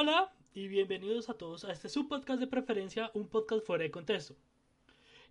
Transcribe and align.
Hola 0.00 0.32
y 0.54 0.68
bienvenidos 0.68 1.28
a 1.28 1.34
todos 1.34 1.64
a 1.64 1.72
este 1.72 1.88
subpodcast 1.88 2.38
de 2.38 2.46
preferencia, 2.46 3.10
un 3.14 3.26
podcast 3.26 3.66
fuera 3.66 3.82
de 3.82 3.90
contexto. 3.90 4.36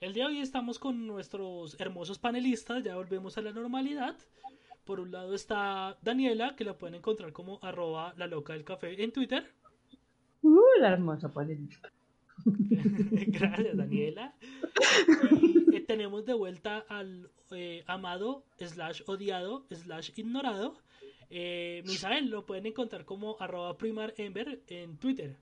El 0.01 0.11
día 0.11 0.27
de 0.27 0.33
hoy 0.33 0.41
estamos 0.41 0.77
con 0.77 1.07
nuestros 1.07 1.79
hermosos 1.79 2.19
panelistas, 2.19 2.83
ya 2.83 2.97
volvemos 2.97 3.37
a 3.37 3.41
la 3.43 3.53
normalidad. 3.53 4.17
Por 4.83 4.99
un 4.99 5.13
lado 5.13 5.33
está 5.33 5.97
Daniela, 6.01 6.57
que 6.57 6.65
la 6.65 6.77
pueden 6.77 6.95
encontrar 6.95 7.31
como 7.31 7.59
arroba 7.61 8.13
la 8.17 8.27
loca 8.27 8.51
del 8.51 8.65
café 8.65 9.01
en 9.01 9.13
Twitter. 9.13 9.49
Uh, 10.41 10.59
la 10.81 10.89
hermosa 10.89 11.31
panelista. 11.31 11.89
Gracias, 12.45 13.77
Daniela. 13.77 14.35
Eh, 15.71 15.79
tenemos 15.79 16.25
de 16.25 16.33
vuelta 16.33 16.79
al 16.89 17.31
eh, 17.51 17.85
amado, 17.87 18.43
slash 18.59 19.03
odiado, 19.05 19.65
slash 19.71 20.11
ignorado. 20.17 20.75
Eh, 21.29 21.83
Misael, 21.85 22.29
lo 22.29 22.45
pueden 22.45 22.65
encontrar 22.65 23.05
como 23.05 23.37
arroba 23.39 23.77
primarember 23.77 24.61
en 24.67 24.97
Twitter. 24.97 25.37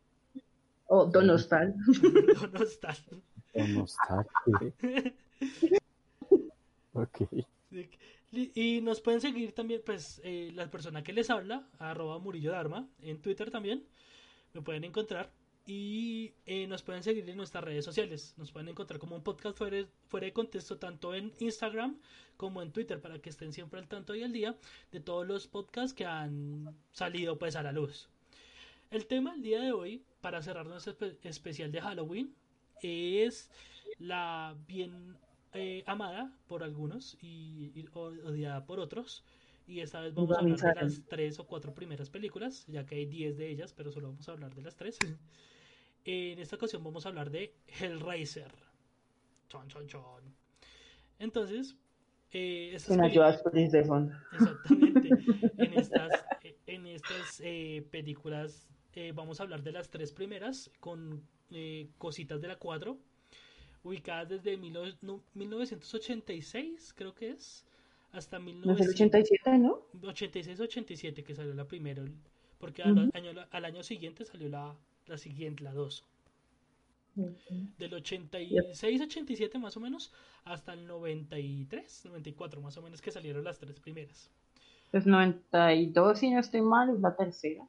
O 0.87 1.05
Donostal. 1.05 1.75
Donostal. 2.41 2.97
Donostal. 3.53 4.25
ok. 6.93 7.21
Y 8.31 8.81
nos 8.81 8.99
pueden 9.01 9.21
seguir 9.21 9.53
también, 9.53 9.81
pues, 9.85 10.19
eh, 10.23 10.51
la 10.53 10.69
persona 10.69 11.03
que 11.03 11.13
les 11.13 11.29
habla, 11.29 11.67
arroba 11.79 12.19
Murillo 12.19 12.51
Dharma, 12.51 12.87
en 13.01 13.21
Twitter 13.21 13.49
también. 13.49 13.85
Me 14.53 14.61
pueden 14.61 14.83
encontrar. 14.83 15.31
Y 15.65 16.33
eh, 16.45 16.67
nos 16.67 16.83
pueden 16.83 17.01
seguir 17.01 17.27
en 17.27 17.37
nuestras 17.37 17.63
redes 17.63 17.83
sociales. 17.85 18.35
Nos 18.37 18.51
pueden 18.51 18.69
encontrar 18.69 18.99
como 18.99 19.15
un 19.15 19.23
podcast 19.23 19.57
fuera, 19.57 19.85
fuera 20.07 20.25
de 20.25 20.33
contexto, 20.33 20.77
tanto 20.77 21.15
en 21.15 21.33
Instagram 21.39 21.97
como 22.37 22.61
en 22.61 22.71
Twitter, 22.71 23.01
para 23.01 23.19
que 23.19 23.29
estén 23.29 23.51
siempre 23.51 23.79
al 23.79 23.87
tanto 23.87 24.13
y 24.13 24.23
al 24.23 24.31
día 24.31 24.55
de 24.91 24.99
todos 24.99 25.25
los 25.25 25.47
podcasts 25.47 25.93
que 25.93 26.05
han 26.05 26.75
salido 26.91 27.39
pues 27.39 27.55
a 27.55 27.63
la 27.63 27.71
luz. 27.71 28.09
El 28.91 29.07
tema 29.07 29.33
el 29.33 29.41
día 29.41 29.59
de 29.59 29.71
hoy, 29.71 30.03
para 30.21 30.41
cerrar 30.43 30.67
nuestro 30.67 30.95
especial 31.23 31.71
de 31.71 31.81
Halloween, 31.81 32.35
es 32.81 33.49
la 33.97 34.55
bien 34.67 35.17
eh, 35.53 35.83
amada 35.87 36.31
por 36.47 36.63
algunos 36.63 37.17
y, 37.21 37.85
odiada 37.93 38.65
por 38.65 38.79
otros. 38.79 39.23
Y 39.67 39.79
esta 39.79 39.99
vez 40.01 40.13
vamos 40.13 40.37
a 40.37 40.41
hablar 40.41 40.59
de 40.59 40.81
las 40.81 41.01
tres 41.07 41.39
o 41.39 41.47
cuatro 41.47 41.73
primeras 41.73 42.09
películas, 42.09 42.65
ya 42.67 42.85
que 42.85 42.95
hay 42.95 43.05
diez 43.05 43.37
de 43.37 43.49
ellas, 43.49 43.73
pero 43.73 43.91
solo 43.91 44.09
vamos 44.09 44.29
a 44.29 44.33
hablar 44.33 44.53
de 44.53 44.61
las 44.61 44.75
tres. 44.75 44.99
En 46.05 46.39
esta 46.39 46.55
ocasión 46.55 46.83
vamos 46.83 47.05
a 47.05 47.09
hablar 47.09 47.29
de 47.29 47.53
Hellraiser. 47.67 48.51
Chon, 49.49 49.67
chon, 49.67 49.87
chon. 49.87 50.23
Entonces, 51.19 51.75
eh, 52.31 52.71
estas 52.73 52.97
fondo. 53.83 54.15
Exactamente. 54.33 55.09
en 55.57 55.73
estas, 55.73 56.25
en 56.67 56.85
estas 56.87 57.41
eh, 57.43 57.85
películas 57.91 58.69
eh, 58.93 59.11
vamos 59.13 59.39
a 59.39 59.43
hablar 59.43 59.61
de 59.63 59.71
las 59.71 59.89
tres 59.89 60.11
primeras 60.11 60.69
con 60.79 61.23
eh, 61.51 61.87
cositas 61.97 62.41
de 62.41 62.47
la 62.47 62.57
cuatro 62.57 62.97
ubicadas 63.83 64.29
desde 64.29 64.57
1986, 64.57 66.93
creo 66.95 67.13
que 67.13 67.29
es, 67.29 67.67
hasta 68.11 68.39
1987, 68.39 69.59
¿no? 69.59 69.85
86-87 70.01 71.23
que 71.23 71.35
salió 71.35 71.53
la 71.53 71.67
primera, 71.67 72.03
porque 72.57 72.81
al, 72.81 73.11
año, 73.13 73.45
al 73.51 73.65
año 73.65 73.83
siguiente 73.83 74.25
salió 74.25 74.49
la, 74.49 74.75
la 75.07 75.17
siguiente, 75.17 75.63
la 75.63 75.73
2. 75.73 76.03
Del 77.15 77.93
86-87 77.93 79.57
más 79.57 79.77
o 79.77 79.79
menos 79.79 80.11
hasta 80.43 80.73
el 80.73 80.85
93, 80.85 82.05
94 82.05 82.61
más 82.61 82.77
o 82.77 82.81
menos 82.81 83.01
que 83.01 83.11
salieron 83.11 83.43
las 83.43 83.57
tres 83.57 83.79
primeras. 83.79 84.29
Pues 84.91 85.05
92 85.05 86.19
si 86.19 86.31
no 86.31 86.39
estoy 86.39 86.61
mal 86.61 86.89
es 86.89 86.99
la 86.99 87.15
tercera. 87.15 87.65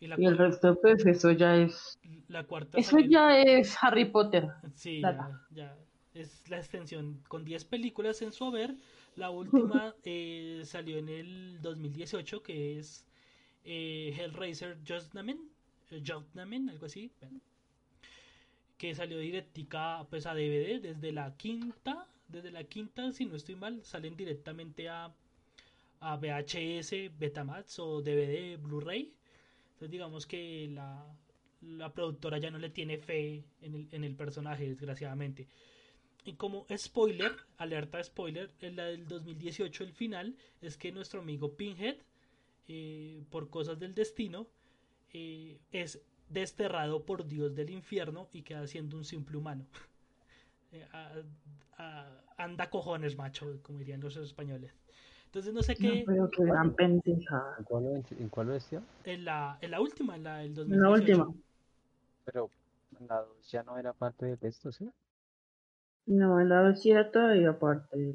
Y, 0.00 0.26
el 0.26 0.36
resto, 0.36 0.78
pues 0.80 1.04
eso 1.06 1.32
ya 1.32 1.56
es. 1.56 1.98
La 2.28 2.44
cuarta. 2.44 2.78
Eso 2.78 2.98
ya 2.98 3.38
es 3.38 3.76
Harry 3.80 4.06
Potter. 4.06 4.48
Sí, 4.74 5.00
ya, 5.50 5.76
Es 6.12 6.48
la 6.50 6.58
extensión 6.58 7.22
con 7.28 7.44
10 7.44 7.64
películas 7.66 8.20
en 8.22 8.32
su 8.32 8.44
haber. 8.44 8.76
La 9.16 9.30
última 9.30 9.94
eh, 10.04 10.62
salió 10.64 10.98
en 10.98 11.08
el 11.08 11.62
2018, 11.62 12.42
que 12.42 12.78
es 12.78 13.06
eh, 13.64 14.14
Hellraiser 14.18 14.78
Judgment, 14.86 15.40
eh, 15.90 16.02
Judgment, 16.04 16.70
algo 16.70 16.86
así. 16.86 17.10
que 18.78 18.94
salió 18.94 19.18
directica 19.18 20.06
pues, 20.10 20.26
a 20.26 20.34
DVD 20.34 20.80
desde 20.80 21.12
la 21.12 21.36
quinta. 21.36 22.06
Desde 22.28 22.50
la 22.50 22.64
quinta, 22.64 23.12
si 23.12 23.26
no 23.26 23.36
estoy 23.36 23.54
mal, 23.54 23.84
salen 23.84 24.16
directamente 24.16 24.88
a, 24.88 25.12
a 26.00 26.16
VHS, 26.16 27.18
Betamax 27.18 27.78
o 27.78 28.00
DVD, 28.00 28.58
Blu-ray 28.58 29.14
entonces 29.74 29.90
digamos 29.90 30.26
que 30.26 30.68
la, 30.72 31.04
la 31.60 31.92
productora 31.92 32.38
ya 32.38 32.50
no 32.50 32.58
le 32.58 32.70
tiene 32.70 32.96
fe 32.98 33.44
en 33.60 33.74
el, 33.74 33.88
en 33.90 34.04
el 34.04 34.14
personaje, 34.14 34.68
desgraciadamente. 34.68 35.48
Y 36.24 36.34
como 36.34 36.64
spoiler, 36.76 37.32
alerta 37.58 38.02
spoiler, 38.02 38.50
en 38.60 38.76
la 38.76 38.84
del 38.84 39.06
2018 39.06 39.84
el 39.84 39.92
final 39.92 40.36
es 40.62 40.76
que 40.76 40.92
nuestro 40.92 41.20
amigo 41.20 41.56
Pinhead, 41.56 41.96
eh, 42.68 43.24
por 43.30 43.50
cosas 43.50 43.78
del 43.78 43.94
destino, 43.94 44.46
eh, 45.14 45.58
es 45.72 46.02
desterrado 46.28 47.04
por 47.06 47.26
Dios 47.26 47.54
del 47.54 47.70
infierno 47.70 48.28
y 48.32 48.42
queda 48.42 48.66
siendo 48.66 48.96
un 48.96 49.04
simple 49.04 49.38
humano. 49.38 49.66
Eh, 50.76 50.84
anda 52.36 52.68
cojones, 52.68 53.16
macho, 53.16 53.60
como 53.62 53.78
dirían 53.78 54.00
los 54.00 54.16
españoles. 54.16 54.74
Entonces 55.26 55.54
no 55.54 55.62
sé 55.62 55.76
qué. 55.76 56.02
pero 56.04 56.28
qué 56.28 56.44
gran 56.44 56.74
pendeja. 56.74 57.54
¿En 57.58 57.64
cuál, 57.64 58.04
en 58.18 58.28
cuál? 58.28 58.60
En 59.04 59.24
la, 59.24 59.56
en 59.60 59.70
la 59.70 59.80
última, 59.80 60.16
en 60.16 60.24
la 60.24 60.38
del 60.38 60.52
2018. 60.52 60.74
En 60.74 60.82
la 60.82 60.90
última. 60.90 61.34
Pero 62.24 62.50
la 63.08 63.20
2 63.20 63.50
ya 63.50 63.62
no 63.62 63.78
era 63.78 63.92
parte 63.92 64.36
de 64.36 64.48
esto, 64.48 64.72
¿sí? 64.72 64.90
No, 66.06 66.40
en 66.40 66.48
la 66.48 66.62
2 66.62 66.80
sí 66.80 66.90
era 66.90 67.10
todavía 67.10 67.58
parte 67.58 68.14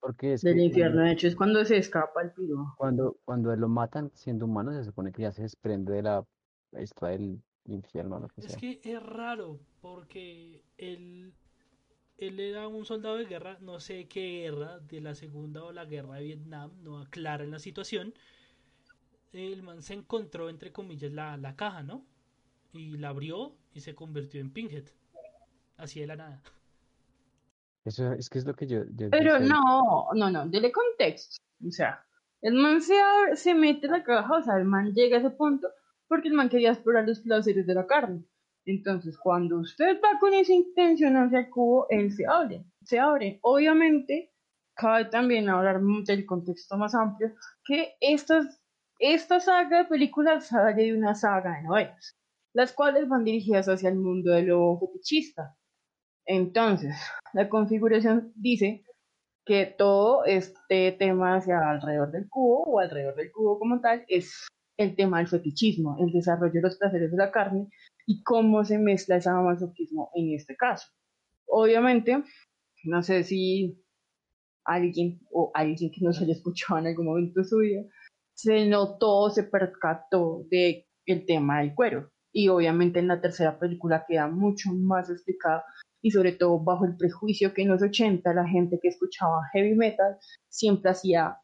Porque 0.00 0.36
del 0.36 0.60
infierno. 0.60 1.02
De 1.02 1.12
hecho, 1.12 1.26
es 1.26 1.36
cuando 1.36 1.64
se 1.64 1.76
escapa 1.76 2.22
el 2.22 2.32
piro. 2.32 2.74
Cuando, 2.76 3.16
cuando 3.24 3.54
lo 3.56 3.68
matan 3.68 4.10
siendo 4.14 4.46
humano, 4.46 4.72
se 4.72 4.84
supone 4.84 5.12
que 5.12 5.22
ya 5.22 5.32
se 5.32 5.42
desprende 5.42 5.94
de 5.94 6.02
la 6.02 6.24
del 6.72 7.42
infierno. 7.66 8.18
Lo 8.18 8.28
que 8.28 8.40
es 8.40 8.56
que 8.56 8.80
es 8.82 9.02
raro, 9.02 9.60
porque 9.80 10.62
el, 10.78 11.32
él 12.18 12.40
era 12.40 12.68
un 12.68 12.84
soldado 12.84 13.16
de 13.16 13.26
guerra, 13.26 13.58
no 13.60 13.80
sé 13.80 14.08
qué 14.08 14.42
guerra, 14.42 14.78
de 14.80 15.00
la 15.00 15.14
segunda 15.14 15.64
o 15.64 15.72
la 15.72 15.84
guerra 15.84 16.16
de 16.16 16.24
Vietnam, 16.24 16.72
no 16.82 17.00
aclaran 17.00 17.50
la 17.50 17.58
situación. 17.58 18.14
El 19.32 19.62
man 19.62 19.82
se 19.82 19.94
encontró, 19.94 20.48
entre 20.48 20.72
comillas, 20.72 21.12
la, 21.12 21.36
la 21.36 21.54
caja, 21.54 21.82
¿no? 21.82 22.04
Y 22.72 22.96
la 22.96 23.10
abrió 23.10 23.54
y 23.72 23.80
se 23.80 23.94
convirtió 23.94 24.40
en 24.40 24.52
Pinhead. 24.52 24.84
Así 25.76 26.00
de 26.00 26.06
la 26.06 26.16
nada. 26.16 26.42
Eso 27.84 28.12
es 28.12 28.28
que 28.28 28.38
es 28.38 28.44
lo 28.44 28.54
que 28.54 28.66
yo. 28.66 28.82
Pero 29.10 29.38
no, 29.38 30.08
no, 30.14 30.30
no, 30.30 30.46
dele 30.46 30.70
contexto. 30.70 31.42
O 31.66 31.70
sea, 31.70 32.04
el 32.42 32.54
man 32.54 32.82
se, 32.82 32.94
se 33.34 33.54
mete 33.54 33.88
la 33.88 34.02
caja, 34.02 34.38
o 34.38 34.42
sea, 34.42 34.58
el 34.58 34.64
man 34.64 34.92
llega 34.92 35.16
a 35.16 35.20
ese 35.20 35.30
punto 35.30 35.68
porque 36.10 36.26
el 36.26 36.34
man 36.34 36.48
quería 36.48 36.72
explorar 36.72 37.06
los 37.06 37.20
placeres 37.20 37.68
de 37.68 37.74
la 37.74 37.86
carne. 37.86 38.24
Entonces, 38.66 39.16
cuando 39.16 39.60
usted 39.60 40.00
va 40.02 40.18
con 40.18 40.34
esa 40.34 40.52
intención 40.52 41.16
hacia 41.16 41.38
el 41.38 41.50
cubo, 41.50 41.86
él 41.88 42.10
se 42.12 42.26
abre, 42.26 42.64
se 42.82 42.98
abre. 42.98 43.38
Obviamente, 43.42 44.32
cabe 44.74 45.04
también 45.04 45.48
hablar 45.48 45.80
del 45.80 46.26
contexto 46.26 46.76
más 46.76 46.96
amplio, 46.96 47.32
que 47.64 47.94
estas, 48.00 48.60
esta 48.98 49.38
saga 49.38 49.84
de 49.84 49.84
películas 49.84 50.48
sale 50.48 50.82
de 50.82 50.98
una 50.98 51.14
saga 51.14 51.56
de 51.56 51.62
novelas, 51.62 52.18
las 52.54 52.72
cuales 52.72 53.08
van 53.08 53.22
dirigidas 53.22 53.68
hacia 53.68 53.88
el 53.88 53.96
mundo 53.96 54.32
de 54.32 54.42
lo 54.42 54.80
fetichista. 54.80 55.56
Entonces, 56.26 56.96
la 57.34 57.48
configuración 57.48 58.32
dice 58.34 58.84
que 59.46 59.66
todo 59.66 60.24
este 60.24 60.90
tema 60.90 61.36
hacia 61.36 61.70
alrededor 61.70 62.10
del 62.10 62.28
cubo 62.28 62.64
o 62.64 62.80
alrededor 62.80 63.14
del 63.14 63.30
cubo 63.30 63.60
como 63.60 63.80
tal 63.80 64.04
es 64.08 64.48
el 64.82 64.96
tema 64.96 65.18
del 65.18 65.28
fetichismo, 65.28 65.96
el 66.00 66.10
desarrollo 66.12 66.54
de 66.54 66.62
los 66.62 66.78
placeres 66.78 67.10
de 67.10 67.16
la 67.16 67.30
carne 67.30 67.68
y 68.06 68.22
cómo 68.22 68.64
se 68.64 68.78
mezcla 68.78 69.16
ese 69.16 69.30
masoquismo 69.30 70.10
en 70.14 70.34
este 70.34 70.56
caso. 70.56 70.88
Obviamente, 71.46 72.22
no 72.84 73.02
sé 73.02 73.22
si 73.24 73.78
alguien 74.64 75.20
o 75.30 75.50
alguien 75.54 75.90
que 75.90 76.00
nos 76.00 76.20
haya 76.20 76.32
escuchado 76.32 76.80
en 76.80 76.86
algún 76.86 77.06
momento 77.06 77.40
de 77.40 77.46
su 77.46 77.58
vida 77.58 77.82
se 78.34 78.66
notó, 78.66 79.28
se 79.30 79.44
percató 79.44 80.46
de 80.50 80.86
el 81.06 81.26
tema 81.26 81.60
del 81.60 81.74
cuero. 81.74 82.10
Y 82.32 82.48
obviamente 82.48 83.00
en 83.00 83.08
la 83.08 83.20
tercera 83.20 83.58
película 83.58 84.04
queda 84.08 84.28
mucho 84.28 84.70
más 84.72 85.10
explicado 85.10 85.62
y 86.00 86.10
sobre 86.10 86.32
todo 86.32 86.58
bajo 86.58 86.86
el 86.86 86.96
prejuicio 86.96 87.52
que 87.52 87.62
en 87.62 87.68
los 87.68 87.82
80 87.82 88.32
la 88.32 88.46
gente 88.46 88.78
que 88.80 88.88
escuchaba 88.88 89.42
heavy 89.52 89.74
metal 89.74 90.16
siempre 90.48 90.92
hacía 90.92 91.36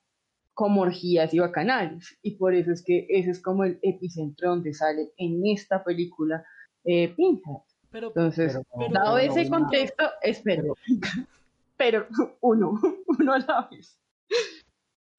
como 0.56 0.80
orgías 0.80 1.34
y 1.34 1.38
bacanales. 1.38 2.18
Y 2.22 2.36
por 2.36 2.54
eso 2.54 2.72
es 2.72 2.82
que 2.82 3.06
ese 3.10 3.30
es 3.30 3.42
como 3.42 3.64
el 3.64 3.78
epicentro 3.82 4.48
donde 4.48 4.72
sale 4.72 5.12
en 5.18 5.46
esta 5.46 5.84
película 5.84 6.42
eh, 6.82 7.12
Pinhead. 7.14 7.60
Pero, 7.90 8.08
Entonces, 8.08 8.58
dado 8.90 9.18
ese 9.18 9.48
contexto, 9.50 10.04
espero. 10.22 10.74
pero 11.76 12.06
uno, 12.40 12.72
uno 13.06 13.32
a 13.34 13.38
la 13.38 13.68
vez. 13.70 14.00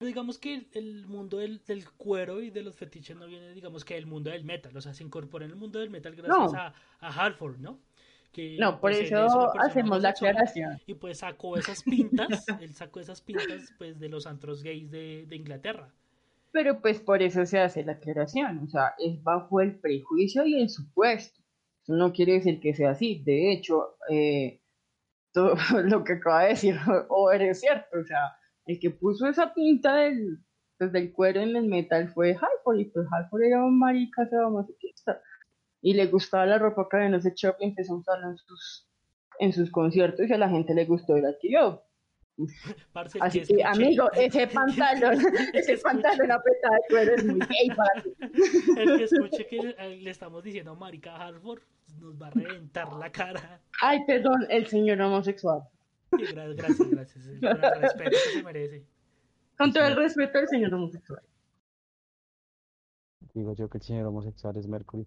digamos 0.00 0.38
que 0.38 0.54
el, 0.54 0.68
el 0.72 1.06
mundo 1.06 1.38
del, 1.38 1.62
del 1.64 1.88
cuero 1.92 2.40
y 2.42 2.50
de 2.50 2.62
los 2.62 2.74
fetiches 2.74 3.16
no 3.16 3.26
viene, 3.28 3.52
digamos 3.52 3.84
que 3.84 3.94
del 3.94 4.06
mundo 4.06 4.30
del 4.30 4.44
metal, 4.44 4.76
o 4.76 4.80
sea, 4.80 4.92
se 4.92 5.04
incorpora 5.04 5.44
en 5.44 5.52
el 5.52 5.56
mundo 5.56 5.78
del 5.78 5.90
metal 5.90 6.16
gracias 6.16 6.52
No. 6.52 6.58
a, 6.58 6.74
a 6.98 7.24
Halford, 7.24 7.58
¿no? 7.58 7.78
Que, 8.32 8.56
No, 8.58 8.72
por 8.72 8.92
pues, 8.92 9.10
eso 9.10 9.52
hacemos 9.58 10.02
la 10.02 10.10
aclaración. 10.10 10.78
Y 10.86 10.94
pues 10.94 11.18
sacó 11.18 11.56
esas 11.56 11.82
pintas, 11.82 12.46
él 12.60 12.74
sacó 12.74 13.00
esas 13.00 13.20
pintas 13.20 13.72
pues 13.78 13.98
de 13.98 14.08
los 14.08 14.26
antros 14.26 14.62
gays 14.62 14.90
de, 14.90 15.24
de 15.26 15.36
Inglaterra. 15.36 15.92
Pero 16.52 16.80
pues 16.80 17.00
por 17.00 17.22
eso 17.22 17.44
se 17.46 17.58
hace 17.58 17.84
la 17.84 17.92
aclaración, 17.92 18.58
o 18.64 18.68
sea, 18.68 18.94
es 18.98 19.22
bajo 19.22 19.60
el 19.60 19.78
prejuicio 19.78 20.46
y 20.46 20.60
el 20.60 20.70
supuesto. 20.70 21.40
Eso 21.82 21.94
no 21.94 22.12
quiere 22.12 22.34
decir 22.34 22.60
que 22.60 22.74
sea 22.74 22.90
así. 22.90 23.22
De 23.24 23.52
hecho, 23.52 23.96
eh, 24.10 24.60
todo 25.32 25.54
lo 25.84 26.04
que 26.04 26.14
acaba 26.14 26.42
de 26.44 26.50
decir 26.50 26.76
Over 27.08 27.42
es 27.42 27.60
cierto, 27.60 27.98
o 28.00 28.04
sea, 28.04 28.32
el 28.66 28.78
que 28.78 28.90
puso 28.90 29.26
esa 29.26 29.52
pinta 29.54 29.96
del, 29.96 30.38
pues, 30.78 30.92
del 30.92 31.12
cuero 31.12 31.40
en 31.40 31.56
el 31.56 31.66
metal 31.66 32.08
fue 32.08 32.30
Halford, 32.30 32.80
y 32.80 32.84
pues 32.86 33.06
Halford 33.10 33.42
era 33.42 33.64
un 33.64 33.78
marica 33.78 34.26
sadomasoquista. 34.28 35.20
Y 35.80 35.94
le 35.94 36.06
gustaba 36.06 36.44
la 36.46 36.58
ropa 36.58 36.86
que 36.90 36.96
había 36.96 37.08
en 37.08 37.14
ese 37.14 37.32
shop 37.34 37.56
y 37.60 37.66
empezó 37.66 37.94
a 37.94 37.98
usarla 37.98 38.28
en 38.30 38.36
sus, 38.38 38.88
en 39.38 39.52
sus 39.52 39.70
conciertos 39.70 40.28
y 40.28 40.32
a 40.32 40.38
la 40.38 40.48
gente 40.48 40.74
le 40.74 40.84
gustó 40.86 41.16
y 41.16 41.22
la 41.22 41.28
adquirió. 41.30 41.82
Parce, 42.92 43.18
Así 43.20 43.42
que 43.42 43.64
amigo, 43.64 44.10
ese 44.12 44.46
pantalón, 44.46 45.18
ese 45.54 45.76
pantalón 45.78 46.30
apretado 46.30 46.74
de 46.74 46.80
cuero 46.88 47.14
es 47.16 47.24
muy 47.24 47.40
gay 47.40 47.68
para 47.76 48.02
ti. 48.02 48.10
El 48.76 48.98
que 48.98 49.04
escuche 49.04 49.46
que 49.46 49.56
le, 49.62 49.96
le 49.98 50.10
estamos 50.10 50.42
diciendo 50.44 50.74
marica 50.76 51.16
a 51.16 51.26
Halford 51.26 51.62
nos 52.00 52.20
va 52.20 52.28
a 52.28 52.30
reventar 52.30 52.92
la 52.92 53.10
cara. 53.10 53.60
Ay, 53.80 54.04
perdón, 54.06 54.46
el 54.50 54.66
señor 54.68 55.00
homosexual. 55.00 55.62
Gra- 56.12 56.54
gracias, 56.56 56.90
gracias. 56.90 57.26
eh, 57.26 57.38
Por 57.40 57.50
el 57.64 57.80
respeto 57.82 58.10
que 58.10 58.30
se 58.38 58.42
merece. 58.42 58.86
Con 59.56 59.72
todo 59.72 59.84
el 59.86 59.96
respeto 59.96 60.38
del 60.38 60.48
señor 60.48 60.74
homosexual. 60.74 61.22
Digo 63.34 63.54
yo 63.54 63.68
que 63.68 63.78
el 63.78 63.82
señor 63.84 64.06
homosexual 64.06 64.56
es 64.56 64.66
Mercury. 64.68 65.06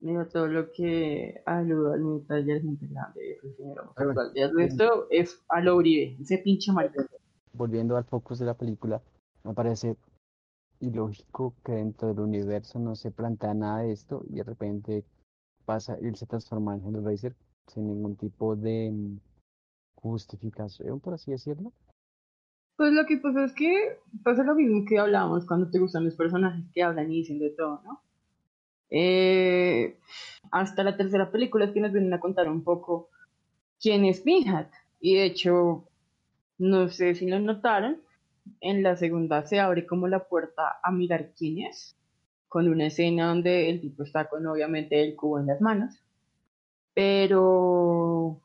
Mira 0.00 0.28
todo 0.28 0.46
lo 0.46 0.70
que 0.70 1.42
aluda 1.44 1.94
al 1.94 2.48
y 2.48 2.60
gente 2.60 2.86
grande 2.86 3.32
es 3.32 3.44
el 3.44 3.56
señor 3.56 3.80
homosexual. 3.80 4.32
Y 4.34 4.40
el 4.40 4.54
resto 4.54 5.06
es 5.10 5.42
a 5.48 5.60
lo 5.60 5.76
Uribe, 5.76 6.16
ese 6.20 6.38
pinche 6.38 6.70
marica. 6.70 7.04
Volviendo 7.52 7.96
al 7.96 8.04
focus 8.04 8.38
de 8.38 8.46
la 8.46 8.54
película, 8.54 9.02
me 9.42 9.54
parece 9.54 9.96
ilógico 10.80 11.54
que 11.64 11.72
dentro 11.72 12.08
del 12.08 12.20
universo 12.20 12.78
no 12.78 12.94
se 12.94 13.10
plantea 13.10 13.54
nada 13.54 13.80
de 13.80 13.92
esto 13.92 14.22
y 14.28 14.36
de 14.36 14.44
repente 14.44 15.04
pasa, 15.64 15.96
él 16.00 16.14
se 16.14 16.26
transforma 16.26 16.74
en 16.74 16.84
Hellraiser 16.84 17.34
sin 17.66 17.88
ningún 17.88 18.16
tipo 18.16 18.54
de 18.54 18.90
mm, 18.92 19.18
justificación, 19.96 21.00
por 21.00 21.14
así 21.14 21.32
decirlo. 21.32 21.72
Pues 22.76 22.92
lo 22.92 23.04
que 23.06 23.18
pasa 23.18 23.44
es 23.44 23.52
que 23.52 23.98
pasa 24.22 24.44
lo 24.44 24.54
mismo 24.54 24.84
que 24.88 25.00
hablábamos 25.00 25.44
cuando 25.44 25.68
te 25.68 25.80
gustan 25.80 26.04
los 26.04 26.14
personajes 26.14 26.64
que 26.72 26.84
hablan 26.84 27.10
y 27.10 27.16
dicen 27.16 27.40
de 27.40 27.50
todo, 27.50 27.82
¿no? 27.84 28.00
Eh, 28.90 29.96
hasta 30.50 30.82
la 30.82 30.96
tercera 30.96 31.30
película 31.30 31.66
es 31.66 31.72
que 31.72 31.80
nos 31.80 31.92
vienen 31.92 32.12
a 32.14 32.20
contar 32.20 32.48
un 32.48 32.64
poco 32.64 33.10
quién 33.80 34.04
es 34.04 34.20
Pinhat. 34.20 34.70
Y 35.00 35.16
de 35.16 35.24
hecho, 35.24 35.84
no 36.58 36.88
sé 36.88 37.14
si 37.14 37.28
lo 37.28 37.38
notaron, 37.38 38.00
en 38.60 38.82
la 38.82 38.96
segunda 38.96 39.44
se 39.46 39.60
abre 39.60 39.86
como 39.86 40.08
la 40.08 40.24
puerta 40.24 40.78
a 40.82 40.90
mirar 40.90 41.32
quién 41.36 41.66
es, 41.66 41.96
con 42.48 42.68
una 42.68 42.86
escena 42.86 43.28
donde 43.28 43.68
el 43.70 43.80
tipo 43.80 44.02
está 44.02 44.28
con 44.28 44.46
obviamente 44.46 45.02
el 45.02 45.14
cubo 45.16 45.38
en 45.38 45.46
las 45.46 45.60
manos. 45.60 45.94
Pero 46.94 48.40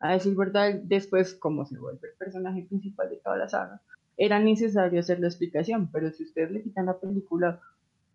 a 0.00 0.12
decir 0.12 0.34
verdad, 0.34 0.74
después, 0.82 1.34
como 1.34 1.64
se 1.64 1.78
vuelve 1.78 2.08
el 2.08 2.14
personaje 2.18 2.62
principal 2.62 3.08
de 3.08 3.16
toda 3.16 3.36
la 3.36 3.48
saga, 3.48 3.80
era 4.16 4.40
necesario 4.40 4.98
hacer 5.00 5.20
la 5.20 5.28
explicación, 5.28 5.90
pero 5.92 6.10
si 6.10 6.24
ustedes 6.24 6.50
le 6.50 6.62
quitan 6.62 6.86
la 6.86 6.98
película, 6.98 7.60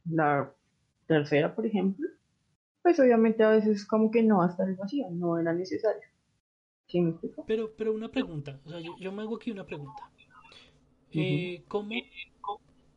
la 0.09 0.51
tercera, 1.07 1.55
por 1.55 1.65
ejemplo, 1.65 2.07
pues 2.83 2.99
obviamente 2.99 3.43
a 3.43 3.49
veces 3.49 3.85
como 3.85 4.11
que 4.11 4.23
no 4.23 4.39
va 4.39 4.45
a 4.45 4.49
estar 4.49 4.67
el 4.67 4.75
vacío, 4.75 5.07
no 5.11 5.37
era 5.39 5.53
necesario. 5.53 6.03
¿Sí 6.87 7.01
me 7.01 7.11
explico? 7.11 7.43
Pero, 7.47 7.71
pero 7.75 7.93
una 7.93 8.09
pregunta, 8.09 8.59
o 8.65 8.69
sea, 8.69 8.79
yo, 8.79 8.95
yo 8.99 9.11
me 9.11 9.23
hago 9.23 9.35
aquí 9.35 9.51
una 9.51 9.65
pregunta. 9.65 10.03
Eh, 11.11 11.63
¿Cómo 11.67 11.89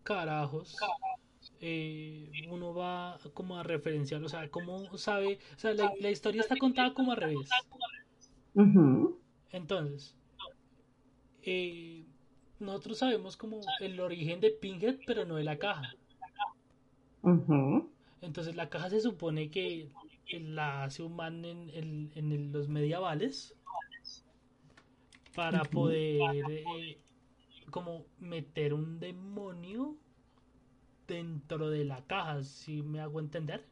carajos 0.02 0.76
eh, 1.60 2.30
uno 2.50 2.74
va 2.74 3.18
como 3.34 3.56
a 3.58 3.62
referenciar? 3.62 4.22
O 4.22 4.28
sea, 4.28 4.48
¿cómo 4.50 4.96
sabe? 4.96 5.38
O 5.56 5.58
sea, 5.58 5.74
la, 5.74 5.92
la 6.00 6.10
historia 6.10 6.40
está 6.40 6.56
contada 6.56 6.92
como 6.94 7.12
al 7.12 7.18
revés. 7.18 7.48
Entonces, 9.52 10.14
eh, 11.42 12.04
nosotros 12.58 12.98
sabemos 12.98 13.36
como 13.36 13.60
el 13.80 13.98
origen 14.00 14.40
de 14.40 14.50
Pinhead, 14.50 15.00
pero 15.06 15.24
no 15.24 15.36
de 15.36 15.44
la 15.44 15.58
caja. 15.58 15.92
ujú, 17.22 17.90
Entonces, 18.22 18.56
la 18.56 18.70
caja 18.70 18.90
se 18.90 19.00
supone 19.00 19.50
que 19.50 19.90
la 20.30 20.84
hace 20.84 21.02
un 21.02 21.16
man 21.16 21.44
en, 21.44 21.70
el- 21.70 22.10
en 22.14 22.32
el- 22.32 22.52
los 22.52 22.68
medievales 22.68 23.56
para 25.34 25.70
poder 25.70 26.48
eh, 26.50 27.00
como 27.70 28.06
meter 28.20 28.74
un 28.74 29.00
demonio 29.00 29.96
dentro 31.06 31.68
de 31.70 31.84
la 31.84 32.06
caja, 32.06 32.42
si 32.42 32.82
me 32.82 33.00
hago 33.00 33.20
entender. 33.20 33.68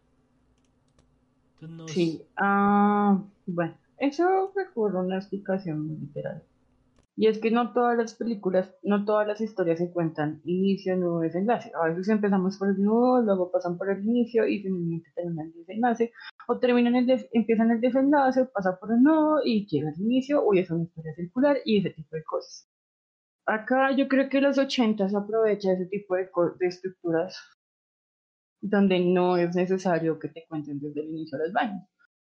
Entonces, 1.60 1.76
no 1.76 1.94
Sí, 1.94 2.22
ah, 2.36 3.20
bueno, 3.46 3.76
eso 3.96 4.52
recurre 4.54 4.98
a 4.98 5.02
una 5.02 5.16
explicación 5.18 5.86
muy 5.88 5.96
literal. 5.96 6.44
Y 7.20 7.26
es 7.26 7.41
que 7.41 7.50
no 7.50 7.73
todas 7.73 7.99
las 7.99 8.15
películas, 8.15 8.73
no 8.85 9.05
todas 9.05 9.26
las 9.26 9.41
historias 9.41 9.81
se 9.81 9.91
cuentan 9.91 10.41
inicio, 10.44 10.97
nudo, 10.97 11.19
desenlace. 11.19 11.73
A 11.75 11.88
veces 11.88 12.11
empezamos 12.11 12.56
por 12.59 12.69
el 12.69 12.81
nudo, 12.81 13.20
luego 13.23 13.50
pasan 13.50 13.76
por 13.76 13.91
el 13.91 14.06
inicio 14.06 14.47
y 14.47 14.62
finalmente 14.62 15.11
terminan 15.17 15.47
el 15.49 15.55
desenlace. 15.55 16.12
O 16.47 16.61
terminan 16.61 16.94
el 16.94 17.29
empiezan 17.32 17.73
el 17.73 17.81
desenlace, 17.81 18.44
pasa 18.55 18.79
por 18.79 18.93
el 18.93 19.03
nudo 19.03 19.41
y 19.44 19.67
llega 19.67 19.91
el 19.91 20.00
inicio, 20.00 20.44
o 20.44 20.55
es 20.55 20.70
una 20.70 20.85
historia 20.85 21.12
circular 21.17 21.56
y 21.65 21.79
ese 21.79 21.91
tipo 21.91 22.15
de 22.15 22.23
cosas. 22.23 22.69
Acá 23.47 23.91
yo 23.97 24.06
creo 24.06 24.29
que 24.29 24.41
los 24.41 24.56
80 24.56 25.09
se 25.09 25.17
aprovecha 25.17 25.73
ese 25.73 25.87
tipo 25.87 26.15
de, 26.15 26.31
de 26.61 26.67
estructuras 26.69 27.37
donde 28.61 29.00
no 29.00 29.37
es 29.37 29.56
necesario 29.56 30.20
que 30.20 30.29
te 30.29 30.44
cuenten 30.49 30.79
desde 30.79 31.00
el 31.00 31.09
inicio 31.09 31.37
las 31.38 31.53
vainas. 31.53 31.88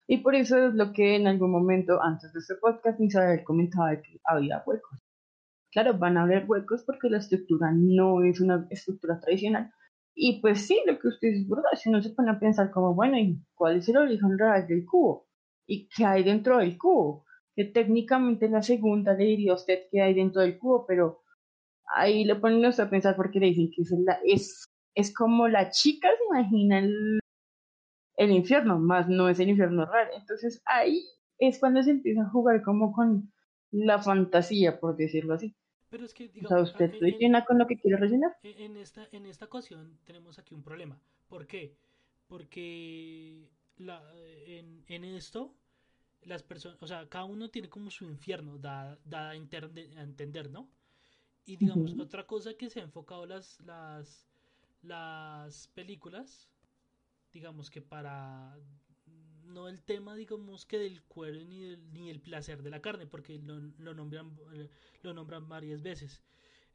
Y 0.07 0.17
por 0.17 0.35
eso 0.35 0.67
es 0.67 0.73
lo 0.73 0.91
que 0.91 1.15
en 1.15 1.27
algún 1.27 1.51
momento 1.51 2.01
antes 2.01 2.33
de 2.33 2.39
este 2.39 2.55
podcast 2.55 2.99
Misael 2.99 3.43
comentaba 3.43 3.95
que 4.01 4.19
había 4.25 4.63
huecos. 4.65 4.99
Claro, 5.71 5.97
van 5.97 6.17
a 6.17 6.23
haber 6.23 6.45
huecos 6.47 6.83
porque 6.85 7.09
la 7.09 7.17
estructura 7.17 7.71
no 7.73 8.23
es 8.23 8.39
una 8.41 8.67
estructura 8.69 9.19
tradicional. 9.19 9.71
Y 10.15 10.41
pues 10.41 10.67
sí, 10.67 10.79
lo 10.85 10.99
que 10.99 11.07
usted 11.07 11.29
dice 11.29 11.41
es 11.41 11.49
verdad, 11.49 11.71
si 11.75 11.89
uno 11.89 12.01
se 12.01 12.11
pone 12.11 12.31
a 12.31 12.39
pensar 12.39 12.69
como, 12.69 12.93
bueno, 12.93 13.17
¿y 13.17 13.41
cuál 13.55 13.77
es 13.77 13.89
el 13.89 13.97
origen 13.97 14.37
real 14.37 14.67
del 14.67 14.85
cubo? 14.85 15.27
¿Y 15.65 15.89
qué 15.89 16.05
hay 16.05 16.23
dentro 16.23 16.59
del 16.59 16.77
cubo? 16.77 17.25
Que 17.55 17.65
técnicamente 17.65 18.49
la 18.49 18.61
segunda 18.61 19.13
le 19.13 19.25
diría 19.25 19.53
a 19.53 19.55
usted 19.55 19.83
qué 19.91 20.01
hay 20.01 20.13
dentro 20.13 20.41
del 20.41 20.59
cubo, 20.59 20.85
pero 20.85 21.21
ahí 21.95 22.25
le 22.25 22.35
ponen 22.35 22.65
a 22.65 22.89
pensar 22.89 23.15
porque 23.15 23.39
le 23.39 23.47
dicen 23.47 23.71
que 23.75 23.81
es, 23.81 23.91
la, 24.05 24.19
es, 24.25 24.65
es 24.95 25.13
como 25.13 25.47
la 25.47 25.69
chica 25.71 26.09
se 26.09 26.23
imagina 26.25 26.87
el, 28.23 28.31
infierno, 28.31 28.79
más 28.79 29.07
no 29.07 29.29
es 29.29 29.39
el 29.39 29.49
infierno 29.49 29.85
real. 29.85 30.09
Entonces 30.17 30.61
ahí 30.65 31.05
es 31.37 31.59
cuando 31.59 31.83
se 31.83 31.91
empieza 31.91 32.21
a 32.21 32.29
jugar 32.29 32.61
como 32.61 32.91
con 32.93 33.31
la 33.71 33.99
fantasía, 33.99 34.79
por 34.79 34.95
decirlo 34.95 35.33
así. 35.33 35.55
Pero 35.89 36.05
es 36.05 36.13
que, 36.13 36.25
O 36.25 36.31
sea, 36.31 36.41
digamos, 36.41 36.71
usted 36.71 36.93
en- 37.01 37.17
llena 37.17 37.45
con 37.45 37.57
lo 37.57 37.67
que 37.67 37.77
quiere 37.77 37.97
rellenar. 37.97 38.31
En 38.43 38.77
esta, 38.77 39.07
en 39.11 39.25
esta 39.25 39.45
ocasión 39.45 39.99
tenemos 40.05 40.39
aquí 40.39 40.55
un 40.55 40.63
problema. 40.63 40.99
¿Por 41.27 41.45
qué? 41.45 41.75
Porque 42.27 43.47
la, 43.77 44.01
en, 44.47 44.83
en 44.87 45.03
esto 45.03 45.53
las 46.25 46.43
personas, 46.43 46.77
o 46.81 46.87
sea, 46.87 47.07
cada 47.09 47.25
uno 47.25 47.49
tiene 47.49 47.69
como 47.69 47.91
su 47.91 48.05
infierno, 48.05 48.57
da, 48.57 48.97
da 49.05 49.31
a, 49.31 49.35
entender, 49.35 50.49
¿no? 50.49 50.69
Y 51.45 51.57
digamos, 51.57 51.99
otra 51.99 52.25
cosa 52.25 52.53
que 52.53 52.69
se 52.69 52.79
ha 52.79 52.83
enfocado 52.83 53.25
las, 53.25 53.59
las, 53.61 54.25
las 54.81 55.67
películas, 55.69 56.49
digamos 57.33 57.69
que 57.69 57.81
para 57.81 58.55
no 59.45 59.67
el 59.67 59.81
tema, 59.83 60.15
digamos 60.15 60.65
que 60.65 60.79
del 60.79 61.03
cuero 61.03 61.43
ni 61.45 61.61
del, 61.63 61.93
ni 61.93 62.09
el 62.09 62.19
placer 62.19 62.63
de 62.63 62.69
la 62.69 62.81
carne, 62.81 63.05
porque 63.05 63.37
lo, 63.39 63.59
lo 63.79 63.93
nombran, 63.93 64.31
eh, 64.53 64.69
lo 65.03 65.13
nombran 65.13 65.47
varias 65.47 65.81
veces. 65.81 66.21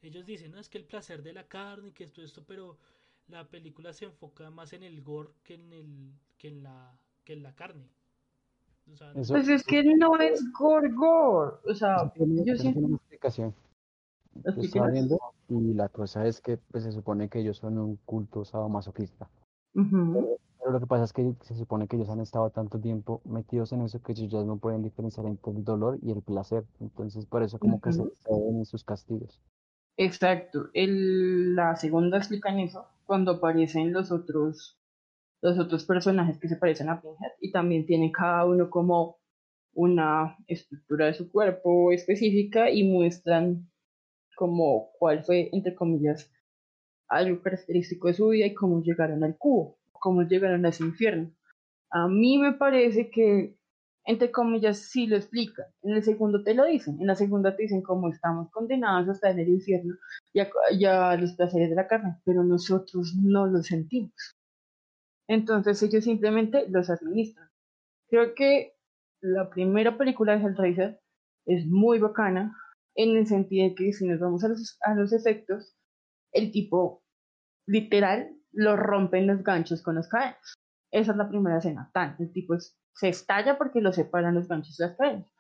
Ellos 0.03 0.27
dicen, 0.27 0.53
no, 0.53 0.61
es 0.61 0.69
que 0.69 0.79
el 0.79 0.85
placer 0.85 1.23
de 1.23 1.33
la 1.33 1.45
carne, 1.49 1.93
que 1.93 2.05
esto, 2.05 2.23
esto, 2.23 2.45
pero 2.47 2.77
la 3.29 3.49
película 3.49 3.93
se 3.93 4.05
enfoca 4.05 4.51
más 4.51 4.73
en 4.73 4.83
el 4.85 5.03
gore 5.03 5.31
que 5.43 5.55
en 5.55 5.73
el, 5.73 6.13
que 6.39 6.49
en 6.49 6.63
la, 6.63 6.97
que 7.25 7.33
en 7.33 7.43
la 7.43 7.55
carne. 7.55 7.89
O 8.93 8.97
sea, 8.97 9.13
Eso- 9.13 9.35
Pues 9.35 9.49
es 9.49 9.65
que 9.65 9.83
no 9.83 10.17
es 10.19 10.41
gorgor. 10.53 11.61
O 11.67 11.75
sea, 11.75 11.97
Eso 11.97 12.13
tiene, 12.15 12.45
yo 12.45 12.55
siento. 12.57 12.73
tiene 12.75 12.87
una 12.87 12.97
explicación. 12.97 13.55
Yo 14.35 14.41
estaba 14.51 14.51
Explíquenos. 14.89 14.93
viendo 14.93 15.19
y 15.49 15.75
la 15.75 15.89
cosa 15.89 16.27
es 16.27 16.41
que 16.41 16.59
pues, 16.59 16.85
se 16.85 16.93
supone 16.93 17.29
que 17.29 17.41
ellos 17.41 17.57
son 17.57 17.77
un 17.79 17.97
culto 18.05 18.45
sadomasoquista. 18.45 19.29
Ujú. 19.75 20.39
Pero 20.69 20.81
lo 20.81 20.85
que 20.85 20.87
pasa 20.87 21.05
es 21.05 21.15
que 21.15 21.33
se 21.45 21.55
supone 21.55 21.89
que 21.89 21.97
ellos 21.97 22.11
han 22.11 22.21
estado 22.21 22.51
tanto 22.51 22.79
tiempo 22.79 23.23
metidos 23.25 23.73
en 23.73 23.81
eso 23.81 24.03
que 24.03 24.13
ellos 24.13 24.29
ya 24.29 24.45
no 24.45 24.59
pueden 24.59 24.83
diferenciar 24.83 25.25
entre 25.25 25.51
el 25.55 25.65
dolor 25.65 25.99
y 26.03 26.11
el 26.11 26.21
placer. 26.21 26.63
Entonces 26.79 27.25
por 27.25 27.43
eso 27.43 27.59
como 27.59 27.81
que 27.81 27.91
se 27.91 28.03
exceden 28.03 28.59
en 28.59 28.67
sus 28.67 28.85
castigos. 28.85 29.41
Exacto. 29.97 30.69
El, 30.75 31.57
la 31.57 31.75
segunda 31.77 32.19
explica 32.19 32.51
en 32.51 32.59
eso 32.59 32.87
cuando 33.07 33.31
aparecen 33.31 33.95
los 33.95 34.13
otros, 34.13 34.79
los 35.41 35.59
otros 35.59 35.87
personajes 35.87 36.39
que 36.39 36.49
se 36.49 36.57
parecen 36.57 36.91
a 36.91 37.01
Pinhead 37.01 37.33
y 37.41 37.51
también 37.51 37.87
tienen 37.87 38.13
cada 38.13 38.45
uno 38.45 38.69
como 38.69 39.17
una 39.73 40.37
estructura 40.49 41.07
de 41.07 41.15
su 41.15 41.33
cuerpo 41.33 41.93
específica 41.93 42.71
y 42.71 42.85
muestran 42.85 43.71
como 44.37 44.91
cuál 44.99 45.25
fue, 45.25 45.49
entre 45.51 45.75
comillas, 45.75 46.31
algo 47.09 47.41
característico 47.41 48.09
de 48.09 48.13
su 48.13 48.29
vida 48.29 48.45
y 48.45 48.53
cómo 48.53 48.83
llegaron 48.83 49.25
al 49.25 49.39
cubo, 49.39 49.78
cómo 50.01 50.23
llegaron 50.23 50.65
a 50.67 50.71
ese 50.71 50.85
infierno. 50.85 51.31
A 51.91 52.09
mí 52.09 52.39
me 52.39 52.53
parece 52.53 53.11
que 53.11 53.59
entre 54.09 54.31
comillas, 54.31 54.79
sí 54.79 55.07
lo 55.07 55.17
explica. 55.17 55.67
En 55.83 55.93
el 55.93 56.03
segundo 56.03 56.43
te 56.43 56.55
lo 56.55 56.65
dicen. 56.65 56.99
En 56.99 57.07
la 57.07 57.15
segunda 57.15 57.55
te 57.55 57.65
dicen 57.65 57.83
cómo 57.83 58.09
estamos 58.09 58.51
condenados 58.51 59.07
hasta 59.11 59.29
en 59.29 59.39
el 59.41 59.51
infierno 59.51 59.97
y 60.33 60.87
a, 60.87 61.17
los 61.17 61.35
placeres 61.35 61.69
de 61.69 61.77
la 61.77 61.87
carne, 61.87 62.17
pero 62.25 62.43
nosotros 62.43 63.15
no 63.23 63.47
lo 63.47 63.63
sentimos. 63.63 64.15
Entonces 65.29 65.83
ellos 65.83 66.05
simplemente 66.05 66.67
los 66.71 66.89
administran. 66.89 67.51
Creo 68.09 68.35
que 68.35 68.79
la 69.21 69.51
primera 69.51 69.99
película 69.99 70.39
de 70.39 70.43
Hellraiser 70.43 71.01
es 71.45 71.67
muy 71.67 71.99
bacana 71.99 72.57
en 72.95 73.15
el 73.15 73.27
sentido 73.27 73.69
de 73.69 73.75
que 73.75 73.93
si 73.93 74.07
nos 74.07 74.21
vamos 74.21 74.43
a 74.43 74.49
los, 74.49 74.79
a 74.81 74.95
los 74.95 75.13
efectos, 75.13 75.77
el 76.33 76.51
tipo 76.51 77.03
literal 77.67 78.38
lo 78.53 78.77
rompen 78.77 79.27
los 79.27 79.43
ganchos 79.43 79.83
con 79.83 79.97
los 79.97 80.09
cadenas. 80.09 80.55
Esa 80.91 81.13
es 81.13 81.17
la 81.17 81.29
primera 81.29 81.59
escena. 81.59 81.91
Tan, 81.93 82.17
el 82.19 82.33
tipo 82.33 82.55
se 82.59 83.09
estalla 83.09 83.59
porque 83.59 83.81
lo 83.81 83.93
separan 83.93 84.35
los 84.35 84.49
ganchos 84.49 84.77
de 84.77 84.87
las 84.87 84.97
cadenas. 84.97 85.31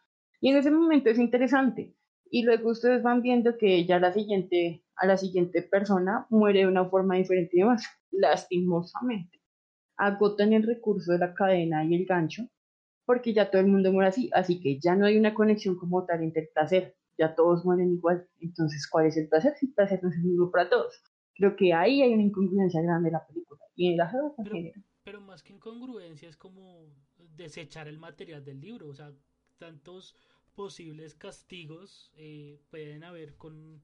Y 0.40 0.50
en 0.50 0.56
ese 0.56 0.70
momento 0.70 1.10
es 1.10 1.18
interesante. 1.18 1.96
Y 2.30 2.42
luego 2.42 2.70
ustedes 2.70 3.02
van 3.02 3.22
viendo 3.22 3.56
que 3.56 3.86
ya 3.86 3.98
la 3.98 4.12
siguiente, 4.12 4.84
a 4.96 5.06
la 5.06 5.16
siguiente 5.16 5.62
persona 5.62 6.26
muere 6.30 6.60
de 6.60 6.66
una 6.68 6.84
forma 6.84 7.16
diferente 7.16 7.56
y 7.56 7.60
demás, 7.60 7.86
lastimosamente. 8.10 9.40
Agotan 9.96 10.52
el 10.52 10.62
recurso 10.64 11.12
de 11.12 11.18
la 11.18 11.34
cadena 11.34 11.84
y 11.84 11.94
el 11.94 12.04
gancho 12.04 12.48
porque 13.08 13.32
ya 13.32 13.50
todo 13.50 13.62
el 13.62 13.68
mundo 13.68 13.90
muere 13.90 14.10
así, 14.10 14.28
así 14.34 14.60
que 14.60 14.78
ya 14.78 14.94
no 14.94 15.06
hay 15.06 15.16
una 15.16 15.32
conexión 15.32 15.78
como 15.78 16.04
tal 16.04 16.22
entre 16.22 16.42
el 16.42 16.48
placer, 16.50 16.94
ya 17.16 17.34
todos 17.34 17.64
mueren 17.64 17.94
igual. 17.94 18.28
Entonces, 18.38 18.86
¿cuál 18.86 19.06
es 19.06 19.16
el 19.16 19.30
placer? 19.30 19.54
Si 19.58 19.64
el 19.64 19.72
placer 19.72 20.00
no 20.02 20.10
es 20.10 20.16
el 20.16 20.24
mismo 20.24 20.50
para 20.50 20.68
todos. 20.68 21.02
Creo 21.38 21.56
que 21.56 21.72
ahí 21.72 22.02
hay 22.02 22.12
una 22.12 22.24
incongruencia 22.24 22.82
grande 22.82 23.08
en 23.08 23.12
la 23.14 23.26
película. 23.26 23.60
Y 23.74 23.92
en 23.92 23.96
la 23.96 24.08
género 24.08 24.34
pero 25.08 25.22
más 25.22 25.42
que 25.42 25.54
incongruencia 25.54 26.28
es 26.28 26.36
como 26.36 26.92
desechar 27.16 27.88
el 27.88 27.96
material 27.96 28.44
del 28.44 28.60
libro, 28.60 28.88
o 28.88 28.94
sea, 28.94 29.10
tantos 29.56 30.14
posibles 30.54 31.14
castigos 31.14 32.12
eh, 32.14 32.60
pueden 32.68 33.02
haber 33.04 33.34
con, 33.36 33.80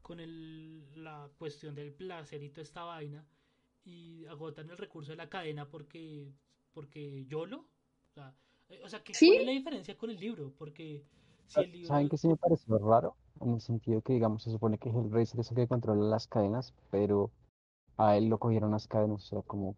con 0.00 0.20
el, 0.20 0.86
la 1.02 1.28
cuestión 1.36 1.74
del 1.74 1.92
placer 1.92 2.42
y 2.42 2.48
toda 2.48 2.62
esta 2.62 2.82
vaina 2.84 3.26
y 3.84 4.24
agotan 4.24 4.70
el 4.70 4.78
recurso 4.78 5.10
de 5.10 5.16
la 5.16 5.28
cadena 5.28 5.68
porque 5.68 6.32
porque 6.72 7.26
YOLO. 7.26 7.58
O 7.58 8.12
sea, 8.14 8.34
eh, 8.70 8.80
o 8.82 8.88
sea 8.88 9.04
¿qué, 9.04 9.12
¿cuál 9.18 9.40
es 9.40 9.46
la 9.46 9.52
diferencia 9.52 9.98
con 9.98 10.08
el 10.08 10.18
libro? 10.18 10.54
porque 10.56 11.04
si 11.46 11.60
el 11.60 11.72
libro... 11.72 11.88
¿Saben 11.88 12.08
que 12.08 12.16
sí 12.16 12.28
me 12.28 12.36
pareció 12.36 12.78
raro? 12.78 13.16
En 13.40 13.54
el 13.54 13.60
sentido 13.60 14.00
que, 14.00 14.12
digamos, 14.12 14.42
se 14.42 14.50
supone 14.50 14.78
que 14.78 14.90
el 14.90 15.10
rey 15.10 15.24
es 15.24 15.34
el 15.34 15.56
que 15.56 15.66
controla 15.66 16.04
las 16.04 16.26
cadenas, 16.28 16.72
pero 16.90 17.30
a 17.96 18.16
él 18.16 18.28
lo 18.28 18.38
cogieron 18.38 18.70
las 18.70 18.86
cadenas, 18.86 19.24
o 19.24 19.26
sea, 19.26 19.42
como 19.42 19.76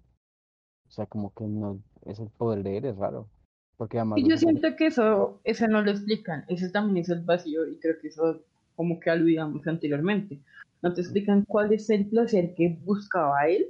o 0.89 0.91
sea, 0.91 1.07
como 1.07 1.33
que 1.35 1.45
no 1.45 1.81
es 2.05 2.19
el 2.21 2.29
poder 2.31 2.63
de 2.63 2.79
él, 2.79 2.85
es 2.87 2.97
raro. 2.97 3.29
Porque 3.77 3.99
además 3.99 4.19
y 4.19 4.29
yo 4.29 4.37
siento 4.37 4.75
que 4.77 4.87
eso, 4.87 5.41
eso 5.45 5.69
no 5.69 5.83
lo 5.83 5.91
explican, 5.91 6.45
eso 6.49 6.71
también 6.71 6.99
es 6.99 7.11
el 7.11 7.23
vacío 7.23 7.67
y 7.69 7.79
creo 7.79 7.97
que 8.01 8.09
eso 8.09 8.41
como 8.75 9.01
que 9.01 9.11
aludíamos 9.11 9.67
anteriormente. 9.67 10.41
No 10.83 10.95
te 10.95 11.03
explican 11.03 11.45
cuál 11.45 11.73
es 11.73 11.91
el 11.91 12.07
placer 12.07 12.55
que 12.55 12.79
buscaba 12.85 13.49
él, 13.49 13.67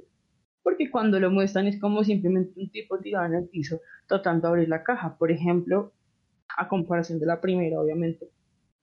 porque 0.63 0.89
cuando 0.89 1.19
lo 1.19 1.31
muestran 1.31 1.67
es 1.67 1.79
como 1.79 2.03
simplemente 2.03 2.59
un 2.59 2.69
tipo 2.69 2.99
tirado 2.99 3.25
en 3.25 3.35
el 3.35 3.49
piso 3.49 3.81
tratando 4.07 4.47
de 4.47 4.49
abrir 4.49 4.69
la 4.69 4.83
caja. 4.83 5.17
Por 5.17 5.31
ejemplo, 5.31 5.91
a 6.57 6.67
comparación 6.67 7.19
de 7.19 7.25
la 7.25 7.39
primera, 7.39 7.79
obviamente, 7.79 8.31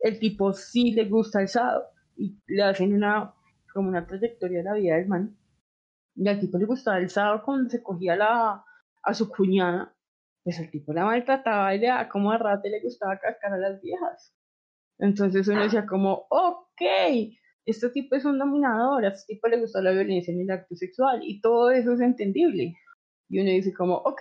el 0.00 0.18
tipo 0.18 0.52
sí 0.52 0.92
le 0.92 1.06
gusta 1.06 1.40
el 1.40 1.48
sado 1.48 1.84
y 2.16 2.38
le 2.46 2.62
hacen 2.62 2.94
una 2.94 3.34
como 3.72 3.88
una 3.88 4.06
trayectoria 4.06 4.58
de 4.58 4.64
la 4.64 4.74
vida 4.74 4.96
del 4.96 5.08
man 5.08 5.36
y 6.14 6.28
al 6.28 6.40
tipo 6.40 6.58
le 6.58 6.66
gustaba 6.66 6.98
el 6.98 7.10
sábado 7.10 7.42
cuando 7.44 7.68
se 7.70 7.82
cogía 7.82 8.16
la, 8.16 8.64
a 9.02 9.14
su 9.14 9.28
cuñada, 9.28 9.94
pues 10.44 10.58
el 10.60 10.70
tipo 10.70 10.92
la 10.92 11.04
maltrataba 11.04 11.74
y 11.74 11.80
le 11.80 11.88
daba 11.88 12.08
como 12.08 12.30
a 12.30 12.38
rato 12.38 12.68
le 12.68 12.80
gustaba 12.80 13.18
cascar 13.18 13.52
a 13.52 13.58
las 13.58 13.80
viejas. 13.80 14.34
Entonces 14.98 15.48
uno 15.48 15.62
decía 15.62 15.86
como, 15.86 16.26
ok, 16.30 16.82
este 17.66 17.88
tipo 17.90 18.14
es 18.14 18.24
un 18.24 18.38
dominador, 18.38 19.04
a 19.04 19.08
este 19.08 19.34
tipo 19.34 19.48
le 19.48 19.60
gusta 19.60 19.82
la 19.82 19.90
violencia 19.90 20.32
en 20.32 20.42
el 20.42 20.50
acto 20.50 20.76
sexual 20.76 21.20
y 21.22 21.40
todo 21.40 21.70
eso 21.70 21.94
es 21.94 22.00
entendible. 22.00 22.76
Y 23.28 23.40
uno 23.40 23.50
dice 23.50 23.74
como, 23.74 23.96
ok, 23.96 24.20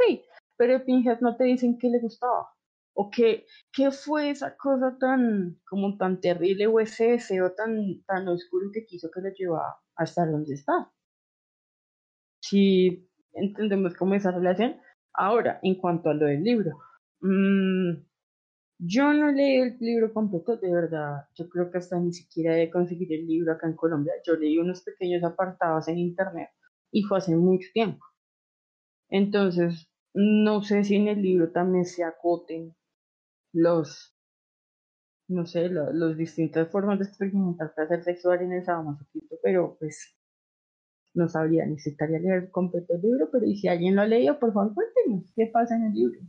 pero 0.57 0.83
Pinhead 0.83 1.19
no 1.19 1.35
te 1.35 1.43
dicen 1.43 1.77
qué 1.77 1.89
le 1.89 1.99
gustaba. 1.99 2.47
O 2.95 3.09
qué, 3.09 3.45
qué 3.71 3.91
fue 3.91 4.29
esa 4.29 4.55
cosa 4.55 4.97
tan, 4.99 5.59
como 5.67 5.97
tan 5.97 6.19
terrible 6.21 6.67
o 6.67 6.79
ese 6.79 7.11
deseo 7.11 7.53
tan, 7.53 8.03
tan 8.05 8.27
oscuro 8.27 8.69
que 8.73 8.85
quiso 8.85 9.09
que 9.11 9.21
lo 9.21 9.29
llevara 9.29 9.75
hasta 9.95 10.25
donde 10.25 10.53
está 10.53 10.91
si 12.43 13.09
entendemos 13.33 13.95
cómo 13.95 14.15
esa 14.15 14.31
relación. 14.31 14.75
Ahora, 15.13 15.59
en 15.63 15.75
cuanto 15.75 16.09
a 16.09 16.13
lo 16.13 16.25
del 16.25 16.43
libro, 16.43 16.71
mmm, 17.21 17.93
yo 18.79 19.13
no 19.13 19.31
leí 19.31 19.57
el 19.61 19.77
libro 19.79 20.13
completo, 20.13 20.57
de 20.57 20.71
verdad. 20.71 21.25
Yo 21.35 21.47
creo 21.49 21.71
que 21.71 21.77
hasta 21.77 21.99
ni 21.99 22.11
siquiera 22.11 22.59
he 22.59 22.69
conseguido 22.69 23.15
el 23.15 23.27
libro 23.27 23.53
acá 23.53 23.67
en 23.67 23.75
Colombia. 23.75 24.13
Yo 24.25 24.35
leí 24.35 24.57
unos 24.57 24.81
pequeños 24.83 25.23
apartados 25.23 25.87
en 25.87 25.99
internet 25.99 26.49
y 26.91 27.03
fue 27.03 27.19
hace 27.19 27.35
mucho 27.35 27.69
tiempo. 27.73 28.05
Entonces, 29.09 29.89
no 30.13 30.63
sé 30.63 30.83
si 30.83 30.95
en 30.95 31.07
el 31.07 31.21
libro 31.21 31.51
también 31.51 31.85
se 31.85 32.03
acoten 32.03 32.75
los, 33.53 34.13
no 35.27 35.45
sé, 35.45 35.69
las 35.69 36.17
distintas 36.17 36.69
formas 36.69 36.99
de 36.99 37.05
experimentar 37.05 37.73
placer 37.73 38.03
sexual 38.03 38.41
en 38.41 38.53
el 38.53 38.65
sadomasoquismo, 38.65 39.37
pero 39.41 39.77
pues 39.79 40.15
no 41.13 41.29
sabría, 41.29 41.65
necesitaría 41.65 42.19
leer 42.19 42.51
completo 42.51 42.95
el 42.95 43.01
libro, 43.01 43.29
pero 43.31 43.45
y 43.45 43.55
si 43.55 43.67
alguien 43.67 43.95
lo 43.95 44.01
ha 44.01 44.07
leído, 44.07 44.39
por 44.39 44.51
favor 44.51 44.73
cuéntenos 44.73 45.31
qué 45.35 45.47
pasa 45.47 45.75
en 45.75 45.85
el 45.85 45.93
libro. 45.93 46.19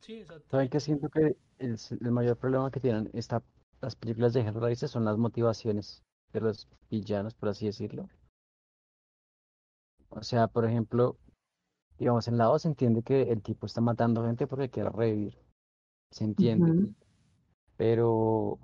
Sí, 0.00 0.20
exacto. 0.20 0.46
Saben 0.50 0.68
que 0.68 0.80
siento 0.80 1.08
que 1.08 1.36
el, 1.58 1.78
mayor 2.10 2.36
problema 2.36 2.70
que 2.70 2.80
tienen 2.80 3.08
esta, 3.14 3.42
las 3.80 3.96
películas 3.96 4.34
de 4.34 4.42
Hellraiser 4.42 4.88
son 4.88 5.04
las 5.06 5.16
motivaciones 5.16 6.02
de 6.32 6.40
los 6.40 6.68
villanos, 6.90 7.34
por 7.34 7.48
así 7.48 7.66
decirlo. 7.66 8.08
O 10.10 10.22
sea, 10.22 10.46
por 10.46 10.66
ejemplo, 10.66 11.16
digamos, 11.98 12.28
en 12.28 12.36
la 12.36 12.44
2 12.44 12.62
se 12.62 12.68
entiende 12.68 13.02
que 13.02 13.22
el 13.22 13.42
tipo 13.42 13.66
está 13.66 13.80
matando 13.80 14.24
gente 14.24 14.46
porque 14.46 14.68
quiere 14.68 14.90
revivir. 14.90 15.38
Se 16.14 16.22
entiende. 16.22 16.92
Pero 17.76 18.60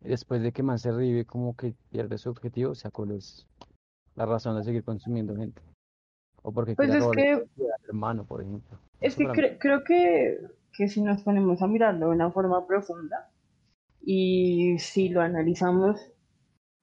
después 0.00 0.42
de 0.42 0.50
que 0.50 0.64
Man 0.64 0.80
se 0.80 0.90
revive, 0.90 1.24
como 1.24 1.56
que 1.56 1.76
pierde 1.88 2.18
su 2.18 2.30
objetivo, 2.30 2.72
o 2.72 2.74
sea, 2.74 2.90
con 2.90 3.10
los 3.10 3.46
la 4.16 4.26
razón 4.26 4.56
de 4.56 4.64
seguir 4.64 4.82
consumiendo 4.82 5.36
gente. 5.36 5.62
O 6.42 6.52
porque 6.52 6.74
pues 6.74 6.92
es 6.92 7.06
que, 7.14 7.46
hermano, 7.86 8.24
por 8.24 8.42
ejemplo. 8.42 8.76
Es 9.00 9.14
que 9.14 9.56
creo 9.60 9.84
que, 9.84 10.40
que 10.76 10.88
si 10.88 11.00
nos 11.00 11.22
ponemos 11.22 11.62
a 11.62 11.68
mirarlo 11.68 12.08
de 12.08 12.16
una 12.16 12.32
forma 12.32 12.66
profunda 12.66 13.30
y 14.00 14.76
si 14.80 15.10
lo 15.10 15.20
analizamos 15.20 16.12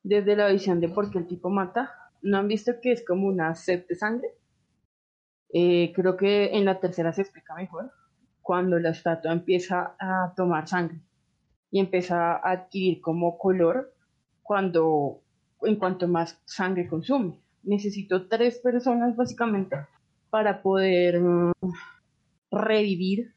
desde 0.04 0.38
la 0.38 0.48
visión 0.48 0.80
de 0.80 0.88
por 0.88 1.12
qué 1.12 1.18
el 1.18 1.28
tipo 1.28 1.50
mata, 1.50 1.92
¿no 2.22 2.38
han 2.38 2.48
visto 2.48 2.72
que 2.82 2.94
es 2.94 3.06
como 3.06 3.28
una 3.28 3.54
sed 3.56 3.86
de 3.88 3.96
sangre? 3.96 4.30
Eh, 5.51 5.92
creo 5.94 6.16
que 6.16 6.58
en 6.58 6.63
la 6.63 6.80
tercera 6.80 7.12
se 7.12 7.24
explica 7.24 7.56
mejor, 7.56 7.92
cuando 8.50 8.79
la 8.79 8.89
estatua 8.89 9.32
empieza 9.32 9.96
a 10.00 10.34
tomar 10.36 10.68
sangre 10.68 11.00
y 11.70 11.79
empieza 11.79 12.32
a 12.32 12.51
adquirir 12.51 13.00
como 13.00 13.38
color 13.38 13.94
cuando 14.41 15.22
en 15.62 15.75
cuanto 15.75 16.08
más 16.08 16.41
sangre 16.46 16.88
consume. 16.88 17.38
Necesito 17.62 18.27
tres 18.27 18.58
personas 18.58 19.15
básicamente 19.15 19.75
para 20.32 20.63
poder 20.63 21.22
mm, 21.22 21.51
revivir 22.50 23.36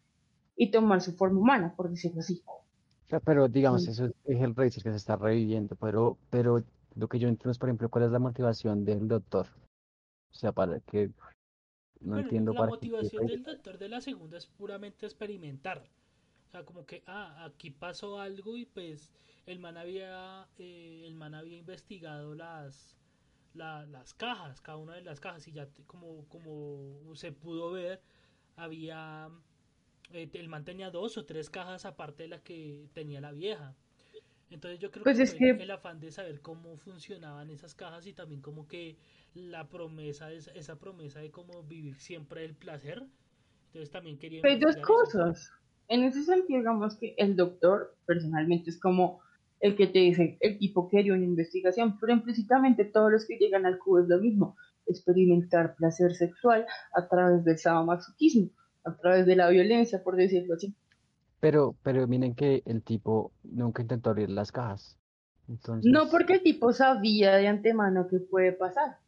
y 0.57 0.71
tomar 0.71 1.02
su 1.02 1.12
forma 1.12 1.40
humana, 1.40 1.75
por 1.76 1.90
decirlo 1.90 2.21
así. 2.21 2.42
Pero 3.23 3.49
digamos, 3.49 3.87
eso 3.88 4.07
es 4.07 4.40
el 4.40 4.57
rey 4.57 4.71
que 4.71 4.81
se 4.81 4.97
está 4.97 5.16
reviviendo, 5.16 5.76
pero, 5.76 6.16
pero 6.31 6.62
lo 6.95 7.09
que 7.09 7.19
yo 7.19 7.28
entiendo 7.28 7.50
es, 7.50 7.59
por 7.59 7.69
ejemplo, 7.69 7.90
cuál 7.90 8.07
es 8.07 8.12
la 8.12 8.19
motivación 8.19 8.87
del 8.87 9.09
doctor. 9.09 9.47
O 10.31 10.35
sea, 10.35 10.52
para 10.52 10.81
que 10.81 11.11
no 12.02 12.18
entiendo 12.18 12.52
la 12.52 12.66
motivación 12.66 13.26
del 13.26 13.42
doctor 13.42 13.78
de 13.78 13.88
la 13.88 14.00
segunda 14.00 14.38
es 14.38 14.47
puramente 14.47 15.06
experimentar. 15.06 15.88
O 16.49 16.50
sea, 16.50 16.64
como 16.64 16.85
que, 16.85 17.02
ah, 17.06 17.44
aquí 17.44 17.71
pasó 17.71 18.21
algo 18.21 18.56
y 18.56 18.66
pues 18.66 19.11
el 19.47 19.59
man 19.59 19.76
había, 19.76 20.49
eh, 20.59 21.04
el 21.06 21.14
man 21.14 21.35
había 21.35 21.56
investigado 21.56 22.35
las, 22.35 22.97
las 23.54 24.14
cajas, 24.14 24.61
cada 24.61 24.78
una 24.78 24.94
de 24.94 25.02
las 25.02 25.21
cajas, 25.21 25.47
y 25.49 25.52
ya 25.52 25.68
como, 25.87 26.26
como 26.28 27.14
se 27.14 27.32
pudo 27.32 27.73
ver, 27.73 28.00
había, 28.56 29.30
eh, 30.12 30.28
el 30.32 30.49
man 30.49 30.64
tenía 30.64 30.90
dos 30.90 31.16
o 31.16 31.25
tres 31.25 31.50
cajas 31.50 31.85
aparte 31.85 32.25
de 32.25 32.28
la 32.28 32.42
que 32.42 32.88
tenía 32.92 33.21
la 33.21 33.32
vieja. 33.32 33.75
Entonces 34.52 34.78
yo 34.78 34.90
creo 34.90 35.04
Pues 35.04 35.16
que 35.16 35.23
es 35.23 35.35
que- 35.35 35.50
el 35.50 35.71
afán 35.71 35.99
de 36.00 36.11
saber 36.12 36.40
cómo 36.40 36.76
funcionaban 36.76 37.50
esas 37.50 37.75
cajas 37.75 38.06
y 38.06 38.12
también 38.12 38.40
como 38.42 38.68
que 38.68 38.99
la 39.35 39.68
promesa, 39.68 40.30
esa, 40.30 40.52
esa 40.52 40.78
promesa 40.78 41.21
de 41.21 41.30
cómo 41.30 41.62
vivir 41.62 41.97
siempre 41.97 42.44
el 42.44 42.54
placer. 42.54 43.02
Entonces 43.66 43.90
también 43.90 44.18
quería 44.18 44.40
Hay 44.44 44.59
dos 44.59 44.76
investigar 44.76 44.82
eso. 45.09 45.18
cosas. 45.18 45.50
En 45.88 46.04
ese 46.04 46.23
sentido, 46.23 46.59
digamos 46.59 46.97
que 46.99 47.14
el 47.16 47.35
doctor 47.37 47.97
personalmente 48.06 48.71
es 48.71 48.78
como 48.80 49.21
el 49.61 49.76
que 49.76 49.87
te 49.87 50.00
dice, 50.00 50.37
el 50.40 50.59
tipo 50.59 50.88
quería 50.88 51.14
una 51.14 51.25
investigación, 51.25 51.99
pero 52.00 52.12
implícitamente 52.12 52.85
todos 52.85 53.12
los 53.12 53.26
que 53.26 53.37
llegan 53.38 53.64
al 53.64 53.78
cubo 53.78 54.00
es 54.00 54.09
lo 54.09 54.18
mismo, 54.18 54.56
experimentar 54.87 55.76
placer 55.76 56.14
sexual 56.14 56.66
a 56.94 57.09
través 57.09 57.44
del 57.44 57.59
sadomasoquismo, 57.59 58.50
a 58.85 58.97
través 58.97 59.25
de 59.26 59.37
la 59.37 59.49
violencia, 59.50 60.02
por 60.02 60.16
decirlo 60.16 60.54
así. 60.54 60.75
Pero, 61.42 61.76
pero 61.82 62.06
miren 62.06 62.34
que 62.34 62.62
el 62.64 62.82
tipo 62.82 63.32
nunca 63.42 63.82
intentó 63.82 64.11
abrir 64.11 64.30
las 64.30 64.50
cajas. 64.52 64.96
Entonces, 65.49 65.92
No 65.92 66.08
porque 66.08 66.34
el 66.34 66.42
tipo 66.42 66.72
sabía 66.72 67.34
de 67.37 67.49
antemano 67.49 68.06
que 68.08 68.18
puede 68.20 68.52
pasar. 68.52 68.99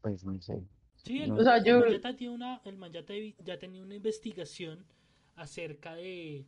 pues 0.00 0.24
no 0.24 0.40
sé. 0.40 0.62
Sí, 0.96 1.20
el, 1.22 1.28
No. 1.30 1.36
O 1.36 1.42
sea, 1.44 1.58
el 1.58 1.64
yo- 1.64 1.80
man 1.80 1.90
ya 1.92 2.00
tenía 2.00 2.30
una, 2.30 2.60
el 2.64 2.76
man 2.76 2.92
ya 2.92 3.04
te- 3.04 3.34
ya 3.44 3.58
tenía 3.58 3.82
una 3.82 3.94
investigación 3.94 4.84
acerca 5.36 5.94
de, 5.94 6.46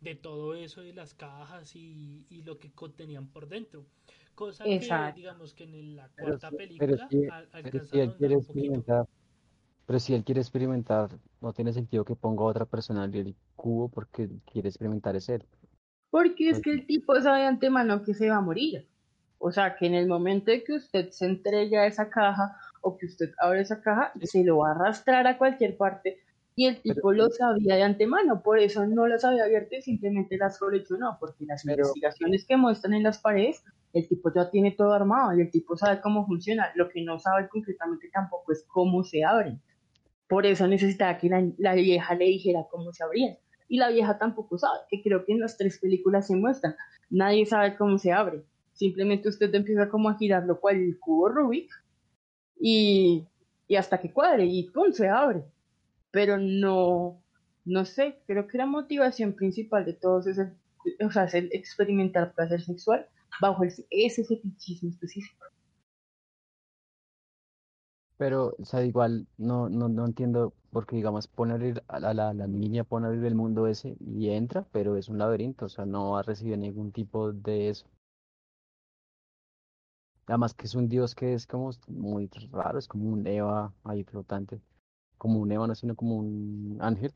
de 0.00 0.14
todo 0.14 0.54
eso 0.54 0.80
de 0.82 0.92
las 0.94 1.14
cajas 1.14 1.76
y, 1.76 2.26
y 2.30 2.42
lo 2.42 2.58
que 2.58 2.72
contenían 2.72 3.28
por 3.28 3.48
dentro. 3.48 3.86
Cosa 4.34 4.64
que, 4.64 4.74
Exacto. 4.76 5.16
digamos 5.16 5.54
que 5.54 5.64
en 5.64 5.96
la 5.96 6.08
Pero 6.16 6.38
cuarta 6.38 6.50
película 6.52 7.08
pero 7.08 7.08
si- 7.08 7.26
al- 7.28 7.48
Pero 7.62 7.80
alcanza 7.80 7.86
si 7.86 8.00
a 8.00 8.02
él 8.04 8.08
ahondar 8.10 8.18
quiere 8.18 8.34
un 8.34 8.44
poquito. 8.44 8.50
experimentar, 8.74 9.06
pero 9.86 9.98
si 9.98 10.14
él 10.14 10.24
quiere 10.24 10.40
experimentar, 10.40 11.10
no 11.40 11.52
tiene 11.52 11.72
sentido 11.72 12.04
que 12.04 12.14
ponga 12.14 12.42
a 12.42 12.46
otra 12.46 12.64
persona 12.64 13.04
en 13.04 13.14
el 13.14 13.34
cubo 13.56 13.88
porque 13.88 14.28
quiere 14.50 14.68
experimentar 14.68 15.16
es 15.16 15.28
él. 15.28 15.44
Porque 16.10 16.50
es 16.50 16.56
Pues 16.56 16.62
que 16.62 16.70
el 16.72 16.86
tipo 16.86 17.18
sabe 17.20 17.40
de 17.40 17.46
antemano 17.46 18.02
que 18.02 18.14
se 18.14 18.28
va 18.28 18.36
a 18.36 18.40
morir. 18.40 18.86
O 19.38 19.50
sea, 19.50 19.74
que 19.76 19.86
en 19.86 19.94
el 19.94 20.06
momento 20.06 20.50
en 20.52 20.62
que 20.64 20.74
usted 20.74 21.10
se 21.10 21.26
entregue 21.26 21.76
a 21.78 21.86
esa 21.86 22.08
caja 22.10 22.56
o 22.80 22.96
que 22.96 23.06
usted 23.06 23.32
abre 23.38 23.60
esa 23.60 23.80
caja, 23.80 24.12
se 24.22 24.44
lo 24.44 24.58
va 24.58 24.68
a 24.68 24.74
arrastrar 24.74 25.26
a 25.26 25.36
cualquier 25.38 25.76
parte. 25.76 26.18
Y 26.54 26.66
el 26.66 26.82
tipo 26.82 27.12
lo 27.12 27.30
sabía 27.30 27.76
de 27.76 27.82
antemano, 27.82 28.42
por 28.42 28.58
eso 28.58 28.86
no 28.86 29.06
las 29.06 29.24
había 29.24 29.44
abierto 29.44 29.74
y 29.74 29.80
simplemente 29.82 30.36
las 30.36 30.58
coleccionó, 30.58 31.16
porque 31.18 31.46
las 31.46 31.62
Pero- 31.64 31.78
investigaciones 31.78 32.44
que 32.46 32.56
muestran 32.58 32.92
en 32.92 33.02
las 33.04 33.18
paredes, 33.18 33.64
el 33.94 34.06
tipo 34.06 34.30
ya 34.34 34.50
tiene 34.50 34.70
todo 34.72 34.92
armado 34.92 35.32
y 35.36 35.40
el 35.40 35.50
tipo 35.50 35.76
sabe 35.78 36.00
cómo 36.02 36.26
funciona. 36.26 36.70
Lo 36.74 36.88
que 36.90 37.02
no 37.02 37.18
sabe 37.18 37.48
concretamente 37.48 38.10
tampoco 38.12 38.52
es 38.52 38.64
cómo 38.68 39.02
se 39.02 39.24
abren. 39.24 39.60
Por 40.32 40.46
eso 40.46 40.66
necesitaba 40.66 41.18
que 41.18 41.28
la, 41.58 41.74
vieja 41.74 42.14
le 42.14 42.24
dijera 42.24 42.66
cómo 42.70 42.90
se 42.94 43.04
abrían. 43.04 43.36
Y 43.68 43.76
la 43.76 43.90
vieja 43.90 44.16
tampoco 44.18 44.56
sabe, 44.56 44.78
que 44.88 45.02
creo 45.02 45.26
que 45.26 45.32
en 45.32 45.40
las 45.40 45.58
tres 45.58 45.78
películas 45.78 46.26
se 46.26 46.36
muestran. 46.36 46.74
Nadie 47.10 47.44
sabe 47.44 47.76
cómo 47.76 47.98
se 47.98 48.12
abre. 48.12 48.42
Simplemente 48.72 49.28
usted 49.28 49.54
empieza 49.54 49.90
como 49.90 50.08
a 50.08 50.16
girar 50.16 50.44
lo 50.46 50.58
cual 50.58 50.76
el 50.76 50.98
cubo 50.98 51.28
Rubik 51.28 51.70
y, 52.58 53.26
y 53.68 53.76
hasta 53.76 54.00
que 54.00 54.10
cuadre 54.10 54.46
y 54.46 54.70
¡pum! 54.70 54.90
se 54.92 55.06
abre. 55.06 55.44
Pero 56.10 56.38
no, 56.38 57.22
no 57.66 57.84
sé, 57.84 58.16
creo 58.26 58.48
que 58.48 58.56
la 58.56 58.64
motivación 58.64 59.34
principal 59.34 59.84
de 59.84 59.92
todos 59.92 60.26
es 60.28 60.38
el, 60.38 60.54
o 61.06 61.10
sea, 61.10 61.24
el 61.24 61.50
experimentar 61.52 62.32
placer 62.32 62.62
sexual 62.62 63.06
bajo 63.38 63.64
ese 63.64 64.24
fetichismo 64.24 64.88
específico. 64.88 65.44
Pero, 68.22 68.54
o 68.56 68.64
sea, 68.64 68.84
igual 68.84 69.26
no, 69.36 69.68
no, 69.68 69.88
no 69.88 70.06
entiendo 70.06 70.52
porque, 70.70 70.94
digamos, 70.94 71.26
pone 71.26 71.50
a 71.50 71.54
abrir 71.56 71.82
a 71.88 71.98
la, 71.98 72.14
la, 72.14 72.32
la 72.32 72.46
niña, 72.46 72.84
pone 72.84 73.06
a 73.06 73.08
abrir 73.08 73.24
el 73.24 73.34
mundo 73.34 73.66
ese 73.66 73.96
y 73.98 74.28
entra, 74.28 74.64
pero 74.70 74.96
es 74.96 75.08
un 75.08 75.18
laberinto, 75.18 75.64
o 75.66 75.68
sea, 75.68 75.86
no 75.86 76.12
va 76.12 76.20
a 76.20 76.22
recibir 76.22 76.56
ningún 76.56 76.92
tipo 76.92 77.32
de 77.32 77.70
eso. 77.70 77.84
Además 80.28 80.54
que 80.54 80.66
es 80.66 80.76
un 80.76 80.88
dios 80.88 81.16
que 81.16 81.34
es 81.34 81.48
como 81.48 81.72
muy 81.88 82.30
raro, 82.52 82.78
es 82.78 82.86
como 82.86 83.12
un 83.12 83.26
Eva 83.26 83.74
ahí 83.82 84.04
flotante. 84.04 84.60
Como 85.18 85.40
un 85.40 85.50
Eva, 85.50 85.66
no, 85.66 85.74
sino 85.74 85.96
como 85.96 86.18
un 86.18 86.78
ángel. 86.80 87.12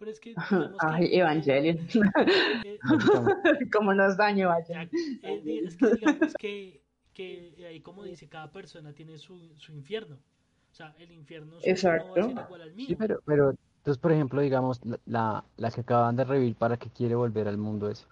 Pero 0.00 0.10
es 0.10 0.18
que, 0.18 0.30
digamos 0.50 0.72
que, 0.72 0.76
Ay, 0.80 1.08
Evangelion. 1.12 1.78
eh. 2.64 2.80
Cómo 3.72 3.94
nos 3.94 4.16
daño, 4.16 4.48
ya- 4.48 4.54
vaya. 4.54 4.82
eh, 5.22 5.62
es 5.66 5.76
que 5.76 5.94
digamos 5.94 6.34
que, 6.34 6.82
que 7.12 7.54
ahí 7.66 7.80
como 7.80 8.04
dice, 8.04 8.28
cada 8.28 8.50
persona 8.50 8.92
tiene 8.92 9.18
su, 9.18 9.54
su 9.58 9.72
infierno. 9.72 10.16
O 10.16 10.74
sea, 10.74 10.94
el 10.98 11.12
infierno 11.12 11.52
no 11.52 11.58
va 11.58 11.72
a 11.72 11.76
ser 11.76 12.02
igual 12.46 12.62
al 12.62 12.72
mío. 12.74 12.86
Sí, 12.88 12.96
pero, 12.96 13.20
pero, 13.26 13.50
entonces, 13.50 14.00
por 14.00 14.12
ejemplo, 14.12 14.40
digamos, 14.40 14.80
la, 15.04 15.44
la, 15.56 15.70
que 15.70 15.82
acaban 15.82 16.16
de 16.16 16.24
revivir 16.24 16.56
para 16.56 16.78
que 16.78 16.88
quiere 16.88 17.14
volver 17.14 17.48
al 17.48 17.58
mundo 17.58 17.90
ese. 17.90 18.06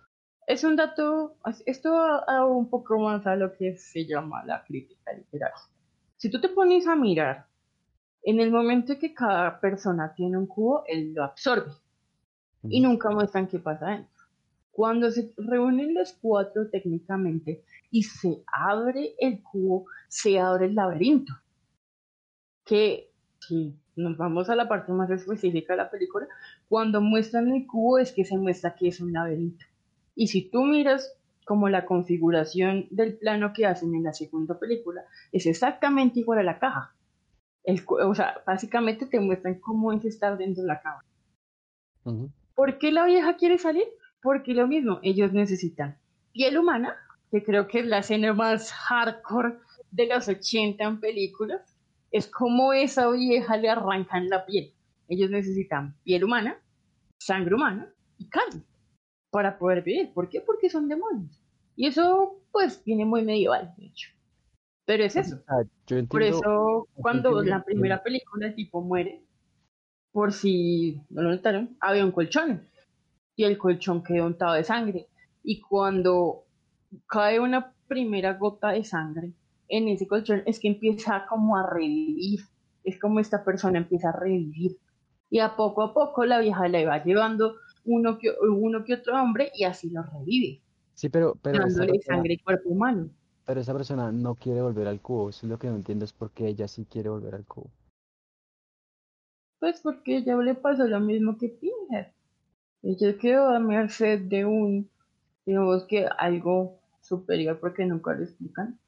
Es 0.46 0.64
un 0.64 0.76
dato, 0.76 1.36
esto 1.64 1.92
va 1.92 2.44
un 2.44 2.68
poco 2.68 2.98
más 2.98 3.26
a 3.26 3.36
lo 3.36 3.52
que 3.56 3.76
se 3.76 4.04
llama 4.04 4.44
la 4.44 4.64
crítica 4.64 5.12
literaria. 5.12 5.56
Si 6.16 6.28
tú 6.28 6.40
te 6.40 6.48
pones 6.48 6.86
a 6.86 6.96
mirar, 6.96 7.46
en 8.22 8.40
el 8.40 8.50
momento 8.50 8.98
que 8.98 9.14
cada 9.14 9.60
persona 9.60 10.12
tiene 10.14 10.36
un 10.36 10.46
cubo, 10.46 10.84
él 10.86 11.14
lo 11.14 11.24
absorbe 11.24 11.72
y 12.64 12.80
nunca 12.80 13.10
muestran 13.10 13.46
qué 13.46 13.58
pasa 13.58 13.86
dentro. 13.86 14.19
Cuando 14.70 15.10
se 15.10 15.32
reúnen 15.36 15.94
los 15.94 16.12
cuatro 16.14 16.68
técnicamente 16.70 17.64
y 17.90 18.04
se 18.04 18.42
abre 18.46 19.14
el 19.18 19.42
cubo, 19.42 19.86
se 20.08 20.38
abre 20.38 20.66
el 20.66 20.74
laberinto. 20.74 21.32
Que 22.64 23.10
si 23.40 23.74
nos 23.96 24.16
vamos 24.16 24.48
a 24.48 24.56
la 24.56 24.68
parte 24.68 24.92
más 24.92 25.10
específica 25.10 25.72
de 25.72 25.78
la 25.78 25.90
película, 25.90 26.26
cuando 26.68 27.00
muestran 27.00 27.48
el 27.52 27.66
cubo 27.66 27.98
es 27.98 28.12
que 28.12 28.24
se 28.24 28.38
muestra 28.38 28.74
que 28.74 28.88
es 28.88 29.00
un 29.00 29.12
laberinto. 29.12 29.64
Y 30.14 30.28
si 30.28 30.50
tú 30.50 30.62
miras 30.62 31.16
como 31.44 31.68
la 31.68 31.84
configuración 31.84 32.86
del 32.90 33.18
plano 33.18 33.52
que 33.52 33.66
hacen 33.66 33.94
en 33.94 34.04
la 34.04 34.12
segunda 34.12 34.58
película, 34.58 35.02
es 35.32 35.46
exactamente 35.46 36.20
igual 36.20 36.38
a 36.38 36.42
la 36.44 36.58
caja. 36.58 36.94
El 37.64 37.82
o 37.88 38.14
sea, 38.14 38.42
básicamente 38.46 39.06
te 39.06 39.20
muestran 39.20 39.58
cómo 39.60 39.92
es 39.92 40.04
estar 40.04 40.38
dentro 40.38 40.62
de 40.62 40.68
la 40.68 40.80
caja. 40.80 41.04
¿Por 42.54 42.78
qué 42.78 42.92
la 42.92 43.04
vieja 43.04 43.36
quiere 43.36 43.58
salir? 43.58 43.84
Porque 44.22 44.54
lo 44.54 44.66
mismo, 44.66 45.00
ellos 45.02 45.32
necesitan 45.32 45.96
piel 46.32 46.58
humana, 46.58 46.96
que 47.30 47.42
creo 47.42 47.66
que 47.66 47.80
es 47.80 47.86
la 47.86 47.98
escena 47.98 48.32
más 48.34 48.72
hardcore 48.72 49.58
de 49.90 50.06
los 50.06 50.28
80 50.28 50.82
en 50.82 51.00
películas, 51.00 51.76
es 52.10 52.26
como 52.26 52.72
esa 52.72 53.10
vieja 53.10 53.56
le 53.56 53.70
arrancan 53.70 54.28
la 54.28 54.44
piel. 54.44 54.72
Ellos 55.08 55.30
necesitan 55.30 55.94
piel 56.04 56.24
humana, 56.24 56.58
sangre 57.18 57.54
humana 57.54 57.92
y 58.18 58.28
carne 58.28 58.62
para 59.30 59.58
poder 59.58 59.82
vivir. 59.82 60.12
¿Por 60.12 60.28
qué? 60.28 60.40
Porque 60.40 60.68
son 60.68 60.88
demonios. 60.88 61.40
Y 61.76 61.86
eso, 61.86 62.40
pues, 62.52 62.82
viene 62.84 63.04
muy 63.04 63.24
medieval, 63.24 63.72
de 63.76 63.86
hecho. 63.86 64.10
Pero 64.84 65.04
es 65.04 65.16
eso. 65.16 65.36
O 65.36 65.44
sea, 65.44 65.62
yo 65.86 66.06
Por 66.08 66.22
entiendo, 66.22 66.38
eso, 66.38 66.88
cuando 66.94 67.28
entiendo 67.28 67.56
la 67.56 67.64
primera 67.64 68.02
película 68.02 68.48
el 68.48 68.54
tipo 68.54 68.82
muere, 68.82 69.22
por 70.12 70.32
si 70.32 71.00
no 71.10 71.22
lo 71.22 71.30
notaron, 71.30 71.76
había 71.80 72.04
un 72.04 72.10
colchón 72.10 72.68
y 73.40 73.44
el 73.44 73.58
colchón 73.58 74.02
quedó 74.02 74.26
untado 74.26 74.54
de 74.54 74.64
sangre. 74.64 75.08
Y 75.42 75.60
cuando 75.60 76.44
cae 77.06 77.40
una 77.40 77.72
primera 77.88 78.34
gota 78.34 78.72
de 78.72 78.84
sangre 78.84 79.32
en 79.68 79.88
ese 79.88 80.06
colchón, 80.06 80.42
es 80.46 80.60
que 80.60 80.68
empieza 80.68 81.26
como 81.28 81.56
a 81.56 81.68
revivir. 81.68 82.40
Es 82.84 83.00
como 83.00 83.20
esta 83.20 83.44
persona 83.44 83.78
empieza 83.78 84.10
a 84.10 84.12
revivir. 84.12 84.76
Y 85.30 85.38
a 85.38 85.56
poco 85.56 85.82
a 85.82 85.94
poco 85.94 86.24
la 86.24 86.40
vieja 86.40 86.68
le 86.68 86.84
va 86.84 87.02
llevando 87.02 87.54
uno 87.84 88.18
que, 88.18 88.30
uno 88.42 88.84
que 88.84 88.94
otro 88.94 89.20
hombre 89.20 89.50
y 89.54 89.64
así 89.64 89.90
lo 89.90 90.02
revive, 90.02 90.60
sí, 90.94 91.08
pero, 91.08 91.36
pero 91.40 91.64
esa 91.64 91.78
dándole 91.78 91.92
persona, 91.92 92.16
sangre 92.16 92.34
y 92.34 92.38
cuerpo 92.38 92.68
humano. 92.68 93.10
pero 93.44 93.60
esa 93.60 93.72
persona 93.72 94.12
no 94.12 94.34
quiere 94.34 94.60
volver 94.60 94.86
al 94.86 95.00
cubo, 95.00 95.30
eso 95.30 95.46
es 95.46 95.50
lo 95.50 95.58
que 95.58 95.68
no 95.68 95.76
entiendo, 95.76 96.04
es 96.04 96.12
porque 96.12 96.46
ella 96.46 96.68
sí 96.68 96.84
quiere 96.84 97.08
volver 97.08 97.34
al 97.34 97.46
cubo. 97.46 97.70
Pues 99.58 99.80
porque 99.80 100.22
ya 100.24 100.36
le 100.36 100.54
pasó 100.54 100.86
lo 100.86 101.00
mismo 101.00 101.36
que 101.36 101.48
Pinhead. 101.48 102.12
Ella 102.82 103.16
quedó 103.18 103.48
a 103.48 103.58
merced 103.58 104.20
de 104.20 104.44
un, 104.44 104.90
digamos 105.44 105.84
que 105.84 106.06
algo 106.18 106.80
superior 107.02 107.58
porque 107.60 107.84
nunca 107.84 108.14
lo 108.14 108.24
explican. 108.24 108.78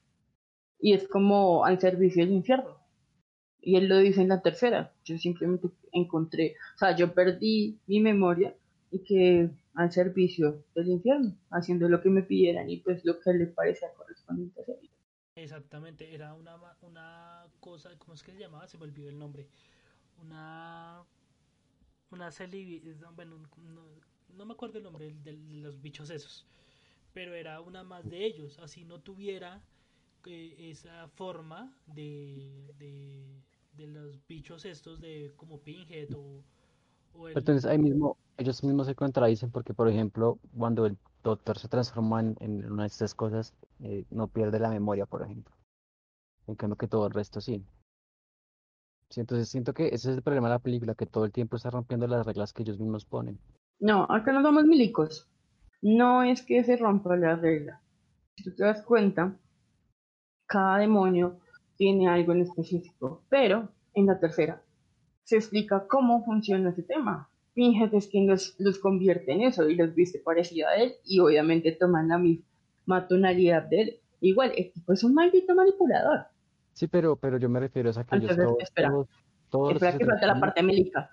Y 0.79 0.95
es 0.95 1.07
como 1.07 1.65
al 1.65 1.79
servicio 1.79 2.25
del 2.25 2.35
infierno. 2.35 2.79
Y 3.61 3.77
él 3.77 3.89
lo 3.89 3.99
dice 3.99 4.23
en 4.23 4.29
la 4.29 4.43
tercera. 4.43 4.93
Yo 5.05 5.17
simplemente 5.19 5.69
encontré, 5.93 6.57
o 6.75 6.79
sea, 6.79 6.97
yo 6.97 7.15
perdí 7.15 7.79
mi 7.87 8.01
memoria 8.01 8.55
y 8.91 9.05
que 9.05 9.51
al 9.75 9.93
servicio 9.93 10.65
del 10.75 10.89
infierno, 10.89 11.37
haciendo 11.51 11.89
lo 11.89 12.03
que 12.03 12.11
me 12.11 12.23
pidieran 12.23 12.69
y 12.69 12.79
pues 12.79 13.05
lo 13.05 13.21
que 13.21 13.33
le 13.33 13.47
parecía 13.47 13.93
correspondiente 13.95 14.61
hacer. 14.61 14.77
Exactamente, 15.35 16.15
era 16.15 16.35
una, 16.35 16.57
una 16.83 17.47
cosa, 17.61 17.91
¿cómo 17.99 18.15
es 18.15 18.23
que 18.23 18.33
se 18.33 18.39
llamaba? 18.39 18.67
Se 18.67 18.77
me 18.77 18.85
olvidó 18.85 19.09
el 19.09 19.19
nombre. 19.19 19.47
Una. 20.21 21.03
Una 22.13 22.31
celibi- 22.31 22.83
Bueno, 23.17 23.37
no, 24.37 24.45
me 24.45 24.53
acuerdo 24.53 24.79
el 24.79 24.85
nombre 24.85 25.15
de 25.25 25.33
los 25.33 25.81
bichos 25.81 26.11
esos. 26.11 26.47
Pero 27.15 27.35
era 27.35 27.61
una 27.61 27.83
más 27.83 28.09
de 28.09 28.25
ellos. 28.25 28.59
Así 28.59 28.85
no 28.85 29.01
tuviera 29.01 29.61
eh, 30.27 30.55
esa 30.71 31.09
forma 31.09 31.75
de, 31.87 32.73
de, 32.79 33.25
de 33.77 33.87
los 33.87 34.19
bichos 34.29 34.65
estos 34.65 35.01
de 35.01 35.33
como 35.37 35.59
Pinhead 35.59 36.09
o, 36.15 36.43
o 37.19 37.29
el. 37.29 37.37
Entonces 37.39 37.65
ahí 37.65 37.79
mismo, 37.79 38.17
ellos 38.37 38.63
mismos 38.63 38.87
se 38.87 38.95
contradicen 38.95 39.51
porque, 39.51 39.75
por 39.75 39.89
ejemplo, 39.89 40.39
cuando 40.57 40.87
él 40.87 40.97
doctor 41.25 41.59
se 41.59 41.69
transforma 41.69 42.21
en, 42.21 42.37
en 42.41 42.73
una 42.73 42.83
de 42.85 42.89
estas 42.89 43.15
cosas, 43.15 43.53
eh, 43.83 44.05
no 44.11 44.29
pierde 44.29 44.59
la 44.59 44.71
memoria, 44.71 45.07
por 45.07 45.23
ejemplo. 45.23 45.55
En 46.47 46.55
cambio 46.57 46.77
que 46.77 46.89
todo 46.89 47.07
el 47.07 47.13
resto 47.13 47.41
sí. 47.41 47.65
Entonces 49.21 49.49
siento 49.49 49.75
que 49.75 49.87
ese 49.87 50.11
es 50.11 50.17
el 50.17 50.23
problema 50.23 50.49
de 50.49 50.55
la 50.55 50.59
película, 50.59 50.95
que 50.95 51.07
todo 51.07 51.25
el 51.25 51.33
tiempo 51.33 51.57
está 51.57 51.71
rompiendo 51.71 52.07
las 52.07 52.27
reglas 52.27 52.53
que 52.53 52.63
ellos 52.63 52.79
mismos 52.79 53.05
ponen. 53.05 53.39
No, 53.81 54.05
acá 54.09 54.33
no 54.33 54.43
somos 54.43 54.65
milicos. 54.65 55.29
No 55.81 56.23
es 56.23 56.43
que 56.43 56.63
se 56.65 56.77
rompa 56.77 57.17
la 57.17 57.37
regla. 57.37 57.81
Si 58.37 58.45
tú 58.45 58.55
te 58.55 58.65
das 58.65 58.83
cuenta, 58.83 59.37
cada 60.47 60.79
demonio 60.79 61.41
tiene 61.77 62.09
algo 62.09 62.33
en 62.33 62.43
específico, 62.43 63.25
pero 63.29 63.69
en 63.95 64.07
la 64.07 64.19
tercera 64.21 64.63
se 65.25 65.37
explica 65.37 65.87
cómo 65.89 66.25
funciona 66.25 66.71
ese 66.71 66.83
tema. 66.83 67.29
Pinhead 67.55 67.95
es 67.95 68.09
quien 68.09 68.27
los, 68.27 68.55
los 68.59 68.79
convierte 68.79 69.33
en 69.33 69.43
eso 69.43 69.69
y 69.69 69.77
los 69.77 69.95
viste 69.95 70.19
parecido 70.19 70.69
a 70.69 70.75
él 70.77 70.95
y 71.05 71.21
obviamente 71.21 71.73
toman 71.73 72.09
la 72.09 72.19
misma 72.19 73.09
tonalidad 73.09 73.63
de 73.65 73.81
él. 73.83 74.01
Igual, 74.21 74.53
el 74.57 74.73
tipo 74.73 74.93
es 74.93 75.05
un 75.05 75.15
maldito 75.15 75.55
manipulador. 75.55 76.27
Sí, 76.73 76.87
pero, 76.89 77.17
pero 77.17 77.39
yo 77.39 77.49
me 77.49 77.61
refiero 77.61 77.91
a 77.91 77.93
que 78.05 78.15
Entonces, 78.17 78.37
todos, 78.45 78.57
espera. 78.63 78.89
todos, 78.91 79.09
todos 79.51 79.73
Espera 79.75 79.99
que 79.99 80.07
falta 80.07 80.27
la 80.27 80.41
parte 80.41 80.63
militar. 80.63 81.11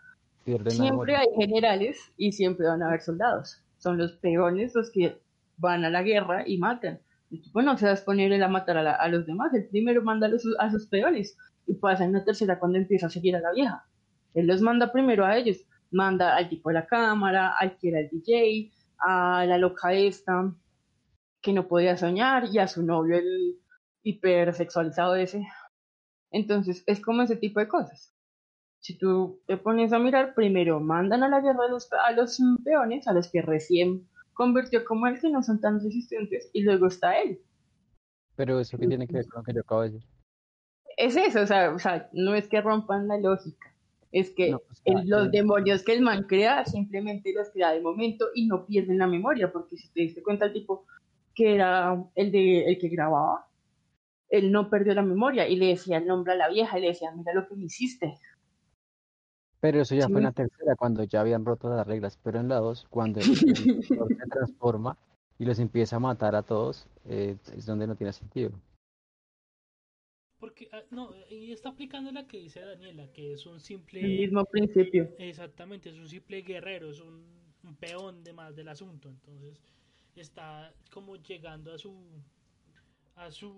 Siempre 0.69 1.15
hay 1.15 1.28
generales 1.38 2.12
y 2.17 2.32
siempre 2.32 2.67
van 2.67 2.82
a 2.82 2.88
haber 2.88 3.02
soldados. 3.02 3.62
Son 3.78 3.98
los 3.98 4.13
peones 4.13 4.74
los 4.76 4.89
que 4.91 5.22
van 5.58 5.86
a 5.86 5.89
la 5.89 6.02
guerra 6.02 6.43
y 6.48 6.58
matan. 6.58 7.00
El 7.32 7.41
tipo 7.41 7.62
no 7.62 7.78
se 7.78 7.86
va 7.86 7.91
a 7.91 7.95
exponer 7.95 8.32
él 8.32 8.41
a 8.41 8.48
matar 8.48 8.78
a, 8.78 8.84
la- 8.84 8.95
a 8.95 9.08
los 9.10 9.26
demás. 9.26 9.54
El 9.54 9.67
primero 9.67 10.02
manda 10.02 10.28
a, 10.28 10.30
los, 10.30 10.43
a 10.60 10.72
sus 10.72 10.88
peones 10.88 11.38
y 11.67 11.76
pasa 11.76 12.04
en 12.06 12.13
la 12.13 12.24
tercera 12.24 12.58
cuando 12.58 12.78
empieza 12.80 13.08
a 13.08 13.10
seguir 13.10 13.36
a 13.36 13.39
la 13.41 13.52
vieja. 13.52 13.86
Él 14.34 14.48
los 14.48 14.62
manda 14.62 14.91
primero 14.91 15.26
a 15.26 15.38
ellos. 15.38 15.58
Manda 15.91 16.36
al 16.36 16.50
tipo 16.50 16.69
de 16.69 16.76
la 16.76 16.86
cámara, 16.88 17.54
al 17.60 17.78
que 17.78 17.89
era 17.89 18.00
el 18.00 18.10
DJ, 18.10 18.72
a 19.00 19.45
la 19.45 19.58
loca 19.58 19.93
esta 19.93 20.52
que 21.41 21.54
no 21.54 21.67
podía 21.67 21.95
soñar 21.98 22.45
y 22.52 22.58
a 22.60 22.67
su 22.67 22.84
novio 22.84 23.17
el 23.17 23.58
hipersexualizado 24.04 25.16
ese. 25.16 25.46
Entonces 26.32 26.84
es 26.88 27.02
como 27.02 27.24
ese 27.24 27.36
tipo 27.36 27.60
de 27.60 27.68
cosas 27.68 28.14
si 28.80 28.98
tú 28.98 29.42
te 29.46 29.58
pones 29.58 29.94
a 29.94 30.00
mirar, 30.00 30.34
primero 30.34 30.80
mandan 30.80 31.24
a 31.24 31.30
la 31.30 31.42
guerra 31.42 31.66
a 31.66 31.72
los, 31.72 31.90
a 31.92 32.12
los 32.12 32.38
peones, 32.64 33.08
a 33.08 33.14
los 33.14 33.30
que 33.30 33.42
recién 33.42 34.08
convirtió 34.34 34.86
como 34.86 35.08
él, 35.08 35.20
que 35.20 35.30
no 35.30 35.44
son 35.44 35.60
tan 35.60 35.82
resistentes, 35.84 36.50
y 36.54 36.64
luego 36.64 36.88
está 36.88 37.20
él. 37.20 37.40
Pero 38.36 38.60
eso 38.60 38.78
que 38.78 38.88
tiene 38.88 39.06
que 39.06 39.14
ver 39.14 39.28
con 39.28 39.42
lo 39.42 39.44
que 39.44 39.54
yo 39.54 39.62
acabo 39.62 39.82
de 39.82 39.90
decir. 39.92 40.10
Es 40.96 41.16
eso, 41.16 41.42
o 41.42 41.48
sea, 41.48 41.74
o 41.74 41.80
sea 41.80 42.10
no 42.14 42.36
es 42.36 42.48
que 42.48 42.62
rompan 42.62 43.08
la 43.08 43.18
lógica, 43.18 43.74
es 44.12 44.32
que 44.32 44.52
No, 44.52 44.62
el- 44.86 45.10
los 45.10 45.32
demonios 45.32 45.84
que 45.84 45.94
el 45.94 46.02
man 46.02 46.24
crea, 46.24 46.66
simplemente 46.66 47.34
los 47.34 47.50
crea 47.50 47.72
de 47.72 47.82
momento 47.82 48.28
y 48.34 48.48
no 48.48 48.66
pierden 48.66 48.98
la 48.98 49.08
memoria, 49.08 49.52
porque 49.52 49.78
si 49.78 49.90
te 49.92 50.02
diste 50.02 50.24
cuenta 50.24 50.46
el 50.46 50.54
tipo 50.54 50.86
que 51.36 51.56
era 51.56 52.02
el, 52.16 52.32
de, 52.32 52.66
el 52.66 52.80
que 52.80 52.90
grababa, 52.90 53.46
él 54.30 54.52
no 54.52 54.70
perdió 54.70 54.94
la 54.94 55.02
memoria 55.02 55.48
y 55.48 55.56
le 55.56 55.68
decía 55.68 55.98
el 55.98 56.08
nombre 56.08 56.34
a 56.34 56.38
la 56.38 56.50
vieja 56.50 56.78
y 56.78 56.82
le 56.82 56.88
decía, 56.89 57.12
mira 57.12 57.34
lo 57.34 57.48
que 57.48 57.56
me 57.56 57.65
hiciste. 57.65 58.18
Pero 59.62 59.82
eso 59.82 59.96
ya 59.96 60.06
Sí. 60.06 60.12
fue 60.12 60.22
en 60.22 60.26
la 60.26 60.32
tercera, 60.32 60.76
cuando 60.78 61.04
ya 61.04 61.22
habían 61.22 61.44
roto 61.46 61.70
las 61.70 61.86
reglas. 61.86 62.18
Pero 62.24 62.39
en 62.39 62.48
la 62.48 62.60
dos, 62.60 62.86
cuando 62.89 63.20
el 63.20 63.26
se 64.18 64.28
transforma 64.32 64.98
y 65.38 65.46
los 65.46 65.60
empieza 65.60 65.98
a 65.98 66.00
matar 66.00 66.36
a 66.36 66.44
todos, 66.44 66.88
eh, 67.06 67.36
es 67.56 67.65
donde 67.65 67.86
no 67.88 67.96
tiene 67.96 68.13
sentido. 68.13 68.52
Porque, 70.39 70.70
ah, 70.72 70.84
no, 70.92 71.12
y 71.30 71.52
está 71.52 71.70
aplicando 71.70 72.12
la 72.13 72.26
que 72.26 72.38
dice 72.38 72.62
Daniela, 72.62 73.12
que 73.12 73.34
es 73.34 73.46
un 73.46 73.60
simple. 73.60 74.00
El 74.00 74.20
mismo 74.20 74.46
principio. 74.46 75.10
Exactamente, 75.18 75.89
es 75.89 75.98
un 75.98 76.08
simple 76.08 76.42
guerrero, 76.44 76.89
es 76.92 77.02
un, 77.02 77.26
un 77.63 77.76
peón 77.76 78.24
de 78.24 78.32
más 78.32 78.56
del 78.56 78.70
asunto. 78.70 79.10
Entonces, 79.10 79.60
está 80.15 80.74
como 80.94 81.18
llegando 81.18 81.74
a 81.74 81.78
su. 81.78 81.94
a 83.15 83.30
su. 83.30 83.54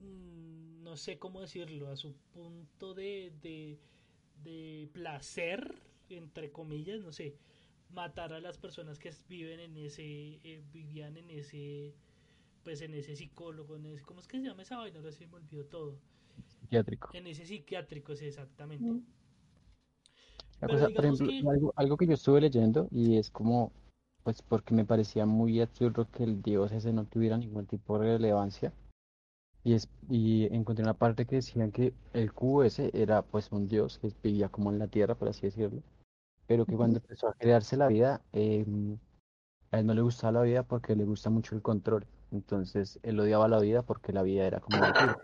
Mm, 0.00 0.82
no 0.84 0.96
sé 0.96 1.18
cómo 1.18 1.40
decirlo, 1.40 1.88
a 1.90 1.96
su 1.96 2.14
punto 2.32 2.94
de. 2.94 3.32
de, 3.42 3.78
de 4.44 4.88
placer, 4.92 5.74
entre 6.10 6.52
comillas, 6.52 7.00
no 7.02 7.12
sé. 7.12 7.36
Matar 7.90 8.32
a 8.32 8.40
las 8.40 8.58
personas 8.58 8.98
que 8.98 9.12
viven 9.28 9.60
en 9.60 9.76
ese. 9.76 10.40
eh, 10.44 10.62
vivían 10.72 11.16
en 11.16 11.30
ese. 11.30 11.94
pues 12.64 12.80
en 12.82 12.94
ese 12.94 13.16
psicólogo, 13.16 13.76
en 13.76 13.86
ese, 13.86 14.02
¿cómo 14.02 14.20
es 14.20 14.28
que 14.28 14.38
se 14.40 14.44
llama 14.46 14.62
esa 14.62 14.78
vaina? 14.78 14.98
Ahora 15.00 15.12
sí 15.12 15.26
me 15.26 15.36
olvidó 15.36 15.64
todo. 15.66 15.98
Psiquiátrico. 16.60 17.10
En 17.12 17.26
ese 17.26 17.46
psiquiátrico, 17.46 18.14
sí, 18.16 18.26
exactamente. 18.26 18.84
Mm. 18.84 19.00
La 20.60 20.68
Pero 20.68 20.78
cosa, 20.80 20.88
por 20.90 21.04
ejemplo, 21.04 21.26
que- 21.28 21.40
algo, 21.48 21.72
algo 21.76 21.96
que 21.96 22.06
yo 22.06 22.14
estuve 22.14 22.40
leyendo 22.42 22.88
y 22.90 23.16
es 23.16 23.30
como, 23.30 23.72
pues 24.22 24.42
porque 24.42 24.74
me 24.74 24.84
parecía 24.84 25.24
muy 25.26 25.60
absurdo 25.60 26.06
que 26.10 26.24
el 26.24 26.42
dios 26.42 26.72
ese 26.72 26.92
no 26.92 27.04
tuviera 27.04 27.38
ningún 27.38 27.66
tipo 27.66 27.98
de 27.98 28.12
relevancia. 28.18 28.72
Y, 29.66 29.74
es, 29.74 29.88
y 30.08 30.44
encontré 30.54 30.84
una 30.84 30.94
parte 30.94 31.26
que 31.26 31.34
decían 31.34 31.72
que 31.72 31.92
el 32.12 32.30
ese 32.64 32.88
era 32.94 33.22
pues 33.22 33.50
un 33.50 33.66
dios 33.66 33.98
que 33.98 34.12
vivía 34.22 34.48
como 34.48 34.70
en 34.70 34.78
la 34.78 34.86
tierra, 34.86 35.16
por 35.16 35.28
así 35.28 35.42
decirlo. 35.46 35.82
Pero 36.46 36.66
que 36.66 36.76
cuando 36.76 37.00
empezó 37.00 37.26
a 37.26 37.34
crearse 37.34 37.76
la 37.76 37.88
vida, 37.88 38.22
em, 38.32 38.96
a 39.72 39.80
él 39.80 39.86
no 39.86 39.94
le 39.94 40.02
gustaba 40.02 40.38
la 40.38 40.42
vida 40.42 40.62
porque 40.62 40.94
le 40.94 41.04
gusta 41.04 41.30
mucho 41.30 41.56
el 41.56 41.62
control. 41.62 42.06
Entonces 42.30 43.00
él 43.02 43.18
odiaba 43.18 43.48
la 43.48 43.58
vida 43.58 43.82
porque 43.82 44.12
la 44.12 44.22
vida 44.22 44.46
era 44.46 44.60
como 44.60 44.78
mentira. 44.78 45.18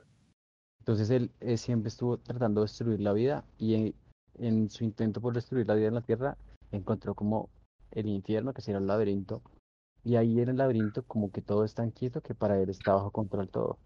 Entonces 0.81 1.11
él 1.11 1.31
eh, 1.39 1.57
siempre 1.57 1.91
estuvo 1.91 2.19
tratando 2.19 2.63
de 2.63 2.65
destruir 2.65 2.99
la 2.99 3.13
vida 3.13 3.45
y 3.59 3.75
en, 3.77 3.95
en 4.41 4.71
su 4.71 4.83
intento 4.83 5.21
por 5.21 5.35
destruir 5.35 5.69
la 5.69 5.75
vida 5.75 5.87
en 5.87 5.95
la 5.95 6.01
tierra 6.01 6.37
encontró 6.73 7.15
como 7.15 7.49
el 7.93 8.09
infierno, 8.09 8.53
que 8.53 8.61
sería 8.61 8.79
el 8.79 8.89
laberinto. 8.89 9.41
Y 10.03 10.17
ahí 10.17 10.41
en 10.41 10.49
el 10.49 10.57
laberinto 10.57 11.05
como 11.05 11.31
que 11.31 11.43
todo 11.43 11.65
es 11.65 11.75
tan 11.75 11.93
quieto 11.93 12.23
que 12.23 12.35
para 12.35 12.59
él 12.59 12.71
está 12.71 12.95
bajo 12.95 13.13
control 13.13 13.49
todo. 13.49 13.79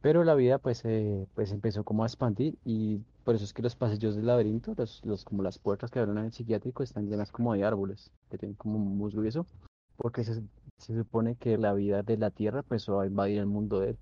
Pero 0.00 0.22
la 0.24 0.34
vida 0.34 0.58
pues, 0.58 0.84
eh, 0.84 1.26
pues 1.34 1.52
empezó 1.52 1.84
como 1.84 2.04
a 2.04 2.06
expandir 2.06 2.56
y 2.64 2.98
por 3.24 3.34
eso 3.34 3.44
es 3.44 3.52
que 3.52 3.62
los 3.62 3.74
pasillos 3.74 4.14
del 4.14 4.26
laberinto, 4.26 4.74
los, 4.76 5.04
los, 5.04 5.24
como 5.24 5.42
las 5.42 5.58
puertas 5.58 5.90
que 5.90 5.98
abren 5.98 6.18
en 6.18 6.26
el 6.26 6.32
psiquiátrico 6.32 6.82
están 6.82 7.08
llenas 7.08 7.32
como 7.32 7.52
de 7.52 7.64
árboles, 7.64 8.10
que 8.30 8.38
tienen 8.38 8.56
como 8.56 8.78
musgo 8.78 9.24
y 9.24 9.28
eso, 9.28 9.44
porque 9.96 10.24
se, 10.24 10.42
se 10.78 10.96
supone 10.96 11.34
que 11.34 11.58
la 11.58 11.72
vida 11.74 12.02
de 12.02 12.16
la 12.16 12.30
tierra 12.30 12.62
pues 12.62 12.88
va 12.88 13.02
a 13.02 13.06
invadir 13.06 13.38
el 13.38 13.46
mundo 13.46 13.80
de 13.80 13.90
él. 13.90 13.98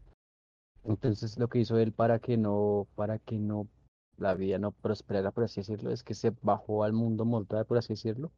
Entonces 0.84 1.38
lo 1.38 1.48
que 1.48 1.60
hizo 1.60 1.78
él 1.78 1.92
para 1.92 2.18
que 2.18 2.36
no, 2.36 2.86
para 2.94 3.18
que 3.18 3.38
no, 3.38 3.66
la 4.18 4.34
vida 4.34 4.58
no 4.58 4.72
prosperara, 4.72 5.30
por 5.30 5.44
así 5.44 5.60
decirlo, 5.60 5.90
es 5.90 6.02
que 6.02 6.14
se 6.14 6.32
bajó 6.42 6.84
al 6.84 6.92
mundo 6.92 7.24
mortal, 7.24 7.64
por 7.64 7.78
así 7.78 7.94
decirlo, 7.94 8.30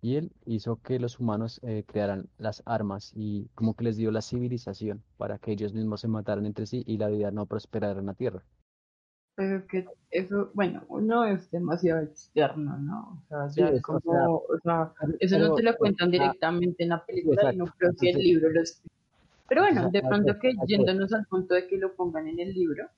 y 0.00 0.16
él 0.16 0.30
hizo 0.46 0.80
que 0.82 0.98
los 0.98 1.18
humanos 1.18 1.60
eh, 1.64 1.84
crearan 1.86 2.28
las 2.38 2.62
armas 2.66 3.12
y 3.16 3.48
como 3.54 3.74
que 3.74 3.84
les 3.84 3.96
dio 3.96 4.10
la 4.10 4.22
civilización 4.22 5.02
para 5.16 5.38
que 5.38 5.52
ellos 5.52 5.72
mismos 5.74 6.00
se 6.00 6.08
mataran 6.08 6.46
entre 6.46 6.66
sí 6.66 6.84
y 6.86 6.98
la 6.98 7.08
vida 7.08 7.30
no 7.30 7.46
prosperara 7.46 7.98
en 7.98 8.06
la 8.06 8.14
tierra. 8.14 8.42
Pero 9.34 9.58
es 9.58 9.64
que 9.66 9.86
eso, 10.10 10.50
bueno, 10.54 10.82
uno 10.88 11.24
es 11.24 11.48
demasiado 11.50 12.00
externo, 12.02 12.76
¿no? 12.78 13.22
O 13.24 13.28
sea, 13.28 13.48
Sí, 13.50 13.60
ya 13.60 13.68
es- 13.70 13.82
como, 13.82 14.00
o 14.36 14.58
sea, 14.62 14.92
eso 15.20 15.38
no 15.38 15.44
pero- 15.44 15.54
te 15.54 15.62
lo 15.62 15.76
cuentan 15.76 16.08
ah, 16.08 16.10
directamente 16.12 16.82
en 16.82 16.88
la 16.90 17.04
película, 17.04 17.34
exacto. 17.42 17.54
y 17.54 17.58
no 17.58 17.66
creo 17.78 17.92
que 18.00 18.10
el 18.10 18.18
libro 18.18 18.50
lo. 18.50 18.62
Pero 19.48 19.62
bueno, 19.62 19.90
de 19.90 20.02
pronto 20.02 20.38
que 20.40 20.54
yéndonos 20.66 21.12
al 21.12 21.24
punto 21.26 21.54
de 21.54 21.66
que 21.68 21.78
lo 21.78 21.94
pongan 21.94 22.26
en 22.28 22.38
el 22.40 22.52
libro, 22.52 22.88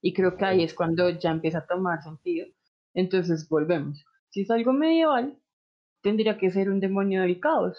y 0.00 0.12
creo 0.14 0.36
que 0.36 0.44
ahí 0.44 0.62
es 0.62 0.72
cuando 0.72 1.10
ya 1.10 1.30
empieza 1.32 1.58
a 1.58 1.66
tomar 1.66 2.00
sentido, 2.02 2.46
entonces 2.94 3.48
volvemos. 3.48 4.04
Si 4.30 4.42
es 4.42 4.50
algo 4.50 4.72
medieval, 4.72 5.36
tendría 6.08 6.38
que 6.38 6.50
ser 6.50 6.70
un 6.70 6.80
demonio 6.80 7.20
del 7.22 7.38
caos. 7.38 7.76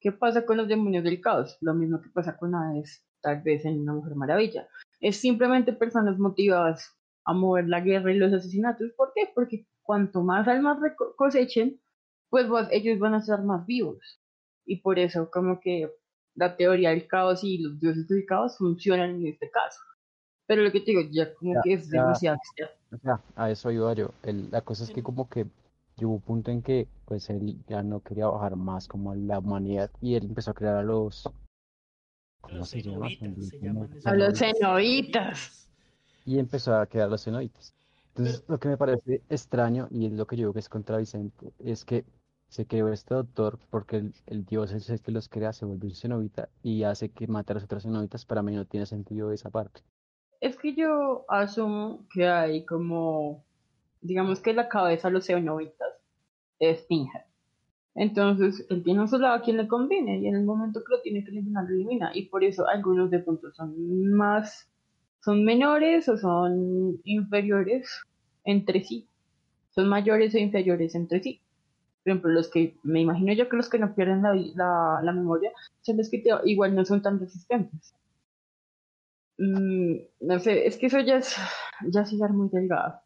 ¿Qué 0.00 0.12
pasa 0.12 0.46
con 0.46 0.56
los 0.56 0.66
demonios 0.68 1.04
del 1.04 1.20
caos? 1.20 1.58
Lo 1.60 1.74
mismo 1.74 2.00
que 2.00 2.08
pasa 2.08 2.36
con 2.38 2.54
Hades, 2.54 3.04
tal 3.20 3.42
vez 3.42 3.64
en 3.66 3.80
Una 3.80 3.92
Mujer 3.94 4.14
Maravilla. 4.14 4.66
Es 5.00 5.18
simplemente 5.18 5.72
personas 5.74 6.18
motivadas 6.18 6.96
a 7.24 7.34
mover 7.34 7.68
la 7.68 7.80
guerra 7.80 8.12
y 8.12 8.16
los 8.18 8.32
asesinatos. 8.32 8.90
¿Por 8.96 9.12
qué? 9.14 9.30
Porque 9.34 9.66
cuanto 9.82 10.22
más 10.22 10.48
almas 10.48 10.78
cosechen, 11.16 11.78
pues 12.30 12.48
vos- 12.48 12.68
ellos 12.70 12.98
van 12.98 13.12
a 13.14 13.20
ser 13.20 13.40
más 13.42 13.66
vivos. 13.66 14.20
Y 14.64 14.76
por 14.80 14.98
eso 14.98 15.30
como 15.30 15.60
que 15.60 15.90
la 16.34 16.56
teoría 16.56 16.90
del 16.90 17.06
caos 17.06 17.44
y 17.44 17.58
los 17.58 17.78
dioses 17.78 18.08
del 18.08 18.24
caos 18.24 18.56
funcionan 18.56 19.16
en 19.16 19.26
este 19.26 19.50
caso. 19.50 19.80
Pero 20.46 20.62
lo 20.62 20.72
que 20.72 20.80
te 20.80 20.92
digo, 20.92 21.02
ya 21.10 21.34
como 21.34 21.54
Ya, 21.54 21.60
que 21.62 21.72
es 21.74 21.90
ya. 21.90 22.00
demasiado 22.00 22.38
sea, 23.02 23.20
a 23.36 23.50
eso 23.50 23.70
iba 23.70 23.92
yo. 23.92 24.12
El- 24.22 24.50
la 24.50 24.62
cosa 24.62 24.84
es 24.84 24.90
que 24.90 25.02
como 25.02 25.28
que 25.28 25.44
llegó 25.98 26.12
un 26.14 26.22
punto 26.22 26.50
en 26.50 26.62
que 26.62 26.88
pues 27.04 27.28
él 27.30 27.62
ya 27.66 27.82
no 27.82 28.00
quería 28.02 28.26
bajar 28.28 28.56
más 28.56 28.88
como 28.88 29.14
la 29.14 29.38
humanidad 29.40 29.90
y 30.00 30.14
él 30.14 30.26
empezó 30.26 30.52
a 30.52 30.54
crear 30.54 30.76
a 30.76 30.82
los 30.82 31.34
¿cómo 32.40 32.58
Los 32.58 32.68
se 32.68 32.82
llama? 32.82 33.08
se 33.38 33.60
llaman. 33.60 33.90
A 34.04 34.14
los 34.14 34.38
cenobitas. 34.38 35.68
y 36.24 36.38
empezó 36.38 36.74
a 36.76 36.86
crear 36.86 37.08
los 37.08 37.24
cenobitas. 37.24 37.74
Entonces, 38.14 38.44
lo 38.48 38.58
que 38.58 38.68
me 38.68 38.76
parece 38.76 39.22
extraño, 39.28 39.88
y 39.90 40.06
es 40.06 40.12
lo 40.12 40.26
que 40.26 40.36
yo 40.36 40.42
digo 40.42 40.52
que 40.52 40.58
es 40.60 40.68
contradicente, 40.68 41.52
es 41.58 41.84
que 41.84 42.04
se 42.48 42.66
creó 42.66 42.88
este 42.92 43.14
doctor 43.14 43.58
porque 43.70 43.96
el, 43.98 44.14
el 44.26 44.44
dios 44.44 44.72
es 44.72 44.88
el 44.90 45.00
que 45.02 45.12
los 45.12 45.28
crea, 45.28 45.52
se 45.52 45.64
vuelve 45.66 45.86
un 45.88 45.94
cenobita 45.94 46.48
y 46.62 46.82
hace 46.84 47.10
que 47.10 47.26
mate 47.28 47.52
a 47.52 47.54
los 47.54 47.64
otros 47.64 47.82
cenobitas. 47.84 48.24
Para 48.26 48.42
mí 48.42 48.52
no 48.54 48.66
tiene 48.66 48.86
sentido 48.86 49.32
esa 49.32 49.50
parte. 49.50 49.82
Es 50.40 50.56
que 50.56 50.74
yo 50.74 51.24
asumo 51.28 52.06
que 52.12 52.26
hay 52.28 52.64
como, 52.64 53.44
digamos 54.00 54.40
que 54.40 54.52
la 54.54 54.68
cabeza 54.68 55.08
de 55.08 55.14
los 55.14 55.26
cenobitas 55.26 55.88
es 56.58 56.82
Pinhead. 56.82 57.22
Entonces, 57.94 58.64
él 58.70 58.84
tiene 58.84 59.00
un 59.00 59.08
soldado 59.08 59.34
a 59.34 59.42
quien 59.42 59.56
le 59.56 59.66
conviene 59.66 60.18
y 60.20 60.28
en 60.28 60.36
el 60.36 60.44
momento 60.44 60.84
que 60.84 60.94
lo 60.94 61.02
tiene 61.02 61.24
que 61.24 61.30
eliminar, 61.30 61.64
lo 61.64 61.74
elimina. 61.74 62.12
Y 62.14 62.26
por 62.26 62.44
eso 62.44 62.68
algunos 62.68 63.10
de 63.10 63.18
puntos 63.18 63.56
son 63.56 64.12
más, 64.12 64.68
son 65.24 65.44
menores 65.44 66.08
o 66.08 66.16
son 66.16 67.00
inferiores 67.04 68.02
entre 68.44 68.84
sí. 68.84 69.08
Son 69.70 69.88
mayores 69.88 70.34
o 70.34 70.38
inferiores 70.38 70.94
entre 70.94 71.20
sí. 71.22 71.40
Por 72.04 72.12
ejemplo, 72.12 72.30
los 72.30 72.48
que, 72.50 72.76
me 72.84 73.00
imagino 73.00 73.32
yo 73.32 73.48
que 73.48 73.56
los 73.56 73.68
que 73.68 73.78
no 73.78 73.94
pierden 73.94 74.22
la, 74.22 75.00
la, 75.02 75.12
memoria 75.12 75.52
son 75.82 75.96
los 75.96 76.08
que 76.08 76.18
te- 76.18 76.30
igual 76.44 76.74
no 76.74 76.84
son 76.84 77.02
tan 77.02 77.18
resistentes. 77.18 77.94
Mm, 79.38 79.96
no 80.20 80.38
sé, 80.40 80.66
es 80.66 80.76
que 80.76 80.86
eso 80.86 81.00
ya 81.00 81.16
es, 81.16 81.36
ya 81.90 82.02
es 82.02 82.12
muy 82.12 82.48
delgado. 82.50 83.00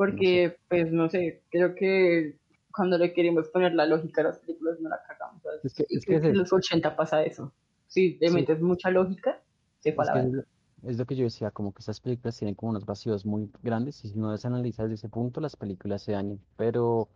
Porque, 0.00 0.56
pues, 0.70 0.90
no 0.90 1.10
sé, 1.10 1.42
creo 1.50 1.74
que 1.74 2.38
cuando 2.74 2.96
le 2.96 3.12
queremos 3.12 3.48
poner 3.50 3.74
la 3.74 3.84
lógica 3.84 4.22
a 4.22 4.24
las 4.24 4.38
películas 4.38 4.80
no 4.80 4.88
la 4.88 4.98
cagamos. 5.06 5.42
¿sabes? 5.42 5.60
Es 5.62 5.74
que- 5.74 5.84
es 5.90 6.08
es 6.08 6.24
en 6.24 6.38
los 6.38 6.50
80 6.54 6.96
pasa 6.96 7.22
eso. 7.22 7.52
Si 7.86 8.16
le 8.18 8.28
Sí. 8.28 8.34
metes 8.34 8.62
mucha 8.62 8.90
lógica, 8.90 9.42
se 9.80 9.92
fue 9.92 10.04
a 10.06 10.08
Es 10.08 10.14
la 10.14 10.22
lo- 10.38 10.44
es 10.88 10.96
lo 10.96 11.04
que 11.04 11.16
yo 11.16 11.24
decía, 11.24 11.50
como 11.50 11.74
que 11.74 11.80
estas 11.80 12.00
películas 12.00 12.38
tienen 12.38 12.54
como 12.54 12.70
unos 12.70 12.86
vacíos 12.86 13.26
muy 13.26 13.50
grandes 13.62 14.02
y 14.04 14.08
si 14.08 14.18
no 14.18 14.30
las 14.30 14.46
analizas 14.46 14.84
desde 14.88 14.94
ese 14.94 15.08
punto, 15.10 15.38
las 15.42 15.54
películas 15.54 16.00
se 16.02 16.12
dañan. 16.12 16.40
Pero, 16.56 17.10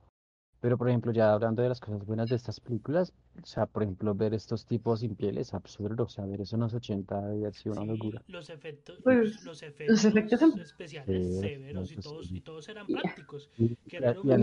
pero 0.65 0.79
por 0.79 0.89
ejemplo, 0.89 1.13
ya 1.13 1.31
hablando 1.35 1.61
de 1.63 1.69
las 1.69 1.79
cosas 1.79 2.07
buenas 2.07 2.31
de 2.31 2.37
estas 2.37 2.59
películas, 2.59 3.13
o 3.43 3.45
sea, 3.45 3.67
por 3.67 3.83
ejemplo, 3.83 4.15
ver 4.15 4.33
estos 4.33 4.65
tipos 4.65 5.01
sin 5.01 5.15
piel 5.15 5.37
es 5.37 5.53
absurdo, 5.53 6.05
o 6.05 6.09
sea, 6.09 6.25
ver 6.25 6.41
eso 6.41 6.57
en 6.57 6.63
los 6.63 6.73
80 6.73 7.21
debe 7.21 7.43
haber 7.43 7.55
sido 7.55 7.75
una 7.75 7.83
Sí, 7.83 7.89
locura. 7.99 8.23
los 8.29 8.49
efectos, 8.49 8.99
Pues, 9.05 9.45
los 9.45 9.63
efectos, 9.63 10.03
efectos 10.07 10.41
en- 10.41 10.59
especiales 10.61 11.27
Sí, 11.35 11.41
severos 11.41 11.91
y 11.91 11.93
efectos, 11.93 12.13
todos, 12.13 12.33
y 12.33 12.41
todos 12.41 12.67
eran 12.71 12.87
Y- 12.89 12.95
prácticos. 12.95 13.51
Y, 13.59 13.77
Que 13.77 13.97
y- 13.99 14.01
raro 14.01 14.23
y 14.23 14.27
muy 14.27 14.37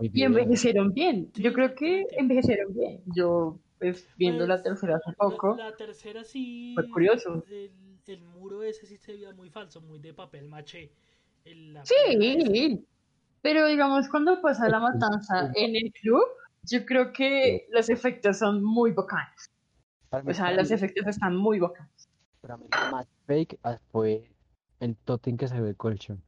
Y 0.00 0.08
bien. 0.08 0.26
envejecieron 0.32 0.92
bien. 0.92 1.30
Sí, 1.32 1.40
Yo 1.44 1.52
creo 1.52 1.72
que 1.76 2.08
envejecieron 2.18 2.74
bien. 2.74 3.00
Yo, 3.14 3.60
pues, 3.78 4.08
viendo 4.16 4.44
la 4.44 4.54
Pues, 4.56 4.64
tercera 4.64 4.96
hace 4.96 5.10
La, 5.10 5.16
poco, 5.18 5.54
la 5.56 5.76
tercera 5.76 6.24
sí. 6.24 6.72
Fue 6.74 6.90
curioso. 6.90 7.44
El, 7.48 7.70
el 8.08 8.22
muro 8.24 8.64
ese 8.64 8.86
sí 8.86 8.96
se 8.96 9.12
veía 9.12 9.32
muy 9.34 9.50
falso, 9.50 9.80
muy 9.82 10.00
de 10.00 10.12
papel 10.14 10.48
maché. 10.48 10.90
El- 11.44 11.74
la 11.74 11.84
Sí. 11.84 12.84
Pero 13.42 13.66
digamos, 13.66 14.08
cuando 14.08 14.40
pasa 14.40 14.68
la 14.68 14.80
matanza 14.80 15.50
en 15.54 15.76
el 15.76 15.92
club, 15.92 16.22
yo 16.64 16.84
creo 16.84 17.12
que 17.12 17.66
los 17.70 17.88
efectos 17.88 18.38
son 18.38 18.62
muy 18.62 18.92
bacanos. 18.92 19.50
O 20.10 20.32
sea, 20.32 20.52
los 20.52 20.70
efectos 20.70 21.06
están 21.06 21.36
muy 21.36 21.58
bacanos. 21.58 22.08
para 22.40 22.56
mí 22.56 22.66
lo 22.70 22.90
más 22.92 23.06
fake 23.26 23.58
ah, 23.62 23.78
fue 23.92 24.30
el 24.80 24.96
tótem 24.96 25.36
que 25.36 25.48
se 25.48 25.60
ve 25.60 25.70
el 25.70 25.76
colchón. 25.76 26.22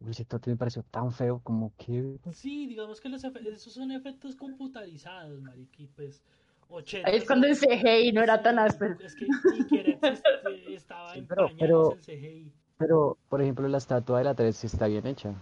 Uy, 0.00 0.10
Ese 0.10 0.24
tótem 0.24 0.52
me 0.52 0.56
pareció 0.58 0.82
tan 0.84 1.10
feo 1.12 1.40
como 1.42 1.72
que... 1.76 2.18
Sí, 2.32 2.66
digamos 2.66 3.00
que 3.00 3.08
los 3.08 3.24
esos 3.24 3.72
son 3.72 3.90
efectos 3.92 4.36
computarizados, 4.36 5.40
mariqui, 5.40 5.86
pues 5.96 6.22
80. 6.68 7.08
Ahí 7.08 7.16
es 7.16 7.26
cuando 7.26 7.46
el 7.46 7.56
CGI 7.56 8.12
no 8.12 8.22
era 8.22 8.42
tan 8.42 8.58
áspero. 8.58 8.96
Es 9.00 9.14
que 9.14 9.26
ni 9.26 9.56
siquiera 9.62 9.92
existe- 9.92 10.74
estaba 10.74 11.14
Sí, 11.14 11.22
pero- 11.28 11.50
pero- 11.58 11.92
el 11.92 12.00
CGI. 12.00 12.52
Pero, 12.78 13.16
por 13.30 13.40
ejemplo, 13.40 13.66
la 13.68 13.78
estatua 13.78 14.18
de 14.18 14.24
la 14.24 14.34
3 14.34 14.54
sí 14.54 14.66
está 14.66 14.86
bien 14.86 15.06
hecha. 15.06 15.34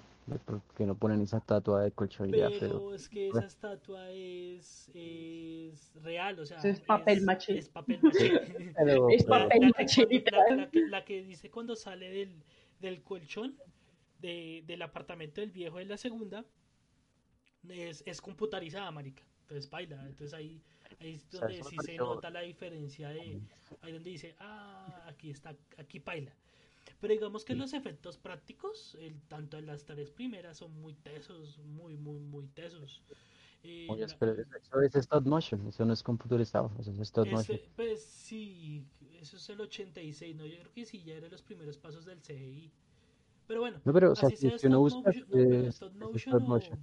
Porque 0.47 0.87
no 0.87 0.95
ponen 0.97 1.21
esa 1.21 1.37
estatua 1.39 1.83
de 1.83 1.93
colchón 1.93 2.35
y 2.35 2.39
ya, 2.39 2.49
Pero 2.49 2.59
pero... 2.61 2.95
es 2.95 3.09
que 3.11 3.29
esa 3.29 3.45
estatua 3.45 4.11
es, 4.11 4.91
es 4.95 5.93
real, 6.03 6.39
o 6.41 6.47
sea, 6.47 6.59
es 6.63 6.81
papel 6.81 7.21
maché. 7.23 7.59
Es 7.59 7.69
papel 7.69 7.99
maché. 8.03 8.31
pero- 8.77 9.11
Es 9.11 9.25
papel 9.25 9.61
La 9.61 9.71
maché, 9.79 10.07
la- 10.57 10.71
que- 10.71 10.87
la 10.89 11.05
que 11.05 11.23
dice 11.23 11.51
cuando 11.51 11.77
sale 11.77 12.09
del, 12.11 12.43
del 12.81 13.03
colchón 13.03 13.57
de, 14.21 14.63
del 14.67 14.81
apartamento 14.81 15.43
del 15.43 15.51
viejo 15.51 15.77
de 15.79 15.85
la 15.85 15.99
segunda 15.99 16.45
es, 17.69 18.03
es 18.07 18.21
computarizada, 18.21 18.91
marica. 18.91 19.23
Entonces 19.43 19.69
baila. 19.71 19.97
Entonces 20.07 20.33
ahí, 20.33 20.63
ahí 21.01 21.15
es 21.17 21.31
donde 21.31 21.59
me 21.59 21.63
sí 21.65 21.77
se 21.85 21.97
nota 21.97 22.31
la 22.31 22.41
diferencia 22.41 23.11
de 23.11 23.43
ahí 23.83 23.93
donde 23.93 24.09
dice, 24.11 24.35
ah, 24.39 25.05
aquí 25.07 25.31
está, 25.31 25.55
aquí 25.77 25.99
baila. 25.99 26.33
Pero 27.01 27.13
digamos 27.13 27.45
que 27.45 27.55
los 27.55 27.73
efectos 27.75 28.17
prácticos, 28.19 28.97
el, 29.01 29.21
tanto 29.29 29.59
en 29.59 29.67
las 29.67 29.85
tres 29.85 30.11
primeras, 30.11 30.59
son 30.59 30.73
muy 30.81 30.95
tesos, 30.95 31.59
muy, 31.59 31.97
muy, 31.97 32.19
muy 32.21 32.47
tesos. 32.49 33.03
Eh, 33.63 33.87
Oye, 33.89 34.07
pero 34.19 34.33
eso 34.33 34.81
es 34.83 34.95
stop 34.97 35.27
motion, 35.27 35.67
eso 35.69 35.85
no 35.85 35.93
es 35.95 36.03
computerizado, 36.03 36.71
eso 36.79 36.91
es 36.93 36.99
stop 37.01 37.29
motion. 37.29 37.61
pues 37.77 38.05
sí, 38.05 38.87
eso 39.21 39.37
es 39.39 39.49
el 39.49 39.61
86, 39.61 40.37
¿no? 40.37 40.47
Yo 40.47 40.59
creo 40.59 40.73
que 40.73 40.85
sí, 40.85 41.03
ya 41.03 41.15
eran 41.15 41.31
los 41.31 41.43
primeros 41.43 41.79
pasos 41.79 42.05
del 42.05 42.21
CGI. 42.21 42.73
Pero 43.47 43.61
bueno, 43.61 43.81
No, 43.85 43.93
pero, 43.93 44.13
o 44.13 44.15
sea, 44.17 44.29
así 44.29 44.37
si, 44.37 44.49
sea 44.49 44.59
si 44.59 44.67
uno 44.67 44.87
stop 44.87 45.05
busca, 45.05 45.11
motion, 45.11 45.29
no, 45.31 45.69
stop 45.71 45.95
es 45.95 45.97
motion 45.97 46.19
stop 46.19 46.43
motion. 46.43 46.79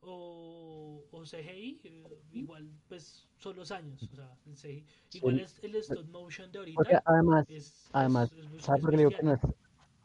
o, 0.00 1.04
o, 1.10 1.18
o 1.18 1.24
CGI, 1.24 1.80
eh, 1.84 2.22
igual 2.32 2.70
pues 2.88 3.29
son 3.40 3.56
los 3.56 3.70
años, 3.72 4.02
o 4.02 4.14
sea. 4.16 4.30
Sí. 4.54 4.84
Igual 5.14 5.40
es 5.40 5.58
el 5.62 5.74
stop 5.76 6.06
motion 6.08 6.52
de 6.52 6.72
Porque 6.74 6.94
ahorita 6.94 7.02
además, 7.10 7.44
es, 7.48 7.88
además, 7.92 8.32
es- 8.32 8.38
es- 8.54 8.62
¿sabes 8.64 8.78
es 8.80 8.82
por 8.82 8.90
qué 8.90 8.96
digo 8.98 9.10
que 9.10 9.22
no 9.22 9.32
es, 9.32 9.40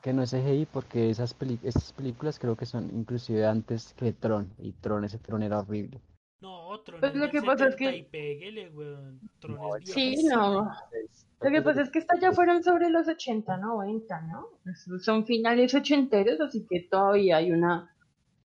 que 0.02 0.14
no 0.14 0.24
es 0.24 0.32
CGI? 0.32 0.66
Porque 0.72 1.10
esas, 1.10 1.34
peli 1.34 1.60
esas 1.64 1.92
películas 1.94 2.40
creo 2.40 2.56
que 2.56 2.66
son 2.66 2.90
inclusive 2.94 3.46
antes 3.46 3.94
que 3.94 4.14
Tron, 4.14 4.52
y 4.58 4.72
Tron, 4.72 5.04
ese 5.04 5.18
Tron 5.20 5.44
era 5.44 5.60
horrible. 5.60 6.00
No, 6.42 6.80
Tron 6.82 7.00
Pues 7.02 7.14
es 7.14 7.20
lo 7.20 7.30
que 7.30 7.42
pasa 7.42 7.68
es 7.68 7.76
que- 7.76 7.86
70 7.86 7.98
y 8.08 8.10
péguele, 8.10 8.70
weón. 8.70 9.20
Tron 9.40 9.56
No, 9.56 9.76
es 9.76 9.90
Sí, 9.90 10.16
no. 10.28 10.72
Lo 11.42 11.52
que 11.52 11.62
pasa 11.62 11.82
es 11.82 11.90
que 11.92 12.00
estas 12.00 12.20
ya 12.22 12.32
fueron 12.32 12.64
sobre 12.64 12.90
los 12.90 13.08
80, 13.08 13.58
90, 13.58 14.22
¿no? 14.22 14.48
Son 15.02 15.26
finales 15.26 15.76
ochenteros, 15.76 16.40
así 16.40 16.66
que 16.70 16.80
todavía 16.90 17.38
hay 17.38 17.52
una 17.52 17.92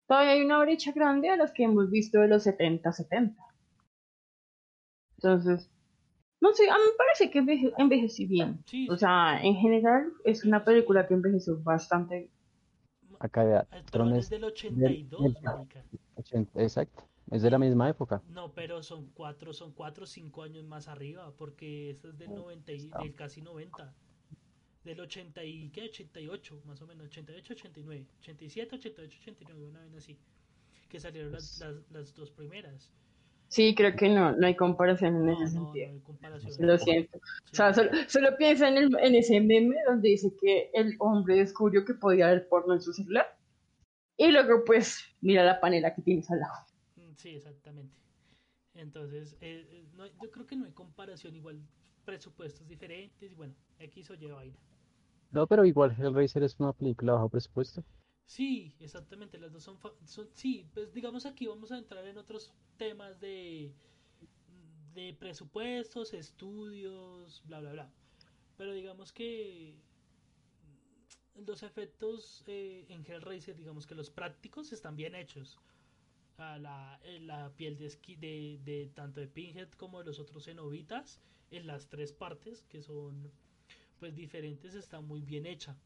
todavía 0.06 0.30
hay 0.32 0.40
una 0.42 0.58
brecha 0.60 0.90
grande 0.92 1.28
a 1.28 1.36
las 1.36 1.52
que 1.52 1.64
hemos 1.64 1.90
visto 1.90 2.18
de 2.20 2.28
los 2.28 2.42
70, 2.44 2.92
70. 2.92 3.42
Entonces, 5.18 5.68
no 6.40 6.52
sé, 6.52 6.68
a 6.70 6.74
mí 6.74 6.82
me 6.90 6.96
parece 6.96 7.30
que 7.30 7.40
enveje- 7.40 7.72
envejeció 7.78 8.28
bien. 8.28 8.62
Sí, 8.66 8.88
O 8.88 8.94
sí. 8.94 9.00
sea, 9.00 9.40
en 9.42 9.56
general 9.56 10.12
es 10.24 10.44
una 10.44 10.64
película 10.64 11.06
que 11.06 11.14
envejeció 11.14 11.60
bastante. 11.62 12.30
Acá 13.20 13.42
vea, 13.42 13.66
El 13.72 13.84
Tron 13.86 14.14
es 14.14 14.30
del 14.30 14.44
82, 14.44 15.34
del-. 15.34 15.84
80, 16.14 16.62
exacto, 16.62 17.04
es 17.32 17.42
de 17.42 17.50
la 17.50 17.58
misma 17.58 17.88
época. 17.88 18.22
No, 18.28 18.52
pero 18.52 18.80
son 18.84 19.10
cuatro, 19.12 19.52
son 19.52 19.72
cuatro 19.72 20.04
o 20.04 20.06
cinco 20.06 20.44
años 20.44 20.64
más 20.64 20.86
arriba, 20.86 21.32
porque 21.36 21.90
esta 21.90 22.08
es 22.08 22.18
del 22.18 22.30
90 22.30 22.72
y, 22.72 22.88
del 23.02 23.14
casi 23.16 23.42
90. 23.42 23.92
Del 24.84 25.00
80 25.00 25.42
y, 25.44 25.70
¿qué? 25.70 25.82
88, 25.82 26.62
más 26.64 26.80
o 26.80 26.86
menos, 26.86 27.06
88, 27.08 27.54
89, 27.54 28.06
87, 28.20 28.76
88, 28.76 29.18
89, 29.20 29.66
una 29.68 29.80
vez 29.80 29.94
así. 29.94 30.16
Que 30.88 31.00
salieron 31.00 31.32
las, 31.32 31.58
las, 31.58 31.74
las 31.90 32.14
dos 32.14 32.30
primeras. 32.30 32.90
Sí, 33.48 33.74
creo 33.74 33.96
que 33.96 34.08
no, 34.10 34.32
no 34.32 34.46
hay 34.46 34.54
comparación 34.56 35.16
en 35.16 35.26
No, 35.26 35.32
ese 35.32 35.54
no, 35.54 35.60
no 35.60 35.66
sentido. 35.66 35.90
hay 35.90 36.00
comparación. 36.00 36.66
Lo 36.66 36.78
siento. 36.78 37.18
Sí. 37.18 37.50
O 37.52 37.54
sea, 37.56 37.72
solo, 37.74 37.90
solo 38.08 38.36
piensa 38.36 38.68
en, 38.68 38.76
el, 38.76 38.96
en 39.00 39.14
ese 39.14 39.40
meme 39.40 39.76
donde 39.86 40.10
dice 40.10 40.32
que 40.40 40.70
el 40.74 40.94
hombre 40.98 41.36
descubrió 41.36 41.84
que 41.84 41.94
podía 41.94 42.26
ver 42.28 42.48
porno 42.48 42.74
en 42.74 42.82
su 42.82 42.92
celular. 42.92 43.26
Y 44.16 44.30
luego, 44.32 44.64
pues, 44.66 45.00
mira 45.20 45.44
la 45.44 45.60
panela 45.60 45.94
que 45.94 46.02
tienes 46.02 46.30
al 46.30 46.40
lado. 46.40 46.54
Mm, 46.96 47.14
Sí, 47.16 47.30
exactamente. 47.30 47.94
Entonces, 48.74 49.36
eh, 49.40 49.66
eh, 49.70 49.84
no 49.96 50.06
yo 50.06 50.30
creo 50.30 50.46
que 50.46 50.56
no 50.56 50.64
hay 50.66 50.72
comparación, 50.72 51.34
igual 51.34 51.60
presupuestos 52.04 52.68
diferentes, 52.68 53.32
y 53.32 53.34
bueno, 53.34 53.54
X 53.78 54.10
o 54.10 54.14
Y 54.14 54.26
vaina. 54.26 54.56
No, 55.30 55.46
pero 55.46 55.64
igual 55.64 55.94
Hellraiser 55.98 56.42
es 56.42 56.58
una 56.60 56.72
película 56.72 57.14
bajo 57.14 57.28
presupuesto. 57.28 57.82
Sí, 58.28 58.76
exactamente, 58.80 59.38
las 59.38 59.52
dos 59.52 59.64
son, 59.64 59.78
son- 60.06 60.28
sí, 60.34 60.70
pues 60.74 60.92
digamos 60.92 61.26
aquí 61.26 61.46
vamos 61.48 61.72
a 61.72 61.78
entrar 61.78 62.06
en 62.06 62.16
otros 62.18 62.52
temas 62.76 63.18
de, 63.20 63.74
de 64.94 65.14
presupuestos, 65.14 66.12
estudios, 66.14 67.42
bla, 67.46 67.60
bla, 67.60 67.72
bla. 67.72 67.92
Pero 68.56 68.72
digamos 68.72 69.12
que 69.12 69.76
los 71.46 71.62
efectos 71.62 72.42
eh, 72.46 72.84
en 72.88 73.04
Hellraiser, 73.04 73.56
digamos 73.56 73.86
que 73.86 73.94
los 73.94 74.10
prácticos 74.10 74.72
están 74.72 74.96
bien 74.96 75.14
hechos. 75.14 75.58
A 76.38 76.58
la, 76.58 77.00
la 77.20 77.52
piel 77.56 77.78
de, 77.78 77.86
esqui- 77.88 78.18
de, 78.18 78.60
de 78.64 78.90
tanto 78.94 79.20
de 79.20 79.28
Pinhead 79.28 79.70
como 79.72 80.00
de 80.00 80.06
los 80.06 80.20
otros 80.20 80.44
cenobitas, 80.46 81.20
en 81.50 81.66
las 81.66 81.88
tres 81.88 82.12
partes 82.12 82.64
que 82.64 82.82
son 82.82 83.30
pues 84.00 84.14
diferentes, 84.16 84.74
está 84.74 85.00
muy 85.00 85.22
bien 85.22 85.46
hecha. 85.46 85.76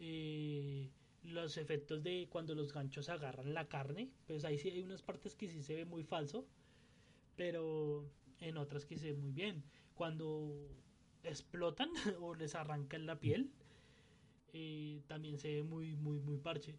Eh, 0.00 0.90
los 1.22 1.56
efectos 1.56 2.02
de 2.02 2.28
cuando 2.30 2.54
los 2.54 2.72
ganchos 2.72 3.08
agarran 3.08 3.54
la 3.54 3.68
carne, 3.68 4.10
pues 4.26 4.44
ahí 4.44 4.58
sí 4.58 4.70
hay 4.70 4.82
unas 4.82 5.02
partes 5.02 5.34
que 5.34 5.48
sí 5.48 5.62
se 5.62 5.74
ve 5.74 5.84
muy 5.84 6.02
falso, 6.02 6.46
pero 7.36 8.04
en 8.40 8.56
otras 8.56 8.86
que 8.86 8.98
se 8.98 9.12
ve 9.12 9.18
muy 9.18 9.32
bien. 9.32 9.62
Cuando 9.94 10.68
explotan 11.22 11.90
o 12.20 12.34
les 12.34 12.54
arrancan 12.54 13.06
la 13.06 13.18
piel, 13.20 13.50
eh, 14.52 15.02
también 15.06 15.38
se 15.38 15.54
ve 15.54 15.62
muy, 15.62 15.96
muy, 15.96 16.18
muy 16.18 16.38
parche. 16.38 16.74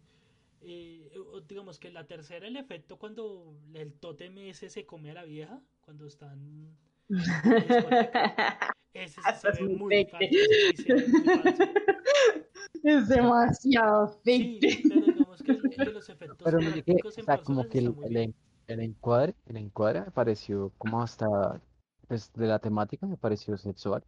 Eh, 0.60 1.10
digamos 1.48 1.78
que 1.78 1.90
la 1.90 2.06
tercera, 2.06 2.46
el 2.46 2.56
efecto 2.56 2.96
cuando 2.96 3.56
el 3.74 3.92
tótem 3.94 4.38
ese 4.38 4.70
se 4.70 4.86
come 4.86 5.10
a 5.10 5.14
la 5.14 5.24
vieja, 5.24 5.60
cuando 5.80 6.06
están 6.06 6.76
ese 8.94 9.20
se 9.40 9.50
ve 9.50 9.68
muy 9.68 10.06
falso, 10.06 10.36
sí. 12.82 12.88
Es 12.88 13.08
demasiado 13.08 14.08
Sí, 14.24 14.58
fake. 14.60 14.88
pero 14.88 15.00
digamos 15.06 15.42
que, 15.42 15.58
que 15.70 15.84
los 15.86 16.08
efectos 16.08 16.38
Pero 16.44 16.58
que, 16.58 16.96
o 17.04 17.10
en 17.16 17.24
sea, 17.24 17.38
como 17.38 17.68
que 17.68 17.78
el, 17.78 18.34
el 18.66 18.80
encuadre, 18.80 19.34
el 19.46 19.56
encuadre 19.56 20.00
me 20.02 20.10
pareció 20.10 20.72
como 20.78 21.02
hasta, 21.02 21.26
pues 22.08 22.32
de 22.34 22.46
la 22.46 22.58
temática 22.58 23.06
me 23.06 23.16
pareció 23.16 23.56
sexual. 23.56 24.02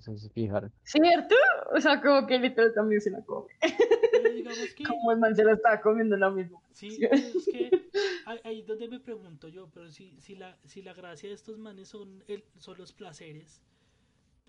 Sé 0.00 0.16
si 0.16 0.28
se 0.28 0.30
fijaron. 0.30 0.72
¿Cierto? 0.84 1.34
O 1.74 1.80
sea, 1.80 2.00
como 2.00 2.26
que 2.26 2.38
literal 2.38 2.72
también 2.72 3.00
se 3.00 3.10
la 3.10 3.20
come. 3.24 3.48
Pero 3.60 4.32
digamos 4.32 4.74
que. 4.76 4.84
Como 4.84 5.12
el 5.12 5.18
man 5.18 5.34
se 5.34 5.44
la 5.44 5.52
estaba 5.54 5.80
comiendo 5.80 6.16
lo 6.16 6.30
mismo. 6.30 6.62
Sí, 6.72 6.98
es 7.10 7.48
que 7.50 7.90
ahí, 8.26 8.38
ahí 8.44 8.62
donde 8.62 8.88
me 8.88 9.00
pregunto 9.00 9.48
yo, 9.48 9.68
pero 9.72 9.90
si, 9.90 10.20
si, 10.20 10.36
la, 10.36 10.56
si 10.64 10.82
la 10.82 10.94
gracia 10.94 11.28
de 11.28 11.34
estos 11.34 11.58
manes 11.58 11.88
son, 11.88 12.22
el, 12.28 12.44
son 12.58 12.78
los 12.78 12.92
placeres, 12.92 13.60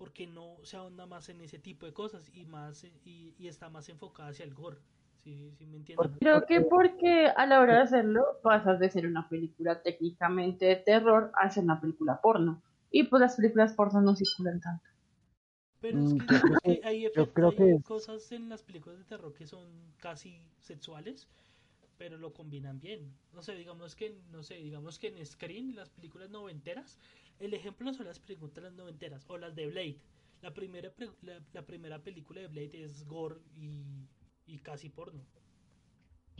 ¿por 0.00 0.12
qué 0.12 0.26
no 0.26 0.58
se 0.64 0.76
ahonda 0.78 1.06
más 1.06 1.28
en 1.30 1.40
ese 1.42 1.58
tipo 1.60 1.86
de 1.86 1.94
cosas 1.94 2.30
y 2.34 2.46
más 2.46 2.84
eh, 2.84 2.92
y, 3.04 3.34
y 3.38 3.48
está 3.48 3.70
más 3.70 3.88
enfocada 3.90 4.30
hacia 4.30 4.44
el 4.46 4.54
gore? 4.54 4.78
¿Sí, 5.24 5.52
sí 5.58 5.66
me 5.66 5.76
entienden? 5.78 6.12
Creo 6.18 6.46
que 6.46 6.62
porque 6.62 7.28
a 7.28 7.46
la 7.46 7.60
hora 7.60 7.74
de 7.76 7.82
hacerlo 7.82 8.24
pasas 8.42 8.80
de 8.80 8.90
ser 8.90 9.06
una 9.06 9.28
película 9.28 9.80
técnicamente 9.82 10.64
de 10.66 10.76
terror 10.76 11.30
a 11.34 11.48
ser 11.48 11.62
una 11.64 11.80
película 11.80 12.20
porno. 12.20 12.60
Y 12.90 13.04
pues 13.04 13.20
las 13.20 13.36
películas 13.36 13.74
porno 13.74 14.00
no 14.00 14.16
circulan 14.16 14.60
tanto. 14.60 14.84
Pero 15.80 16.00
es 16.00 16.12
Mm, 16.12 16.14
que 16.14 16.26
yo 16.28 16.40
creo 16.40 16.58
digamos 16.60 16.62
que 16.62 16.80
hay, 16.84 17.10
creo 17.12 17.32
que 17.32 17.80
cosas 17.82 18.30
en 18.32 18.48
las 18.48 18.62
películas 18.62 18.98
de 18.98 19.04
terror 19.04 19.32
que 19.34 19.46
son 19.46 19.66
casi 19.98 20.36
sexuales, 20.60 21.28
pero 21.98 22.18
lo 22.18 22.32
combinan 22.34 22.80
bien. 22.80 23.14
No 23.32 23.42
sé, 23.42 23.54
digamos 23.56 23.96
que, 23.96 24.16
no 24.30 24.42
sé, 24.42 24.56
digamos 24.56 24.98
que 24.98 25.08
en 25.08 25.24
Screen, 25.26 25.76
las 25.76 25.90
películas 25.90 26.30
noventeras, 26.30 26.98
el 27.40 27.54
ejemplo 27.54 27.92
son 27.92 28.06
las 28.06 28.20
películas 28.20 28.72
noventeras, 28.74 29.24
o 29.28 29.38
las 29.38 29.54
de 29.56 29.66
Blade. 29.66 29.98
La 30.42 30.54
primera, 30.54 30.92
la 31.52 31.66
primera 31.66 32.02
película 32.02 32.40
de 32.40 32.48
Blade 32.48 32.84
es 32.84 33.06
gore 33.06 33.40
y, 33.56 34.06
y 34.46 34.58
casi 34.58 34.88
porno. 34.88 35.26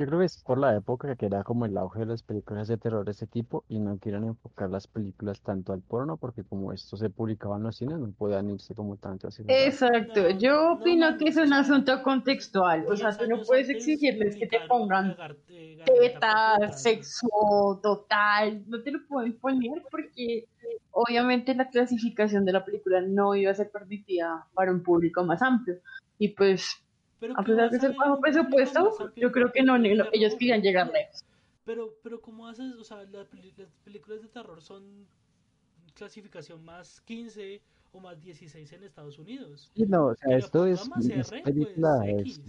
Yo 0.00 0.06
creo 0.06 0.20
que 0.20 0.24
es 0.24 0.42
por 0.42 0.56
la 0.56 0.74
época 0.74 1.14
que 1.14 1.26
era 1.26 1.42
como 1.42 1.66
el 1.66 1.76
auge 1.76 2.00
de 2.00 2.06
las 2.06 2.22
películas 2.22 2.68
de 2.68 2.78
terror 2.78 3.04
de 3.04 3.10
ese 3.10 3.26
tipo 3.26 3.66
y 3.68 3.78
no 3.80 3.98
quieren 3.98 4.24
enfocar 4.24 4.70
las 4.70 4.86
películas 4.86 5.42
tanto 5.42 5.74
al 5.74 5.82
porno 5.82 6.16
porque 6.16 6.42
como 6.42 6.72
esto 6.72 6.96
se 6.96 7.10
publicaba 7.10 7.58
en 7.58 7.64
los 7.64 7.76
cines 7.76 7.98
no 7.98 8.10
podían 8.12 8.48
irse 8.48 8.74
como 8.74 8.96
tanto 8.96 9.28
lado. 9.28 9.44
Exacto, 9.46 10.22
No, 10.22 10.30
yo 10.30 10.52
no, 10.52 10.72
opino 10.72 11.10
no, 11.10 11.18
que 11.18 11.28
es 11.28 11.36
un 11.36 11.52
asunto 11.52 12.02
contextual. 12.02 12.86
O 12.88 12.96
sea, 12.96 13.14
tú 13.14 13.26
no 13.26 13.42
puedes 13.42 13.68
exigirles 13.68 14.36
que 14.36 14.46
te 14.46 14.60
pongan 14.66 15.14
teta, 15.84 16.72
sexo, 16.72 17.78
total. 17.82 18.64
No 18.68 18.82
te 18.82 18.92
lo 18.92 19.06
pueden 19.06 19.38
poner 19.38 19.82
porque 19.90 20.46
obviamente 20.92 21.54
la 21.54 21.68
clasificación 21.68 22.46
de 22.46 22.52
la 22.52 22.64
película 22.64 23.02
no 23.02 23.34
iba 23.34 23.50
a 23.50 23.54
ser 23.54 23.70
permitida 23.70 24.46
para 24.54 24.72
un 24.72 24.82
público 24.82 25.22
más 25.24 25.42
amplio. 25.42 25.76
Y 26.18 26.28
pues, 26.28 26.82
Pero 27.20 27.35
a 27.38 27.44
¿qué 27.44 27.52
pesar 27.52 27.70
de 27.70 27.78
ser 27.80 27.94
bajo 27.94 28.18
presupuesto, 28.20 29.12
yo 29.14 29.30
creo 29.30 29.52
que 29.52 29.62
no, 29.62 29.78
no, 29.78 29.87
ellos 30.12 30.35
querían 30.38 30.62
llegar 30.62 30.90
lejos. 30.90 31.22
Pero, 31.64 31.94
pero 32.02 32.20
¿cómo 32.20 32.48
haces? 32.48 32.74
O 32.74 32.83
sea, 32.85 33.04
la 33.04 33.24
peli- 33.24 33.52
las 33.56 33.68
películas 33.85 34.22
de 34.22 34.28
terror 34.28 34.62
son 34.62 35.06
clasificación 35.94 36.64
más 36.64 37.00
15 37.02 37.61
o 37.92 38.00
más 38.00 38.20
16 38.20 38.72
en 38.72 38.85
Estados 38.85 39.18
Unidos. 39.18 39.70
Sí, 39.76 39.85
no, 39.87 40.06
o 40.06 40.14
sea, 40.14 40.37
esto 40.37 40.64
es, 40.64 40.88
más 40.88 41.04
es 41.06 41.30
R, 41.30 41.42
película, 41.42 41.98
pues, 42.00 42.11
es- 42.14 42.38
X. 42.38 42.40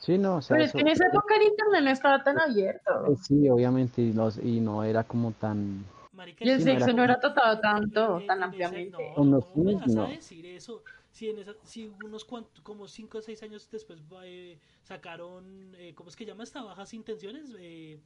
sí, 0.00 0.16
no, 0.18 0.36
o 0.36 0.40
sea, 0.42 0.54
Pero 0.56 0.64
es 0.64 0.70
eso, 0.70 0.78
que 0.78 0.82
en 0.82 0.88
esa 0.88 1.06
época 1.08 1.34
el 1.36 1.42
internet 1.48 1.82
no 1.82 1.90
estaba 1.90 2.22
tan 2.22 2.38
abierto. 2.38 3.12
eh, 3.12 3.16
sí, 3.20 3.48
obviamente, 3.50 4.00
y, 4.02 4.12
los- 4.12 4.38
y 4.38 4.60
no 4.60 4.84
era 4.84 5.02
como 5.02 5.32
tan, 5.32 5.84
Marica, 6.12 6.44
Y 6.44 6.50
el 6.50 6.58
Sí, 6.58 6.64
no 6.64 6.70
era 6.70 6.78
sexo 6.80 6.96
no 6.96 7.04
era 7.04 7.20
tratado 7.20 7.60
tanto, 7.60 8.20
en- 8.20 8.26
tan 8.26 8.42
ampliamente. 8.42 8.90
No, 8.92 9.14
Con 9.14 9.30
los 9.32 9.44
¿cómo 9.44 9.64
me 9.64 9.72
cines, 9.72 9.80
vas 9.82 9.96
a 9.96 10.00
no. 10.00 10.08
decir 10.08 10.46
eso? 10.46 10.82
Si, 11.18 11.28
en 11.28 11.38
esa, 11.40 11.52
si 11.64 11.90
unos 12.04 12.24
cuantos, 12.24 12.60
como 12.60 12.86
5 12.86 13.18
o 13.18 13.22
6 13.22 13.42
años 13.42 13.68
después 13.72 13.98
eh, 14.22 14.56
sacaron, 14.84 15.74
eh, 15.76 15.92
¿cómo 15.96 16.10
es 16.10 16.14
que 16.14 16.24
llama 16.24 16.44
esta? 16.44 16.62
Bajas 16.62 16.94
intenciones. 16.94 17.50
Eh, 17.58 17.98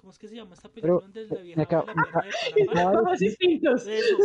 ¿Cómo 0.00 0.12
es 0.12 0.18
que 0.18 0.28
se 0.28 0.36
llama 0.36 0.54
esta 0.54 0.70
película 0.70 1.10
Pero, 1.12 1.26
la 1.28 1.36
me 1.36 1.42
vieja 1.42 1.62
acabo- 1.62 1.86
la 1.88 1.94
de 1.94 2.86
Bajos 3.04 3.20
instintos. 3.20 3.86
Eso, 3.86 4.16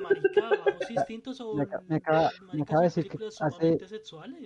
marica, 0.00 0.48
bajos 0.48 0.90
instintos 0.92 1.40
o 1.40 1.54
Me 1.56 1.62
aca- 1.64 1.80
me 1.88 1.96
acaba- 1.96 2.30
me 2.52 2.62
acaba 2.62 2.80
de 2.82 2.86
decir 2.86 3.08
que 3.08 3.18
hace- 3.26 3.78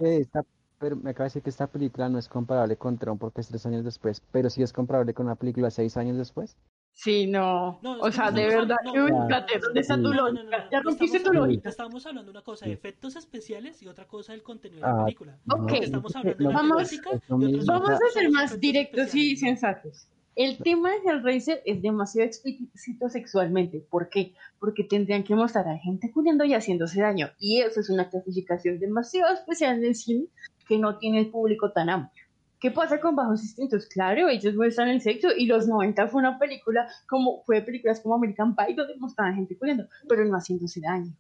esta, 0.01 0.43
pero 0.79 0.97
me 0.97 1.11
acaba 1.11 1.25
de 1.25 1.29
decir 1.29 1.43
que 1.43 1.51
esta 1.51 1.67
película 1.67 2.09
no 2.09 2.19
es 2.19 2.27
comparable 2.31 2.79
con 2.79 2.97
Tron 2.97 3.19
porque 3.19 3.43
es 3.43 3.49
tres 3.49 3.67
años 3.67 3.85
después, 3.85 4.23
pero 4.33 4.49
sí 4.49 4.63
es 4.63 4.73
comparable 4.73 5.13
con 5.13 5.27
una 5.27 5.37
película 5.37 5.71
seis 5.71 5.99
años 5.99 6.17
después. 6.17 6.57
Sí, 6.97 7.27
no. 7.27 7.81
O 8.01 8.11
sea, 8.13 8.31
de 8.31 8.47
verdad 8.47 8.77
no, 8.85 8.95
no, 9.09 9.29
¿dónde 9.29 9.81
está 9.81 9.97
tu 9.97 10.03
no, 10.03 10.11
no, 10.11 10.15
no, 10.15 10.31
lógica? 10.33 10.59
no, 10.59 10.71
Ya 10.71 10.79
no, 10.79 10.83
rompiste 10.85 11.17
estamos 11.17 11.23
tu 11.23 11.29
hablando- 11.29 11.47
lógica. 11.47 11.69
Estamos 11.69 12.07
hablando 12.07 12.25
de 12.33 12.39
una 12.39 12.43
cosa 12.45 12.67
de 12.67 12.73
efectos 12.73 13.17
especiales 13.17 13.83
y 13.83 13.89
otra 13.89 14.07
cosa 14.07 14.33
del 14.33 14.43
contenido 14.43 14.81
de 14.87 14.93
la 14.93 15.01
Ah, 15.01 15.05
película. 15.05 15.37
no, 15.45 15.57
Ok. 15.65 15.73
Estamos 15.73 16.15
hablando 16.17 16.39
de 16.39 16.45
la 16.45 16.51
Vamos- 16.57 16.91
cosa 17.01 17.21
Vamos 17.67 17.91
a 17.91 17.99
ser 18.13 18.31
más 18.31 18.61
directos 18.61 19.15
y 19.15 19.37
sensatos. 19.37 20.07
El 20.37 20.59
tema 20.59 20.91
de 20.91 20.97
Hellraiser 20.99 21.63
es 21.65 21.81
demasiado 21.83 22.27
explícito 22.27 23.09
sexualmente. 23.09 23.79
¿Por 23.89 24.09
qué? 24.09 24.33
Porque 24.59 24.83
tendrían 24.85 25.23
que 25.25 25.35
mostrar 25.35 25.69
a 25.69 25.77
gente 25.79 26.11
culiando 26.13 26.45
y 26.45 26.55
haciéndose 26.55 27.01
daño. 27.01 27.31
Y 27.39 27.61
eso 27.61 27.81
es 27.81 27.91
una 27.91 28.09
clasificación 28.09 28.79
demasiado 28.81 29.33
especial 29.35 29.81
del 29.81 29.95
cine 29.95 30.27
que 30.67 30.79
no 30.79 30.99
tiene 30.99 31.21
el 31.21 31.31
público 31.31 31.71
tan 31.73 31.89
amplio. 31.91 32.24
¿Qué 32.65 32.71
pasa 32.71 32.99
con 32.99 33.15
Bajos 33.15 33.43
Instintos? 33.43 33.85
Claro, 33.89 34.27
ellos 34.27 34.55
muestran 34.55 34.89
el 34.89 35.03
sexo 35.03 35.29
y 35.37 35.45
los 35.45 35.69
90 35.69 36.09
fue 36.09 36.21
una 36.23 36.39
película 36.39 36.89
como 37.07 37.43
fue 37.45 37.61
películas 37.61 38.01
como 38.01 38.15
American 38.15 38.57
Pie 38.57 38.75
donde 38.75 38.97
mostraban 38.97 39.35
gente 39.35 39.55
culiando, 39.59 39.87
pero 40.09 40.25
no 40.25 40.35
haciéndose 40.35 40.81
daño. 40.81 41.13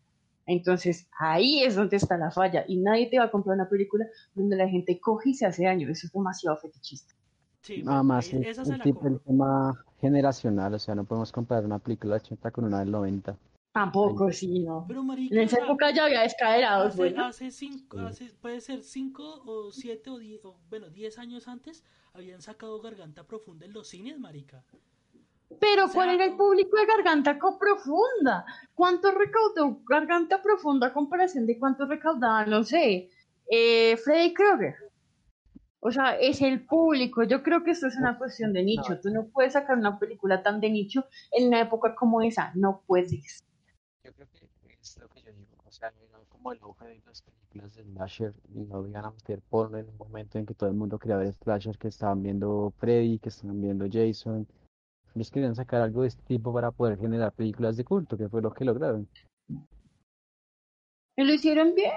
Entonces 0.46 1.06
ahí 1.18 1.62
es 1.62 1.74
donde 1.74 1.96
está 1.98 2.16
la 2.16 2.30
falla 2.30 2.64
y 2.66 2.78
nadie 2.78 3.10
te 3.10 3.18
va 3.18 3.24
a 3.26 3.30
comprar 3.30 3.56
una 3.56 3.68
película 3.68 4.06
donde 4.34 4.56
la 4.56 4.66
gente 4.70 4.98
coge 4.98 5.30
y 5.30 5.34
se 5.34 5.44
hace 5.44 5.64
daño. 5.64 5.86
Eso 5.90 6.06
es 6.06 6.12
demasiado 6.14 6.56
fetichista. 6.56 7.12
Sí, 7.60 7.82
Nada 7.82 8.02
más 8.02 8.32
ahí- 8.32 8.42
es 8.46 8.58
el, 8.58 8.72
el 8.80 8.80
compro. 8.94 9.18
tema 9.26 9.84
generacional, 10.00 10.72
o 10.72 10.78
sea, 10.78 10.94
no 10.94 11.04
podemos 11.04 11.30
comparar 11.30 11.66
una 11.66 11.78
película 11.78 12.14
de 12.14 12.20
80 12.22 12.50
con 12.52 12.64
una 12.64 12.78
del 12.80 12.90
90. 12.90 13.36
Tampoco, 13.74 14.30
sí, 14.30 14.60
no. 14.60 14.84
Pero 14.86 15.02
marica, 15.02 15.34
En 15.34 15.40
esa 15.40 15.58
época 15.58 15.90
ya 15.90 16.04
había 16.04 16.20
descaderados, 16.20 16.86
hace, 16.92 16.96
bueno. 16.96 17.24
hace 17.24 17.50
cinco, 17.50 17.98
hace- 17.98 18.30
puede 18.40 18.60
ser 18.60 18.84
5 18.84 19.42
o 19.44 19.72
7 19.72 20.10
o 20.10 20.18
10, 20.18 20.44
o, 20.44 20.56
bueno, 20.70 20.90
10 20.90 21.18
años 21.18 21.48
antes 21.48 21.82
habían 22.12 22.40
sacado 22.40 22.80
Garganta 22.80 23.24
Profunda 23.26 23.66
en 23.66 23.72
los 23.72 23.88
cines, 23.88 24.16
marica. 24.20 24.64
Pero 25.58 25.86
o 25.86 25.88
¿cuál 25.92 26.10
era 26.14 26.24
el 26.24 26.36
público 26.36 26.76
de 26.76 26.86
Garganta 26.86 27.36
Profunda? 27.36 28.44
¿Cuánto 28.74 29.10
recaudó 29.10 29.80
Garganta 29.88 30.40
Profunda 30.40 30.86
a 30.86 30.92
comparación 30.92 31.44
de 31.44 31.58
cuánto 31.58 31.84
recaudaba, 31.86 32.46
no 32.46 32.62
sé, 32.62 33.10
eh, 33.50 33.96
Freddy 33.96 34.32
Krueger? 34.34 34.76
O 35.80 35.90
sea, 35.90 36.16
es 36.16 36.40
el 36.42 36.64
público. 36.64 37.24
Yo 37.24 37.42
creo 37.42 37.64
que 37.64 37.72
esto 37.72 37.88
es 37.88 37.96
una 37.96 38.16
cuestión 38.16 38.52
de 38.52 38.62
nicho. 38.62 39.00
Tú 39.02 39.10
no 39.10 39.26
puedes 39.26 39.52
sacar 39.54 39.76
una 39.76 39.98
película 39.98 40.42
tan 40.44 40.60
de 40.60 40.70
nicho 40.70 41.04
en 41.32 41.48
una 41.48 41.60
época 41.60 41.94
como 41.96 42.22
esa. 42.22 42.52
No 42.54 42.82
puedes. 42.86 43.42
Yo 44.04 44.12
creo 44.12 44.28
que 44.32 44.46
es 44.82 44.98
lo 44.98 45.08
que 45.08 45.22
yo 45.22 45.32
digo, 45.32 45.56
o 45.64 45.72
sea, 45.72 45.90
no 46.12 46.24
como 46.28 46.52
el 46.52 46.60
auge 46.60 46.86
de 46.86 47.02
las 47.06 47.22
películas 47.22 47.74
de 47.74 47.84
slasher 47.84 48.34
y 48.54 48.60
no 48.60 48.86
iban 48.86 49.06
a 49.06 49.10
meter 49.10 49.40
porno 49.48 49.78
en 49.78 49.88
un 49.88 49.96
momento 49.96 50.38
en 50.38 50.44
que 50.44 50.52
todo 50.52 50.68
el 50.68 50.76
mundo 50.76 50.98
quería 50.98 51.16
ver 51.16 51.32
slasher, 51.32 51.78
que 51.78 51.88
estaban 51.88 52.22
viendo 52.22 52.70
Freddy, 52.76 53.18
que 53.18 53.30
estaban 53.30 53.62
viendo 53.62 53.86
Jason. 53.90 54.46
Ellos 55.14 55.30
querían 55.30 55.54
sacar 55.54 55.80
algo 55.80 56.02
de 56.02 56.08
este 56.08 56.22
tipo 56.24 56.52
para 56.52 56.70
poder 56.70 56.98
generar 56.98 57.32
películas 57.32 57.78
de 57.78 57.84
culto, 57.84 58.18
que 58.18 58.28
fue 58.28 58.42
lo 58.42 58.52
que 58.52 58.66
lograron. 58.66 59.08
Y 61.16 61.24
lo 61.24 61.32
hicieron 61.32 61.74
bien. 61.74 61.94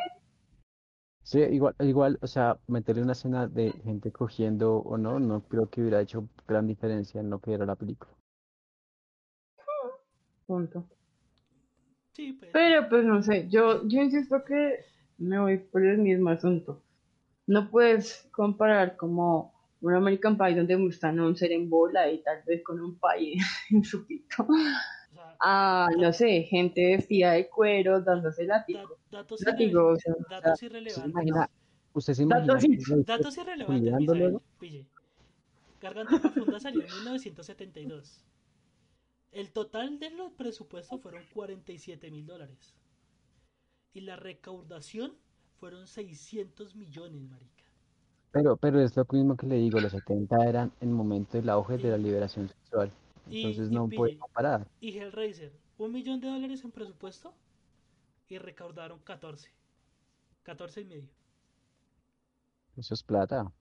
Sí, 1.24 1.40
igual, 1.40 1.76
igual, 1.80 2.18
o 2.22 2.28
sea, 2.28 2.58
meterle 2.68 3.02
una 3.02 3.12
escena 3.12 3.48
de 3.48 3.72
gente 3.84 4.14
cogiendo 4.14 4.78
o 4.78 4.98
no, 4.98 5.20
no 5.20 5.42
creo 5.42 5.70
que 5.70 5.82
hubiera 5.82 6.00
hecho 6.00 6.30
gran 6.48 6.68
diferencia 6.68 7.20
en 7.20 7.30
lo 7.30 7.40
que 7.40 7.52
era 7.52 7.66
la 7.66 7.76
película. 7.76 8.14
Punto. 10.46 10.88
Sí, 12.18 12.34
pues. 12.34 12.50
Pero 12.52 12.90
pues 12.90 13.06
no 13.06 13.22
sé, 13.22 13.48
yo, 13.48 13.88
yo 13.88 14.02
insisto 14.02 14.44
que 14.44 14.80
me 15.20 15.40
voy 15.40 15.60
por 15.60 15.86
el 15.86 16.00
mismo 16.00 16.30
asunto. 16.32 16.82
No 17.46 17.70
puedes 17.70 18.28
comparar 18.32 18.98
como 18.98 19.54
un 19.82 19.94
American 19.94 20.36
Pie 20.36 20.56
donde 20.56 20.76
muestran 20.78 21.20
un 21.20 21.36
ser 21.36 21.52
en 21.52 21.70
bola 21.70 22.12
y 22.12 22.24
tal 22.24 22.42
vez 22.48 22.64
con 22.64 22.80
un 22.82 22.98
pie 23.00 23.38
en 23.70 23.84
su 23.84 24.04
pito. 24.08 24.48
o 24.50 25.14
sea, 25.14 25.36
A, 25.40 25.90
no 25.96 26.12
sé, 26.12 26.42
gente 26.50 26.96
vestida 26.98 27.34
de 27.34 27.48
cuero 27.50 28.02
dándose 28.02 28.48
da- 28.48 28.58
látigo. 28.58 28.98
datos, 29.12 29.42
Látigo, 29.46 29.92
irrele- 29.92 29.94
o 29.94 30.00
sea, 30.00 30.14
datos 30.42 30.54
¿Usted 30.54 30.56
se 30.60 30.66
irrelevantes. 30.66 31.12
imagina, 31.12 31.50
usted 31.94 32.14
se 32.16 32.26
Datos 32.26 32.48
imagina 32.48 32.76
que 32.76 32.78
Razer 32.82 33.06
Datos 33.06 33.38
irrelevantes, 33.38 34.00
Misael, 34.00 34.38
pille. 34.60 34.86
Garganta 35.80 36.20
Profunda 36.20 36.60
salió 36.60 36.82
en 36.82 36.88
1972. 36.96 38.24
El 39.32 39.52
total 39.52 40.00
de 40.00 40.10
los 40.10 40.32
presupuestos 40.32 41.02
fueron 41.02 41.24
47 41.34 42.10
mil 42.12 42.26
dólares. 42.26 42.76
Y 43.94 44.02
la 44.02 44.16
recaudación 44.16 45.18
fueron 45.60 45.88
600 45.88 46.76
millones, 46.76 47.22
marica. 47.24 47.64
Pero, 48.32 48.58
pero 48.58 48.80
es 48.80 48.96
lo 48.96 49.06
mismo 49.12 49.36
que 49.36 49.48
le 49.48 49.56
digo, 49.56 49.80
los 49.80 49.92
70 49.92 50.48
eran 50.48 50.72
el 50.82 50.90
momento 50.90 51.38
del 51.38 51.50
auge 51.50 51.78
de 51.78 51.90
la 51.90 51.98
liberación 51.98 52.48
sexual. 52.48 52.92
Entonces 53.30 53.72
y 53.72 53.74
no 53.74 53.90
puede 53.90 54.18
comparar. 54.18 54.68
Y 54.80 54.98
Hellraiser, 54.98 55.52
un 55.78 55.92
millón 55.92 56.20
de 56.20 56.28
dólares 56.28 56.64
en 56.64 56.72
presupuesto 56.72 57.34
y 58.28 58.38
recaudaron 58.38 59.00
14. 59.00 59.52
14 60.44 60.82
y 60.82 60.86
medio. 60.86 61.10
Eso 62.76 62.94
es 62.94 63.04
plata. 63.04 63.52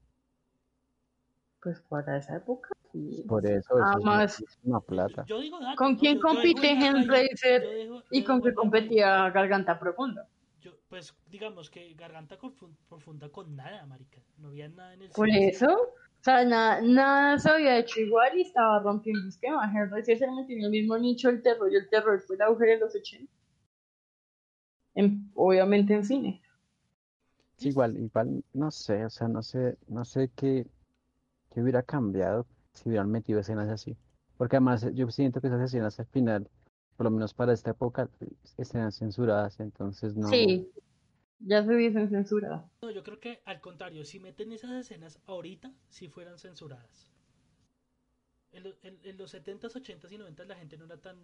Pues 1.67 1.81
para 1.81 2.15
esa 2.15 2.37
época. 2.37 2.69
sí. 2.93 3.25
Por 3.27 3.45
eso, 3.45 3.57
eso 3.59 3.79
es 3.81 3.85
Además, 3.95 4.43
una 4.63 4.79
plata. 4.79 5.25
Yo 5.27 5.41
digo 5.41 5.59
datos, 5.59 5.75
¿Con 5.75 5.97
quién 5.97 6.15
Yo- 6.15 6.21
compite 6.21 6.71
Hellraiser 6.71 7.63
¿Y 8.09 8.23
con 8.23 8.41
qué 8.41 8.53
competía 8.53 9.29
Garganta 9.31 9.77
Profunda? 9.77 10.29
yo- 10.61 10.71
pues 10.87 11.13
digamos 11.25 11.69
que 11.69 11.93
Garganta 11.95 12.37
Profunda 12.87 13.27
con 13.29 13.53
nada, 13.53 13.85
marica. 13.85 14.21
No 14.37 14.47
había 14.47 14.69
nada 14.69 14.93
en 14.93 15.01
el 15.01 15.09
Por 15.09 15.27
cine. 15.27 15.49
eso, 15.49 15.67
o 15.67 16.23
sea, 16.23 16.45
nada, 16.45 16.79
nada 16.81 17.37
se 17.37 17.49
había 17.49 17.77
hecho 17.79 17.99
igual 17.99 18.37
y 18.37 18.43
estaba 18.43 18.79
rompiendo 18.79 19.27
esquema. 19.27 19.69
Hellraiser 19.69 20.17
se 20.19 20.23
en 20.23 20.63
el 20.63 20.71
mismo 20.71 20.97
nicho 20.97 21.27
del 21.27 21.41
terror 21.41 21.69
y 21.69 21.75
el 21.75 21.89
terror 21.89 22.21
fue 22.21 22.37
la 22.37 22.45
auge 22.45 22.65
de 22.65 22.77
los 22.79 22.95
80. 22.95 23.29
En- 24.95 25.29
obviamente 25.35 25.93
en 25.93 26.05
cine. 26.05 26.41
Sí, 27.57 27.69
igual, 27.69 27.97
igual, 27.97 28.43
no 28.53 28.69
sé, 28.69 29.03
o 29.03 29.09
sea, 29.09 29.27
no 29.27 29.41
sé, 29.41 29.77
no 29.87 30.05
sé 30.05 30.29
qué, 30.35 30.67
qué 31.53 31.61
hubiera 31.61 31.83
cambiado 31.83 32.45
si 32.73 32.89
hubieran 32.89 33.09
metido 33.11 33.39
escenas 33.39 33.69
así. 33.69 33.97
Porque 34.37 34.55
además 34.57 34.83
eh, 34.83 34.91
yo 34.93 35.09
siento 35.09 35.41
que 35.41 35.47
esas 35.47 35.61
escenas 35.61 35.99
al 35.99 36.05
final, 36.07 36.49
por 36.95 37.05
lo 37.05 37.11
menos 37.11 37.33
para 37.33 37.53
esta 37.53 37.71
época, 37.71 38.09
están 38.57 38.91
censuradas, 38.91 39.59
entonces 39.59 40.15
no. 40.15 40.29
Sí, 40.29 40.69
ya 41.39 41.63
se 41.63 41.73
hubiesen 41.73 42.09
censurado. 42.09 42.69
No, 42.81 42.91
yo 42.91 43.03
creo 43.03 43.19
que 43.19 43.41
al 43.45 43.61
contrario, 43.61 44.03
si 44.05 44.19
meten 44.19 44.51
esas 44.51 44.71
escenas 44.71 45.19
ahorita, 45.25 45.71
si 45.89 46.07
fueran 46.09 46.37
censuradas. 46.37 47.11
En, 48.51 48.63
lo- 48.63 48.75
en- 48.83 48.99
en 49.03 49.17
los 49.17 49.33
70s, 49.33 49.75
80s 49.75 50.11
y 50.11 50.17
90s 50.17 50.45
la 50.47 50.55
gente 50.55 50.77
no 50.77 50.85
era 50.85 50.97
tan 50.97 51.17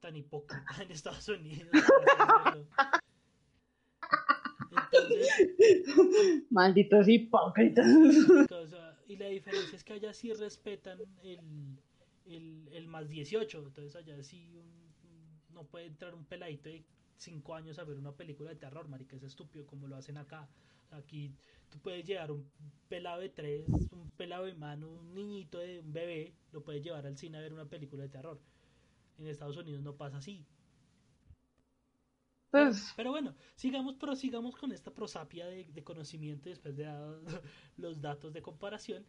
tan 0.00 0.14
hipócrita 0.16 0.64
en 0.82 0.90
Estados 0.92 1.28
Unidos. 1.28 1.68
por 1.70 2.08
así 2.10 2.44
decirlo. 2.44 2.68
Entonces, 4.70 4.97
Malditos 6.50 7.08
hipócritas. 7.08 7.86
y 9.08 9.16
la 9.16 9.26
diferencia 9.28 9.76
es 9.76 9.84
que 9.84 9.94
allá 9.94 10.12
sí 10.12 10.32
respetan 10.32 10.98
el, 11.22 12.68
el, 12.72 12.86
más 12.88 13.08
18. 13.08 13.58
Entonces 13.66 13.96
allá 13.96 14.22
sí 14.22 14.50
un- 14.54 15.54
no 15.54 15.64
puede 15.64 15.86
entrar 15.86 16.14
un 16.14 16.24
peladito 16.24 16.68
de 16.68 16.84
5 17.16 17.54
años 17.54 17.78
a 17.78 17.84
ver 17.84 17.96
una 17.96 18.12
película 18.12 18.50
de 18.50 18.56
terror, 18.56 18.86
marica, 18.88 19.16
es 19.16 19.22
estúpido 19.24 19.66
como 19.66 19.88
lo 19.88 19.96
hacen 19.96 20.16
acá. 20.16 20.48
Aquí 20.90 21.32
tú 21.68 21.78
puedes 21.80 22.04
llevar 22.06 22.30
un 22.30 22.48
pelado 22.88 23.20
de 23.20 23.28
3, 23.28 23.66
un 23.92 24.10
pelado 24.16 24.44
de 24.44 24.54
mano, 24.54 24.88
un 24.88 25.14
niñito 25.14 25.58
de 25.58 25.80
un 25.80 25.92
bebé, 25.92 26.32
lo 26.52 26.62
puedes 26.62 26.82
llevar 26.82 27.06
al 27.06 27.16
cine 27.18 27.38
a 27.38 27.40
ver 27.40 27.52
una 27.52 27.64
película 27.66 28.04
de 28.04 28.08
terror. 28.08 28.38
En 29.18 29.26
Estados 29.26 29.56
Unidos 29.56 29.82
no 29.82 29.94
pasa 29.96 30.18
así. 30.18 30.44
Pero, 32.50 32.64
Pues, 32.66 32.92
pero 32.96 33.10
bueno, 33.10 33.34
sigamos, 33.56 33.94
prosigamos 33.96 34.56
con 34.56 34.72
esta 34.72 34.90
prosapia 34.90 35.46
de, 35.46 35.64
de 35.64 35.84
conocimiento 35.84 36.48
después 36.48 36.76
de 36.76 36.84
dar 36.84 37.20
los 37.76 38.00
datos 38.00 38.32
de 38.32 38.42
comparación. 38.42 39.04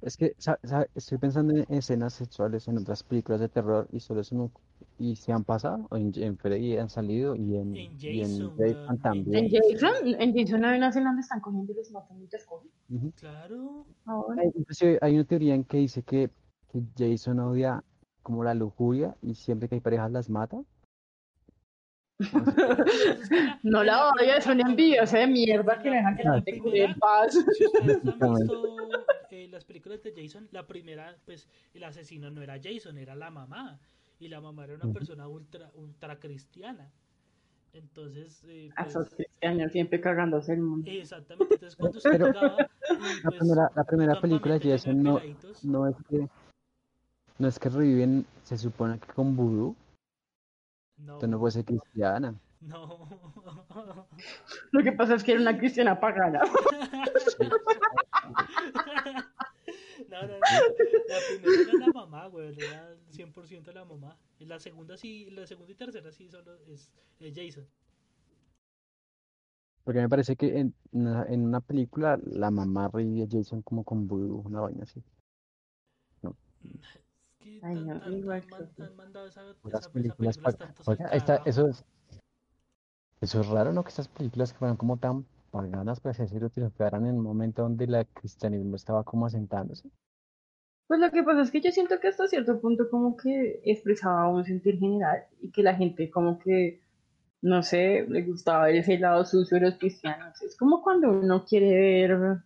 Es 0.00 0.16
que 0.16 0.34
sa- 0.38 0.58
sa- 0.62 0.86
estoy 0.94 1.18
pensando 1.18 1.54
en 1.56 1.64
escenas 1.68 2.12
sexuales 2.12 2.68
en 2.68 2.76
otras 2.78 3.02
películas 3.02 3.40
de 3.40 3.48
terror 3.48 3.88
y 3.90 4.00
solo 4.00 4.20
eso 4.20 4.34
no, 4.34 4.50
y 4.98 5.16
se 5.16 5.32
han 5.32 5.44
pasado, 5.44 5.86
o 5.90 5.96
en, 5.96 6.12
en 6.16 6.36
Freddy 6.36 6.76
han 6.76 6.90
salido 6.90 7.34
y 7.36 7.56
en, 7.56 7.74
En 7.74 7.98
y 7.98 8.20
en 8.20 8.28
Jason, 8.28 8.52
Jason 8.58 8.98
también. 8.98 9.44
en 9.46 9.50
Jason, 9.50 10.14
en 10.20 10.34
Jason 10.36 10.64
hay 10.64 10.76
una 10.78 10.88
escena 10.88 11.06
donde 11.06 11.22
están 11.22 11.40
cogiendo 11.40 11.72
y 11.72 11.76
los 11.76 11.90
matan 11.90 12.22
y 12.22 12.26
te 12.26 12.36
escogen. 12.36 12.70
Ujú. 12.90 13.12
Claro. 13.18 13.86
Ahora. 14.04 14.42
Hay- 14.42 14.52
Inclusive 14.54 14.98
hay 15.00 15.14
una 15.14 15.24
teoría 15.24 15.54
en 15.54 15.64
que 15.64 15.78
dice 15.78 16.02
que, 16.02 16.30
que 16.70 16.82
Jason 16.98 17.38
odia 17.40 17.82
como 18.22 18.44
la 18.44 18.52
lujuria 18.54 19.16
y 19.22 19.34
siempre 19.34 19.68
que 19.68 19.76
hay 19.76 19.80
parejas 19.80 20.10
las 20.12 20.28
mata. 20.28 20.62
No 23.62 23.82
la 23.82 24.08
odio, 24.08 24.34
es 24.36 24.46
un 24.46 24.60
envidioso 24.60 25.16
de 25.16 25.26
mierda 25.26 25.78
que 25.80 25.90
me 25.90 25.96
dejan 25.96 26.16
que 26.16 26.24
no 26.24 26.42
te 26.42 26.58
cuide 26.58 26.84
en 26.84 26.94
paz. 26.98 27.32
Si 27.56 27.66
ustedes 27.66 27.98
han 28.20 28.34
visto 28.34 28.64
eh, 29.30 29.48
las 29.48 29.64
películas 29.64 30.02
de 30.02 30.12
Jason, 30.16 30.48
la 30.52 30.66
primera, 30.66 31.16
pues 31.24 31.48
el 31.74 31.84
asesino 31.84 32.30
no 32.30 32.42
era 32.42 32.58
Jason, 32.62 32.98
era 32.98 33.14
la 33.14 33.30
mamá. 33.30 33.78
Y 34.20 34.28
la 34.28 34.40
mamá 34.40 34.64
era 34.64 34.74
una 34.74 34.92
persona 34.92 35.26
ultra, 35.26 35.70
ultra 35.74 36.18
cristiana. 36.20 36.88
Entonces, 37.72 38.44
eh, 38.46 38.70
A 38.76 38.84
pues, 38.84 38.94
esos 38.94 39.08
cristianos 39.10 39.72
siempre 39.72 40.00
cagándose 40.00 40.52
el 40.52 40.60
mundo. 40.60 40.88
exactamente. 40.88 41.54
Entonces, 41.54 41.76
cuando 41.76 41.98
usted 41.98 42.10
Pero- 42.12 42.26
llegaba 42.28 42.56
La 42.58 43.30
pues, 43.30 43.38
primera, 43.38 43.70
la 43.74 43.84
primera 43.84 44.20
película 44.20 44.58
de 44.58 44.70
Jason 44.70 45.02
no, 45.02 45.20
no 45.64 45.88
es 45.88 45.96
que 46.08 46.28
no 47.38 47.48
es 47.48 47.58
que 47.58 47.68
reviven, 47.68 48.24
se 48.44 48.56
supone 48.56 49.00
que 49.00 49.12
con 49.12 49.34
vudú, 49.34 49.74
no, 51.04 51.20
no 51.20 51.38
puede 51.38 51.52
ser 51.52 51.64
cristiana. 51.64 52.34
no. 52.60 53.08
Lo 54.72 54.82
que 54.82 54.92
pasa 54.92 55.14
es 55.14 55.24
que 55.24 55.32
era 55.32 55.40
una 55.40 55.58
cristiana 55.58 55.98
pagana. 56.00 56.40
No, 60.10 60.22
no, 60.22 60.28
no. 60.28 60.38
La 61.08 61.18
primera 61.28 61.62
era 61.62 61.86
la 61.86 61.92
mamá, 61.92 62.26
güey. 62.28 62.54
Era 62.56 62.94
100% 63.12 63.72
la 63.72 63.84
mamá. 63.84 64.16
Y 64.38 64.44
la 64.44 64.60
segunda 64.60 64.96
sí, 64.96 65.28
la 65.30 65.46
segunda 65.46 65.72
y 65.72 65.74
tercera 65.74 66.12
sí 66.12 66.28
solo 66.28 66.54
es, 66.66 66.92
es 67.18 67.34
Jason. 67.34 67.66
Porque 69.82 70.00
me 70.00 70.08
parece 70.08 70.36
que 70.36 70.58
en 70.58 70.74
una, 70.92 71.24
en 71.24 71.44
una 71.44 71.60
película 71.60 72.18
la 72.24 72.50
mamá 72.50 72.88
revive 72.88 73.24
a 73.24 73.28
Jason 73.28 73.62
como 73.62 73.82
con 73.84 74.06
vudú, 74.06 74.42
una 74.44 74.60
vaina 74.60 74.84
así. 74.84 75.02
Es 76.64 77.03
que 77.44 77.60
Ay, 77.62 77.76
tan- 77.76 77.86
no, 77.86 78.00
tan- 78.00 78.12
igual 78.18 78.42
han, 78.42 78.48
man- 78.50 78.70
que- 78.74 78.82
han 78.82 78.96
mandado 78.96 79.26
esa, 79.28 79.42
esa, 79.42 79.68
Las 79.68 79.80
esa 79.80 79.90
películas 79.90 80.38
película 80.38 80.74
Oiga, 80.86 81.08
esta- 81.08 81.42
eso 81.44 81.68
es, 81.68 81.84
eso 83.20 83.40
es 83.40 83.48
raro, 83.48 83.72
¿no? 83.72 83.82
Que 83.82 83.90
estas 83.90 84.08
películas 84.08 84.52
que 84.52 84.58
fueran 84.58 84.76
como 84.76 84.96
tan 84.96 85.24
paganas, 85.50 86.00
por 86.00 86.10
así 86.10 86.22
decirlo, 86.22 86.50
quedaran 86.50 87.06
en 87.06 87.16
un 87.16 87.22
momento 87.22 87.62
donde 87.62 87.84
el 87.84 88.06
cristianismo 88.08 88.76
estaba 88.76 89.04
como 89.04 89.26
asentándose. 89.26 89.88
Pues 90.86 91.00
lo 91.00 91.10
que 91.10 91.22
pasa 91.22 91.42
es 91.42 91.50
que 91.50 91.60
yo 91.60 91.70
siento 91.70 91.98
que 92.00 92.08
hasta 92.08 92.28
cierto 92.28 92.60
punto 92.60 92.90
como 92.90 93.16
que 93.16 93.60
expresaba 93.64 94.28
un 94.28 94.44
sentir 94.44 94.78
general 94.78 95.24
y 95.40 95.50
que 95.50 95.62
la 95.62 95.74
gente 95.74 96.10
como 96.10 96.38
que, 96.38 96.80
no 97.40 97.62
sé, 97.62 98.06
le 98.08 98.22
gustaba 98.22 98.66
ver 98.66 98.76
ese 98.76 98.98
lado 98.98 99.24
sucio 99.24 99.58
de 99.58 99.66
los 99.66 99.78
cristianos. 99.78 100.40
Es 100.42 100.56
como 100.56 100.82
cuando 100.82 101.10
uno 101.10 101.44
quiere 101.44 101.70
ver, 101.74 102.42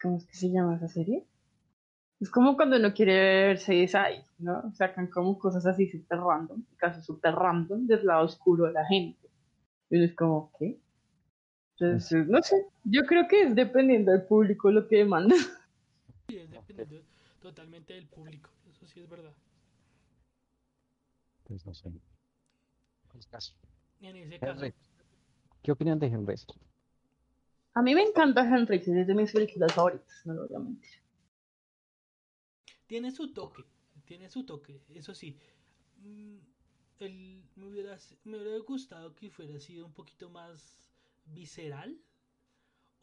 ¿cómo 0.00 0.16
es 0.16 0.26
que 0.26 0.34
se 0.34 0.50
llama 0.50 0.76
esa 0.76 0.88
serie? 0.88 1.26
Es 2.20 2.28
como 2.28 2.54
cuando 2.54 2.76
uno 2.76 2.92
quiere 2.92 3.14
ver 3.14 3.58
CSI, 3.58 4.22
¿no? 4.40 4.70
Sacan 4.74 5.06
como 5.06 5.38
cosas 5.38 5.64
así 5.64 5.88
súper 5.88 6.18
random, 6.18 6.62
casos 6.76 7.04
súper 7.04 7.34
random 7.34 7.86
del 7.86 8.04
lado 8.04 8.26
oscuro 8.26 8.66
de 8.66 8.72
la 8.74 8.84
gente. 8.84 9.28
Y 9.88 9.96
uno 9.96 10.04
es 10.04 10.14
como, 10.14 10.52
¿qué? 10.58 10.78
Entonces, 11.78 12.26
no 12.28 12.42
sé, 12.42 12.66
yo 12.84 13.06
creo 13.06 13.26
que 13.26 13.42
es 13.42 13.54
dependiendo 13.54 14.12
del 14.12 14.22
público 14.26 14.70
lo 14.70 14.86
que 14.86 14.96
demanda. 14.98 15.34
Sí, 16.28 16.38
es 16.38 16.48
dependiendo 16.48 17.08
totalmente 17.42 17.94
del 17.94 18.06
público. 18.06 18.50
Eso 18.70 18.86
sí 18.86 19.00
es 19.00 19.10
verdad. 19.10 19.32
Pues 21.42 21.66
no 21.66 21.74
sé. 21.74 21.90
Pues 23.10 23.26
caso. 23.26 23.52
En 24.00 24.16
ese 24.16 24.38
caso. 24.38 24.64
¿Qué 25.60 25.72
opinan 25.72 25.98
de 25.98 26.06
Hellraiser? 26.06 26.54
A 27.74 27.82
mí 27.82 27.96
me 27.96 28.02
encanta 28.02 28.42
Hellraiser, 28.42 28.96
es 28.98 29.06
de 29.08 29.14
mis 29.14 29.32
películas 29.32 29.72
favoritas, 29.72 30.22
no 30.24 30.34
lo 30.34 30.46
voy 30.46 30.56
a 30.56 30.60
mentir. 30.60 30.90
Tiene 32.90 33.10
su 33.12 33.32
toque. 33.32 33.64
Tiene 34.04 34.28
su 34.28 34.44
toque. 34.44 34.82
Eso 34.88 35.14
sí. 35.14 35.38
mm, 35.98 36.38
el- 37.00 37.44
me, 37.56 37.66
hubiera, 37.68 37.96
me 38.24 38.38
hubiera 38.38 38.58
gustado 38.60 39.14
que 39.14 39.30
fuera 39.30 39.58
sido 39.60 39.86
un 39.86 39.94
poquito 39.94 40.30
más 40.30 40.60
visceral. 41.24 41.90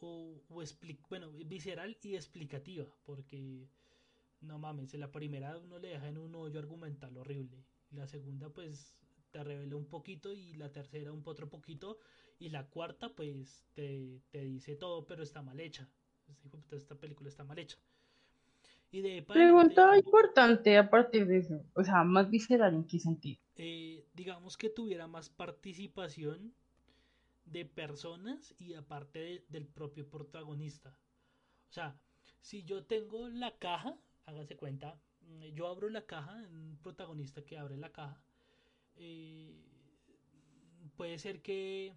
O, 0.00 0.42
bueno, 1.08 1.32
visceral 1.54 1.96
y 2.02 2.14
explicativa. 2.16 2.86
Porque 3.04 3.68
no 4.42 4.58
mames, 4.58 4.94
en 4.94 5.00
la 5.00 5.12
primera 5.12 5.58
uno 5.58 5.78
le 5.78 5.88
deja 5.90 6.08
en 6.08 6.18
un 6.18 6.34
hoyo 6.36 6.58
argumental 6.60 7.16
horrible. 7.16 7.64
La 7.92 8.06
segunda, 8.06 8.50
pues, 8.50 8.96
te 9.32 9.44
revela 9.44 9.76
un 9.76 9.86
poquito. 9.88 10.32
Y 10.34 10.54
la 10.54 10.72
tercera, 10.72 11.12
un 11.12 11.22
otro 11.26 11.48
poquito. 11.50 11.98
Y 12.38 12.50
la 12.50 12.68
cuarta, 12.68 13.14
pues, 13.16 13.66
te, 13.74 14.22
te 14.30 14.42
dice 14.44 14.76
todo, 14.76 15.06
pero 15.06 15.22
está 15.24 15.42
mal 15.42 15.60
hecha. 15.60 15.88
Esta 16.72 16.96
película 16.98 17.28
está 17.30 17.44
mal 17.44 17.58
hecha. 17.58 17.78
Y 18.90 19.02
de 19.02 19.22
Pregunta 19.22 19.96
importante 19.98 20.78
a 20.78 20.88
partir 20.88 21.26
de 21.26 21.38
eso, 21.38 21.62
o 21.74 21.84
sea, 21.84 22.04
más 22.04 22.30
visceral 22.30 22.74
en 22.74 22.84
qué 22.84 22.98
sentido. 22.98 23.40
eh, 23.56 24.04
digamos 24.14 24.56
que 24.56 24.70
tuviera 24.70 25.06
más 25.06 25.28
participación 25.30 26.54
de 27.46 27.64
personas 27.64 28.54
y 28.58 28.74
aparte 28.74 29.18
de- 29.18 29.44
del 29.48 29.66
propio 29.66 30.08
protagonista. 30.08 30.90
O 31.70 31.72
sea, 31.72 31.98
si 32.40 32.64
yo 32.64 32.84
tengo 32.84 33.28
la 33.28 33.56
caja, 33.58 33.96
hágase 34.26 34.56
cuenta, 34.56 35.00
mm, 35.22 35.44
yo 35.54 35.66
abro 35.68 35.88
la 35.90 36.06
caja, 36.06 36.34
un 36.50 36.78
protagonista 36.82 37.42
que 37.44 37.58
abre 37.58 37.76
la 37.76 37.90
caja, 37.92 38.22
eh, 38.96 39.54
puede 40.96 41.18
ser 41.18 41.40
que 41.42 41.94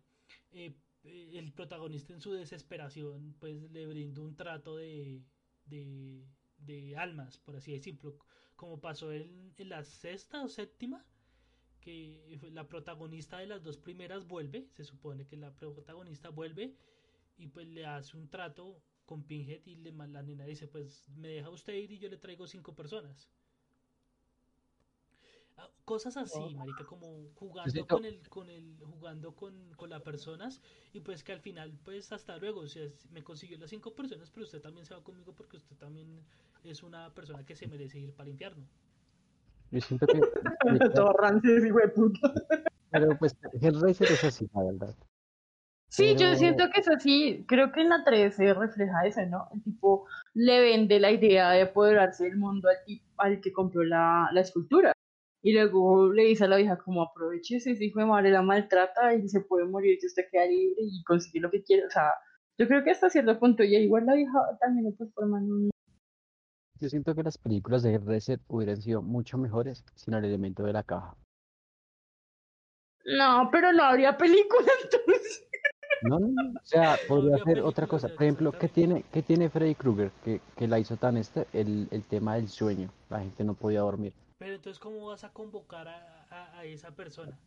eh, 0.53 0.73
eh, 1.03 1.29
el 1.33 1.51
protagonista 1.51 2.13
en 2.13 2.21
su 2.21 2.33
desesperación 2.33 3.35
pues 3.39 3.69
le 3.71 3.87
brinde 3.87 4.21
un 4.21 4.35
trato 4.35 4.75
de, 4.77 5.21
de, 5.65 6.25
de 6.65 6.97
almas, 6.97 7.37
por 7.37 7.55
así 7.55 7.73
decirlo, 7.73 8.17
como 8.55 8.79
pasó 8.79 9.11
en, 9.11 9.53
en 9.57 9.69
la 9.69 9.83
sexta 9.83 10.43
o 10.43 10.47
séptima, 10.47 11.05
que 11.81 12.39
la 12.53 12.67
protagonista 12.67 13.39
de 13.39 13.47
las 13.47 13.63
dos 13.63 13.77
primeras 13.77 14.27
vuelve, 14.27 14.67
se 14.71 14.83
supone 14.83 15.25
que 15.25 15.35
la 15.37 15.51
protagonista 15.53 16.29
vuelve 16.29 16.75
y 17.37 17.47
pues 17.47 17.67
le 17.67 17.85
hace 17.85 18.17
un 18.17 18.29
trato 18.29 18.81
con 19.05 19.23
Pinhead 19.23 19.65
y 19.65 19.75
le, 19.75 19.91
la 19.91 20.21
nena 20.23 20.45
dice, 20.45 20.67
pues 20.67 21.09
me 21.09 21.29
deja 21.29 21.49
usted 21.49 21.73
ir 21.73 21.91
y 21.91 21.99
yo 21.99 22.09
le 22.09 22.17
traigo 22.17 22.47
cinco 22.47 22.75
personas. 22.75 23.29
Ah, 25.57 25.69
Cosas 25.85 26.17
así, 26.17 26.55
marica, 26.55 26.85
como 26.85 27.29
jugando 27.35 27.85
con 27.87 28.05
el, 28.05 28.29
con 28.29 28.49
el, 28.49 28.77
jugando 28.83 29.35
con, 29.35 29.53
con 29.75 29.89
las 29.89 30.01
personas 30.01 30.61
y 30.93 31.01
pues 31.01 31.23
que 31.23 31.33
al 31.33 31.41
final, 31.41 31.77
pues 31.83 32.11
hasta 32.11 32.37
luego, 32.37 32.61
o 32.61 32.67
sea, 32.67 32.87
me 33.11 33.23
consiguió 33.23 33.57
las 33.57 33.69
cinco 33.69 33.93
personas, 33.93 34.29
pero 34.31 34.45
usted 34.45 34.61
también 34.61 34.85
se 34.85 34.93
va 34.93 35.03
conmigo 35.03 35.33
porque 35.33 35.57
usted 35.57 35.75
también 35.77 36.23
es 36.63 36.83
una 36.83 37.13
persona 37.13 37.45
que 37.45 37.55
se 37.55 37.67
merece 37.67 37.99
ir 37.99 38.13
para 38.13 38.27
el 38.27 38.31
infierno. 38.31 38.65
Yo 39.71 39.81
siento 39.81 40.05
que, 40.07 40.19
Todo 40.95 41.13
rancio, 41.13 41.65
hijo 41.65 41.77
de 41.77 41.87
puta. 41.89 42.33
pero 42.89 43.17
pues 43.17 43.35
Hellraiser 43.61 44.11
es 44.11 44.23
así, 44.23 44.47
la 44.53 44.63
verdad. 44.63 44.95
Sí, 45.91 46.15
yo 46.17 46.35
siento 46.35 46.69
que 46.73 46.79
es 46.79 46.87
así. 46.87 47.43
Creo 47.49 47.73
que 47.73 47.81
en 47.81 47.89
la 47.89 48.03
3 48.05 48.33
se 48.33 48.53
refleja 48.53 49.05
eso, 49.05 49.25
¿no? 49.25 49.49
El 49.53 49.61
tipo 49.61 50.05
le 50.33 50.61
vende 50.61 51.01
la 51.01 51.11
idea 51.11 51.51
de 51.51 51.63
apoderarse 51.63 52.23
del 52.23 52.37
mundo 52.37 52.69
al, 52.69 52.77
al 53.17 53.41
que 53.41 53.51
compró 53.51 53.83
la, 53.83 54.29
la 54.31 54.39
escultura. 54.39 54.93
Y 55.43 55.53
luego 55.53 56.13
le 56.13 56.25
dice 56.25 56.43
a 56.43 56.47
la 56.47 56.57
vieja 56.57 56.77
como 56.77 57.01
aproveche 57.01 57.57
ese 57.57 57.71
hijo 57.71 57.99
de 57.99 58.05
madre 58.05 58.29
la 58.29 58.43
maltrata 58.43 59.15
y 59.15 59.27
se 59.27 59.41
puede 59.41 59.65
morir 59.65 59.97
y 60.01 60.05
usted 60.05 60.23
queda 60.31 60.45
libre 60.45 60.81
y 60.83 61.03
consigue 61.03 61.39
lo 61.39 61.49
que 61.49 61.63
quiere. 61.63 61.85
O 61.85 61.89
sea, 61.89 62.13
yo 62.59 62.67
creo 62.67 62.83
que 62.83 62.91
hasta 62.91 63.09
cierto 63.09 63.39
punto 63.39 63.63
ya 63.63 63.79
igual 63.79 64.05
la 64.05 64.13
vieja 64.13 64.39
también 64.59 64.85
lo 64.85 64.93
transforma 64.93 65.39
en 65.39 65.51
un... 65.51 65.69
Yo 66.79 66.89
siento 66.89 67.15
que 67.15 67.23
las 67.23 67.37
películas 67.37 67.81
de 67.81 67.95
Hellraiser 67.95 68.39
hubieran 68.47 68.81
sido 68.81 69.01
mucho 69.01 69.37
mejores 69.37 69.83
sin 69.95 70.13
el 70.13 70.25
elemento 70.25 70.63
de 70.63 70.73
la 70.73 70.83
caja. 70.83 71.15
No, 73.05 73.49
pero 73.51 73.73
no 73.73 73.83
habría 73.83 74.15
película 74.17 74.67
entonces. 74.83 75.43
No, 76.03 76.19
no, 76.19 76.27
no, 76.27 76.59
o 76.59 76.65
sea, 76.65 76.97
podría 77.07 77.37
habría 77.37 77.55
ser 77.55 77.63
otra 77.63 77.87
cosa. 77.87 78.07
Por 78.09 78.23
ejemplo, 78.23 78.51
¿qué 78.51 78.67
tiene, 78.67 79.05
qué 79.11 79.21
tiene 79.21 79.49
Freddy 79.49 79.75
Krueger 79.75 80.11
que, 80.23 80.41
que 80.55 80.67
la 80.67 80.79
hizo 80.79 80.97
tan 80.97 81.17
este? 81.17 81.47
El, 81.53 81.87
el 81.91 82.03
tema 82.03 82.35
del 82.35 82.47
sueño. 82.47 82.91
La 83.09 83.19
gente 83.19 83.43
no 83.43 83.53
podía 83.53 83.81
dormir. 83.81 84.13
Pero 84.41 84.55
entonces, 84.55 84.79
¿cómo 84.79 85.05
vas 85.05 85.23
a 85.23 85.29
convocar 85.31 85.87
a, 85.87 86.25
a- 86.31 86.57
a 86.57 86.63
esa 86.65 86.89
persona? 86.89 87.37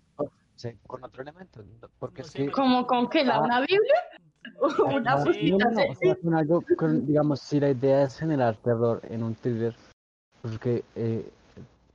Sea, 0.54 0.72
con 0.86 1.02
otro 1.02 1.22
elemento. 1.22 1.64
Porque 1.98 2.22
No 2.22 2.26
es 2.26 2.30
sé, 2.32 2.46
que... 2.46 2.52
¿Como 2.52 2.86
con 2.86 3.08
que 3.08 3.24
la 3.24 3.34
Ah. 3.34 3.40
una 3.40 3.60
Biblia? 3.62 4.00
Una 5.02 6.16
con 6.22 6.34
algo, 6.34 6.64
con, 6.78 7.04
digamos, 7.04 7.40
si 7.40 7.58
la 7.58 7.70
idea 7.70 8.04
es 8.04 8.16
generar 8.16 8.56
terror 8.58 9.00
en 9.10 9.24
un 9.24 9.34
thriller, 9.34 9.74
porque 10.40 10.84
eh, 10.94 11.28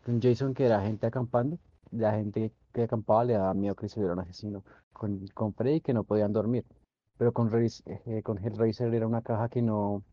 con 0.05 0.21
Jason 0.21 0.53
que 0.53 0.65
era 0.65 0.81
gente 0.81 1.07
acampando, 1.07 1.57
la 1.91 2.11
gente 2.15 2.51
que 2.73 2.83
acampaba 2.83 3.23
le 3.23 3.33
daba 3.35 3.53
miedo 3.53 3.75
que 3.75 3.87
se 3.87 3.99
hubiera 4.01 4.15
un 4.15 4.19
asesino. 4.19 4.65
Con, 4.91 5.25
con 5.29 5.53
Freddy 5.53 5.79
que 5.79 5.93
no 5.93 6.03
podían 6.03 6.33
dormir, 6.33 6.65
pero 7.17 7.31
con, 7.31 7.49
eh, 7.55 8.21
con 8.21 8.37
Hellraiser 8.37 8.93
era 8.93 9.07
una 9.07 9.21
caja 9.21 9.47
que 9.47 9.61
no, 9.61 10.03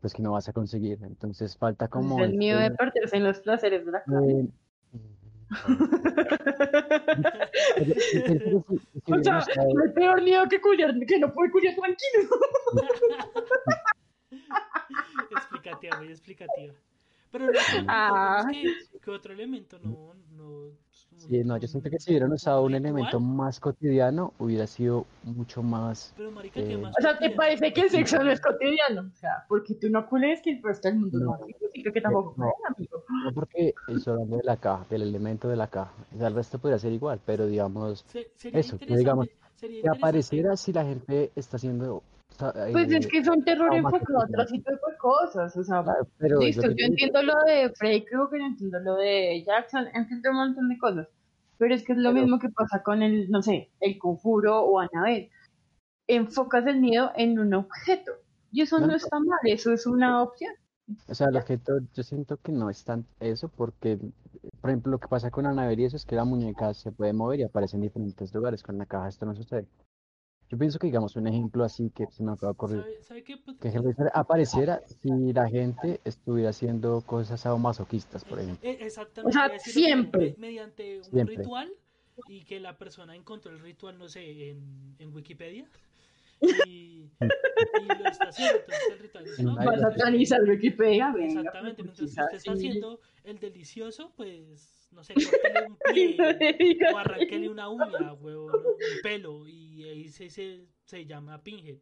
pues 0.00 0.12
que 0.14 0.22
no 0.22 0.32
vas 0.32 0.48
a 0.48 0.52
conseguir. 0.52 0.98
Entonces 1.02 1.56
falta 1.56 1.88
como 1.88 2.22
el 2.22 2.34
miedo 2.34 2.58
de 2.60 2.70
perderse 2.70 3.16
en 3.16 3.24
los 3.24 3.40
placeres 3.40 3.84
de 3.86 3.92
la 3.92 4.02
carne. 4.04 4.48
eh, 7.76 8.62
O 9.06 9.22
sea, 9.22 9.38
hay 9.38 9.92
peor 9.94 10.22
miedo 10.22 10.44
que 10.48 10.60
culiar, 10.60 10.94
que 11.06 11.18
no 11.18 11.32
puede 11.32 11.50
culiar 11.50 11.74
tranquilo. 11.74 12.28
explicativa, 15.30 15.98
muy 15.98 16.08
explicativa. 16.08 16.74
Pero 17.30 17.46
no, 17.46 17.52
Ah. 17.88 18.46
que, 18.50 18.64
que 19.00 19.10
otro 19.10 19.32
elemento 19.32 19.78
no, 19.80 20.14
no, 20.32 20.70
Sí, 21.16 21.42
no, 21.44 21.56
yo 21.56 21.66
siento 21.66 21.90
que 21.90 21.98
si 21.98 22.10
hubieran 22.12 22.32
usado 22.32 22.62
un 22.62 22.74
elemento 22.74 23.18
más 23.18 23.58
cotidiano, 23.58 24.32
hubiera 24.38 24.66
sido 24.66 25.04
mucho 25.24 25.62
más. 25.62 26.14
Pero 26.16 26.30
marica, 26.30 26.60
¿qué 26.62 26.74
eh, 26.74 26.78
más 26.78 26.94
O 26.96 27.02
sea, 27.02 27.18
¿te 27.18 27.30
parece 27.30 27.72
que 27.72 27.80
el 27.82 27.90
sexo 27.90 28.22
no 28.22 28.30
es 28.30 28.40
cotidiano? 28.40 29.10
O 29.12 29.16
sea, 29.16 29.44
porque 29.48 29.74
tú 29.74 29.90
no 29.90 30.08
cules 30.08 30.40
que 30.42 30.52
el 30.52 30.62
resto 30.62 30.88
del 30.88 31.00
mundo 31.00 31.18
no, 31.18 31.32
No. 31.32 31.46
significa 31.46 31.92
que 31.92 32.00
tampoco 32.00 32.34
No. 32.36 32.52
culen, 32.52 32.52
amigo. 32.76 33.04
No 33.24 33.32
porque 33.32 33.74
estoy 33.88 34.12
hablando 34.12 34.36
de 34.36 34.44
la 34.44 34.56
caja, 34.58 34.86
del 34.88 35.02
elemento 35.02 35.48
de 35.48 35.56
la 35.56 35.66
caja. 35.66 35.92
O 36.14 36.18
sea, 36.18 36.28
el 36.28 36.34
resto 36.34 36.58
podría 36.58 36.78
ser 36.78 36.92
igual, 36.92 37.18
pero 37.26 37.46
digamos, 37.46 38.04
Se- 38.06 38.30
sería 38.36 38.60
eso, 38.60 38.78
digamos, 38.78 39.26
sería 39.56 39.82
que 39.82 39.88
apareciera 39.88 40.56
si 40.56 40.72
la 40.72 40.84
gente 40.84 41.32
está 41.34 41.56
haciendo. 41.56 42.02
Pues 42.72 42.92
es 42.92 43.06
que 43.06 43.24
son 43.24 43.42
terror 43.44 43.74
enfocado 43.74 44.20
a 44.20 44.24
otro 44.24 44.46
tipo 44.46 44.70
de 44.70 44.96
cosas. 44.98 45.56
O 45.56 45.64
sea, 45.64 45.82
claro, 45.82 46.06
pero 46.18 46.40
es 46.40 46.56
listo, 46.56 46.70
yo 46.70 46.86
entiendo 46.86 47.22
lo 47.22 47.34
de 47.46 47.70
Freddy 47.76 48.04
Krueger, 48.04 48.40
entiendo 48.40 48.78
lo 48.80 48.94
de 48.96 49.42
Jackson, 49.44 49.86
entiendo 49.94 50.30
un 50.30 50.36
montón 50.36 50.68
de 50.68 50.78
cosas. 50.78 51.08
Pero 51.58 51.74
es 51.74 51.82
que 51.84 51.92
es 51.92 51.98
lo 51.98 52.10
Pero- 52.10 52.22
mismo 52.22 52.38
que 52.38 52.48
pasa 52.50 52.82
con 52.82 53.02
el, 53.02 53.28
no 53.30 53.42
sé, 53.42 53.70
el 53.80 53.98
conjuro 53.98 54.60
o 54.62 54.78
Annabelle. 54.78 55.30
Enfocas 56.06 56.64
el 56.66 56.80
miedo 56.80 57.10
en 57.16 57.38
un 57.38 57.52
objeto. 57.54 58.12
Y 58.52 58.62
eso 58.62 58.78
no 58.78 58.84
Claro. 58.84 58.96
está 58.96 59.18
mal, 59.18 59.38
eso 59.44 59.72
es 59.72 59.86
una 59.86 60.22
opción. 60.22 60.54
O 61.08 61.14
sea, 61.14 61.26
el 61.28 61.36
objeto, 61.36 61.80
yo 61.94 62.02
siento 62.02 62.38
que 62.38 62.50
no 62.52 62.70
es 62.70 62.82
tan 62.84 63.04
eso, 63.20 63.48
porque, 63.48 63.98
por 64.62 64.70
ejemplo, 64.70 64.92
lo 64.92 64.98
que 64.98 65.08
pasa 65.08 65.30
con 65.30 65.44
Annabelle 65.44 65.82
y 65.82 65.84
eso 65.84 65.96
es 65.96 66.06
que 66.06 66.16
la 66.16 66.24
muñeca 66.24 66.72
se 66.72 66.92
puede 66.92 67.12
mover 67.12 67.40
y 67.40 67.42
aparece 67.42 67.76
en 67.76 67.82
diferentes 67.82 68.32
lugares. 68.32 68.62
Con 68.62 68.78
la 68.78 68.86
caja 68.86 69.08
esto 69.08 69.26
no 69.26 69.34
sucede. 69.34 69.66
Yo 70.50 70.56
pienso 70.56 70.78
que, 70.78 70.86
digamos, 70.86 71.14
un 71.16 71.26
ejemplo 71.26 71.64
así 71.64 71.90
que 71.90 72.06
se 72.10 72.22
me 72.22 72.32
acaba 72.32 72.52
de 72.52 72.54
ocurrir. 72.54 72.80
¿Sabe, 72.80 73.02
sabe 73.02 73.22
qué? 73.24 73.36
Pues, 73.36 73.56
Que 73.58 73.68
Hellraiser 73.68 74.10
apareciera 74.14 74.80
si 74.86 75.32
la 75.32 75.48
gente 75.48 76.00
estuviera 76.04 76.50
haciendo 76.50 77.02
cosas 77.02 77.40
sadomasoquistas, 77.40 78.24
por 78.24 78.40
ejemplo. 78.40 78.66
eh, 78.68 78.78
exactamente, 78.80 79.28
O 79.28 79.40
sea, 79.40 79.48
decir 79.52 79.72
siempre. 79.74 80.30
me- 80.38 80.48
mediante 80.48 80.98
un 80.98 81.04
Siempre. 81.04 81.36
ritual 81.36 81.70
y 82.28 82.44
que 82.44 82.60
la 82.60 82.78
persona 82.78 83.14
encontró 83.14 83.52
el 83.52 83.60
ritual, 83.60 83.98
no 83.98 84.08
sé, 84.08 84.50
en, 84.50 84.96
en 84.98 85.14
Wikipedia 85.14 85.66
y, 86.66 87.04
y 87.04 87.88
lo 87.98 88.08
está 88.08 88.28
haciendo. 88.28 88.58
Entonces 88.58 88.90
el 88.90 88.98
ritual 89.00 89.24
no, 89.44 89.76
satanizar 89.78 90.42
Wikipedia, 90.44 91.12
venga. 91.12 91.26
Exactamente, 91.40 91.84
pues, 91.84 92.00
mientras 92.00 92.22
usted 92.24 92.36
está 92.36 92.52
haciendo 92.52 93.00
el 93.24 93.38
delicioso, 93.38 94.12
pues, 94.16 94.77
no 94.90 95.02
sé, 95.04 95.14
córtele 95.14 95.66
un 95.66 95.76
pie 95.94 96.78
o 96.92 96.98
arranquele 96.98 97.48
una 97.48 97.68
uña, 97.68 98.12
huevón, 98.14 98.52
¿no? 98.52 98.68
un 98.70 99.02
pelo, 99.02 99.46
y 99.46 99.84
ahí 99.84 100.08
se, 100.08 100.30
se, 100.30 100.66
se 100.84 101.06
llama 101.06 101.42
Pinhead. 101.42 101.78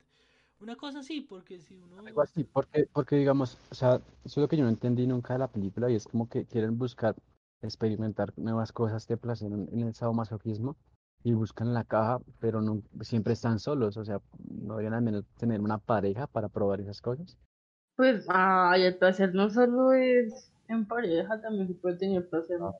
Una 0.60 0.76
cosa 0.76 1.00
así, 1.00 1.20
porque 1.20 1.60
si 1.60 1.76
uno... 1.76 1.98
Algo 1.98 2.22
así, 2.22 2.44
porque, 2.44 2.88
porque 2.92 3.16
digamos, 3.16 3.58
o 3.70 3.74
sea, 3.74 3.96
eso 3.96 4.04
es 4.24 4.36
lo 4.38 4.48
que 4.48 4.56
yo 4.56 4.64
no 4.64 4.70
entendí 4.70 5.06
nunca 5.06 5.34
de 5.34 5.40
la 5.40 5.48
película 5.48 5.90
y 5.90 5.94
es 5.96 6.06
como 6.06 6.28
que 6.28 6.46
quieren 6.46 6.78
buscar 6.78 7.14
experimentar 7.60 8.32
nuevas 8.36 8.72
cosas 8.72 9.06
de 9.06 9.16
placer 9.16 9.52
en, 9.52 9.68
en 9.70 9.80
el 9.80 9.94
sadomasoquismo 9.94 10.76
y 11.26 11.34
buscan 11.34 11.74
la 11.74 11.84
caja, 11.84 12.20
pero 12.38 12.62
no 12.62 12.82
siempre 13.00 13.32
están 13.32 13.58
solos, 13.58 13.96
o 13.96 14.04
sea, 14.04 14.20
no 14.48 14.76
deberían 14.76 14.94
al 14.94 15.02
menos 15.02 15.24
tener 15.36 15.60
una 15.60 15.78
pareja 15.78 16.26
para 16.26 16.48
probar 16.48 16.80
esas 16.80 17.02
cosas. 17.02 17.36
Pues, 17.96 18.26
ay, 18.28 18.84
el 18.84 18.96
placer 18.96 19.34
no 19.34 19.50
solo 19.50 19.92
es 19.92 20.52
en 20.68 20.86
pareja, 20.86 21.40
también 21.40 21.66
se 21.66 21.74
puede 21.74 21.96
tener 21.96 22.28
placer 22.28 22.58
pues, 22.60 22.74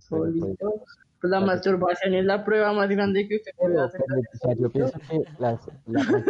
solito. 0.00 0.84
Pues 1.20 1.30
la 1.30 1.40
masturbación 1.40 2.14
es 2.14 2.24
la 2.24 2.44
prueba 2.44 2.72
más 2.72 2.88
grande 2.88 3.26
que 3.26 3.36
usted 3.36 3.52
puede 3.56 3.80
hacer. 3.80 4.00
pero, 4.06 4.20
o 4.20 4.38
sea, 4.38 4.54
yo 4.54 4.70
pienso 4.70 4.98
que 5.08 5.22
las, 5.38 5.66
la 5.86 6.24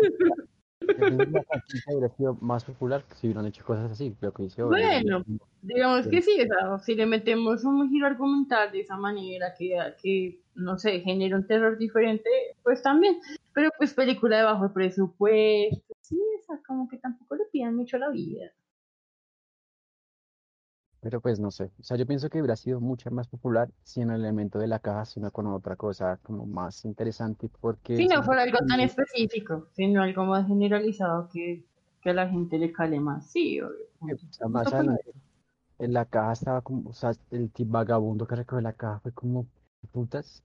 hubiera 1.88 2.08
sido 2.16 2.34
más 2.40 2.64
popular 2.64 3.04
si 3.14 3.26
hubieran 3.26 3.46
hecho 3.46 3.64
cosas 3.64 3.90
así, 3.90 4.14
lo 4.20 4.32
que 4.32 4.44
hizo. 4.44 4.66
Bueno. 4.66 5.24
Digamos 5.62 6.06
que 6.06 6.22
sí, 6.22 6.38
o 6.40 6.46
sea, 6.46 6.78
si 6.78 6.94
le 6.94 7.06
metemos 7.06 7.64
un 7.64 7.88
giro 7.88 8.06
argumental 8.06 8.70
de 8.70 8.80
esa 8.80 8.96
manera 8.96 9.54
que, 9.58 9.76
que, 10.00 10.40
no 10.54 10.78
sé, 10.78 11.00
genera 11.00 11.36
un 11.36 11.46
terror 11.46 11.76
diferente, 11.76 12.30
pues 12.62 12.82
también. 12.82 13.18
Pero 13.52 13.70
pues 13.76 13.94
película 13.94 14.38
de 14.38 14.44
bajo 14.44 14.72
presupuesto, 14.72 15.94
sí, 16.02 16.20
o 16.38 16.42
sea, 16.44 16.60
como 16.66 16.88
que 16.88 16.98
tampoco 16.98 17.36
le 17.36 17.44
pidan 17.50 17.74
mucho 17.74 17.98
la 17.98 18.10
vida. 18.10 18.52
Pero 21.06 21.20
pues 21.20 21.38
no 21.38 21.52
sé, 21.52 21.70
o 21.78 21.84
sea, 21.84 21.96
yo 21.96 22.04
pienso 22.04 22.28
que 22.28 22.40
hubiera 22.40 22.56
sido 22.56 22.80
mucho 22.80 23.12
más 23.12 23.28
popular 23.28 23.68
si 23.84 24.00
en 24.00 24.10
el 24.10 24.22
elemento 24.22 24.58
de 24.58 24.66
la 24.66 24.80
caja, 24.80 25.04
sino 25.04 25.30
con 25.30 25.46
otra 25.46 25.76
cosa 25.76 26.18
como 26.20 26.46
más 26.46 26.84
interesante, 26.84 27.48
porque 27.60 27.96
Si 27.96 28.08
no 28.08 28.24
fuera 28.24 28.42
algo 28.42 28.58
tan 28.66 28.80
específico, 28.80 29.68
sino 29.70 30.02
algo 30.02 30.24
más 30.24 30.48
generalizado 30.48 31.28
que, 31.28 31.64
que 32.02 32.10
a 32.10 32.12
la 32.12 32.28
gente 32.28 32.58
le 32.58 32.72
cale 32.72 32.98
más. 32.98 33.30
Sí, 33.30 33.60
obvio. 33.60 33.86
o 34.00 34.32
sea, 34.32 34.48
más 34.48 34.72
adelante, 34.72 35.12
en 35.78 35.92
la 35.92 36.06
caja 36.06 36.32
estaba 36.32 36.60
como, 36.60 36.90
o 36.90 36.92
sea, 36.92 37.12
el 37.30 37.52
tipo 37.52 37.70
vagabundo 37.70 38.26
que 38.26 38.34
recogió 38.34 38.60
la 38.60 38.72
caja 38.72 38.98
fue 38.98 39.12
como, 39.12 39.46
putas, 39.92 40.42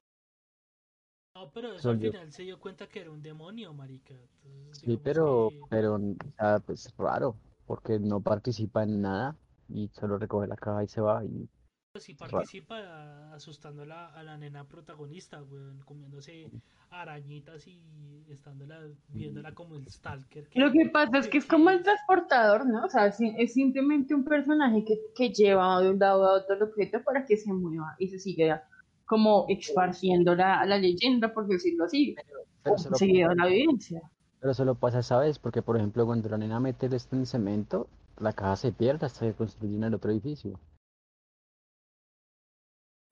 No, 1.34 1.50
pero 1.52 1.70
eso 1.74 1.80
Soy 1.80 1.94
al 1.94 2.00
yo. 2.02 2.12
final 2.12 2.32
se 2.32 2.44
dio 2.44 2.60
cuenta 2.60 2.88
que 2.88 3.00
era 3.00 3.10
un 3.10 3.24
demonio, 3.24 3.74
marica. 3.74 4.14
Entonces, 4.14 4.78
sí, 4.78 4.86
digamos 4.86 5.04
pero, 5.04 5.50
que, 5.50 5.62
pero, 5.72 5.96
o 5.96 6.16
sea, 6.38 6.60
pues 6.60 6.94
raro, 7.00 7.36
porque 7.66 7.98
no 7.98 8.22
participa 8.22 8.84
en 8.84 9.02
nada 9.02 9.36
y 9.74 9.88
solo 9.90 10.18
recoge 10.18 10.48
la 10.48 10.56
caja 10.56 10.84
y 10.84 10.88
se 10.88 11.02
va 11.02 11.24
y 11.26 11.48
pues, 11.94 12.06
sí 12.06 12.14
participa 12.14 13.34
asustando 13.34 13.84
a 13.84 13.86
la, 13.86 14.08
a 14.08 14.24
la 14.24 14.38
nena 14.38 14.64
protagonista, 14.66 15.42
weón, 15.44 15.82
comiéndose 15.84 16.50
arañitas 16.90 17.68
y 17.68 18.24
estándola, 18.30 18.80
viéndola 19.10 19.54
como 19.54 19.76
el 19.76 19.88
stalker. 19.90 20.48
que- 20.48 20.60
Lo 20.60 20.72
que 20.72 20.90
pasa 20.90 21.18
es 21.18 21.28
que 21.28 21.38
es 21.38 21.46
como 21.46 21.70
el 21.70 21.84
transportador, 21.84 22.66
¿no? 22.66 22.86
O 22.86 22.90
sea, 22.90 23.08
es, 23.08 23.54
simplemente 23.54 24.16
un 24.16 24.24
personaje 24.24 24.86
que, 24.86 25.00
que 25.16 25.30
lleva 25.34 25.82
de 25.82 25.90
un 25.90 26.00
lado 26.00 26.26
a 26.26 26.34
otro 26.34 26.56
el 26.56 26.64
objeto 26.64 27.02
para 27.04 27.26
que 27.26 27.36
se 27.36 27.52
mueva 27.52 27.96
y 28.00 28.08
se 28.08 28.20
siga 28.20 28.64
como 29.06 29.46
esparciendo 29.50 30.34
la, 30.36 30.66
la 30.66 30.78
leyenda, 30.78 31.34
por 31.34 31.46
decirlo 31.46 31.84
así, 31.84 32.16
pero 32.64 32.78
se 32.78 32.90
lo 32.90 33.36
la 33.36 33.48
evidencia. 33.48 34.02
Pero 34.40 34.54
solo 34.54 34.76
pasa 34.76 35.00
esa 35.00 35.20
vez, 35.20 35.40
porque 35.40 35.62
por 35.62 35.76
ejemplo 35.76 36.06
cuando 36.06 36.30
la 36.30 36.38
nena 36.38 36.60
mete 36.62 36.86
el 36.86 36.94
esto 36.94 37.18
en 37.18 37.26
cemento, 37.26 37.90
la 38.22 38.34
caja 38.34 38.56
se 38.56 38.72
pierde 38.72 39.06
hasta 39.06 39.26
que 39.26 39.34
construyen 39.34 39.84
el 39.84 39.94
otro 39.94 40.12
edificio. 40.12 40.60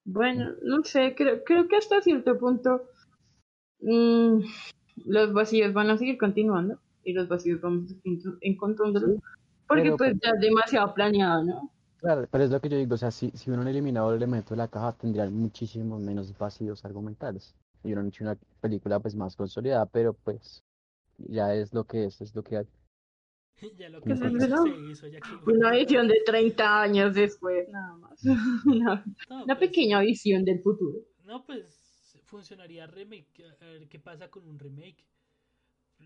Bueno, 0.05 0.51
no 0.64 0.84
sé, 0.84 1.14
creo, 1.16 1.43
creo 1.43 1.68
que 1.68 1.76
hasta 1.76 2.01
cierto 2.01 2.38
punto 2.38 2.89
mm, 3.82 4.39
los 5.05 5.34
vacíos 5.34 5.74
van 5.74 5.89
a 5.89 5.97
seguir 5.97 6.18
continuando 6.18 6.80
y 7.03 7.14
los 7.14 7.28
vacíos 7.28 7.62
vamos 7.62 7.93
encontrándolos 8.41 9.20
porque 9.68 9.84
Pero- 9.84 9.97
pues 9.97 10.14
ya 10.22 10.32
es 10.32 10.39
demasiado 10.41 10.93
planeado, 10.93 11.43
¿no? 11.43 11.72
Claro, 11.97 12.26
pero 12.32 12.45
es 12.45 12.49
lo 12.49 12.62
que 12.62 12.70
yo 12.70 12.78
digo, 12.78 12.95
o 12.95 12.97
sea, 12.97 13.12
si, 13.12 13.30
si 13.32 13.51
uno 13.51 13.62
no 13.62 13.70
eliminado 13.70 14.12
el 14.12 14.18
elemento 14.18 14.51
de 14.51 14.57
la 14.57 14.70
caja, 14.70 14.93
tendrían 14.93 15.34
muchísimos 15.34 15.99
menos 15.99 16.36
vacíos 16.38 16.86
argumentales. 16.86 17.53
Y 17.84 17.91
uno 17.91 18.01
han 18.01 18.07
hecho 18.07 18.24
una 18.24 18.38
película 18.62 19.01
pues 19.01 19.16
más 19.16 19.36
consolidada, 19.36 19.86
pero 19.86 20.14
pues 20.14 20.64
ya 21.18 21.53
es 21.53 21.74
lo 21.74 21.84
que 21.84 22.05
es, 22.05 22.22
es 22.22 22.34
lo 22.34 22.41
que 22.41 22.57
hay. 22.57 22.68
ya 23.78 23.89
lo 23.89 24.01
que 24.01 24.07
Pues 24.07 24.20
se 24.20 24.26
es 24.28 24.32
hizo, 24.34 24.39
verdad. 24.47 24.64
se 24.64 24.91
hizo, 24.91 25.07
ya 25.07 25.20
que- 25.20 25.51
Una 25.51 25.72
visión 25.72 26.07
de 26.07 26.22
30 26.26 26.82
años 26.82 27.14
después, 27.14 27.68
nada 27.70 27.95
más. 27.97 28.24
Una, 28.66 29.03
No, 29.30 29.43
una 29.43 29.57
pues, 29.57 29.70
pequeña 29.70 29.99
visión 30.01 30.45
del 30.45 30.62
futuro. 30.62 30.99
No, 31.26 31.45
pues 31.45 32.20
funcionaría 32.26 32.86
remake. 32.88 33.43
A 33.62 33.66
ver 33.66 33.88
qué 33.88 33.99
pasa 33.99 34.30
con 34.30 34.47
un 34.47 34.60
remake. 34.60 35.03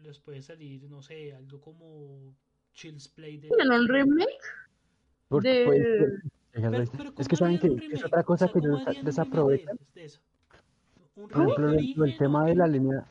Les 0.01 0.19
puede 0.19 0.41
salir, 0.41 0.83
no 0.89 1.01
sé, 1.01 1.33
algo 1.33 1.61
como 1.61 2.33
Chill's 2.73 3.07
Play 3.09 3.37
de. 3.37 3.49
¿Tienen 3.49 3.71
un 3.71 3.87
remake? 3.87 4.39
Porque, 5.27 5.49
De- 5.49 5.65
pues, 5.65 5.81
pues, 5.81 6.31
Pero, 6.51 6.77
es 6.83 6.89
pero 6.89 7.13
que 7.13 7.23
¿cómo 7.23 7.35
saben 7.35 7.59
que 7.59 7.87
es 7.93 8.03
otra 8.05 8.23
cosa 8.23 8.45
O 8.45 8.47
sea, 8.49 8.53
que 8.61 8.67
¿cómo 8.67 8.79
ellos 8.89 9.03
desaprovechan. 9.05 9.77
de- 9.77 9.99
de 10.01 10.05
eso? 10.05 10.21
Un 11.15 11.27
Por 11.29 11.41
ejemplo, 11.43 11.67
del 11.67 11.75
origen, 11.77 12.17
tema 12.17 12.43
¿o 12.43 12.45
de 12.47 12.55
la 12.55 12.67
línea, 12.67 13.05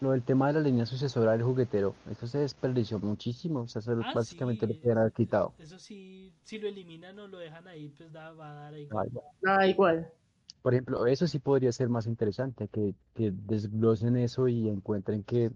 lo 0.00 0.10
del 0.10 0.22
tema 0.22 0.48
de 0.48 0.54
la 0.54 0.60
línea 0.60 0.86
sucesora 0.86 1.32
del 1.32 1.42
juguetero, 1.42 1.94
eso 2.10 2.26
se 2.26 2.38
desperdició 2.38 2.98
muchísimo, 2.98 3.60
o 3.60 3.68
sea, 3.68 3.80
eso 3.80 3.92
Ah, 4.04 4.12
básicamente 4.14 4.66
sí, 4.66 4.72
lo 4.72 4.78
pudieran 4.78 4.98
haber 4.98 5.12
quitado. 5.12 5.52
Eso 5.58 5.78
sí, 5.78 6.32
si 6.42 6.58
lo 6.58 6.68
eliminan 6.68 7.18
o 7.18 7.28
lo 7.28 7.38
dejan 7.38 7.66
ahí, 7.68 7.88
pues 7.96 8.12
da, 8.12 8.32
va 8.32 8.50
a 8.50 8.54
dar 8.54 8.74
ahí. 8.74 8.88
Ah, 8.90 9.04
ya. 9.12 9.20
Ah, 9.46 9.66
igual. 9.66 10.08
Por 10.62 10.74
ejemplo, 10.74 11.06
eso 11.06 11.26
sí 11.26 11.38
podría 11.38 11.72
ser 11.72 11.88
más 11.88 12.06
interesante, 12.06 12.68
que, 12.68 12.94
que 13.14 13.32
desglosen 13.32 14.16
eso 14.16 14.48
y 14.48 14.68
encuentren 14.68 15.22
que, 15.22 15.50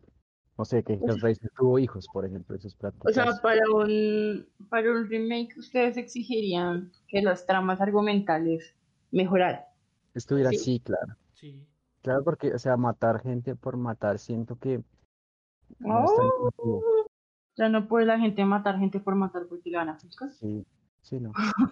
no 0.56 0.64
sé, 0.64 0.82
que 0.82 0.94
Hellraiser 0.94 1.50
tuvo 1.56 1.78
hijos, 1.78 2.06
por 2.12 2.24
ejemplo, 2.24 2.56
eso 2.56 2.68
es 2.68 2.76
O 2.80 3.08
sea, 3.10 3.26
para 3.42 3.62
un, 3.74 4.46
para 4.68 4.90
un 4.90 5.08
remake 5.08 5.58
ustedes 5.58 5.96
exigirían 5.96 6.92
que 7.08 7.22
las 7.22 7.46
tramas 7.46 7.80
argumentales 7.80 8.74
mejoraran. 9.10 9.62
Estuviera 10.14 10.50
sí. 10.50 10.56
así, 10.56 10.80
claro. 10.80 11.14
Sí. 11.34 11.67
Claro, 12.08 12.24
porque, 12.24 12.54
o 12.54 12.58
sea, 12.58 12.74
matar 12.78 13.20
gente 13.20 13.54
por 13.54 13.76
matar, 13.76 14.18
siento 14.18 14.58
que 14.58 14.82
no 15.80 16.04
es 16.06 16.16
tan 16.16 16.26
Oh, 16.56 17.04
ya 17.54 17.68
no 17.68 17.86
puede 17.86 18.06
la 18.06 18.18
gente 18.18 18.42
matar 18.46 18.78
gente 18.78 18.98
por 18.98 19.14
matar 19.14 19.44
porque 19.46 19.68
le 19.68 19.76
van 19.76 19.90
a 19.90 19.98
juzgar. 20.00 20.30
Sí, 20.30 20.64
sí, 21.02 21.20
no. 21.20 21.32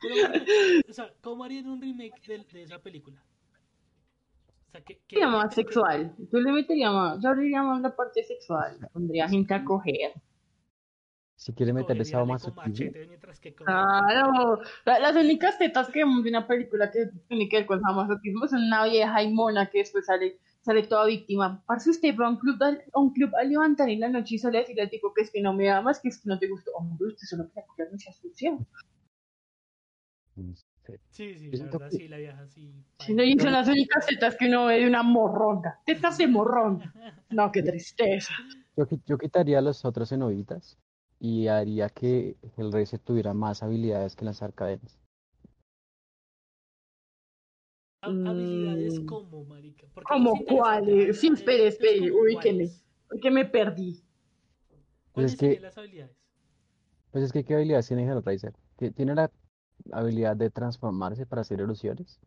Pero, 0.00 0.14
o 0.88 0.92
sea, 0.92 1.14
¿cómo 1.20 1.44
harían 1.44 1.68
un 1.68 1.80
remake 1.80 2.20
de, 2.26 2.44
de 2.52 2.62
esa 2.64 2.80
película? 2.80 3.22
O 4.66 4.70
sea, 4.72 4.80
¿qué, 4.80 5.00
qué- 5.06 5.24
más 5.24 5.54
sexual. 5.54 6.16
Yo 6.32 6.40
le 6.40 6.50
metería 6.50 6.90
más, 6.90 7.22
yo 7.22 7.28
abriría 7.28 7.62
más 7.62 7.80
la 7.80 7.94
parte 7.94 8.24
sexual. 8.24 8.76
Pondría 8.92 9.28
gente 9.28 9.54
a 9.54 9.64
coger. 9.64 10.14
Si 11.42 11.52
quiere 11.54 11.72
meterle 11.72 12.04
esa 12.04 12.20
con 12.20 12.28
masoquismo? 12.28 12.92
Claro, 13.64 14.60
la- 14.84 15.00
las 15.00 15.16
únicas 15.16 15.58
tetas 15.58 15.88
que 15.88 15.98
vemos 16.04 16.22
de 16.22 16.30
una 16.30 16.46
película 16.46 16.88
que 16.88 17.06
tiene 17.26 17.48
que 17.48 17.56
ver 17.56 17.66
con 17.66 17.80
sadomasoquismo 17.80 18.46
son 18.46 18.62
una 18.62 18.84
vieja 18.84 19.20
y 19.24 19.32
mona 19.32 19.68
que 19.68 19.78
después 19.78 20.06
sale, 20.06 20.38
sale 20.60 20.84
toda 20.84 21.04
víctima. 21.06 21.60
Parce, 21.66 21.90
usted 21.90 22.14
va 22.16 22.26
a 22.26 22.30
un 22.30 22.36
club 22.36 22.62
a, 22.62 22.78
un 23.00 23.12
club 23.12 23.34
a 23.34 23.42
levantar 23.42 23.88
en 23.90 23.98
la 23.98 24.08
noche 24.08 24.36
y 24.36 24.38
sale 24.38 24.58
a 24.58 24.60
decirle 24.60 24.82
al 24.82 24.90
tipo 24.90 25.12
que 25.12 25.22
es 25.22 25.32
que 25.32 25.42
no 25.42 25.52
me 25.52 25.68
amas, 25.68 25.98
que 25.98 26.10
es 26.10 26.22
que 26.22 26.28
no 26.28 26.38
te 26.38 26.46
gustó. 26.48 26.70
Hombre, 26.76 27.08
usted 27.08 27.26
solo 27.26 27.48
quería 27.48 27.66
coger 27.66 27.88
mucha 27.90 28.12
sé. 28.12 28.22
Sí, 31.10 31.34
sí, 31.34 31.50
la 31.56 31.64
verdad 31.64 31.90
que- 31.90 31.96
sí, 31.96 32.06
la 32.08 32.18
vieja 32.18 32.46
sí. 32.46 32.72
Si 33.00 33.14
no, 33.14 33.24
y 33.24 33.36
son 33.36 33.52
las 33.52 33.66
únicas 33.66 34.06
tetas 34.06 34.36
que 34.36 34.46
uno 34.46 34.66
ve 34.66 34.78
de 34.78 34.86
una 34.86 35.02
morronga. 35.02 35.80
Tetas 35.84 36.18
de 36.18 36.28
morrón. 36.28 36.84
No, 37.30 37.50
qué 37.50 37.64
tristeza. 37.64 38.32
Yo, 38.76 38.86
yo 39.06 39.18
quitaría 39.18 39.58
a 39.58 39.60
los 39.60 39.84
otros 39.84 40.08
cenobitas 40.08 40.78
y 41.24 41.46
haría 41.46 41.88
que 41.88 42.36
Hellraiser 42.56 42.98
tuviera 42.98 43.32
más 43.32 43.62
habilidades 43.62 44.16
que 44.16 44.24
lanzar 44.24 44.52
cadenas. 44.54 44.98
Ha- 48.02 48.06
Habilidades 48.08 48.98
Mm. 49.00 49.06
como, 49.06 49.44
marica. 49.44 49.86
Porque 49.94 50.08
¿Cómo 50.12 50.34
es 50.34 50.40
interesante, 50.40 50.90
cuáles? 50.90 51.20
Sí, 51.20 51.28
espere, 51.32 51.66
espere, 51.68 52.10
¿cómo 52.10 52.22
ubíqueme. 52.22 52.40
cuáles? 52.64 52.84
Porque 53.08 53.30
me 53.30 53.44
perdí. 53.44 54.02
¿Cuáles 55.12 55.32
es 55.34 55.38
que- 55.38 55.46
serían 55.46 55.62
las 55.62 55.78
habilidades? 55.78 56.16
Pues 57.12 57.24
es 57.24 57.32
que, 57.32 57.44
¿qué 57.44 57.54
habilidades 57.54 57.86
tiene 57.86 58.04
Hellraiser? 58.04 58.54
Ti- 58.76 58.90
Tiene 58.90 59.14
la 59.14 59.30
habilidad 59.92 60.34
de 60.36 60.50
transformarse 60.50 61.24
para 61.26 61.42
hacer 61.42 61.60
ilusiones. 61.60 62.18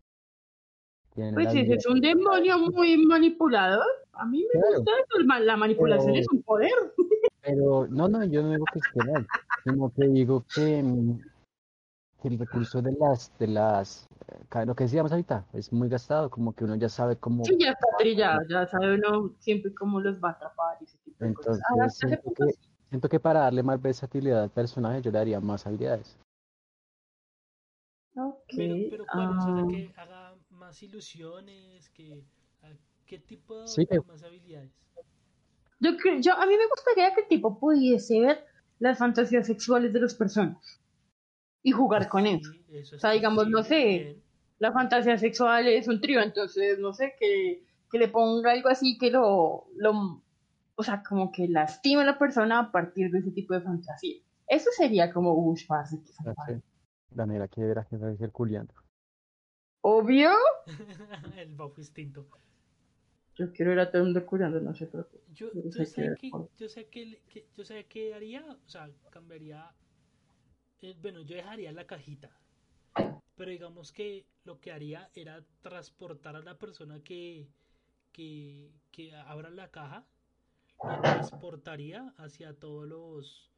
Pues 1.14 1.34
habilidad- 1.48 1.78
es 1.78 1.86
un 1.86 2.00
demonio 2.00 2.60
muy 2.60 2.96
manipulador. 3.06 3.86
A 4.14 4.26
mí 4.26 4.40
me 4.54 4.60
Claro. 4.62 4.78
gusta 4.78 4.92
eso. 4.92 5.20
el 5.40 5.46
La 5.46 5.58
manipulación 5.58 6.12
Pero- 6.14 6.22
es 6.22 6.28
un 6.32 6.42
poder. 6.44 6.72
Pero 7.46 7.88
no, 7.88 8.08
no, 8.08 8.24
yo 8.26 8.42
no 8.42 8.52
digo 8.52 8.66
que 8.66 8.80
esté 8.80 9.04
mal, 9.04 9.28
sino 9.64 9.92
que 9.94 10.08
digo 10.08 10.44
que, 10.54 10.82
mm, 10.82 11.20
que 12.22 12.28
el 12.28 12.40
recurso 12.40 12.82
de 12.82 12.92
las, 12.94 13.32
de 13.38 13.48
las, 13.48 14.08
eh, 14.28 14.66
lo 14.66 14.76
que 14.76 14.86
decíamos 14.86 15.12
ahorita, 15.12 15.46
es 15.54 15.72
muy 15.72 15.88
gastado, 15.88 16.30
como 16.32 16.54
que 16.54 16.64
uno 16.64 16.76
ya 16.76 16.90
sabe 16.90 17.18
cómo, 17.18 17.44
Sí, 17.44 17.56
ya 17.60 17.72
está 17.72 17.88
trillado. 18.00 18.42
Ya 18.50 18.66
sabe 18.66 18.96
uno 18.96 19.32
siempre 19.40 19.74
cómo 19.76 20.00
los 20.00 20.16
va 20.24 20.30
a 20.30 20.32
atrapar 20.32 20.78
y 20.82 20.86
ese 20.86 20.98
tipo 21.00 21.24
de 21.24 21.34
cosas. 21.34 21.60
entonces 21.60 21.66
Ah, 21.70 21.86
ese 21.86 22.08
siento 22.08 22.34
que, 22.34 22.46
siento 22.90 23.10
que 23.10 23.20
para 23.20 23.42
darle 23.42 23.62
más 23.62 23.80
versatilidad 23.82 24.42
al 24.44 24.50
personaje 24.50 25.02
yo 25.02 25.12
le 25.12 25.18
daría 25.20 25.40
más 25.40 25.68
habilidades. 25.68 26.18
Ok, 28.18 28.54
Pero, 28.56 28.76
pero 28.90 29.06
¿cuáles? 29.06 29.38
O 29.38 29.42
sea, 29.44 29.54
ah, 29.62 29.68
que 29.70 29.94
haga 29.98 30.36
más 30.50 30.82
ilusiones, 30.82 31.90
que... 31.90 32.24
¿Qué 33.06 33.20
tipo 33.20 33.60
de 33.60 33.68
Sí, 33.68 33.86
que- 33.86 34.00
más 34.08 34.24
habilidades? 34.24 34.72
Yo, 35.92 36.20
yo, 36.20 36.34
a 36.34 36.46
mí 36.46 36.54
me 36.58 36.68
gustaría 36.68 37.14
que 37.14 37.22
el 37.22 37.28
tipo 37.28 37.60
pudiese 37.60 38.20
ver 38.20 38.46
las 38.80 38.98
fantasías 38.98 39.48
sexuales 39.48 39.94
de 39.94 40.02
las 40.02 40.14
personas 40.14 40.82
y 41.64 41.72
jugar 41.72 42.08
con 42.10 42.28
eso. 42.28 42.52
Sí, 42.52 42.66
eso 42.70 42.96
O 42.96 43.00
sea, 43.00 43.12
digamos, 43.12 43.48
no 43.50 43.64
sé, 43.64 43.76
bien. 43.76 44.24
La 44.60 44.72
fantasía 44.72 45.18
sexual 45.18 45.68
es 45.68 45.88
un 45.88 46.00
trío, 46.00 46.22
entonces, 46.22 46.80
no 46.80 46.94
sé, 46.94 47.14
que, 47.20 47.66
que 47.92 48.00
le 48.00 48.08
ponga 48.08 48.52
algo 48.52 48.70
así 48.70 48.98
que 48.98 49.12
lo, 49.12 49.68
lo, 49.76 50.22
o 50.76 50.84
sea, 50.84 51.04
como 51.04 51.32
que 51.32 51.48
lastime 51.48 52.04
a 52.04 52.06
la 52.06 52.18
persona 52.18 52.60
a 52.60 52.72
partir 52.72 53.12
de 53.12 53.20
ese 53.20 53.32
tipo 53.32 53.54
de 53.54 53.62
fantasía. 53.62 54.22
Eso 54.48 54.70
sería 54.78 55.12
como, 55.12 55.34
uff, 55.34 55.66
parce, 55.68 55.98
qué 55.98 56.12
O 56.12 56.14
sea, 56.14 56.34
salvaje. 56.36 56.62
que 57.50 57.62
a 57.62 57.88
Hellraiser 57.90 58.32
culiando. 58.32 58.74
Obvio, 59.82 60.32
el 61.38 61.54
bajo 61.56 61.76
instinto. 61.78 62.28
Yo 63.36 63.52
quiero 63.54 63.74
ir 63.74 63.80
a 63.80 63.90
todo 63.92 64.00
el 64.00 64.06
mundo 64.06 64.26
curando, 64.26 64.60
no 64.60 64.74
qué. 64.74 64.88
Yo, 65.34 65.48
sé 65.72 65.86
que- 65.94 66.16
yo 66.58 66.68
sé 66.70 66.88
que, 66.88 67.22
yo 67.56 67.64
sé 67.66 67.86
que 67.86 68.14
haría, 68.14 68.46
o 68.66 68.70
sea, 68.70 68.90
cambiaría, 69.12 69.76
eh, 70.82 70.96
bueno, 71.02 71.22
yo 71.22 71.36
dejaría 71.36 71.72
la 71.72 71.86
cajita, 71.86 72.32
pero 73.36 73.52
digamos 73.52 73.92
que 73.92 74.26
lo 74.44 74.60
que 74.60 74.72
haría 74.72 75.10
era 75.14 75.44
transportar 75.62 76.36
a 76.36 76.42
la 76.42 76.58
persona 76.58 77.02
que, 77.04 77.48
que, 78.14 78.72
que 78.92 79.16
abra 79.16 79.50
la 79.50 79.72
caja, 79.72 80.08
lo 80.84 81.02
transportaría 81.02 82.14
hacia 82.18 82.54
todos 82.56 82.88
los, 82.88 83.52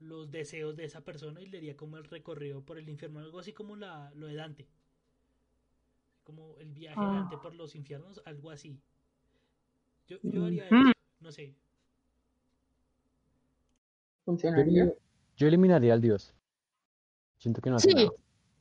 los 0.00 0.30
deseos 0.30 0.76
de 0.76 0.84
esa 0.86 1.02
persona 1.04 1.40
y 1.42 1.46
le 1.48 1.58
haría 1.58 1.76
como 1.76 1.98
el 1.98 2.04
recorrido 2.04 2.62
por 2.64 2.78
el 2.78 2.88
infierno, 2.88 3.20
algo 3.20 3.40
así 3.40 3.52
como 3.52 3.76
la, 3.76 4.12
lo 4.16 4.26
de 4.28 4.34
Dante, 4.36 4.68
como 6.24 6.56
el 6.58 6.72
viaje 6.72 6.98
de 7.00 7.06
Ah. 7.06 7.12
Dante 7.12 7.36
por 7.38 7.54
los 7.54 7.74
infiernos, 7.76 8.20
algo 8.24 8.50
así. 8.50 8.80
Yo, 10.12 10.30
yo 10.30 10.44
haría 10.44 10.66
eso, 10.66 10.92
no 11.20 11.32
sé. 11.32 11.54
¿Funcionaría? 14.24 14.92
yo 15.36 15.48
eliminaría 15.48 15.94
al 15.94 16.00
dios. 16.00 16.34
Siento 17.38 17.60
que 17.60 17.70
no 17.70 17.76
hace 17.76 17.88
Sí, 17.88 17.94
nada. 17.94 18.10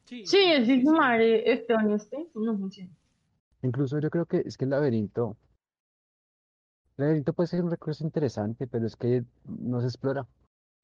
Sí, 0.06 0.26
sí, 0.26 0.38
es 0.40 0.66
sí, 0.66 0.84
madre, 0.84 1.52
este 1.52 1.74
año 1.74 1.96
este, 1.96 2.28
no 2.34 2.58
funciona. 2.58 2.92
Incluso 3.62 4.00
yo 4.00 4.10
creo 4.10 4.26
que 4.26 4.44
es 4.46 4.58
que 4.58 4.66
el 4.66 4.72
laberinto, 4.72 5.38
el 6.98 7.06
laberinto 7.06 7.34
puede 7.34 7.48
ser 7.48 7.64
un 7.64 7.70
recurso 7.70 8.04
interesante, 8.04 8.66
pero 8.66 8.88
es 8.88 8.96
que 8.96 9.24
no 9.46 9.80
se 9.82 9.88
explora. 9.88 10.26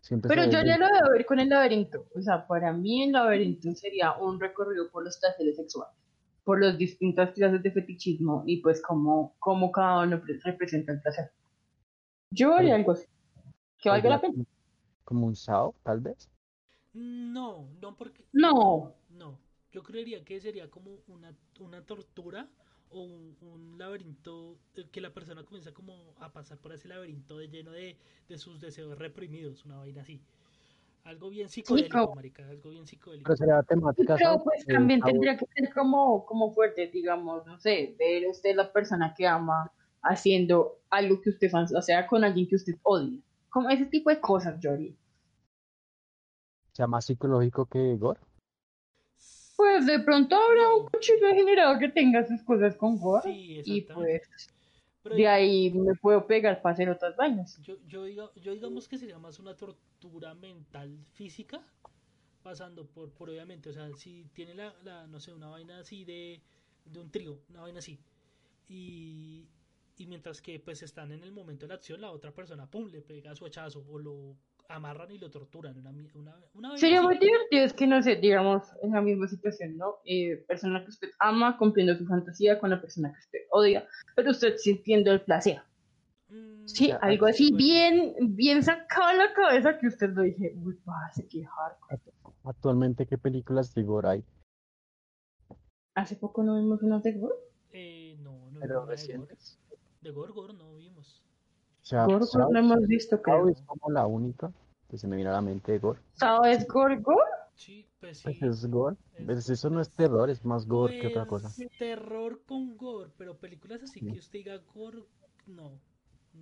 Siempre 0.01 0.29
se 0.29 0.35
Pero 0.35 0.51
yo 0.51 0.59
haría 0.59 0.77
lo 0.77 0.85
de 0.85 1.11
ver 1.11 1.25
con 1.25 1.39
el 1.39 1.49
laberinto. 1.49 2.07
O 2.13 2.21
sea, 2.21 2.45
para 2.45 2.71
mí 2.71 3.03
el 3.03 3.13
laberinto 3.13 3.73
sería 3.73 4.13
un 4.17 4.39
recorrido 4.39 4.89
por 4.91 5.03
los 5.03 5.17
placeres 5.17 5.55
sexuales, 5.55 5.95
por 6.47 6.61
las 6.61 6.77
distintas 6.77 7.33
clases 7.33 7.61
de 7.61 7.71
fetichismo 7.71 8.43
y 8.45 8.61
pues 8.61 8.81
cómo, 8.81 9.35
cómo 9.37 9.69
cada 9.69 10.03
uno 10.03 10.21
pre- 10.21 10.39
representa 10.41 10.93
el 10.93 11.01
placer. 11.01 11.29
Yo 12.31 12.53
haría 12.55 12.75
algo 12.75 12.93
así. 12.93 13.05
Que 13.77 13.89
valga 13.89 14.09
la 14.09 14.21
pena. 14.21 14.45
Como 15.03 15.27
un 15.27 15.35
sao, 15.35 15.75
tal 15.83 15.99
vez. 15.99 16.29
No, 16.93 17.67
no 17.81 17.97
porque... 17.97 18.23
No. 18.31 18.93
No, 19.09 19.37
yo 19.73 19.83
creería 19.83 20.23
que 20.23 20.39
sería 20.39 20.69
como 20.69 20.99
una, 21.07 21.35
una 21.59 21.81
tortura 21.85 22.47
o 22.91 23.01
un, 23.01 23.35
un 23.41 23.77
laberinto 23.77 24.57
eh, 24.75 24.87
que 24.89 25.01
la 25.01 25.13
persona 25.13 25.43
comienza 25.43 25.73
como 25.73 26.15
a 26.21 26.31
pasar 26.31 26.57
por 26.59 26.71
ese 26.71 26.87
laberinto 26.87 27.37
de 27.39 27.49
lleno 27.49 27.71
de, 27.71 27.97
de 28.29 28.37
sus 28.37 28.61
deseos 28.61 28.97
reprimidos, 28.97 29.65
una 29.65 29.79
vaina 29.79 30.01
así. 30.01 30.21
Algo 31.07 31.29
bien 31.29 31.47
psicodélico, 31.47 31.99
como- 31.99 32.15
marica, 32.15 32.45
algo 32.49 32.69
bien 32.69 32.85
psicodélico. 32.85 33.27
Pero 33.27 33.37
sería 33.37 33.63
temática. 33.63 34.15
Pero 34.17 34.29
¿sabes? 34.31 34.41
pues 34.43 34.67
Eh, 34.67 34.73
también 34.73 34.99
tendría 35.01 35.37
que 35.37 35.45
ser 35.55 35.73
como, 35.73 36.25
como 36.25 36.51
fuerte, 36.51 36.87
digamos, 36.87 37.45
no 37.45 37.57
sé, 37.59 37.95
ver 37.97 38.27
usted 38.27 38.53
la 38.57 38.73
persona 38.73 39.13
que 39.15 39.25
ama 39.25 39.71
haciendo 40.01 40.81
algo 40.89 41.21
que 41.21 41.29
usted 41.29 41.49
o 41.53 41.81
sea, 41.81 42.05
con 42.07 42.25
alguien 42.25 42.45
que 42.45 42.57
usted 42.57 42.75
odia. 42.83 43.21
Como 43.49 43.69
ese 43.69 43.85
tipo 43.85 44.09
de 44.09 44.19
cosas, 44.19 44.59
haría. 44.65 44.91
sea 46.73 46.87
más 46.87 47.05
psicológico 47.05 47.65
que 47.67 47.95
gore. 47.95 48.19
Pues 49.55 49.85
de 49.85 49.99
pronto 50.01 50.35
habrá 50.35 50.75
un 50.75 50.87
cuchillo 50.89 51.25
degenerado 51.25 51.79
que 51.79 51.87
tenga 51.87 52.27
sus 52.27 52.43
cosas 52.43 52.75
con 52.75 52.99
gore. 52.99 53.31
Sí, 53.31 53.61
y 53.63 53.81
pues 53.81 54.21
Pero 55.07 55.15
de 55.17 55.27
ahí 55.27 55.71
me 55.71 55.95
puedo 55.95 56.25
pegar 56.27 56.61
para 56.61 56.73
hacer 56.73 56.89
otras 56.89 57.15
vainas. 57.15 57.61
yo, 57.61 57.75
yo, 57.87 58.03
diga, 58.03 58.29
yo 58.35 58.51
digamos 58.53 58.87
que 58.87 58.97
sería 58.97 59.19
más 59.19 59.39
una 59.39 59.55
tortura 59.55 60.33
mental 60.33 60.97
física, 61.13 61.61
pasando 62.43 62.85
por, 62.85 63.11
por 63.11 63.29
obviamente, 63.29 63.69
o 63.69 63.73
sea, 63.73 63.93
si 63.93 64.25
tiene 64.33 64.53
la, 64.55 64.73
la, 64.83 65.07
no 65.07 65.19
sé, 65.19 65.33
una 65.33 65.49
vaina 65.49 65.79
así 65.79 66.05
de, 66.05 66.41
de 66.85 66.99
un 66.99 67.11
trío, 67.11 67.39
una 67.49 67.61
vaina 67.61 67.79
así, 67.79 67.99
y, 68.67 69.47
y 69.97 70.07
mientras 70.07 70.41
que 70.41 70.59
pues 70.59 70.83
están 70.83 71.11
en 71.11 71.23
el 71.23 71.31
momento 71.31 71.65
de 71.65 71.69
la 71.69 71.75
acción, 71.75 72.01
la 72.01 72.11
otra 72.11 72.31
persona, 72.33 72.69
pum, 72.69 72.87
le 72.89 73.01
pega 73.01 73.35
su 73.35 73.45
hachazo, 73.45 73.85
o 73.89 73.99
lo 73.99 74.37
amarran 74.69 75.11
y 75.11 75.17
lo 75.17 75.29
torturan, 75.31 75.77
una, 75.77 75.91
una, 76.15 76.35
una 76.53 76.77
Sería 76.77 77.01
muy 77.01 77.17
divertido, 77.17 77.63
es 77.63 77.73
que 77.73 77.87
no 77.87 78.01
sé, 78.01 78.15
digamos, 78.17 78.63
en 78.81 78.91
la 78.91 79.01
misma 79.01 79.27
situación, 79.27 79.77
¿no? 79.77 79.95
Eh, 80.05 80.43
persona 80.47 80.83
que 80.83 80.89
usted 80.89 81.09
ama 81.19 81.57
cumpliendo 81.57 81.95
su 81.95 82.05
fantasía 82.05 82.59
con 82.59 82.69
la 82.69 82.81
persona 82.81 83.11
que 83.13 83.19
usted 83.19 83.39
odia, 83.51 83.87
pero 84.15 84.31
usted 84.31 84.55
sintiendo 84.57 85.11
el 85.11 85.21
placer. 85.21 85.61
Mm, 86.29 86.67
Sí, 86.67 86.87
Ya, 86.89 86.97
algo 86.97 87.25
así 87.27 87.51
bueno. 87.51 87.57
bien, 87.57 88.15
bien 88.35 88.63
sacado 88.63 89.13
la 89.13 89.33
cabeza 89.33 89.79
que 89.79 89.87
usted 89.87 90.09
lo 90.09 90.23
dije, 90.23 90.53
uy, 90.57 90.75
parce, 90.83 91.25
qué 91.27 91.45
hardcore. 91.45 92.01
Actualmente, 92.43 93.05
¿qué 93.05 93.17
películas 93.17 93.73
de 93.73 93.83
gore 93.83 94.07
hay? 94.09 94.23
Hace 95.95 96.15
poco 96.15 96.43
no 96.43 96.55
vimos 96.57 96.83
una 96.83 96.99
de 96.99 97.13
Gore. 97.13 97.33
Eh, 97.71 98.17
no, 98.19 98.51
no 98.51 98.59
Pero 98.59 98.85
recientes. 98.85 99.57
De 100.01 100.11
Gore, 100.11 100.31
Gore 100.31 100.53
no 100.53 100.75
vimos. 100.75 101.23
O 101.87 101.89
sea, 101.89 102.05
Saw- 102.05 102.51
no 102.51 102.59
hemos 102.59 102.81
visto, 102.85 103.21
creo. 103.21 103.47
es 103.47 103.61
como 103.61 103.89
la 103.91 104.05
única 104.07 104.51
que 104.89 104.97
se 104.97 105.07
me 105.07 105.15
viene 105.15 105.29
a 105.31 105.33
la 105.35 105.41
mente 105.41 105.71
de 105.71 105.79
gore. 105.79 105.99
¿Sabes 106.15 106.67
Gore 106.67 106.97
Gore? 106.97 107.21
Sí, 107.55 107.87
pues 108.01 108.17
sí. 108.19 108.23
Pues 108.25 108.41
es 108.41 108.69
gore. 108.69 108.97
Es- 109.15 109.25
Pues 109.25 109.49
eso 109.49 109.69
no 109.69 109.79
es 109.79 109.89
terror, 109.91 110.29
es 110.29 110.43
más 110.43 110.67
gore 110.67 110.99
que 110.99 111.07
otra 111.07 111.25
cosa. 111.25 111.49
Pues, 111.55 111.69
Terror 111.79 112.41
con 112.45 112.75
gore, 112.75 113.09
pero 113.17 113.37
películas 113.37 113.81
así 113.83 114.01
Sí. 114.01 114.05
que 114.11 114.19
usted 114.19 114.39
diga 114.39 114.57
gore, 114.73 115.05
no. 115.45 115.79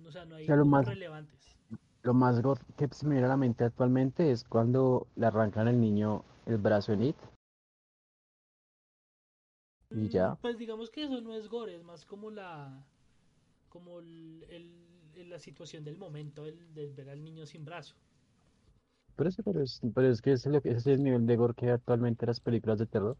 O 0.04 0.10
sea, 0.10 0.24
no 0.24 0.34
hay 0.34 0.42
O 0.42 0.46
sea, 0.46 0.56
lo 0.56 0.66
más- 0.66 0.84
relevantes. 0.86 1.56
Lo 2.02 2.12
más 2.12 2.42
gore 2.42 2.60
que 2.76 2.88
se 2.88 3.06
me 3.06 3.12
viene 3.14 3.26
a 3.26 3.30
la 3.30 3.36
mente 3.36 3.62
actualmente 3.64 4.30
es 4.32 4.42
cuando 4.44 5.06
le 5.14 5.26
arrancan 5.26 5.68
al 5.68 5.80
niño 5.80 6.24
el 6.46 6.58
brazo 6.58 6.92
en 6.92 7.02
It. 7.04 7.16
Y 9.90 9.94
Mm, 9.94 10.08
ya. 10.08 10.34
Pues 10.42 10.58
digamos 10.58 10.90
que 10.90 11.04
eso 11.04 11.20
no 11.20 11.34
es 11.34 11.48
gore, 11.48 11.76
es 11.76 11.84
más 11.84 12.04
como 12.04 12.30
la 12.30 12.84
como 13.68 13.98
el- 14.00 14.44
el- 14.48 14.86
la 15.24 15.38
situación 15.38 15.84
del 15.84 15.96
momento, 15.96 16.46
el 16.46 16.74
de 16.74 16.86
ver 16.88 17.10
al 17.10 17.22
niño 17.24 17.46
sin 17.46 17.64
brazo. 17.64 17.94
Pero, 19.16 19.28
eso, 19.30 19.42
pero, 19.42 19.62
es, 19.62 19.80
pero 19.94 20.08
es 20.10 20.20
que 20.20 20.32
ese, 20.32 20.48
es 20.48 20.54
lo 20.54 20.60
que- 20.60 20.70
ese 20.70 20.78
es 20.92 20.98
el 20.98 21.02
nivel 21.04 21.26
de 21.26 21.36
gore 21.36 21.54
que 21.54 21.66
hay 21.66 21.72
actualmente 21.72 22.26
las 22.26 22.40
películas 22.40 22.78
de 22.78 22.86
terror. 22.86 23.16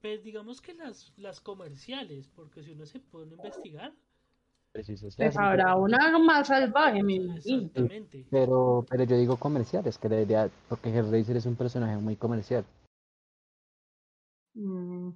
Pues 0.00 0.22
digamos 0.22 0.60
que 0.60 0.74
las, 0.74 1.12
las 1.16 1.40
comerciales, 1.40 2.28
porque 2.28 2.62
si 2.62 2.72
uno 2.72 2.86
se 2.86 3.00
pone 3.00 3.32
a 3.32 3.36
investigar, 3.36 3.92
Pues 4.72 5.34
son 5.34 5.44
habrá 5.44 5.76
una 5.76 6.18
más 6.18 6.46
salvaje, 6.48 6.98
imagino. 6.98 7.34
exactamente. 7.36 8.24
Pero, 8.30 8.86
pero 8.88 9.04
yo 9.04 9.16
digo 9.16 9.36
comerciales, 9.36 9.98
que 9.98 10.08
debería, 10.08 10.50
porque 10.68 10.90
Hellraiser 10.90 11.36
es 11.36 11.46
un 11.46 11.56
personaje 11.56 11.96
muy 11.98 12.16
comercial. 12.16 12.64
Mm. 14.54 15.10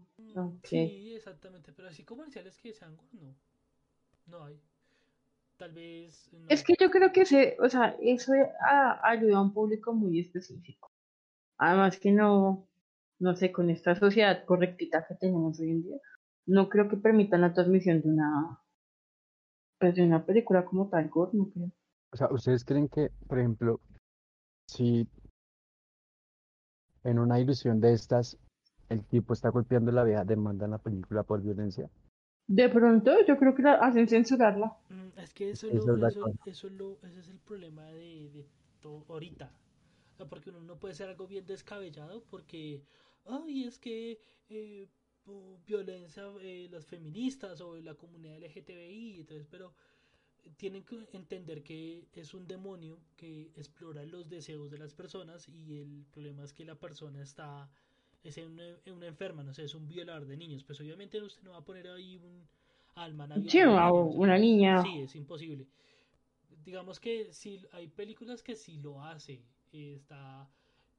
Sí, 0.63 1.15
exactamente, 1.15 1.73
pero 1.73 1.89
así 1.89 2.05
comerciales 2.05 2.59
que 2.59 2.73
sean 2.73 2.97
no. 3.13 3.35
No 4.27 4.45
hay. 4.45 4.59
Tal 5.57 5.73
vez 5.73 6.29
no. 6.33 6.47
Es 6.49 6.65
que 6.65 6.75
yo 6.79 6.91
creo 6.91 7.13
que 7.13 7.25
se, 7.25 7.57
o 7.61 7.69
sea, 7.69 7.97
eso 8.01 8.33
a- 8.61 9.01
ayuda 9.09 9.39
a 9.39 9.43
un 9.43 9.53
público 9.55 9.93
muy 9.93 10.21
específico. 10.21 10.91
Además 11.59 11.99
que 11.99 12.13
no, 12.13 12.69
no 13.21 13.37
sé, 13.37 13.53
con 13.53 13.71
esta 13.71 13.95
sociedad 13.95 14.45
correctita 14.45 15.07
que 15.07 15.15
tenemos 15.15 15.61
hoy 15.61 15.71
en 15.71 15.83
día, 15.83 15.97
no 16.47 16.69
creo 16.69 16.89
que 16.89 16.97
permitan 16.97 17.41
la 17.43 17.53
transmisión 17.55 18.03
de 18.03 18.09
una, 18.09 18.61
pues 19.79 19.95
de 19.95 20.03
una 20.03 20.25
película 20.25 20.65
como 20.65 20.89
tal, 20.89 21.09
gore, 21.09 21.31
no 21.35 21.49
creo. 21.51 21.71
O 22.13 22.17
sea, 22.17 22.29
¿ustedes 22.31 22.65
creen 22.65 22.89
que, 22.89 23.11
por 23.29 23.39
ejemplo, 23.39 23.81
si 24.69 25.07
en 27.05 27.19
una 27.19 27.39
ilusión 27.39 27.81
de 27.81 27.93
estas 27.93 28.37
el 28.89 29.05
tipo 29.05 29.33
está 29.33 29.49
golpeando 29.51 29.91
a 29.91 29.95
la 29.95 30.05
vieja, 30.05 30.25
demandan 30.25 30.73
la 30.73 30.79
película 30.79 31.23
por 31.23 31.43
violencia? 31.43 31.89
De 32.47 32.69
pronto, 32.69 33.13
yo 33.27 33.37
creo 33.39 33.55
que 33.55 33.63
la 33.63 33.75
hacen 33.75 34.09
censurarla. 34.09 34.77
Mm, 34.89 35.19
Es 35.19 35.33
que 35.35 35.51
eso, 35.51 35.67
Esa 35.69 35.79
es 35.79 35.85
lo- 35.87 36.07
es 36.09 36.17
eso, 36.17 36.33
eso 36.47 36.67
es 36.69 36.73
lo- 36.75 36.99
ese 37.03 37.21
es 37.21 37.29
el 37.29 37.39
problema 37.39 37.85
de, 37.87 38.31
de 38.31 38.47
todo 38.81 39.05
ahorita. 39.09 39.51
O 40.13 40.17
sea, 40.17 40.27
porque 40.29 40.51
uno 40.51 40.61
no 40.61 40.79
puede 40.79 40.95
ser 40.95 41.09
algo 41.09 41.27
bien 41.27 41.47
descabellado 41.47 42.23
porque, 42.31 42.83
ay, 43.25 43.65
es 43.65 43.79
que 43.79 44.19
eh, 44.51 44.89
violencia 45.67 46.25
eh, 46.43 46.69
las 46.71 46.85
feministas 46.87 47.61
o 47.63 47.77
la 47.77 47.95
comunidad 47.95 48.37
LGTBI, 48.37 49.21
entonces, 49.21 49.47
pero 49.51 49.75
tienen 50.57 50.85
que 50.85 51.09
entender 51.13 51.63
que 51.63 52.09
es 52.13 52.35
un 52.35 52.47
demonio 52.47 53.01
que 53.17 53.51
explora 53.57 54.05
los 54.05 54.29
deseos 54.29 54.71
de 54.71 54.79
las 54.79 54.93
personas 54.95 55.49
y 55.49 55.79
el 55.79 56.05
problema 56.13 56.45
es 56.45 56.53
que 56.53 56.65
la 56.65 56.75
persona 56.75 57.23
está 57.23 57.71
es 58.25 58.37
una, 58.39 58.65
una 58.87 59.07
enferma, 59.07 59.43
no 59.45 59.55
sé, 59.55 59.65
es 59.65 59.75
un 59.75 59.89
violador 59.89 60.27
de 60.27 60.37
niños, 60.37 60.65
pues 60.65 60.81
obviamente 60.81 61.21
usted 61.23 61.43
no 61.43 61.53
va 61.53 61.59
a 61.59 61.65
poner 61.65 61.89
ahí 61.89 62.17
un 62.17 62.49
alma 62.97 63.27
Sí, 63.49 63.59
una, 63.65 64.39
niña. 64.39 64.83
Sí, 64.83 65.01
es 65.03 65.15
imposible. 65.17 65.67
Digamos 66.65 67.01
que 67.01 67.33
si 67.33 67.61
hay 67.73 67.89
películas 67.89 68.43
que 68.43 68.57
sí 68.57 68.79
lo 68.79 69.03
hace. 69.03 69.43
eh, 69.73 69.95
está, 69.97 70.49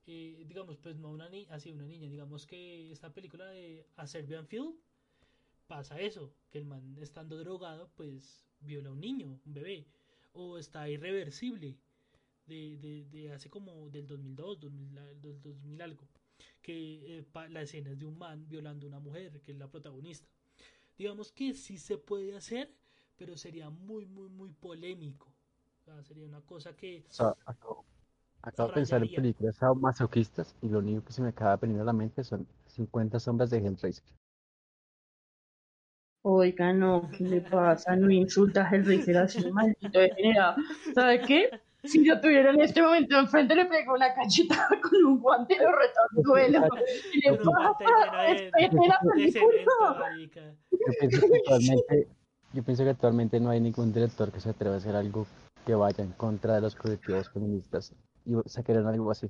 eh, 0.08 0.44
digamos, 0.48 0.78
pues 0.78 0.98
no 0.98 1.10
una 1.12 1.30
niña, 1.30 1.48
así 1.56 1.72
una 1.72 1.86
niña. 1.86 2.10
Digamos 2.10 2.46
que 2.46 2.92
esta 2.92 3.14
película 3.14 3.46
de 3.48 3.88
A 3.96 4.06
Serbian 4.08 4.48
Film 4.48 4.76
pasa 5.68 6.00
eso, 6.00 6.34
que 6.52 6.60
el 6.60 6.66
man 6.66 6.98
estando 7.02 7.38
drogado, 7.38 7.90
pues 7.96 8.46
viola 8.62 8.90
a 8.90 8.94
un 8.94 9.02
niño, 9.02 9.40
un 9.46 9.54
bebé. 9.54 9.88
O 10.34 10.58
está 10.58 10.90
irreversible 10.90 11.78
de, 12.48 12.78
de, 12.80 13.06
de 13.12 13.34
hace 13.34 13.50
como 13.50 13.90
del 13.90 14.08
2002, 14.08 14.60
2000, 14.60 14.96
la- 14.96 15.14
del 15.16 15.42
2000 15.42 15.82
algo. 15.82 16.08
Que 16.66 17.20
eh, 17.20 17.26
la 17.50 17.62
escena 17.62 17.92
es 17.92 18.00
de 18.00 18.08
un 18.08 18.18
man 18.18 18.48
violando 18.48 18.88
a 18.88 18.90
una 18.90 19.00
mujer, 19.00 19.40
que 19.42 19.52
es 19.52 19.58
la 19.60 19.68
protagonista. 19.68 20.28
Digamos 20.98 21.32
que 21.32 21.54
sí 21.54 21.78
se 21.78 22.00
puede 22.00 22.36
hacer, 22.36 22.74
pero 23.16 23.38
sería 23.38 23.70
muy, 23.70 24.08
muy, 24.08 24.30
muy 24.30 24.52
polémico. 24.52 25.28
O 25.82 25.84
sea, 25.84 26.02
sería 26.04 26.26
una 26.26 26.42
cosa 26.42 26.76
que... 26.76 27.06
O 27.08 27.14
sea, 27.14 27.36
acabo, 27.46 27.86
acabo 28.42 28.70
de 28.70 28.74
pensar 28.74 29.04
en 29.04 29.14
películas 29.14 29.60
masoquistas 29.76 30.56
y 30.64 30.70
lo 30.70 30.80
único 30.80 31.06
que 31.06 31.14
se 31.14 31.22
me 31.22 31.30
acaba 31.30 31.56
de 31.58 31.68
venir 31.68 31.82
a 31.82 31.86
la 31.86 31.94
mente 31.94 32.24
son 32.24 32.48
50 32.66 33.20
sombras 33.20 33.52
de 33.52 33.60
Hellraiser. 33.60 34.04
Oiga, 36.24 36.74
no, 36.74 37.08
¿qué 37.12 37.24
le 37.26 37.42
pasa? 37.42 37.96
No 37.96 38.10
insulta 38.10 38.68
a 38.68 38.76
Hellraiser 38.76 39.18
así, 39.18 39.52
maldito 39.52 40.00
degenerado. 40.00 40.56
¿Sabe 40.96 41.22
qué? 41.22 41.52
Si 41.88 42.06
yo 42.06 42.20
tuviera 42.20 42.52
en 42.52 42.62
este 42.62 42.82
momento 42.82 43.18
enfrente, 43.18 43.56
le 43.56 43.66
pego 43.66 43.94
una 43.94 44.14
cachetada 44.14 44.68
con 44.82 45.06
un 45.06 45.20
guante 45.20 45.56
y 45.56 45.58
lo 45.58 45.72
reto 45.72 46.00
al 46.10 46.24
duelo. 46.24 46.68
Y 47.14 47.20
le 47.22 47.30
actualmente, 51.30 52.08
yo 52.54 52.64
pienso 52.64 52.84
que 52.84 52.90
actualmente 52.90 53.40
no 53.40 53.50
hay 53.50 53.60
ningún 53.60 53.94
director 53.94 54.32
que 54.32 54.40
se 54.40 54.50
atreva 54.50 54.76
a 54.76 54.78
hacer 54.78 54.96
algo 54.96 55.28
que 55.66 55.76
vaya 55.76 56.04
en 56.04 56.12
contra 56.12 56.56
de 56.56 56.62
los 56.62 56.76
colectivos 56.76 57.30
feministas 57.30 57.94
y 58.26 58.34
sacaran 58.46 58.88
algo 58.88 59.12
así. 59.12 59.30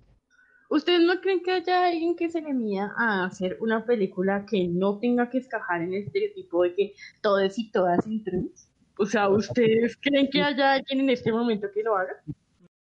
¿Ustedes 0.70 1.02
no 1.02 1.22
creen 1.22 1.42
que 1.44 1.52
haya 1.52 1.86
alguien 1.86 2.16
que 2.16 2.30
se 2.30 2.42
le 2.42 2.54
mida 2.54 2.92
a 2.98 3.26
hacer 3.26 3.58
una 3.62 3.86
película 3.86 4.46
que 4.46 4.68
no 4.68 4.98
tenga 4.98 5.30
que 5.30 5.38
escajar 5.38 5.82
en 5.82 5.94
el 5.94 6.04
estereotipo 6.04 6.64
de 6.64 6.76
que 6.76 6.94
todos 7.22 7.58
y 7.58 7.72
todas 7.72 8.04
son 8.04 8.24
trans? 8.24 8.70
O 8.98 9.06
sea, 9.06 9.30
¿ustedes 9.30 9.98
creen 9.98 10.30
que 10.30 10.42
haya 10.42 10.74
alguien 10.74 11.02
en 11.02 11.10
este 11.10 11.32
momento 11.32 11.68
que 11.74 11.84
lo 11.84 11.96
haga? 11.96 12.14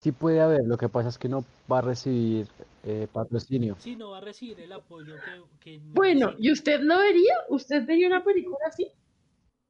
Sí 0.05 0.13
puede 0.13 0.39
haber, 0.43 0.67
lo 0.67 0.77
que 0.77 0.91
pasa 0.91 1.09
es 1.09 1.17
que 1.17 1.31
no 1.31 1.47
va 1.73 1.79
a 1.79 1.81
recibir 1.81 2.47
eh, 2.83 3.09
patrocinio. 3.11 3.75
Sí, 3.79 3.97
no 3.97 4.11
va 4.11 4.19
a 4.19 4.21
recibir 4.21 4.61
el 4.61 4.71
apoyo 4.73 5.17
que... 5.25 5.41
que 5.61 5.81
Bueno, 5.83 6.27
necesita. 6.27 6.47
¿y 6.47 6.53
usted 6.53 6.81
lo 6.81 6.99
vería? 6.99 7.33
¿Usted 7.49 7.87
vería 7.87 8.09
una 8.09 8.23
película 8.23 8.59
así? 8.67 8.93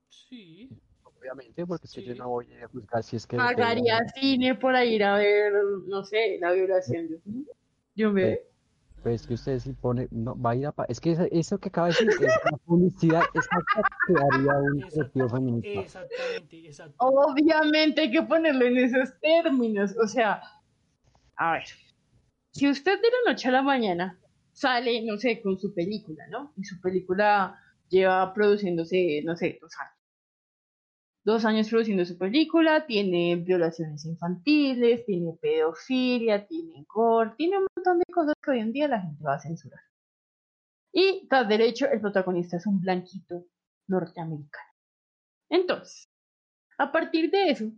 Sí. 0.08 0.68
Obviamente, 1.04 1.64
porque 1.64 1.86
que 1.86 2.02
yo 2.02 2.12
Sí. 2.14 2.18
no 2.18 2.30
voy 2.30 2.52
a 2.52 2.66
juzgar 2.66 3.04
si 3.04 3.14
es 3.14 3.28
que... 3.28 3.36
Pagaría 3.36 4.00
cine 4.08 4.56
por 4.56 4.74
ir 4.82 5.04
a 5.04 5.18
ver, 5.18 5.52
no 5.86 6.02
sé, 6.04 6.36
la 6.40 6.50
violación 6.50 7.06
de 7.10 7.20
un- 7.26 7.46
de 7.94 8.44
un 9.04 9.10
bebé. 9.10 9.12
Pero 9.12 9.14
es 9.14 9.26
que 9.26 9.34
usted 9.34 9.58
si 9.58 9.72
pone, 9.72 10.08
no, 10.10 10.34
va 10.40 10.50
a 10.50 10.56
ir 10.56 10.66
a... 10.66 10.72
pa- 10.72 10.86
Es 10.88 11.00
que 11.00 11.12
eso, 11.12 11.26
eso 11.30 11.58
que 11.58 11.68
acaba 11.68 11.88
de 11.88 11.94
decir 11.94 12.08
es 12.10 12.32
una 12.48 12.58
publicidad 12.64 13.22
exacta 13.34 13.82
que 14.06 14.14
haría 14.14 14.58
un 14.58 14.80
colectivo 14.80 15.28
feminista. 15.28 15.80
Exactamente, 15.80 16.66
exacto. 16.66 16.94
Obviamente 16.98 18.00
hay 18.02 18.10
que 18.10 18.22
ponerlo 18.22 18.66
en 18.66 18.76
esos 18.78 19.18
términos. 19.20 19.94
O 20.02 20.06
sea, 20.06 20.42
a 21.36 21.52
ver, 21.52 21.64
si 22.52 22.68
usted 22.68 22.96
de 23.00 23.08
la 23.24 23.32
noche 23.32 23.48
a 23.48 23.52
la 23.52 23.62
mañana 23.62 24.18
sale, 24.52 25.02
no 25.04 25.16
sé, 25.18 25.40
con 25.42 25.58
su 25.58 25.74
película, 25.74 26.26
¿no? 26.28 26.52
Y 26.56 26.64
su 26.64 26.80
película 26.80 27.58
lleva 27.88 28.32
produciéndose, 28.32 29.22
no 29.24 29.36
sé, 29.36 29.58
dos 29.60 29.72
años. 29.80 29.93
Dos 31.24 31.46
años 31.46 31.70
produciendo 31.70 32.04
su 32.04 32.18
película, 32.18 32.86
tiene 32.86 33.36
violaciones 33.36 34.04
infantiles, 34.04 35.06
tiene 35.06 35.32
pedofilia, 35.40 36.46
tiene 36.46 36.84
gore, 36.86 37.32
tiene 37.38 37.58
un 37.58 37.66
montón 37.74 37.98
de 37.98 38.04
cosas 38.12 38.34
que 38.42 38.50
hoy 38.50 38.60
en 38.60 38.72
día 38.72 38.88
la 38.88 39.00
gente 39.00 39.24
va 39.24 39.36
a 39.36 39.40
censurar. 39.40 39.80
Y 40.92 41.26
tras 41.26 41.48
derecho, 41.48 41.86
el 41.86 42.00
protagonista 42.00 42.58
es 42.58 42.66
un 42.66 42.78
blanquito 42.78 43.46
norteamericano. 43.88 44.68
Entonces, 45.48 46.10
a 46.76 46.92
partir 46.92 47.30
de 47.30 47.50
eso, 47.50 47.72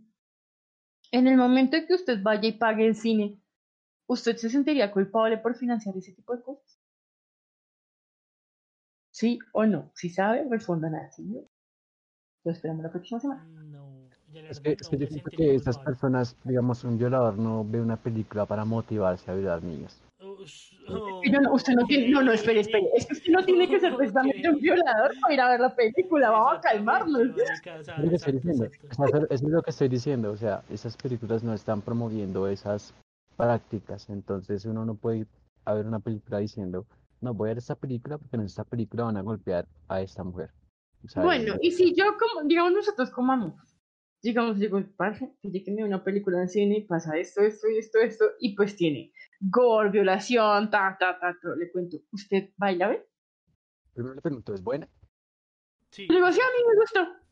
en 1.11 1.27
el 1.27 1.37
momento 1.37 1.77
en 1.77 1.87
que 1.87 1.93
usted 1.93 2.21
vaya 2.21 2.49
y 2.49 2.57
pague 2.57 2.85
el 2.85 2.95
cine, 2.95 3.39
¿usted 4.07 4.35
se 4.35 4.49
sentiría 4.49 4.91
culpable 4.91 5.37
por 5.37 5.55
financiar 5.55 5.95
ese 5.95 6.11
tipo 6.11 6.35
de 6.35 6.43
cosas? 6.43 6.79
¿Sí 9.11 9.39
o 9.53 9.65
no? 9.65 9.91
Si 9.95 10.09
sabe, 10.09 10.45
respondan 10.49 10.95
así. 10.95 11.23
Lo 12.47 12.53
esperamos 12.53 12.81
la 12.81 12.89
próxima 12.89 13.19
semana. 13.19 13.43
No, 13.73 14.07
Es 14.49 14.61
que, 14.61 14.71
es 14.71 14.89
no 14.89 14.97
que 14.97 15.03
yo 15.03 15.07
siento 15.07 15.29
que 15.35 15.55
esas 15.55 15.77
personas, 15.79 16.37
digamos, 16.45 16.81
un 16.85 16.97
violador 16.97 17.37
no 17.37 17.65
ve 17.65 17.81
una 17.81 17.97
película 17.97 18.45
para 18.45 18.63
motivarse 18.63 19.29
a 19.29 19.33
violar 19.35 19.61
niños. 19.61 20.01
Yo 21.29 21.41
no- 21.41 21.51
usted 21.53 21.73
no 21.73 21.85
tiene, 21.87 22.07
no, 22.09 22.21
no, 22.21 22.31
espere, 22.31 22.61
espere. 22.61 22.87
Es 22.95 23.05
que 23.05 23.15
usted 23.15 23.33
no 23.33 23.43
tiene 23.43 23.67
que 23.67 23.81
ser 23.81 23.93
precisamente 23.97 24.49
un 24.49 24.59
violador 24.61 25.11
para 25.21 25.33
ir 25.33 25.41
a 25.41 25.49
ver 25.49 25.59
la 25.59 25.75
película. 25.75 26.29
Vamos 26.29 26.57
a 26.57 26.61
calmarnos. 26.61 27.19
Eso 27.35 29.27
es 29.29 29.41
lo 29.43 29.61
que 29.61 29.69
estoy 29.71 29.89
diciendo. 29.89 30.31
O 30.31 30.37
sea, 30.37 30.63
esas 30.69 30.95
películas 30.95 31.43
no 31.43 31.53
están 31.53 31.81
promoviendo 31.81 32.47
esas 32.47 32.93
prácticas. 33.35 34.09
Entonces 34.09 34.63
uno 34.63 34.85
no 34.85 34.95
puede 34.95 35.17
ir 35.17 35.27
a 35.65 35.73
ver 35.73 35.85
una 35.85 35.99
película 35.99 36.37
diciendo, 36.37 36.85
no, 37.19 37.33
voy 37.33 37.47
a 37.47 37.51
ver 37.51 37.57
esta 37.57 37.75
película 37.75 38.17
porque 38.17 38.37
en 38.37 38.43
esta 38.43 38.63
película 38.63 39.03
van 39.03 39.17
a 39.17 39.21
golpear 39.21 39.65
a 39.89 39.99
esta 39.99 40.23
mujer. 40.23 40.49
O 41.03 41.07
sea, 41.07 41.23
Bueno, 41.23 41.55
y 41.61 41.71
si 41.71 41.95
yo, 41.95 42.05
como, 42.17 42.47
digamos, 42.47 42.73
nosotros 42.73 43.09
comamos, 43.11 43.53
digamos, 44.21 44.59
digo, 44.59 44.83
parce, 44.95 45.33
me 45.43 45.83
una 45.83 46.03
película 46.03 46.41
en 46.41 46.49
cine 46.49 46.77
y 46.79 46.85
pasa 46.85 47.17
esto, 47.17 47.41
esto 47.41 47.67
y 47.69 47.77
esto, 47.77 47.99
esto, 47.99 48.25
y 48.39 48.55
pues 48.55 48.75
tiene 48.75 49.13
gore, 49.39 49.89
violación, 49.89 50.69
ta, 50.69 50.97
ta, 50.99 51.19
ta, 51.19 51.37
ta, 51.39 51.55
le 51.55 51.71
cuento, 51.71 51.97
¿usted 52.11 52.49
baila, 52.57 52.89
ve? 52.89 53.07
primero 53.93 54.15
le 54.15 54.21
pregunto, 54.21 54.53
¿es 54.53 54.61
buena? 54.61 54.87
Sí, 55.89 56.05
Le 56.07 56.15
digo, 56.15 56.31
sí, 56.31 56.39
a 56.39 56.45
mí 56.45 56.63
me 56.67 56.79
gustó. 56.79 57.26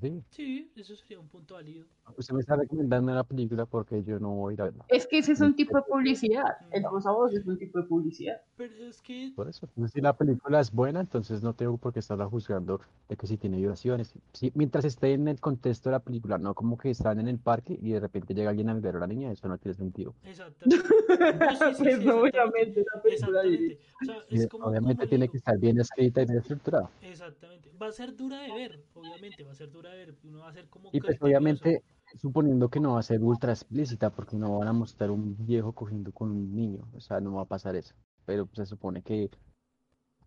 Sí. 0.00 0.22
sí, 0.30 0.72
eso 0.76 0.96
sería 0.96 1.18
un 1.18 1.28
punto 1.28 1.54
válido. 1.54 1.86
Usted 2.16 2.34
me 2.34 2.40
está 2.40 2.56
recomendando 2.56 3.14
la 3.14 3.24
película 3.24 3.64
porque 3.64 4.02
yo 4.02 4.18
no 4.18 4.30
voy 4.34 4.52
a 4.52 4.54
ir 4.54 4.60
a 4.60 4.64
verla. 4.64 4.84
Es 4.88 5.06
que 5.06 5.18
ese 5.18 5.32
es 5.32 5.40
un 5.40 5.56
tipo 5.56 5.76
de 5.76 5.82
publicidad. 5.82 6.44
El 6.70 6.82
voz 6.82 7.06
a 7.06 7.12
voz 7.12 7.32
es 7.34 7.46
un 7.46 7.56
tipo 7.58 7.78
de 7.78 7.84
publicidad. 7.84 8.42
Pero 8.56 8.74
es 8.88 9.00
que 9.00 9.32
Por 9.34 9.48
eso. 9.48 9.68
Si 9.92 10.00
la 10.00 10.16
película 10.16 10.60
es 10.60 10.70
buena, 10.70 11.00
entonces 11.00 11.42
no 11.42 11.54
tengo 11.54 11.78
por 11.78 11.92
qué 11.92 12.00
estarla 12.00 12.26
juzgando 12.26 12.80
de 13.08 13.16
que 13.16 13.26
si 13.26 13.38
tiene 13.38 13.56
violaciones. 13.58 14.14
Sí, 14.32 14.52
mientras 14.54 14.84
esté 14.84 15.12
en 15.14 15.28
el 15.28 15.40
contexto 15.40 15.88
de 15.88 15.92
la 15.92 16.00
película, 16.00 16.38
no 16.38 16.54
como 16.54 16.76
que 16.76 16.90
están 16.90 17.18
en 17.18 17.28
el 17.28 17.38
parque 17.38 17.78
y 17.80 17.92
de 17.92 18.00
repente 18.00 18.34
llega 18.34 18.50
alguien 18.50 18.68
a 18.68 18.74
ver 18.74 18.96
a 18.96 19.00
la 19.00 19.06
niña, 19.06 19.32
eso 19.32 19.48
no 19.48 19.58
tiene 19.58 19.74
sentido. 19.74 20.14
Exactamente. 20.24 20.86
No, 21.18 21.56
sí, 21.56 21.74
sí, 21.74 21.82
pues 21.82 21.98
sí, 21.98 22.04
no, 22.04 22.26
exactamente. 22.26 22.40
obviamente, 22.40 22.84
la 22.94 23.02
película. 23.02 23.42
Exactamente. 23.42 23.80
O 24.00 24.04
sea, 24.04 24.16
Y 24.28 24.36
es 24.36 24.46
como, 24.48 24.66
obviamente 24.66 25.06
como 25.06 25.08
tiene 25.08 25.24
digo, 25.24 25.32
que 25.32 25.36
estar 25.38 25.58
bien 25.58 25.78
escrita 25.80 26.22
y 26.22 26.26
bien 26.26 26.38
estructurada. 26.38 26.90
Exactamente. 27.00 27.70
Va 27.80 27.88
a 27.88 27.92
ser 27.92 28.14
dura 28.16 28.40
de 28.42 28.52
ver, 28.52 28.84
obviamente, 28.94 29.41
va 29.44 29.52
a 29.52 29.54
ser 29.54 29.70
dura 29.70 29.90
de 29.90 29.96
ver. 30.06 30.14
Uno 30.24 30.40
va 30.40 30.48
a 30.48 30.52
ser 30.52 30.68
como 30.68 30.90
Y 30.92 31.00
pues 31.00 31.20
obviamente, 31.20 31.82
suponiendo 32.20 32.68
que 32.68 32.80
no 32.80 32.94
va 32.94 33.00
a 33.00 33.02
ser 33.02 33.20
ultra 33.20 33.52
explícita, 33.52 34.10
porque 34.10 34.36
no 34.36 34.58
van 34.58 34.68
a 34.68 34.72
mostrar 34.72 35.10
un 35.10 35.36
viejo 35.46 35.72
cogiendo 35.72 36.12
con 36.12 36.30
un 36.30 36.54
niño, 36.54 36.88
o 36.94 37.00
sea, 37.00 37.20
no 37.20 37.34
va 37.34 37.42
a 37.42 37.46
pasar 37.48 37.76
eso. 37.76 37.94
Pero 38.24 38.46
pues, 38.46 38.58
se 38.58 38.66
supone 38.66 39.02
que... 39.02 39.24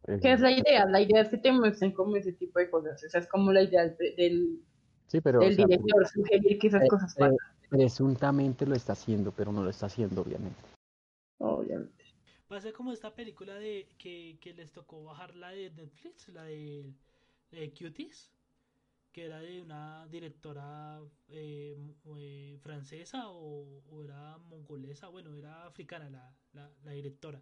eh, 0.08 0.20
¿Qué 0.22 0.34
es 0.34 0.42
la 0.42 0.52
idea? 0.52 0.86
La 0.86 1.02
idea 1.02 1.22
es 1.22 1.30
que 1.30 1.38
te 1.38 1.52
muestren 1.52 1.92
como 1.92 2.16
ese 2.16 2.34
tipo 2.34 2.60
de 2.60 2.70
cosas. 2.70 3.04
Esa 3.04 3.20
es 3.20 3.28
como 3.28 3.52
la 3.52 3.64
idea 3.64 3.88
del, 3.88 4.16
del, 4.16 4.64
Sí, 5.08 5.22
pero... 5.22 5.40
o 5.40 5.44
del 5.44 5.56
sea, 5.56 5.66
director, 5.66 6.08
sugerir 6.08 6.60
que 6.60 6.68
esas 6.68 6.84
eh, 6.84 6.88
cosas 6.88 7.14
eh, 7.16 7.20
pasan. 7.20 7.38
presuntamente 7.70 8.66
lo 8.66 8.76
está 8.76 8.94
haciendo, 8.94 9.32
pero 9.32 9.52
no 9.52 9.64
lo 9.64 9.70
está 9.70 9.86
haciendo, 9.86 10.22
obviamente. 10.22 10.60
Obviamente. 11.38 12.06
Va 12.52 12.58
a 12.58 12.62
ser 12.62 12.74
como 12.74 12.92
esta 12.92 13.14
película 13.14 13.56
de 13.56 13.88
que, 13.98 14.38
que 14.40 14.54
les 14.54 14.72
tocó 14.72 15.04
bajar 15.04 15.36
la 15.36 15.50
de 15.50 15.72
Netflix, 15.72 16.30
la 16.30 16.44
de, 16.44 16.94
de 17.52 17.74
Cuties, 17.74 18.32
que 19.16 19.26
era 19.26 19.40
de 19.40 19.62
una 19.62 20.08
directora 20.16 21.00
eh, 21.30 21.78
eh, 22.18 22.58
francesa 22.62 23.30
o, 23.30 23.82
o 23.92 24.04
era 24.04 24.38
mongolesa, 24.40 25.08
bueno, 25.10 25.34
era 25.36 25.66
africana 25.66 26.10
la, 26.10 26.36
la, 26.54 26.70
la 26.84 26.92
directora. 26.92 27.42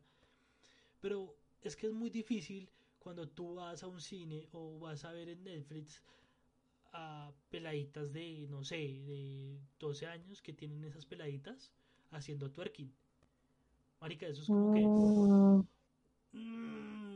Pero 1.02 1.38
es 1.62 1.76
que 1.76 1.88
es 1.88 1.94
muy 1.94 2.10
difícil 2.10 2.70
cuando 3.00 3.28
tú 3.30 3.56
vas 3.56 3.84
a 3.84 3.88
un 3.88 4.02
cine 4.02 4.48
o 4.54 4.80
vas 4.80 5.06
a 5.06 5.12
ver 5.12 5.30
en 5.30 5.44
Netflix 5.44 6.02
a 6.94 7.34
peladitas 7.50 8.14
de, 8.14 8.48
no 8.50 8.64
sé, 8.64 8.78
de 8.78 9.60
12 9.80 10.08
años 10.08 10.42
que 10.42 10.54
tienen 10.54 10.84
esas 10.86 11.06
peladitas 11.06 11.72
haciendo 12.12 12.52
twerking. 12.52 12.94
Marica, 14.00 14.28
eso 14.28 14.42
es 14.42 14.50
como 14.52 14.70
que... 14.70 14.90
Mm, 14.90 15.22
Mm, 16.34 17.13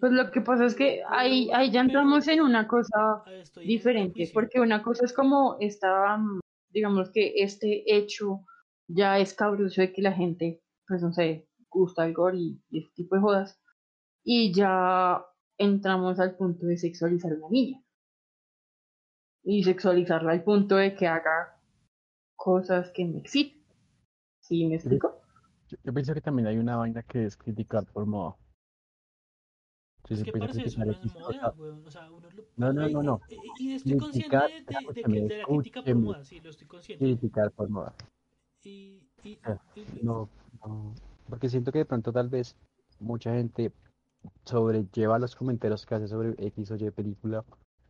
Pues 0.00 0.12
lo 0.12 0.30
que 0.30 0.40
pasa 0.40 0.66
es 0.66 0.74
que 0.74 1.02
ahí, 1.08 1.50
ahí 1.52 1.70
ya 1.70 1.80
entramos 1.80 2.28
en 2.28 2.40
una 2.40 2.68
cosa 2.68 3.24
diferente, 3.56 4.30
porque 4.32 4.60
una 4.60 4.82
cosa 4.82 5.04
es 5.04 5.12
como 5.12 5.56
esta, 5.60 6.16
mm, 6.16 6.40
digamos 6.70 7.10
que 7.10 7.32
este 7.36 7.82
hecho 7.86 8.44
ya 8.86 9.18
es 9.18 9.34
cabroso 9.34 9.80
de 9.80 9.92
que 9.92 10.02
la 10.02 10.12
gente, 10.12 10.62
pues 10.86 11.02
no 11.02 11.12
sé, 11.12 11.48
gusta 11.68 12.06
el 12.06 12.14
gore 12.14 12.38
y, 12.38 12.62
y 12.70 12.78
este 12.78 12.92
tipo 12.94 13.16
de 13.16 13.22
jodas, 13.22 13.60
y 14.24 14.52
ya 14.52 15.24
entramos 15.58 16.20
al 16.20 16.36
punto 16.36 16.66
de 16.66 16.76
sexualizar 16.76 17.32
a 17.32 17.36
una 17.36 17.48
niña. 17.50 17.82
Y 19.42 19.64
sexualizarla 19.64 20.32
al 20.32 20.44
punto 20.44 20.76
de 20.76 20.94
que 20.94 21.06
haga 21.06 21.60
cosas 22.36 22.90
que 22.92 23.04
me 23.04 23.18
exciten. 23.18 23.64
¿Sí 24.40 24.66
me 24.66 24.76
explico? 24.76 25.20
Yo, 25.68 25.76
yo 25.82 25.92
pienso 25.92 26.14
que 26.14 26.20
también 26.20 26.46
hay 26.46 26.58
una 26.58 26.76
vaina 26.76 27.02
que 27.02 27.24
es 27.24 27.36
criticar 27.36 27.84
por 27.86 28.06
moda. 28.06 28.36
Es 30.10 30.22
que 30.24 30.30
eso 30.30 30.78
no 30.84 30.90
es 30.90 30.96
X 30.98 31.12
cosa, 31.12 31.40
moda, 31.40 31.54
weón. 31.58 31.86
O 31.86 31.90
sea, 31.90 32.10
uno 32.10 32.28
lo... 32.34 32.42
No, 32.56 32.72
no, 32.72 32.88
no, 32.88 33.02
no. 33.02 33.20
Y, 33.58 33.64
y 33.70 33.74
estoy 33.74 33.96
consciente 33.98 34.36
Criticar, 34.36 34.50
de, 34.50 34.56
de- 34.56 35.18
de 35.18 35.28
de 35.28 35.36
la 35.38 35.44
crítica 35.44 35.82
por 35.82 35.94
moda, 35.96 36.24
sí, 36.24 36.40
lo 36.40 36.50
estoy 36.50 36.66
consciente. 36.66 37.04
criticar 37.04 37.50
por 37.52 37.68
moda. 37.68 37.94
Y, 38.64 39.02
y, 39.24 39.38
Ah, 39.44 39.58
y- 39.74 40.04
No, 40.04 40.28
no, 40.64 40.94
porque 41.28 41.48
siento 41.48 41.72
que 41.72 41.78
de 41.78 41.84
pronto 41.84 42.12
tal 42.12 42.28
vez 42.28 42.56
mucha 43.00 43.32
gente 43.34 43.72
sobrelleva 44.44 45.18
los 45.18 45.36
comentarios 45.36 45.86
que 45.86 45.94
hace 45.94 46.08
sobre 46.08 46.34
X 46.46 46.70
o 46.72 46.76
Y 46.76 46.90
película 46.90 47.44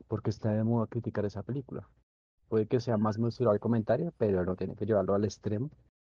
porque 0.08 0.30
está 0.30 0.52
de 0.52 0.64
moda 0.64 0.86
criticar 0.86 1.24
esa 1.24 1.42
película. 1.42 1.88
Puede 2.48 2.66
que 2.66 2.80
sea 2.80 2.96
más 2.96 3.18
mesurado 3.18 3.54
el 3.54 3.60
comentario, 3.60 4.12
pero 4.16 4.44
no 4.44 4.56
tiene 4.56 4.74
que 4.74 4.86
llevarlo 4.86 5.14
al 5.14 5.24
extremo, 5.24 5.70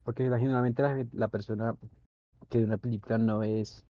porque 0.04 0.24
generalmente 0.24 0.82
la, 0.82 1.04
la 1.12 1.28
persona 1.28 1.74
que 2.48 2.58
de 2.58 2.64
una 2.64 2.78
película 2.78 3.18
no 3.18 3.42
es 3.42 3.84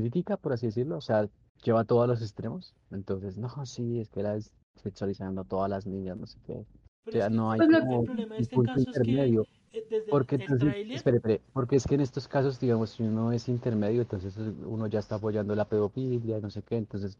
crítica, 0.00 0.36
por 0.36 0.52
así 0.52 0.66
decirlo, 0.66 0.96
o 0.98 1.00
sea, 1.00 1.28
lleva 1.62 1.84
todo 1.84 2.02
a 2.02 2.06
los 2.06 2.20
extremos. 2.22 2.74
Entonces, 2.90 3.36
no, 3.38 3.48
sí, 3.66 4.00
es 4.00 4.08
que 4.10 4.20
era 4.20 4.36
sexualizando 4.82 5.42
a 5.42 5.44
todas 5.44 5.70
las 5.70 5.86
niñas, 5.86 6.16
no 6.18 6.26
sé 6.26 6.38
qué. 6.46 6.52
O 6.54 6.64
pero 7.04 7.16
sea, 7.18 7.26
es 7.26 7.32
que 7.32 7.36
no 7.36 7.50
hay 7.50 7.58
Pues 7.58 7.70
lo- 7.70 7.78
como 7.80 8.00
el 8.00 8.04
problema 8.06 8.34
de 8.34 8.40
un 8.40 8.42
este 8.44 8.56
punto 8.56 8.72
caso 8.72 8.80
es 8.80 8.86
que 8.86 9.00
intermedio. 9.00 9.46
eh, 9.72 9.86
desde 9.90 10.10
Porque 10.10 10.34
el 10.36 10.40
entonces, 10.42 10.68
tráiler... 10.68 10.96
espere, 10.96 11.16
espere, 11.18 11.40
porque 11.52 11.76
es 11.76 11.86
que 11.86 11.94
en 11.94 12.00
estos 12.02 12.28
casos, 12.28 12.60
digamos, 12.60 12.90
si 12.90 13.02
uno 13.02 13.32
es 13.32 13.48
intermedio, 13.48 14.02
entonces 14.02 14.36
uno 14.66 14.86
ya 14.86 14.98
está 15.00 15.16
apoyando 15.16 15.54
la 15.54 15.64
pedofilia, 15.68 16.40
no 16.40 16.50
sé 16.50 16.62
qué, 16.62 16.76
entonces, 16.76 17.18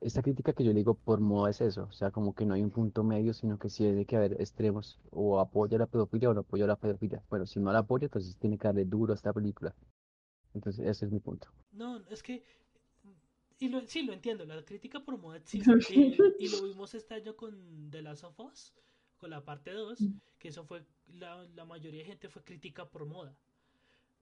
esta 0.00 0.22
crítica 0.22 0.52
que 0.52 0.64
yo 0.64 0.72
le 0.72 0.78
digo 0.78 0.94
por 0.94 1.20
moda 1.20 1.50
es 1.50 1.60
eso, 1.60 1.86
o 1.88 1.92
sea, 1.92 2.10
como 2.10 2.34
que 2.34 2.46
no 2.46 2.54
hay 2.54 2.62
un 2.62 2.70
punto 2.70 3.02
medio, 3.04 3.32
sino 3.34 3.58
que 3.58 3.68
sí 3.68 3.84
tiene 3.84 4.04
que 4.06 4.16
haber 4.16 4.32
extremos, 4.40 4.98
o 5.10 5.40
apoya 5.40 5.78
la 5.78 5.86
pedofilia 5.86 6.30
o 6.30 6.34
no 6.34 6.40
apoya 6.40 6.66
la 6.66 6.76
pedofilia. 6.76 7.22
Bueno, 7.30 7.46
si 7.46 7.58
no 7.60 7.72
la 7.72 7.80
apoya, 7.80 8.06
entonces 8.06 8.36
tiene 8.36 8.58
que 8.58 8.68
darle 8.68 8.84
duro 8.84 9.12
a 9.12 9.16
esta 9.16 9.32
película. 9.32 9.74
Entonces, 10.54 10.86
ese 10.86 11.06
es 11.06 11.12
mi 11.12 11.20
punto. 11.20 11.48
No, 11.72 12.04
es 12.10 12.22
que... 12.22 12.42
Y 13.58 13.68
lo, 13.68 13.80
sí, 13.86 14.02
lo 14.02 14.12
entiendo, 14.12 14.44
la 14.44 14.64
crítica 14.64 15.00
por 15.04 15.18
moda 15.18 15.36
existe. 15.38 15.84
eh, 15.88 16.24
y 16.38 16.48
lo 16.48 16.62
vimos 16.62 16.94
este 16.94 17.14
año 17.14 17.36
con 17.36 17.90
The 17.90 18.02
Last 18.02 18.24
of 18.24 18.38
Us, 18.40 18.72
con 19.16 19.30
la 19.30 19.44
parte 19.44 19.72
2, 19.72 20.10
que 20.38 20.48
eso 20.48 20.64
fue, 20.64 20.84
la, 21.08 21.42
la 21.56 21.64
mayoría 21.64 22.00
de 22.00 22.06
gente 22.06 22.28
fue 22.28 22.44
crítica 22.44 22.88
por 22.88 23.04
moda. 23.06 23.36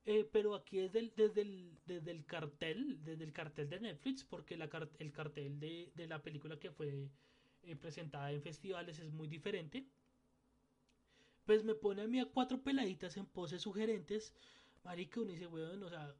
Eh, 0.07 0.29
pero 0.33 0.55
aquí 0.55 0.79
desde 0.79 1.01
el, 1.01 1.13
desde, 1.17 1.43
el, 1.43 1.79
desde 1.87 2.11
el 2.13 2.25
cartel, 2.27 2.99
desde 3.05 3.25
el 3.25 3.33
cartel 3.33 3.69
de 3.69 3.81
Netflix, 3.81 4.25
porque 4.25 4.57
la, 4.57 4.71
el 4.99 5.13
cartel 5.13 5.61
de, 5.61 5.93
de 5.95 6.07
la 6.07 6.23
película 6.23 6.59
que 6.59 6.71
fue 6.71 7.11
eh, 7.65 7.77
presentada 7.77 8.33
en 8.33 8.43
festivales 8.43 8.99
es 9.01 9.13
muy 9.13 9.29
diferente. 9.29 9.87
Pues 11.47 11.65
me 11.65 11.75
pone 11.75 12.03
a 12.03 12.09
mí 12.09 12.21
a 12.21 12.27
cuatro 12.27 12.61
peladitas 12.63 13.17
en 13.17 13.25
poses 13.25 13.63
sugerentes, 13.63 14.35
marica, 14.87 15.21
uno 15.21 15.33
dice, 15.33 15.49
weón, 15.49 15.83
o 15.83 15.89
sea, 15.89 16.15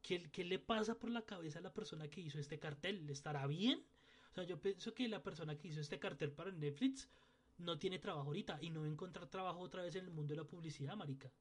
¿qué, 0.00 0.30
¿qué 0.30 0.44
le 0.44 0.58
pasa 0.60 0.98
por 0.98 1.10
la 1.10 1.22
cabeza 1.22 1.58
a 1.58 1.62
la 1.62 1.74
persona 1.74 2.08
que 2.08 2.20
hizo 2.20 2.38
este 2.38 2.58
cartel? 2.58 3.10
¿Estará 3.10 3.46
bien? 3.48 3.84
O 4.30 4.34
sea, 4.34 4.44
yo 4.44 4.60
pienso 4.60 4.94
que 4.94 5.08
la 5.08 5.22
persona 5.22 5.58
que 5.58 5.68
hizo 5.68 5.80
este 5.80 5.98
cartel 5.98 6.30
para 6.32 6.52
Netflix 6.52 7.10
no 7.58 7.78
tiene 7.78 7.98
trabajo 7.98 8.28
ahorita 8.28 8.58
y 8.62 8.70
no 8.70 8.80
va 8.80 8.86
a 8.86 8.90
encontrar 8.90 9.28
trabajo 9.28 9.58
otra 9.58 9.82
vez 9.82 9.96
en 9.96 10.04
el 10.04 10.12
mundo 10.12 10.32
de 10.32 10.40
la 10.40 10.46
publicidad, 10.46 10.96
marica. 10.96 11.32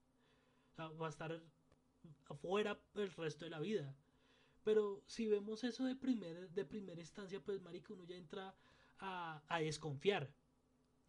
O 0.72 0.76
sea, 0.76 0.88
va 0.90 1.06
a 1.06 1.10
estar 1.10 1.42
afuera 2.26 2.80
el 2.96 3.12
resto 3.12 3.46
de 3.46 3.52
la 3.52 3.60
vida. 3.60 3.96
Pero 4.64 5.04
si 5.06 5.28
vemos 5.28 5.64
eso 5.64 5.86
de, 5.86 5.96
primer, 5.96 6.50
de 6.50 6.66
primera 6.66 7.00
instancia, 7.00 7.40
pues, 7.40 7.62
marica, 7.62 7.94
uno 7.94 8.06
ya 8.06 8.16
entra 8.16 8.56
a, 9.00 9.42
a 9.48 9.60
desconfiar. 9.60 10.30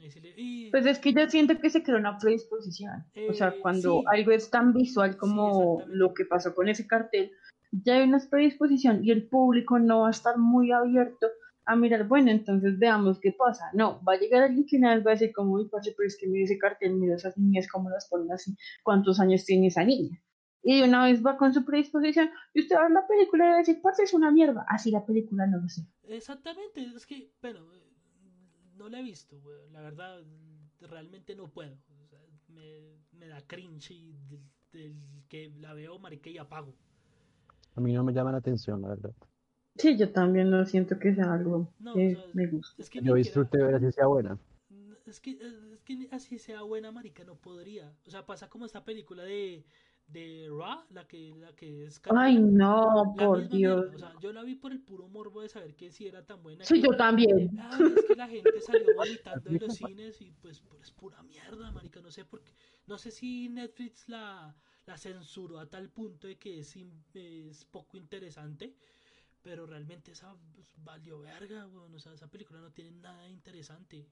Decirle, 0.03 0.35
"Y- 0.37 0.71
Pues 0.71 0.85
es 0.87 0.99
que 0.99 1.13
yo 1.13 1.29
siento 1.31 1.59
que 1.59 1.71
se 1.71 1.83
crea 1.83 1.97
una 1.97 2.19
predisposición. 2.19 3.05
o 3.29 3.33
sea, 3.33 3.49
Eh, 3.49 3.59
cuando 3.63 4.01
sí. 4.01 4.05
algo 4.11 4.33
es 4.33 4.51
tan 4.51 4.73
visual 4.73 5.17
como 5.17 5.49
exactamente. 5.75 5.97
lo 5.97 6.15
que 6.15 6.25
pasó 6.25 6.55
con 6.55 6.69
ese 6.69 6.87
cartel, 6.87 7.31
ya 7.71 7.95
hay 7.95 8.03
una 8.03 8.19
predisposición 8.29 9.05
y 9.05 9.11
el 9.13 9.29
público 9.29 9.79
no 9.79 10.01
va 10.01 10.09
a 10.09 10.11
estar 10.11 10.37
muy 10.39 10.73
abierto 10.73 11.29
a 11.65 11.77
mirar, 11.77 12.09
bueno, 12.09 12.31
entonces 12.33 12.77
veamos 12.79 13.21
qué 13.21 13.33
pasa. 13.33 13.71
No, 13.73 14.03
va 14.03 14.15
a 14.15 14.17
llegar 14.19 14.43
alguien 14.43 14.67
que 14.67 14.79
vez 14.79 15.07
va 15.07 15.11
a 15.13 15.15
decir 15.15 15.33
como, 15.33 15.53
uy, 15.55 15.69
parce, 15.69 15.95
pero 15.97 16.09
es 16.09 16.17
que 16.19 16.27
mira 16.27 16.45
ese 16.45 16.59
cartel, 16.59 16.95
mira 16.97 17.15
esas 17.15 17.39
niñas, 17.39 17.69
cómo 17.69 17.89
las 17.89 18.09
ponen 18.09 18.33
así, 18.33 18.57
cuántos 18.83 19.21
años 19.21 19.45
tiene 19.45 19.69
esa 19.69 19.85
niña. 19.85 20.21
Y 20.65 20.83
una 20.83 21.05
vez 21.05 21.25
va 21.25 21.37
con 21.37 21.55
su 21.55 21.65
predisposición 21.65 22.31
y 22.55 22.61
usted 22.63 22.77
va 22.77 22.81
a 22.81 22.83
ver 22.85 22.93
la 22.93 23.07
película 23.07 23.45
y 23.45 23.49
va 23.49 23.55
a 23.55 23.59
decir, 23.59 23.81
parce, 23.81 24.03
es 24.03 24.13
una 24.15 24.31
mierda. 24.33 24.65
Así 24.69 24.91
la 24.91 25.05
película 25.07 25.47
no 25.47 25.59
lo 25.61 25.69
sé. 25.69 25.83
Exactamente, 26.09 26.83
es 26.97 27.07
que, 27.07 27.33
eh, 27.73 27.82
no 28.83 28.89
la 28.89 28.99
he 28.99 29.03
visto, 29.03 29.39
weón. 29.39 29.73
La 29.73 29.81
verdad, 29.81 30.23
realmente 30.81 31.35
no 31.35 31.49
puedo. 31.49 31.77
O 32.03 32.07
sea, 32.09 32.19
me, 32.49 32.99
me 33.13 33.29
da 33.29 33.41
cringe 33.47 33.93
y 33.93 34.13
del, 34.29 34.43
del 34.73 34.95
que 35.29 35.51
la 35.61 35.73
veo, 35.73 35.99
marica, 35.99 36.31
y 36.31 36.39
apago. 36.39 36.75
A 37.77 37.81
mí 37.81 37.93
no 37.93 38.03
me 38.03 38.13
llama 38.13 38.33
la 38.33 38.39
atención, 38.39 38.83
la 38.83 38.89
verdad. 38.89 39.13
Sí, 39.77 39.97
yo 39.97 40.11
también 40.11 40.51
no 40.51 40.67
siento 40.67 40.99
que 40.99 41.15
sea 41.15 41.33
algo 41.33 41.69
No, 41.79 41.95
que 41.95 42.15
o 42.15 42.21
sea, 42.21 42.31
me 42.35 42.47
guste. 42.47 42.83
Es 42.83 42.91
que 42.91 43.01
Yo 43.01 43.15
disfruté 43.15 43.59
ver 43.59 43.81
si 43.81 43.93
sea 43.93 44.07
buena. 44.07 44.37
Es 45.07 45.21
que, 45.21 45.31
es 45.33 45.83
que 45.85 46.09
así 46.11 46.39
sea 46.39 46.63
buena, 46.63 46.91
marica, 46.93 47.25
no 47.25 47.37
podría. 47.37 47.93
O 48.07 48.11
sea, 48.11 48.27
pasa 48.27 48.49
como 48.49 48.67
esta 48.67 48.85
película 48.85 49.23
de, 49.23 49.65
de 50.09 50.49
Ra, 50.51 50.85
la 50.91 51.07
que, 51.07 51.33
la 51.37 51.55
que 51.55 51.87
es 51.87 52.01
Ay, 52.15 52.39
no, 52.39 53.15
La 53.17 53.25
por 53.27 53.49
Dios. 53.49 53.87
mierda, 53.91 53.97
O 53.97 53.99
sea, 53.99 54.21
yo 54.21 54.33
la 54.33 54.43
vi 54.43 54.55
por 54.55 54.73
el 54.73 54.81
puro 54.81 55.09
morbo 55.09 55.41
de 55.41 55.49
saber 55.49 55.75
que 55.75 55.91
si 55.91 56.07
era 56.07 56.25
tan 56.27 56.43
buena. 56.43 56.65
Sí, 56.65 56.75
que- 56.75 56.83
yo 56.83 56.97
también. 56.97 57.51
Ay, 57.59 57.93
es 57.97 58.05
que 58.05 58.17
la 58.17 58.29
gente 58.29 58.61
salió 58.61 58.87
vomitando 58.97 59.51
de 59.51 59.59
los 59.59 59.75
cines 59.75 60.21
y 60.21 60.31
pues 60.33 60.63
pu- 60.63 60.79
es 60.83 60.91
pura 60.91 61.23
mierda, 61.23 61.71
marica. 61.71 62.01
No 62.01 62.11
sé 62.11 62.25
por 62.25 62.43
qué. 62.43 62.53
No 62.87 62.99
sé 62.99 63.11
si 63.11 63.49
Netflix 63.49 64.09
la, 64.09 64.55
la 64.87 64.99
censuró 64.99 65.59
a 65.59 65.69
tal 65.71 65.89
punto 65.89 66.27
de 66.27 66.37
que 66.37 66.59
es, 66.61 67.65
poco 67.71 67.97
interesante. 67.97 68.75
Pero 69.43 69.67
realmente 69.67 70.13
esa 70.13 70.37
pues, 70.55 70.69
valió 70.85 71.21
verga, 71.21 71.67
weón. 71.67 71.95
O 71.95 71.99
sea, 71.99 72.13
esa 72.13 72.29
película 72.31 72.61
no 72.61 72.71
tiene 72.71 72.93
nada 72.93 73.29
interesante. 73.29 74.07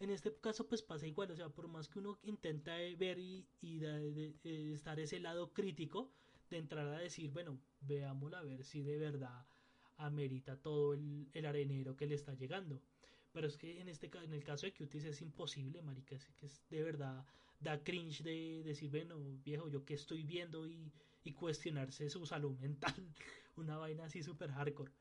En 0.00 0.10
este 0.10 0.34
caso, 0.36 0.66
pues 0.68 0.82
pasa 0.82 1.06
igual. 1.06 1.30
O 1.30 1.36
sea, 1.36 1.48
por 1.48 1.68
más 1.68 1.88
que 1.88 1.98
uno 1.98 2.18
intenta 2.22 2.80
eh, 2.80 2.94
ver 2.96 3.18
y, 3.18 3.46
y 3.60 3.78
de- 3.78 4.12
de- 4.12 4.34
eh, 4.44 4.72
estar 4.74 4.98
ese 5.00 5.20
lado 5.20 5.52
crítico, 5.52 6.10
de 6.50 6.58
entrar 6.58 6.86
a 6.88 6.98
decir, 6.98 7.30
bueno, 7.30 7.58
veámosla 7.80 8.38
a 8.40 8.42
ver 8.42 8.64
si 8.64 8.82
de 8.82 8.98
verdad 8.98 9.46
amerita 9.96 10.56
todo 10.60 10.94
el, 10.94 11.28
el 11.32 11.46
arenero 11.46 11.96
que 11.96 12.06
le 12.06 12.14
está 12.14 12.34
llegando. 12.34 12.80
Pero 13.32 13.46
es 13.48 13.56
que 13.56 13.80
en 13.80 13.88
este 13.88 14.10
en 14.22 14.32
el 14.32 14.44
caso 14.44 14.66
de 14.66 14.74
Cuties 14.74 15.04
es 15.04 15.22
imposible, 15.22 15.82
marica, 15.82 16.14
es 16.16 16.26
que 16.36 16.46
es 16.46 16.62
de 16.70 16.82
verdad 16.82 17.24
da 17.60 17.82
cringe 17.82 18.22
de 18.22 18.62
decir, 18.64 18.90
bueno, 18.90 19.16
viejo, 19.44 19.68
yo 19.68 19.84
qué 19.84 19.94
estoy 19.94 20.22
viendo 20.24 20.66
y, 20.68 20.92
y 21.24 21.32
cuestionarse 21.32 22.08
su 22.10 22.26
salud 22.26 22.56
mental, 22.58 22.94
una 23.56 23.76
vaina 23.78 24.04
así 24.04 24.22
súper 24.22 24.50
hardcore. 24.52 24.92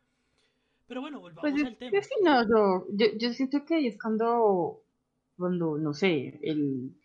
Pero 0.88 1.02
bueno, 1.02 1.20
volvamos 1.20 1.54
Pues 1.54 1.64
al 1.64 1.76
es 1.76 1.78
tema. 1.78 2.02
que 2.02 2.02
si 2.02 2.16
no, 2.24 2.42
yo, 2.48 2.88
yo, 2.92 3.06
yo 3.18 3.34
siento 3.34 3.64
que 3.66 3.76
ahí 3.76 3.88
es 3.88 3.98
cuando, 4.02 4.83
cuando, 5.38 5.78
no 5.78 5.94
sé, 5.94 6.40
el, 6.44 6.96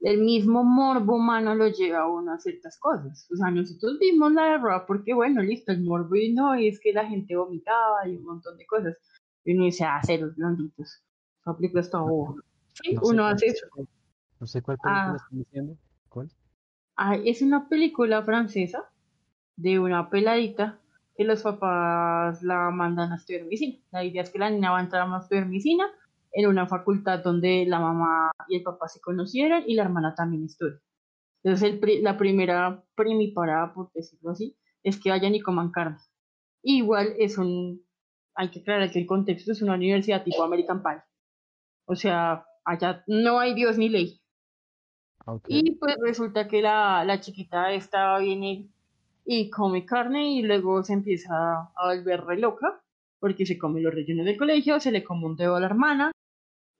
el 0.00 0.20
mismo 0.20 0.62
morbo 0.64 1.16
humano 1.16 1.54
lo 1.54 1.68
lleva 1.68 2.00
a 2.00 2.08
uno 2.08 2.32
a 2.32 2.38
ciertas 2.38 2.78
cosas. 2.78 3.28
O 3.32 3.36
sea, 3.36 3.50
nosotros 3.50 3.98
vimos 4.00 4.32
la 4.32 4.58
de 4.58 4.58
porque, 4.86 5.14
bueno, 5.14 5.42
listo, 5.42 5.72
el 5.72 5.82
morbo 5.82 6.14
y 6.16 6.32
no, 6.32 6.58
y 6.58 6.68
es 6.68 6.80
que 6.80 6.92
la 6.92 7.06
gente 7.06 7.36
vomitaba 7.36 8.06
y 8.06 8.16
un 8.16 8.24
montón 8.24 8.56
de 8.56 8.66
cosas. 8.66 8.96
Y 9.44 9.54
uno 9.54 9.64
dice, 9.64 9.84
ah, 9.84 10.00
ceros 10.04 10.36
blanditos. 10.36 11.02
Esa 11.40 11.56
película 11.56 11.80
está 11.80 12.00
boba. 12.00 12.34
Sí, 12.74 12.94
No 12.94 13.00
uno 13.04 13.26
hace 13.26 13.46
eso. 13.46 13.66
No 14.40 14.46
sé 14.46 14.62
cuál 14.62 14.78
película 14.78 15.12
Ah. 15.12 15.16
están 15.16 15.38
diciendo. 15.38 15.76
¿Cuál? 16.08 16.30
Ah, 16.96 17.16
es 17.16 17.42
una 17.42 17.68
película 17.68 18.22
francesa 18.22 18.84
de 19.56 19.78
una 19.80 20.10
peladita 20.10 20.78
que 21.16 21.24
los 21.24 21.42
papás 21.42 22.42
la 22.44 22.70
mandan 22.70 23.12
a 23.12 23.16
estudiar 23.16 23.44
medicina. 23.44 23.78
La 23.90 24.04
idea 24.04 24.22
es 24.22 24.30
que 24.30 24.38
la 24.38 24.50
niña 24.50 24.70
va 24.70 24.78
a 24.78 24.82
entrar 24.82 25.08
a 25.12 25.18
estudiar 25.18 25.46
medicina 25.46 25.86
en 26.32 26.46
una 26.48 26.66
facultad 26.66 27.20
donde 27.22 27.64
la 27.66 27.80
mamá 27.80 28.30
y 28.48 28.56
el 28.56 28.62
papá 28.62 28.88
se 28.88 29.00
conocieron 29.00 29.64
y 29.66 29.74
la 29.74 29.84
hermana 29.84 30.14
también 30.14 30.44
estudia. 30.44 30.80
Entonces 31.42 31.70
el 31.70 31.80
pri- 31.80 32.02
la 32.02 32.16
primera 32.18 32.84
primiparada, 32.94 33.72
por 33.74 33.90
decirlo 33.92 34.30
así, 34.30 34.56
es 34.82 34.98
que 35.00 35.10
vayan 35.10 35.34
y 35.34 35.40
coman 35.40 35.70
carne. 35.70 35.98
Igual 36.62 37.14
es 37.18 37.38
un, 37.38 37.82
hay 38.34 38.50
que 38.50 38.60
aclarar 38.60 38.90
que 38.90 39.00
el 39.00 39.06
contexto 39.06 39.52
es 39.52 39.62
una 39.62 39.74
universidad 39.74 40.24
tipo 40.24 40.42
American 40.42 40.82
Pie. 40.82 41.02
O 41.86 41.94
sea, 41.96 42.44
allá 42.64 43.02
no 43.06 43.38
hay 43.38 43.54
Dios 43.54 43.78
ni 43.78 43.88
ley. 43.88 44.20
Ah, 45.26 45.34
ok. 45.34 45.44
Y 45.48 45.72
pues 45.76 45.96
resulta 46.02 46.48
que 46.48 46.62
la, 46.62 47.04
la 47.04 47.20
chiquita 47.20 47.72
esta 47.72 48.18
viene 48.18 48.68
y 49.24 49.50
come 49.50 49.84
carne 49.84 50.32
y 50.32 50.42
luego 50.42 50.82
se 50.82 50.94
empieza 50.94 51.34
a 51.34 51.86
volver 51.94 52.24
re 52.24 52.38
loca 52.38 52.80
porque 53.20 53.46
se 53.46 53.58
come 53.58 53.80
los 53.80 53.92
rellenos 53.94 54.24
del 54.26 54.38
colegio, 54.38 54.80
se 54.80 54.90
le 54.92 55.04
come 55.04 55.26
un 55.26 55.36
dedo 55.36 55.56
a 55.56 55.60
la 55.60 55.66
hermana 55.66 56.12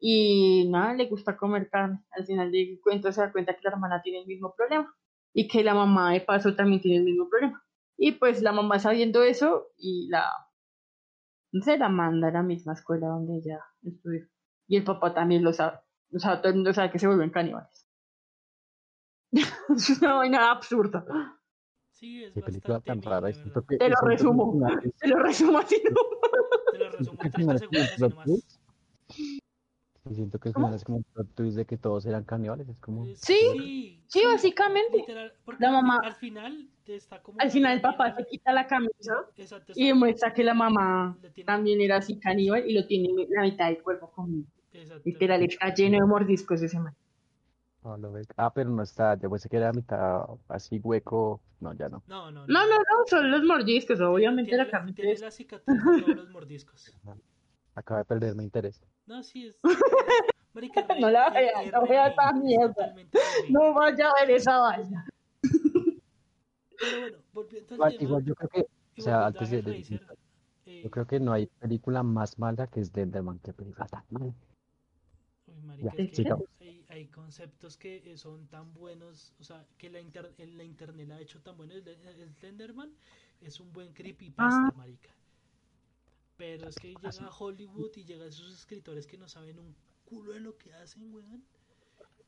y 0.01 0.69
nada, 0.69 0.95
le 0.95 1.07
gusta 1.07 1.37
comer 1.37 1.69
carne. 1.71 2.01
Al 2.13 2.25
final 2.25 2.53
de 2.53 2.79
cuentas 2.83 3.15
se 3.15 3.21
da 3.21 3.33
cuenta 3.33 3.55
que 3.55 3.61
la 3.65 3.71
hermana 3.71 4.01
tiene 4.03 4.21
el 4.21 4.27
mismo 4.27 4.55
problema 4.55 4.95
y 5.33 5.49
que 5.49 5.65
la 5.65 5.75
mamá 5.75 6.13
de 6.13 6.21
paso 6.21 6.55
también 6.55 6.81
tiene 6.81 6.99
el 6.99 7.05
mismo 7.05 7.29
problema. 7.29 7.63
Y 7.97 8.13
pues 8.13 8.43
la 8.43 8.53
mamá 8.53 8.79
sabiendo 8.79 9.23
eso 9.23 9.73
y 9.77 10.09
la 10.09 10.25
se 11.53 11.79
la 11.79 11.89
manda 11.89 12.29
a 12.29 12.33
la 12.33 12.43
misma 12.43 12.75
escuela 12.75 13.09
donde 13.09 13.39
ella 13.39 13.59
estudió. 13.83 14.27
Y 14.69 14.77
el 14.77 14.85
papá 14.85 15.15
también 15.15 15.43
lo 15.43 15.53
sabe. 15.53 15.79
O 16.15 16.19
sea, 16.19 16.41
todo 16.41 16.51
el 16.51 16.57
mundo 16.57 16.73
sabe 16.73 16.91
que 16.91 16.99
se 16.99 17.07
vuelven 17.07 17.31
caníbales. 17.31 17.87
es 19.33 20.01
una 20.01 20.15
vaina 20.15 20.51
absurda. 20.51 21.05
Sí, 21.91 22.23
es 22.23 22.33
Qué 22.35 22.43
película 22.43 22.81
tan 22.81 23.03
rara. 23.03 23.33
Te 23.33 23.89
lo 23.89 23.97
resumo. 24.03 24.61
Te 25.01 25.09
lo 25.09 25.19
resumo 25.19 25.59
así. 25.59 25.83
Te 26.73 26.79
lo 26.79 26.91
resumo 26.91 27.19
siento 27.19 27.19
en 27.19 27.19
que 27.19 27.27
al 27.27 27.33
30 27.33 27.37
final 27.37 27.57
es 27.57 27.63
como 27.67 27.81
un 27.81 27.87
segundos 27.87 28.45
y 30.11 30.15
siento 30.15 30.39
que 30.39 30.49
al 30.49 30.55
¿Cómo? 30.55 30.75
es 30.75 30.85
como 30.85 30.99
un 30.99 31.05
plot 31.05 31.35
twist 31.35 31.57
de 31.57 31.65
que 31.65 31.77
todos 31.77 32.07
eran 32.07 32.25
caníbales. 32.25 32.69
Es 32.69 32.79
como. 32.81 33.05
Sí, 33.07 33.17
sí, 33.17 34.03
sí, 34.07 34.23
básicamente. 34.25 34.99
literal, 34.99 35.33
porque 35.45 35.63
La 35.65 35.71
mamá- 35.73 36.01
Al 36.03 36.15
final 36.15 36.69
te 36.85 36.97
está 36.97 37.21
como. 37.23 37.39
Al 37.41 37.51
final 37.51 37.73
el 37.75 37.81
papá 37.81 38.15
se 38.15 38.25
quita 38.27 38.53
la 38.53 38.67
camisa 38.67 39.15
Exacto, 39.37 39.73
y 39.77 39.87
demuestra 39.89 40.33
que 40.33 40.45
la 40.45 40.55
mamá 40.55 41.17
tiene- 41.35 41.47
también 41.47 41.81
era 41.81 41.97
así 41.97 42.19
caníbal 42.19 42.65
y 42.69 42.73
lo 42.75 42.87
tiene 42.87 43.27
la 43.29 43.43
mitad 43.43 43.67
del 43.67 43.83
cuerpo 43.83 44.11
comido. 44.11 44.47
exacto. 44.73 45.03
Literal, 45.05 45.43
está 45.43 45.75
lleno 45.75 45.99
de 45.99 46.07
mordiscos 46.07 46.63
ese 46.63 46.79
man. 46.79 46.95
Ah, 47.85 47.97
lo 47.99 48.13
ve- 48.13 48.27
Ah, 48.37 48.53
pero 48.53 48.71
no 48.71 48.83
está. 48.83 49.15
Yo 49.19 49.31
pensé 49.31 49.49
que 49.49 49.57
era 49.57 49.73
mitad 49.73 50.23
así 50.49 50.79
hueco. 50.83 51.41
No, 51.61 51.73
ya 51.75 51.89
no. 51.89 52.03
No, 52.07 52.31
no, 52.31 52.47
No, 52.47 52.67
no, 52.67 52.77
no, 52.77 53.07
son 53.09 53.31
los 53.31 53.43
mordiscos. 53.45 54.01
Obviamente 54.01 54.51
Tiene 54.51 54.59
la 54.59 54.65
la, 54.67 54.71
carne 54.71 54.93
tiene 54.93 55.13
es- 55.13 55.21
la 55.21 55.31
cicatriz 55.31 55.77
de 55.85 56.03
todos 56.03 56.17
los 56.17 56.31
mordiscos. 56.31 56.93
Acaba 57.79 58.01
de 58.01 58.05
perderme 58.07 58.43
interés. 58.45 58.81
No, 59.07 59.22
sí 59.22 59.47
es. 59.47 59.57
Marica, 60.55 60.83
re- 60.83 61.01
No 61.01 61.11
la 61.11 61.29
es- 61.29 61.35
vea, 61.35 61.62
es 61.62 61.72
no 61.72 61.87
vea 61.87 62.07
esa 62.09 62.31
es 62.31 62.35
mierda. 62.43 62.95
No 63.51 63.74
vaya 63.74 64.11
a 64.11 64.20
ver 64.26 64.31
esa 64.37 64.59
vaina. 64.59 65.07
Pero 66.81 67.01
bueno, 67.01 67.18
volviendo 67.33 67.74
al 67.74 67.76
Igual, 67.76 67.93
tema. 67.99 68.03
igual 68.09 68.24
yo 68.24 68.35
creo 68.35 68.49
que. 68.51 68.61
O 68.99 69.03
sea, 69.03 69.26
antes 69.26 69.51
de. 69.51 69.62
de- 69.62 70.01
eh, 70.66 70.83
Yo 70.85 70.91
creo 70.91 71.07
que 71.07 71.18
no 71.20 71.33
hay 71.33 71.47
película 71.47 72.03
más 72.03 72.39
mala 72.39 72.66
que 72.66 72.85
Slenderman. 72.85 73.39
Que 73.41 73.53
película 73.53 73.87
tan 73.87 74.05
mala. 74.11 74.35
Uy, 75.47 75.61
marica, 75.62 75.93
Ya, 75.97 76.03
es 76.05 76.11
que 76.12 76.29
hay, 76.61 76.85
hay 76.89 77.07
conceptos 77.09 77.76
que 77.79 78.12
eh, 78.12 78.16
son 78.18 78.47
tan 78.49 78.72
buenos, 78.74 79.33
o 79.41 79.45
sea, 79.45 79.64
que 79.79 79.89
la, 79.91 80.01
inter- 80.01 80.35
en 80.39 80.57
la 80.59 80.64
internet 80.64 81.11
ha 81.12 81.20
hecho 81.20 81.41
tan 81.41 81.57
bueno. 81.57 81.74
Slenderman 82.39 82.93
es 83.41 83.61
un 83.61 83.72
buen 83.72 83.93
creepypasta, 83.93 84.68
Ah. 84.68 84.74
marica. 84.76 85.11
Pero 86.39 86.68
es 86.68 86.76
que 86.76 86.95
llega 86.95 87.26
a 87.26 87.36
Hollywood 87.36 87.91
y 87.97 88.05
llega 88.05 88.24
a 88.24 88.28
esos 88.28 88.55
escritores 88.55 89.07
que 89.07 89.18
no 89.18 89.28
saben 89.28 89.59
un 89.59 89.74
culo 90.07 90.32
de 90.32 90.41
lo 90.41 90.57
que 90.57 90.72
hacen, 90.72 91.12
weón. 91.12 91.45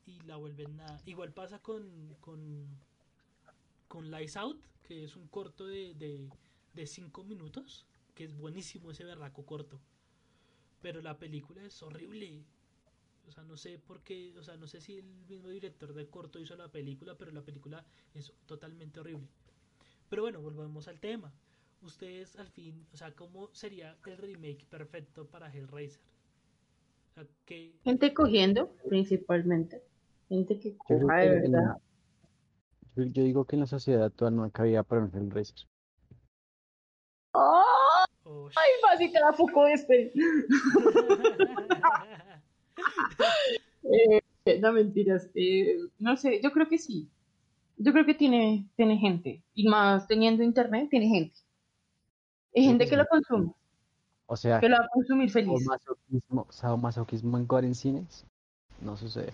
Y 0.05 0.19
la 0.23 0.35
vuelven 0.35 0.75
nada. 0.75 1.01
Igual 1.05 1.31
pasa 1.31 1.59
con, 1.59 2.15
con, 2.19 2.67
con 3.87 4.11
Lights 4.11 4.35
Out, 4.35 4.61
que 4.83 5.05
es 5.05 5.15
un 5.15 5.27
corto 5.27 5.65
de, 5.65 5.93
de, 5.93 6.29
de 6.73 6.87
cinco 6.87 7.23
minutos, 7.23 7.85
que 8.13 8.25
es 8.25 8.35
buenísimo 8.35 8.91
ese 8.91 9.05
berraco 9.05 9.45
corto. 9.45 9.79
Pero 10.81 11.01
la 11.01 11.17
película 11.17 11.63
es 11.63 11.81
horrible. 11.81 12.43
O 13.27 13.31
sea, 13.31 13.43
no 13.43 13.55
sé 13.55 13.79
por 13.79 14.01
qué, 14.01 14.37
o 14.37 14.43
sea, 14.43 14.57
no 14.57 14.67
sé 14.67 14.81
si 14.81 14.97
el 14.97 15.05
mismo 15.29 15.47
director 15.47 15.93
del 15.93 16.09
corto 16.09 16.39
hizo 16.39 16.55
la 16.57 16.69
película, 16.69 17.17
pero 17.17 17.31
la 17.31 17.43
película 17.43 17.85
es 18.13 18.33
totalmente 18.45 18.99
horrible. 18.99 19.29
Pero 20.09 20.23
bueno, 20.23 20.41
volvemos 20.41 20.89
al 20.89 20.99
tema. 20.99 21.31
Ustedes 21.83 22.35
al 22.37 22.47
fin, 22.49 22.85
o 22.93 22.97
sea, 22.97 23.11
¿cómo 23.15 23.49
sería 23.53 23.97
el 24.05 24.17
remake 24.17 24.65
perfecto 24.69 25.25
para 25.25 25.51
Hellraiser? 25.51 26.01
O 27.09 27.13
sea, 27.15 27.27
¿qué- 27.45 27.73
Gente 27.83 28.13
cogiendo, 28.13 28.71
principalmente. 28.87 29.81
Gente 30.29 30.59
que 30.59 30.77
coja 30.77 31.17
de 31.17 31.29
verdad. 31.29 31.77
yo, 32.95 33.03
yo 33.03 33.23
digo 33.23 33.45
que 33.45 33.55
en 33.55 33.61
la 33.61 33.65
sociedad 33.67 34.03
actual 34.05 34.35
no 34.35 34.43
hay 34.43 34.51
cabida 34.51 34.83
para 34.83 35.01
un 35.03 35.11
Hellraiser. 35.13 35.67
¡Oh! 37.33 37.63
Oh, 38.23 38.47
¡Ay, 38.55 38.69
básica 38.83 39.19
la 39.19 39.33
foco 39.33 39.65
este! 39.67 40.13
Eh, 44.45 44.59
no 44.59 44.71
mentiras. 44.73 45.29
eh, 45.35 45.77
no 45.99 46.17
sé, 46.17 46.39
yo 46.41 46.51
creo 46.51 46.67
que 46.67 46.77
sí. 46.79 47.09
Yo 47.77 47.91
creo 47.93 48.05
que 48.05 48.13
tiene, 48.15 48.67
tiene 48.75 48.97
gente. 48.97 49.43
Y 49.53 49.67
más 49.67 50.07
teniendo 50.07 50.43
internet, 50.43 50.87
tiene 50.89 51.07
gente. 51.07 51.35
Hay 52.55 52.63
gente 52.63 52.85
que 52.85 52.89
que 52.91 52.95
sí. 52.95 53.01
lo 53.01 53.05
consume, 53.07 53.53
O 54.27 54.35
sea, 54.35 54.59
que 54.59 54.69
lo 54.69 54.77
va 54.77 54.85
a 54.85 54.89
consumir 54.89 55.29
feliz. 55.31 55.59
sadomasoquismo, 55.63 56.47
sadomasoquismo 56.51 57.37
en 57.37 57.47
en 57.65 57.75
cines 57.75 58.25
no 58.81 58.97
sucede. 58.97 59.33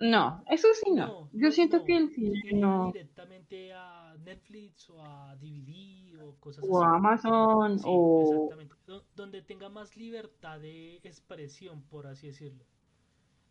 No, 0.00 0.42
eso 0.50 0.68
sí 0.74 0.90
no. 0.90 1.06
No, 1.06 1.28
Yo 1.32 1.48
no, 1.48 1.52
siento 1.52 1.78
no. 1.78 1.84
que 1.84 1.96
el 1.96 2.10
cine 2.10 2.40
no. 2.54 2.86
directamente 2.92 3.72
a 3.72 4.16
Netflix 4.24 4.90
o 4.90 5.02
a 5.02 5.36
DVD 5.36 6.20
o 6.22 6.34
cosas 6.40 6.64
O 6.68 6.82
así. 6.82 6.94
Amazon, 6.96 7.78
Sí, 7.78 7.84
o. 7.88 8.22
exactamente. 8.34 8.74
Do- 8.86 9.04
Donde 9.14 9.42
tenga 9.42 9.68
más 9.68 9.96
libertad 9.96 10.60
de 10.60 10.96
expresión, 11.04 11.82
por 11.82 12.06
así 12.06 12.26
decirlo. 12.28 12.64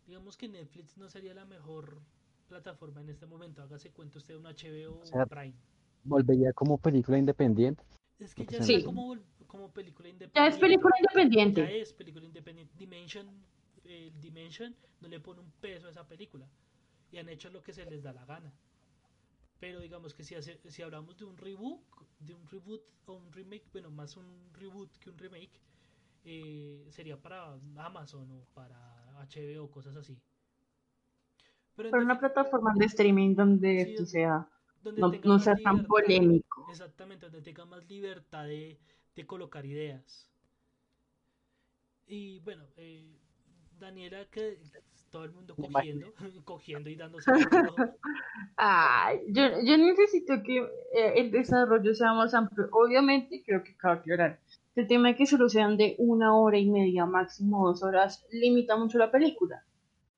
Digamos 0.06 0.36
que 0.36 0.48
Netflix 0.48 0.96
no 0.98 1.08
sería 1.08 1.32
la 1.34 1.46
mejor 1.46 2.02
plataforma 2.48 3.00
en 3.00 3.08
este 3.08 3.26
momento. 3.26 3.62
Hágase 3.62 3.90
cuenta 3.90 4.18
usted 4.18 4.36
un 4.36 4.44
HBO 4.44 5.00
O 5.00 5.06
sea, 5.06 5.22
o 5.22 5.26
Prime. 5.26 5.54
Volvería 6.04 6.52
como 6.52 6.76
película 6.76 7.16
independiente. 7.18 7.82
Es 8.18 8.34
que 8.34 8.44
ya 8.46 8.58
está 8.58 8.64
Sí. 8.64 8.84
como, 8.84 9.16
como 9.46 9.70
película 9.72 10.08
Ya 10.08 10.12
independiente. 10.12 10.54
es 10.54 10.60
película 10.60 10.94
Ya 10.96 11.00
independiente. 11.00 11.80
es 11.80 11.92
película 11.92 12.24
independiente. 12.24 12.72
Dimension, 12.76 13.26
eh, 13.84 14.12
Dimension 14.20 14.74
no 15.00 15.08
le 15.08 15.20
pone 15.20 15.40
un 15.40 15.50
peso 15.60 15.86
a 15.88 15.90
esa 15.90 16.06
película. 16.06 16.48
Y 17.10 17.18
han 17.18 17.28
hecho 17.28 17.50
lo 17.50 17.62
que 17.62 17.72
se 17.72 17.84
les 17.88 18.02
da 18.02 18.12
la 18.12 18.24
gana. 18.24 18.52
Pero 19.60 19.80
digamos 19.80 20.14
que 20.14 20.24
si, 20.24 20.34
hace- 20.34 20.58
si 20.70 20.82
hablamos 20.82 21.16
de 21.16 21.24
un 21.24 21.36
reboot, 21.36 21.80
de 22.18 22.34
un 22.34 22.46
reboot 22.48 22.82
o 23.06 23.14
un 23.14 23.32
remake, 23.32 23.64
bueno, 23.72 23.90
más 23.90 24.16
un 24.16 24.50
reboot 24.52 24.96
que 24.98 25.10
un 25.10 25.18
remake, 25.18 25.60
eh, 26.24 26.86
sería 26.90 27.16
para 27.20 27.52
Amazon 27.76 28.30
o 28.30 28.44
para 28.54 28.76
HBO, 29.20 29.70
cosas 29.70 29.96
así. 29.96 30.18
Pero 31.76 31.90
una 31.98 32.18
plataforma 32.18 32.72
de 32.76 32.86
streaming 32.86 33.34
donde 33.34 33.84
Sí, 33.84 33.94
donde- 33.94 34.10
sea. 34.10 34.48
Donde 34.84 35.02
No, 35.02 35.06
tenga 35.06 35.30
no 35.30 35.34
más 35.34 35.44
sea 35.44 35.54
tan 35.62 35.84
libertad. 35.84 35.86
polémico. 35.86 36.62
Exactamente, 36.66 37.26
donde 37.26 37.42
tenga 37.42 37.64
más 37.66 37.88
libertad 37.88 38.44
de, 38.46 38.78
de 39.16 39.26
colocar 39.26 39.64
ideas. 39.66 40.30
Y 42.06 42.38
bueno, 42.40 42.64
eh, 42.76 43.18
Daniela, 43.78 44.26
que 44.30 44.58
todo 45.10 45.24
el 45.24 45.32
mundo 45.32 45.56
cogiendo, 45.58 46.14
cogiendo 46.44 46.90
y 46.90 46.96
dándose. 46.96 47.32
Ay, 48.56 49.20
yo, 49.28 49.42
yo 49.64 49.76
necesito 49.78 50.42
que 50.44 50.58
eh, 50.58 51.12
el 51.16 51.30
desarrollo 51.30 51.94
sea 51.94 52.12
más 52.14 52.34
amplio. 52.34 52.68
Obviamente, 52.72 53.42
creo 53.44 53.62
que 53.62 53.76
cabe 53.76 54.00
aclarar. 54.00 54.40
El 54.74 54.86
tema 54.88 55.08
de 55.08 55.16
que 55.16 55.26
solo 55.26 55.48
sean 55.48 55.76
de 55.76 55.94
una 55.98 56.36
hora 56.36 56.58
y 56.58 56.68
media, 56.70 57.06
máximo 57.06 57.66
dos 57.66 57.82
horas, 57.82 58.26
limita 58.30 58.76
mucho 58.76 58.98
la 58.98 59.10
película. 59.10 59.64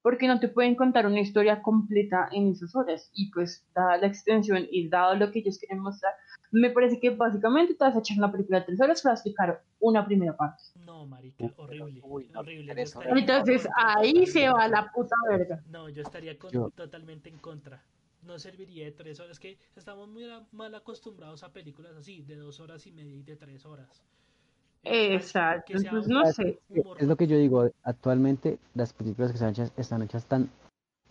Porque 0.07 0.29
no 0.29 0.39
te 0.39 0.47
pueden 0.47 0.77
contar 0.77 1.05
una 1.05 1.19
historia 1.19 1.61
completa 1.61 2.29
en 2.31 2.53
esas 2.53 2.77
horas. 2.77 3.11
Y 3.13 3.29
pues, 3.33 3.67
dada 3.75 3.97
la 3.97 4.07
extensión 4.07 4.65
y 4.71 4.89
dado 4.89 5.17
lo 5.17 5.33
que 5.33 5.41
ellos 5.41 5.59
quieren 5.59 5.81
mostrar, 5.81 6.13
me 6.53 6.71
parece 6.71 7.01
que 7.01 7.11
básicamente 7.11 7.75
te 7.75 7.83
vas 7.83 7.97
a 7.97 7.99
echar 7.99 8.17
una 8.19 8.31
película 8.31 8.61
de 8.61 8.67
tres 8.67 8.81
horas 8.81 9.03
para 9.03 9.15
explicar 9.17 9.65
una 9.81 10.07
primera 10.07 10.37
parte. 10.37 10.63
No, 10.85 11.07
marica, 11.07 11.53
horrible, 11.57 12.01
uy, 12.05 12.29
no, 12.33 12.39
horrible. 12.39 12.81
estaría 12.81 13.11
en 13.11 13.19
Entonces, 13.19 13.69
ahí 13.77 14.27
se 14.27 14.49
va 14.49 14.69
la 14.69 14.93
puta 14.95 15.17
verga. 15.29 15.61
No, 15.67 15.89
yo 15.89 16.03
estaría 16.03 16.39
con- 16.39 16.53
Yo- 16.53 16.71
totalmente 16.71 17.29
en 17.29 17.39
contra. 17.39 17.83
No 18.23 18.39
serviría 18.39 18.85
de 18.85 18.93
tres 18.93 19.19
horas. 19.19 19.41
que 19.41 19.59
estamos 19.75 20.09
muy 20.09 20.23
mal 20.53 20.73
acostumbrados 20.77 21.43
a 21.43 21.53
películas 21.53 21.97
así, 21.97 22.23
de 22.23 22.37
dos 22.37 22.61
horas 22.61 22.87
y 22.87 22.93
media 22.93 23.17
y 23.17 23.25
de 23.25 23.35
tres 23.35 23.67
horas. 23.67 24.05
Exacto, 24.89 25.73
entonces 25.77 26.09
no 26.09 26.25
sé. 26.27 26.61
Es 26.99 27.09
lo 27.09 27.17
que 27.17 27.27
yo 27.27 27.37
digo, 27.37 27.69
actualmente 27.83 28.59
las 28.75 28.93
películas 28.93 29.31
que 29.33 29.37
están 29.37 29.51
hechas, 29.51 29.73
están 29.77 30.03
hechas 30.03 30.25
tan 30.27 30.49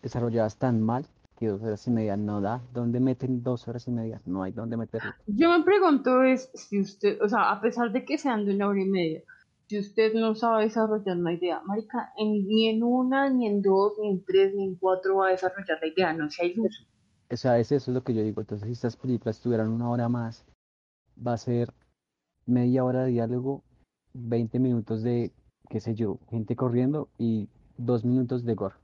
desarrolladas 0.02 0.58
tan 0.58 0.82
mal 0.82 1.06
que 1.38 1.48
dos 1.48 1.62
horas 1.62 1.86
y 1.88 1.92
media 1.92 2.16
no 2.16 2.40
da. 2.40 2.62
¿Dónde 2.74 3.00
meten 3.00 3.44
dos 3.44 3.68
horas 3.68 3.88
y 3.88 3.92
media? 3.92 4.22
No 4.26 4.44
hay 4.44 4.54
dónde 4.54 4.78
meterlo. 4.78 5.12
Yo 5.28 5.50
me 5.50 5.64
pregunto 5.66 6.24
es 6.24 6.50
si 6.54 6.80
usted, 6.80 7.22
o 7.22 7.28
sea, 7.28 7.52
a 7.52 7.60
pesar 7.60 7.92
de 7.92 8.06
que 8.06 8.18
sean 8.18 8.46
de 8.46 8.56
una 8.56 8.68
hora 8.70 8.82
y 8.82 8.86
media, 8.86 9.22
si 9.68 9.80
usted 9.80 10.14
no 10.14 10.36
sabe 10.36 10.64
desarrollar 10.66 11.18
una 11.18 11.34
idea, 11.34 11.62
marica, 11.66 12.14
en- 12.18 12.48
ni 12.48 12.70
en 12.70 12.84
una, 12.84 13.30
ni 13.30 13.48
en 13.48 13.62
dos, 13.62 13.94
ni 14.00 14.10
en 14.12 14.24
tres, 14.24 14.54
ni 14.56 14.64
en 14.64 14.76
cuatro 14.76 15.18
va 15.18 15.28
a 15.28 15.32
desarrollar 15.32 15.80
la 15.82 15.88
idea, 15.88 16.14
no 16.14 16.30
sea 16.30 16.46
iluso. 16.46 16.86
O 17.30 17.36
sea, 17.36 17.58
es 17.60 17.72
eso 17.72 17.92
es 17.92 17.96
lo 17.96 18.04
que 18.04 18.14
yo 18.14 18.22
digo. 18.24 18.40
Entonces, 18.42 18.68
si 18.68 18.74
estas 18.74 18.96
películas 18.96 19.42
tuvieran 19.42 19.70
una 19.70 19.90
hora 19.90 20.08
más, 20.08 20.46
va 21.26 21.34
a 21.34 21.38
ser 21.38 21.74
media 22.46 22.86
hora 22.86 23.04
de 23.04 23.12
diálogo, 23.12 23.64
20 24.16 24.60
minutos 24.60 25.04
de, 25.04 25.32
qué 25.70 25.80
sé 25.80 25.96
yo, 25.96 26.20
gente 26.30 26.56
corriendo 26.56 27.10
y 27.20 27.50
dos 27.78 28.04
minutos 28.06 28.46
de 28.46 28.56
gore. 28.56 28.76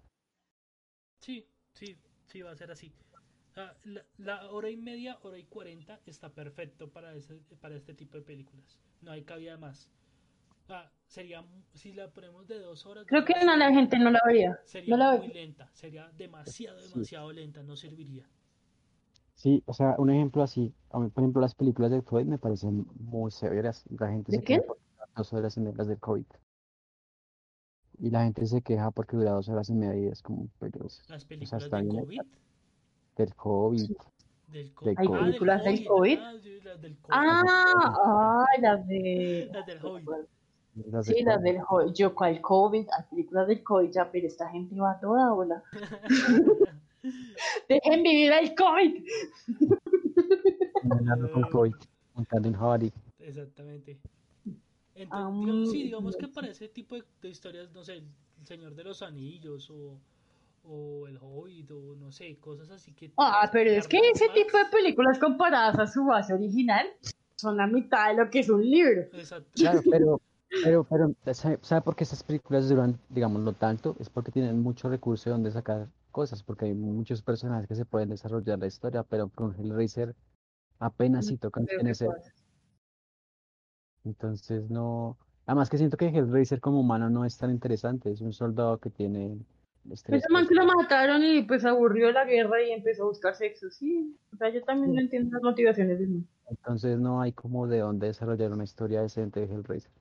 Sí, 1.20 1.46
sí, 1.74 1.98
sí, 2.28 2.42
va 2.42 2.52
a 2.52 2.56
ser 2.56 2.72
así. 2.72 2.92
Ah, 3.56 3.74
la, 3.84 4.06
la 4.18 4.52
hora 4.52 4.70
y 4.70 4.78
media, 4.78 5.18
hora 5.24 5.38
y 5.38 5.44
cuarenta 5.44 6.00
está 6.06 6.30
perfecto 6.30 6.90
para, 6.90 7.14
ese, 7.16 7.36
para 7.60 7.76
este 7.76 7.94
tipo 7.94 8.18
de 8.18 8.24
películas. 8.24 8.80
No 9.02 9.12
hay 9.12 9.24
cabida 9.24 9.58
más. 9.58 9.90
Ah, 10.70 10.90
sería, 11.08 11.46
si 11.74 11.94
la 11.94 12.10
ponemos 12.10 12.48
de 12.48 12.60
dos 12.60 12.86
horas, 12.86 13.06
Creo 13.08 13.26
que 13.26 13.34
no, 13.46 13.56
la 13.58 13.72
gente 13.72 14.00
no 14.00 14.10
la 14.12 14.20
vería. 14.26 14.58
sería 14.66 14.96
no 14.96 14.98
la 14.98 15.18
muy 15.18 15.28
lenta, 15.30 15.70
sería 15.74 16.10
demasiado, 16.18 16.80
Sí. 16.80 16.90
demasiado 16.90 17.32
lenta, 17.32 17.64
no 17.64 17.76
serviría. 17.76 18.26
Sí, 19.36 19.62
o 19.66 19.74
sea, 19.74 19.96
un 19.98 20.10
ejemplo 20.10 20.44
así, 20.44 20.74
a 20.92 21.00
mí, 21.00 21.10
por 21.10 21.24
ejemplo, 21.24 21.42
las 21.42 21.56
películas 21.56 21.92
del 21.92 22.04
COVID 22.04 22.26
me 22.26 22.38
parecen 22.38 22.86
muy 23.00 23.32
severas. 23.32 23.84
La 23.90 24.10
gente 24.10 24.32
¿De 24.32 24.38
se 24.38 24.44
qué? 24.44 24.62
por 24.62 24.78
dos 25.16 25.34
horas 25.34 25.56
y 25.58 25.62
media 25.62 25.84
del 25.84 26.00
COVID. 26.00 26.26
Y 28.00 28.10
la 28.10 28.24
gente 28.24 28.46
se 28.48 28.62
queja 28.62 28.90
porque 28.92 29.16
dura 29.18 29.32
dos 29.32 29.48
horas 29.50 29.70
y 29.70 29.74
media 29.76 29.96
y 30.08 30.08
es 30.08 30.22
como, 30.24 30.48
pero, 30.60 30.88
Las 31.08 31.26
películas 31.26 31.64
está 31.64 31.78
de 31.78 31.84
bien 31.84 32.04
COVID, 32.04 32.22
del 33.18 33.36
COVID. 33.36 33.88
del 34.48 34.74
co- 34.74 34.86
Del 34.86 34.96
¿Hay 34.98 35.06
COVID. 35.08 35.20
ah, 35.20 35.26
películas 35.26 35.64
del 35.64 35.86
COVID? 35.86 36.20
ah, 36.20 36.34
sí, 36.42 36.60
las 36.64 36.82
del 36.82 36.98
COVID. 36.98 37.14
Ah, 37.14 38.46
ay, 38.56 38.62
las 38.62 38.88
de... 38.88 39.50
Las 39.54 39.66
del 39.66 39.80
COVID. 39.80 40.08
las 40.10 41.06
del 41.06 41.16
Sí, 41.18 41.24
las 41.24 41.42
del 41.44 41.62
COVID. 41.62 41.94
Yo, 41.94 42.16
¿cuál 42.16 42.42
COVID? 42.42 42.88
Hay 42.98 43.04
películas 43.10 43.48
del 43.48 43.64
COVID, 43.64 43.92
ya, 43.92 44.12
pero 44.12 44.26
esta 44.28 44.50
gente 44.50 44.76
va 44.80 45.00
toda, 45.00 45.34
hola. 45.34 45.64
Dejen 47.70 48.04
vivir 48.04 48.32
el 48.34 48.56
COVID. 48.56 49.06
Con 51.34 51.44
COVID, 51.44 51.74
montando 52.16 52.50
un 52.50 52.56
jabalí. 52.56 52.92
Exactamente. 53.20 54.00
Entonces, 54.96 55.28
Ah, 55.28 55.32
digamos, 55.40 55.72
sí, 55.72 55.80
mm, 55.80 55.84
digamos 55.84 56.18
que 56.18 56.28
para 56.28 56.48
ese 56.50 56.68
tipo 56.70 56.96
de, 56.96 57.04
de 57.22 57.30
historias, 57.30 57.72
no 57.74 57.84
sé, 57.84 57.94
El 57.98 58.48
Señor 58.48 58.76
de 58.76 58.84
los 58.84 59.02
Anillos 59.02 59.70
o, 59.70 60.00
o 60.64 61.08
El 61.08 61.18
Hobbit 61.18 61.72
o 61.72 61.96
no 61.96 62.12
sé, 62.12 62.38
cosas 62.40 62.70
así 62.72 62.94
que... 62.94 63.12
Ah, 63.18 63.50
pero 63.52 63.72
es 63.72 63.88
que 63.88 63.98
ese 63.98 64.28
más. 64.28 64.36
tipo 64.36 64.58
de 64.58 64.66
películas 64.72 65.20
comparadas 65.20 65.80
a 65.80 65.88
su 65.88 66.06
base 66.06 66.34
original 66.34 66.86
son 67.36 67.58
la 67.58 67.68
mitad 67.68 68.10
de 68.10 68.16
lo 68.24 68.30
que 68.30 68.40
es 68.40 68.50
un 68.50 68.62
libro. 68.70 69.02
Exacto. 69.14 69.50
Claro, 69.54 69.82
pero, 69.90 70.22
pero, 70.64 70.84
pero, 70.84 71.16
¿sabe, 71.34 71.60
sabe 71.62 71.82
por 71.82 71.96
qué 71.96 72.04
esas 72.04 72.24
películas 72.24 72.68
duran, 72.70 73.00
digamos, 73.10 73.42
no 73.42 73.54
tanto? 73.54 73.96
Es 74.00 74.10
porque 74.10 74.32
tienen 74.32 74.60
mucho 74.62 74.90
recurso 74.90 75.30
de 75.30 75.34
donde 75.34 75.52
sacar 75.52 75.90
cosas, 76.12 76.44
porque 76.44 76.66
hay 76.66 76.74
muchos 76.74 77.22
personajes 77.22 77.68
que 77.68 77.76
se 77.76 77.86
pueden 77.86 78.10
desarrollar 78.10 78.60
la 78.60 78.68
historia, 78.68 79.04
pero 79.04 79.30
con 79.30 79.56
Hellraiser 79.56 80.16
apenas 80.80 81.28
si 81.28 81.38
tocan 81.38 81.66
Creo 81.66 81.80
en 81.80 81.88
ese. 81.88 82.08
pasa. 82.08 82.34
Entonces 84.06 84.70
no. 84.70 85.18
Además 85.46 85.70
que 85.70 85.78
siento 85.78 85.98
que 85.98 86.08
Hellraiser 86.08 86.62
como 86.62 86.80
humano 86.80 87.10
no 87.10 87.26
es 87.26 87.38
tan 87.38 87.52
interesante, 87.52 88.12
es 88.12 88.22
un 88.22 88.34
soldado 88.34 88.78
que 88.78 88.90
tiene 88.90 89.38
estrés. 89.90 90.24
Ese 90.24 90.32
man 90.32 90.48
que 90.48 90.56
lo 90.56 90.66
mataron 90.66 91.24
y 91.24 91.42
pues 91.44 91.66
aburrió 91.66 92.12
la 92.12 92.26
guerra 92.26 92.62
y 92.64 92.72
empezó 92.72 93.04
a 93.04 93.08
buscar 93.08 93.36
sexo, 93.36 93.70
sí. 93.70 94.16
O 94.34 94.38
sea, 94.38 94.50
yo 94.50 94.64
también 94.64 94.94
no 94.94 95.02
entiendo 95.02 95.32
las 95.34 95.44
motivaciones 95.44 96.00
del 96.00 96.10
man. 96.10 96.28
Entonces 96.50 97.00
no 97.00 97.22
hay 97.22 97.32
como 97.32 97.68
de 97.68 97.80
dónde 97.80 98.08
desarrollar 98.08 98.52
una 98.52 98.64
historia 98.64 99.02
decente 99.02 99.40
de 99.40 99.54
Hellraiser. 99.54 99.92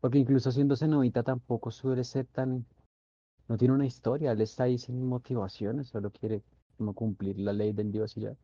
Porque 0.00 0.18
incluso 0.18 0.50
siendo 0.52 0.76
cenovita 0.76 1.22
tampoco 1.22 1.70
suele 1.70 2.04
ser 2.04 2.26
tan... 2.26 2.64
No 3.48 3.56
tiene 3.56 3.74
una 3.74 3.86
historia, 3.86 4.32
él 4.32 4.40
está 4.40 4.64
ahí 4.64 4.76
sin 4.76 5.06
motivaciones, 5.06 5.88
solo 5.88 6.10
quiere 6.10 6.42
como 6.76 6.94
cumplir 6.94 7.38
la 7.38 7.52
ley 7.52 7.72
del 7.72 7.92
dios 7.92 8.16
y 8.16 8.22
ya. 8.22 8.34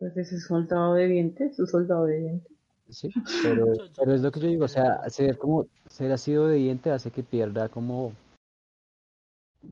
Pues 0.00 0.16
ese 0.16 0.40
soldado 0.40 0.94
de 0.94 1.08
dientes, 1.08 1.56
su 1.56 1.66
soldado 1.66 2.06
de 2.06 2.18
dientes. 2.18 2.52
Sí, 2.88 3.10
pero, 3.42 3.66
pero 3.96 4.14
es 4.14 4.22
lo 4.22 4.32
que 4.32 4.40
yo 4.40 4.48
digo, 4.48 4.64
o 4.64 4.68
sea, 4.68 5.08
ser 5.10 5.36
como, 5.36 5.66
ser 5.88 6.10
así 6.10 6.34
obediente 6.34 6.90
hace 6.90 7.10
que 7.10 7.22
pierda 7.22 7.68
como 7.68 8.14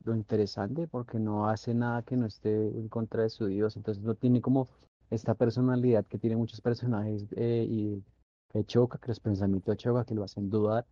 lo 0.05 0.15
interesante, 0.15 0.87
porque 0.87 1.17
no 1.17 1.49
hace 1.49 1.73
nada 1.73 2.03
que 2.03 2.15
no 2.15 2.27
esté 2.27 2.67
en 2.67 2.89
contra 2.89 3.23
de 3.23 3.31
su 3.31 3.47
Dios, 3.47 3.75
entonces 3.75 4.03
no 4.03 4.13
tiene 4.13 4.39
como 4.39 4.69
esta 5.09 5.33
personalidad 5.33 6.05
que 6.05 6.19
tienen 6.19 6.37
muchos 6.37 6.61
personajes 6.61 7.25
eh, 7.35 7.65
y 7.67 8.03
que 8.49 8.63
choca, 8.65 8.99
que 8.99 9.07
los 9.07 9.19
pensamientos 9.19 9.77
chocan, 9.77 10.05
que 10.05 10.13
lo 10.13 10.23
hacen 10.23 10.51
dudar, 10.51 10.85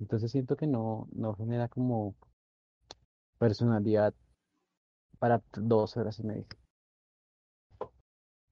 entonces 0.00 0.32
siento 0.32 0.56
que 0.56 0.66
no, 0.66 1.06
no 1.12 1.36
genera 1.36 1.68
como 1.68 2.16
personalidad 3.38 4.14
para 5.20 5.40
dos 5.54 5.96
horas 5.96 6.18
y 6.18 6.24
media. 6.24 6.46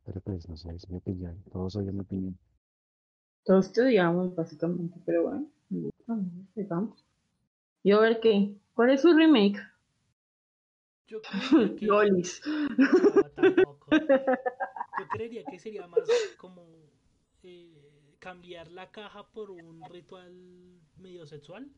Pero 0.09 0.23
pues 0.23 0.49
no 0.49 0.57
sé, 0.57 0.75
es 0.75 0.89
mi 0.89 0.97
opinión, 0.97 1.37
todos 1.53 1.77
oyen 1.77 1.95
mi 1.97 2.01
opinión. 2.01 2.39
Todos 3.45 3.71
te 3.75 3.83
odiamos, 3.83 4.35
básicamente, 4.35 4.99
pero 5.05 5.25
bueno, 5.25 5.51
digamos. 6.55 7.05
Y 7.83 7.93
a 7.93 8.01
ver 8.01 8.19
qué. 8.21 8.55
¿Cuál 8.73 8.89
es 8.91 9.03
su 9.03 9.13
remake? 9.13 9.61
Yo 11.07 11.21
creería 11.21 11.77
que... 11.77 11.87
Lolis. 11.87 12.41
No, 12.79 13.31
tampoco. 13.37 13.89
Yo 14.99 15.09
creería 15.11 15.45
que 15.45 15.59
sería 15.59 15.87
más 15.87 16.09
como 16.39 16.65
eh, 17.43 18.15
cambiar 18.19 18.71
la 18.71 18.91
caja 18.91 19.31
por 19.31 19.51
un 19.51 19.85
ritual 19.85 20.33
medio 20.97 21.27
sexual 21.27 21.71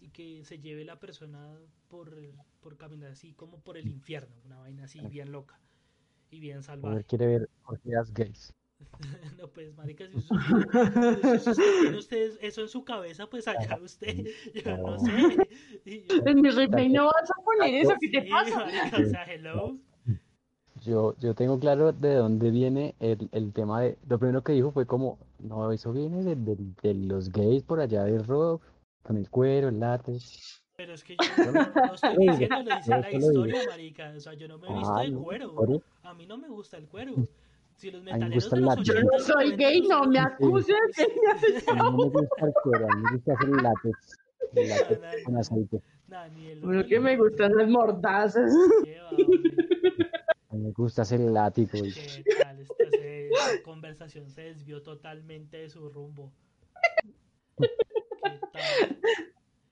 y 0.00 0.08
que 0.08 0.44
se 0.44 0.58
lleve 0.58 0.84
la 0.84 0.98
persona 0.98 1.56
por, 1.86 2.12
por 2.60 2.76
caminar 2.76 3.12
así 3.12 3.34
como 3.34 3.60
por 3.60 3.76
el 3.76 3.86
infierno, 3.86 4.34
una 4.44 4.58
vaina 4.58 4.84
así 4.84 5.00
bien 5.06 5.30
loca 5.30 5.60
y 6.30 6.40
bien 6.40 6.62
A 6.82 6.90
ver, 6.90 7.04
salvaje. 7.04 7.04
quiere 7.04 7.26
ver 7.26 7.47
orgías 7.68 8.12
gays. 8.12 8.52
No, 9.38 9.48
pues, 9.48 9.74
marica, 9.76 10.04
si 10.08 10.16
usted 10.16 11.62
tiene 11.82 11.98
ustedes 11.98 12.38
eso 12.40 12.62
en 12.62 12.68
su 12.68 12.84
cabeza, 12.84 13.26
pues 13.28 13.46
allá 13.48 13.76
usted, 13.82 14.26
yo 14.54 14.76
no 14.76 14.96
No. 14.96 14.98
sé. 14.98 15.48
En 15.84 16.40
mi 16.40 16.50
remake 16.50 16.88
no 16.90 17.06
vas 17.06 17.30
a 17.30 17.42
poner 17.44 17.74
eso, 17.74 17.94
¿qué 18.00 18.08
te 18.08 18.28
pasa? 18.30 18.64
marica, 18.64 18.96
o 18.98 19.04
sea, 19.04 19.24
hello. 19.24 19.76
Yo, 20.84 21.16
yo 21.18 21.34
tengo 21.34 21.58
claro 21.58 21.92
de 21.92 22.14
dónde 22.14 22.50
viene 22.52 22.94
el, 23.00 23.28
el 23.32 23.52
tema 23.52 23.80
de... 23.82 23.98
Lo 24.08 24.16
primero 24.18 24.42
que 24.44 24.52
dijo 24.52 24.70
fue 24.70 24.86
como, 24.86 25.18
no, 25.40 25.72
eso 25.72 25.92
viene 25.92 26.22
de, 26.22 26.36
de- 26.36 26.56
de 26.82 26.94
los 26.94 27.30
gays 27.32 27.64
por 27.64 27.80
allá 27.80 28.04
de 28.04 28.18
rock, 28.20 28.62
con 29.02 29.16
el 29.16 29.28
cuero, 29.28 29.68
el 29.70 29.80
látex. 29.80 30.62
Pero 30.76 30.94
es 30.94 31.02
que 31.02 31.16
yo 31.16 31.52
no, 31.52 31.68
no 31.74 31.94
estoy 31.94 32.28
diciendo, 32.28 32.62
lo 32.62 32.76
dice 32.76 32.90
la 32.90 33.08
eso 33.10 33.18
historia, 33.28 33.62
marica. 33.68 34.12
O 34.16 34.20
sea, 34.20 34.34
yo 34.34 34.46
no 34.46 34.58
me 34.58 34.68
he 34.68 34.74
visto 34.74 34.94
Ah, 34.94 35.04
no, 35.08 35.22
cuero. 35.24 35.64
eso. 35.64 35.82
A 36.04 36.14
mí 36.14 36.26
no 36.26 36.38
me 36.38 36.48
gusta 36.48 36.76
el 36.76 36.86
cuero. 36.86 37.14
Si 37.78 37.90
los 37.92 38.02
me 38.02 38.12
metaleros 38.12 38.34
gusta 38.34 38.56
de 38.56 38.60
el 38.60 38.66
los. 38.66 38.82
Yo 38.84 38.94
no 38.94 39.08
80, 39.16 39.18
soy 39.20 39.56
gay, 39.56 39.80
no 39.82 40.00
me 40.04 40.18
90, 40.18 40.22
acuses 40.24 40.76
de 40.96 41.74
no 41.76 41.92
me 41.92 42.08
gusta 42.10 42.46
el 42.46 42.52
cuero, 42.64 42.86
a 42.90 42.96
mí 42.96 43.02
me 43.04 43.10
gusta 43.12 43.32
hacer 43.34 43.48
el 43.48 43.56
látex. 43.62 44.18
El 44.54 44.68
látex 44.68 45.24
con 45.24 45.36
aceite. 45.36 45.82
Nah, 46.08 46.28
ni 46.28 46.46
el 46.50 46.60
Bueno, 46.60 46.84
que 46.86 46.98
me 47.00 47.16
gustan 47.16 47.54
las 47.54 47.68
mordazas. 47.68 48.52
Lleva, 48.84 49.10
me 50.52 50.70
gusta 50.72 51.02
hacer 51.02 51.20
el 51.20 51.32
látigo. 51.34 51.78
y- 51.78 51.92
¿Qué 51.92 52.24
tal? 52.42 52.58
Esta, 52.60 52.74
se- 52.90 53.28
esta 53.28 53.62
conversación 53.62 54.28
se 54.28 54.42
desvió 54.42 54.82
totalmente 54.82 55.58
de 55.58 55.68
su 55.68 55.88
rumbo. 55.88 56.32
¿Qué 57.58 57.68
tal? 58.52 58.98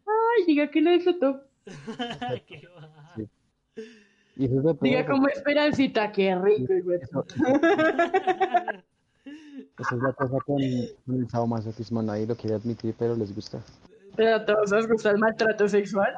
Ay, 0.06 0.44
diga 0.46 0.70
que 0.70 0.80
lo 0.80 0.90
disfrutó. 0.92 1.42
¿Qué 2.46 2.68
va? 2.68 3.14
Sí. 3.16 3.28
Y 4.36 4.44
eso 4.46 4.58
es 4.58 4.64
lo 4.64 4.74
peor, 4.74 4.80
Diga 4.80 5.06
como 5.06 5.28
esperancita, 5.28 6.12
qué 6.12 6.34
rico, 6.34 6.74
güey. 6.84 6.98
Eso, 7.00 7.24
eso 9.78 9.96
es 9.96 10.02
la 10.02 10.12
cosa 10.12 10.38
con, 10.44 10.58
con 11.06 11.14
el 11.16 11.28
sadomasoquismo. 11.28 12.02
Nadie 12.02 12.26
lo 12.26 12.36
quiere 12.36 12.56
admitir, 12.56 12.94
pero 12.98 13.16
les 13.16 13.34
gusta. 13.34 13.60
Pero 14.14 14.36
a 14.36 14.44
todos 14.44 14.70
nos 14.70 14.88
gusta 14.88 15.10
el 15.10 15.18
maltrato 15.18 15.68
sexual. 15.68 16.12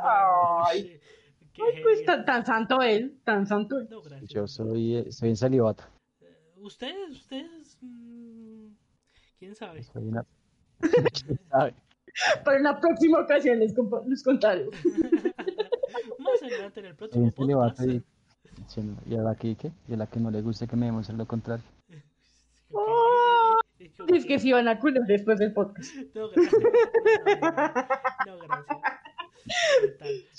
Ay, 0.66 1.01
Qué 1.53 1.62
ay, 1.62 1.82
pues 1.82 2.05
tan, 2.05 2.24
tan 2.24 2.47
santo 2.47 2.81
él, 2.82 3.19
tan 3.24 3.47
santo 3.47 3.78
él. 3.78 3.89
No. 3.90 4.01
Yo 4.27 4.47
soy, 4.47 5.07
soy 5.11 5.31
en 5.31 5.36
celibato. 5.36 5.85
Eh, 6.20 6.27
Ustedes, 6.57 7.11
ustedes, 7.11 7.78
mm, 7.81 8.69
quién 9.39 9.55
sabe. 9.57 9.82
Soy 9.82 10.07
una... 10.07 10.24
¿Quién 10.81 11.40
sabe? 11.51 11.74
Para 12.45 12.61
la 12.61 12.81
próxima 12.81 13.20
ocasión 13.20 13.59
les, 13.59 13.74
les 14.07 14.23
contaré. 14.23 14.66
Adelante 16.48 16.80
en 16.80 16.86
el 16.86 16.94
próximo 16.94 17.24
en 17.24 17.32
celibato 17.32 17.76
podcast. 17.76 17.90
y, 17.90 18.04
sí, 18.66 18.82
no, 18.82 18.96
y 19.06 19.14
a 19.16 19.22
la 19.22 19.34
que, 19.34 19.56
¿qué? 19.56 19.72
Y 19.88 19.94
a 19.94 19.96
la 19.96 20.06
que 20.06 20.20
no 20.20 20.30
le 20.30 20.42
guste 20.42 20.66
que 20.66 20.76
me 20.76 20.86
demuestre 20.86 21.16
lo 21.16 21.26
contrario. 21.26 21.64
Dice 24.08 24.26
que 24.26 24.38
si 24.38 24.52
van 24.52 24.68
a 24.68 24.78
culo 24.78 25.00
después 25.06 25.38
del 25.38 25.52
podcast. 25.52 25.94
No, 26.14 26.28
gracias. 26.28 26.62
No, 28.26 28.36
no, 28.36 28.48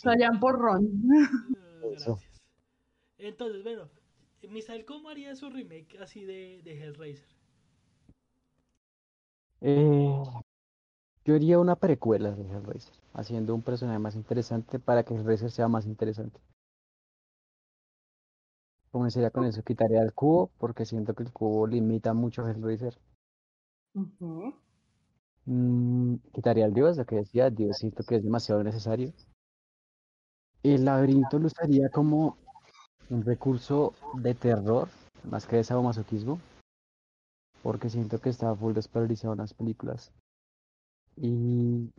gracias. 0.03 0.39
Por 0.39 0.59
Ron. 0.59 0.89
No, 1.07 1.89
gracias. 1.89 2.19
Entonces, 3.17 3.63
bueno, 3.63 3.89
Misael, 4.49 4.85
¿cómo 4.85 5.09
haría 5.09 5.35
su 5.35 5.49
remake 5.49 5.97
así 6.01 6.23
de, 6.23 6.61
de 6.63 6.81
Hellraiser? 6.81 7.27
Eh, 9.61 10.23
yo 11.25 11.35
haría 11.35 11.59
una 11.59 11.75
precuela 11.75 12.31
de 12.31 12.43
Hellraiser, 12.43 12.93
haciendo 13.13 13.55
un 13.55 13.61
personaje 13.61 13.99
más 13.99 14.15
interesante 14.15 14.79
para 14.79 15.03
que 15.03 15.15
Hellraiser 15.15 15.51
sea 15.51 15.67
más 15.67 15.85
interesante. 15.85 16.39
Comenzaría 18.91 19.29
con 19.29 19.45
eso, 19.45 19.61
quitaría 19.63 20.01
el 20.01 20.13
cubo, 20.13 20.49
porque 20.57 20.85
siento 20.85 21.13
que 21.13 21.23
el 21.23 21.31
cubo 21.31 21.67
limita 21.67 22.13
mucho 22.13 22.47
Hellraiser. 22.47 22.97
Ujú. 23.93 24.53
Mm, 25.45 26.15
quitaría 26.33 26.65
el 26.65 26.73
dios, 26.73 26.97
lo 26.97 27.05
que 27.05 27.17
decía, 27.17 27.47
el 27.47 27.55
dios 27.55 27.77
siento 27.77 28.03
que 28.03 28.15
es 28.15 28.23
demasiado 28.23 28.63
necesario. 28.63 29.13
El 30.63 30.85
laberinto 30.85 31.39
lo 31.39 31.47
usaría 31.47 31.89
como 31.89 32.37
un 33.09 33.23
recurso 33.23 33.93
de 34.13 34.33
terror, 34.35 34.89
más 35.23 35.47
que 35.47 35.57
de 35.57 35.63
sadomasoquismo, 35.63 36.39
porque 37.63 37.89
siento 37.89 38.19
que 38.19 38.29
está 38.29 38.55
full 38.55 38.73
desperdiciado 38.73 39.33
en 39.33 39.39
las 39.39 39.53
películas. 39.53 40.11
Y 41.15 41.91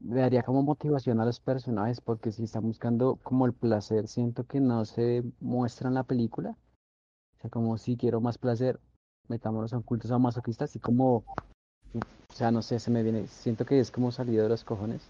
le 0.00 0.20
daría 0.20 0.42
como 0.42 0.62
motivación 0.62 1.20
a 1.20 1.24
los 1.24 1.40
personajes, 1.40 2.00
porque 2.00 2.32
si 2.32 2.44
están 2.44 2.62
buscando 2.62 3.16
como 3.22 3.46
el 3.46 3.52
placer, 3.52 4.08
siento 4.08 4.44
que 4.44 4.60
no 4.60 4.84
se 4.84 5.24
muestra 5.40 5.88
en 5.88 5.94
la 5.94 6.04
película. 6.04 6.56
O 7.36 7.40
sea, 7.40 7.50
como 7.50 7.78
si 7.78 7.96
quiero 7.96 8.20
más 8.20 8.38
placer, 8.38 8.80
metámonos 9.28 9.72
a 9.72 9.76
un 9.76 9.82
culto 9.82 10.08
sadomasoquista, 10.08 10.64
así 10.64 10.78
como 10.78 11.24
o 11.94 12.34
sea, 12.34 12.50
no 12.50 12.62
sé, 12.62 12.78
se 12.78 12.90
me 12.90 13.02
viene, 13.02 13.26
siento 13.26 13.64
que 13.64 13.80
es 13.80 13.90
como 13.90 14.12
salido 14.12 14.42
de 14.42 14.48
los 14.48 14.64
cojones. 14.64 15.02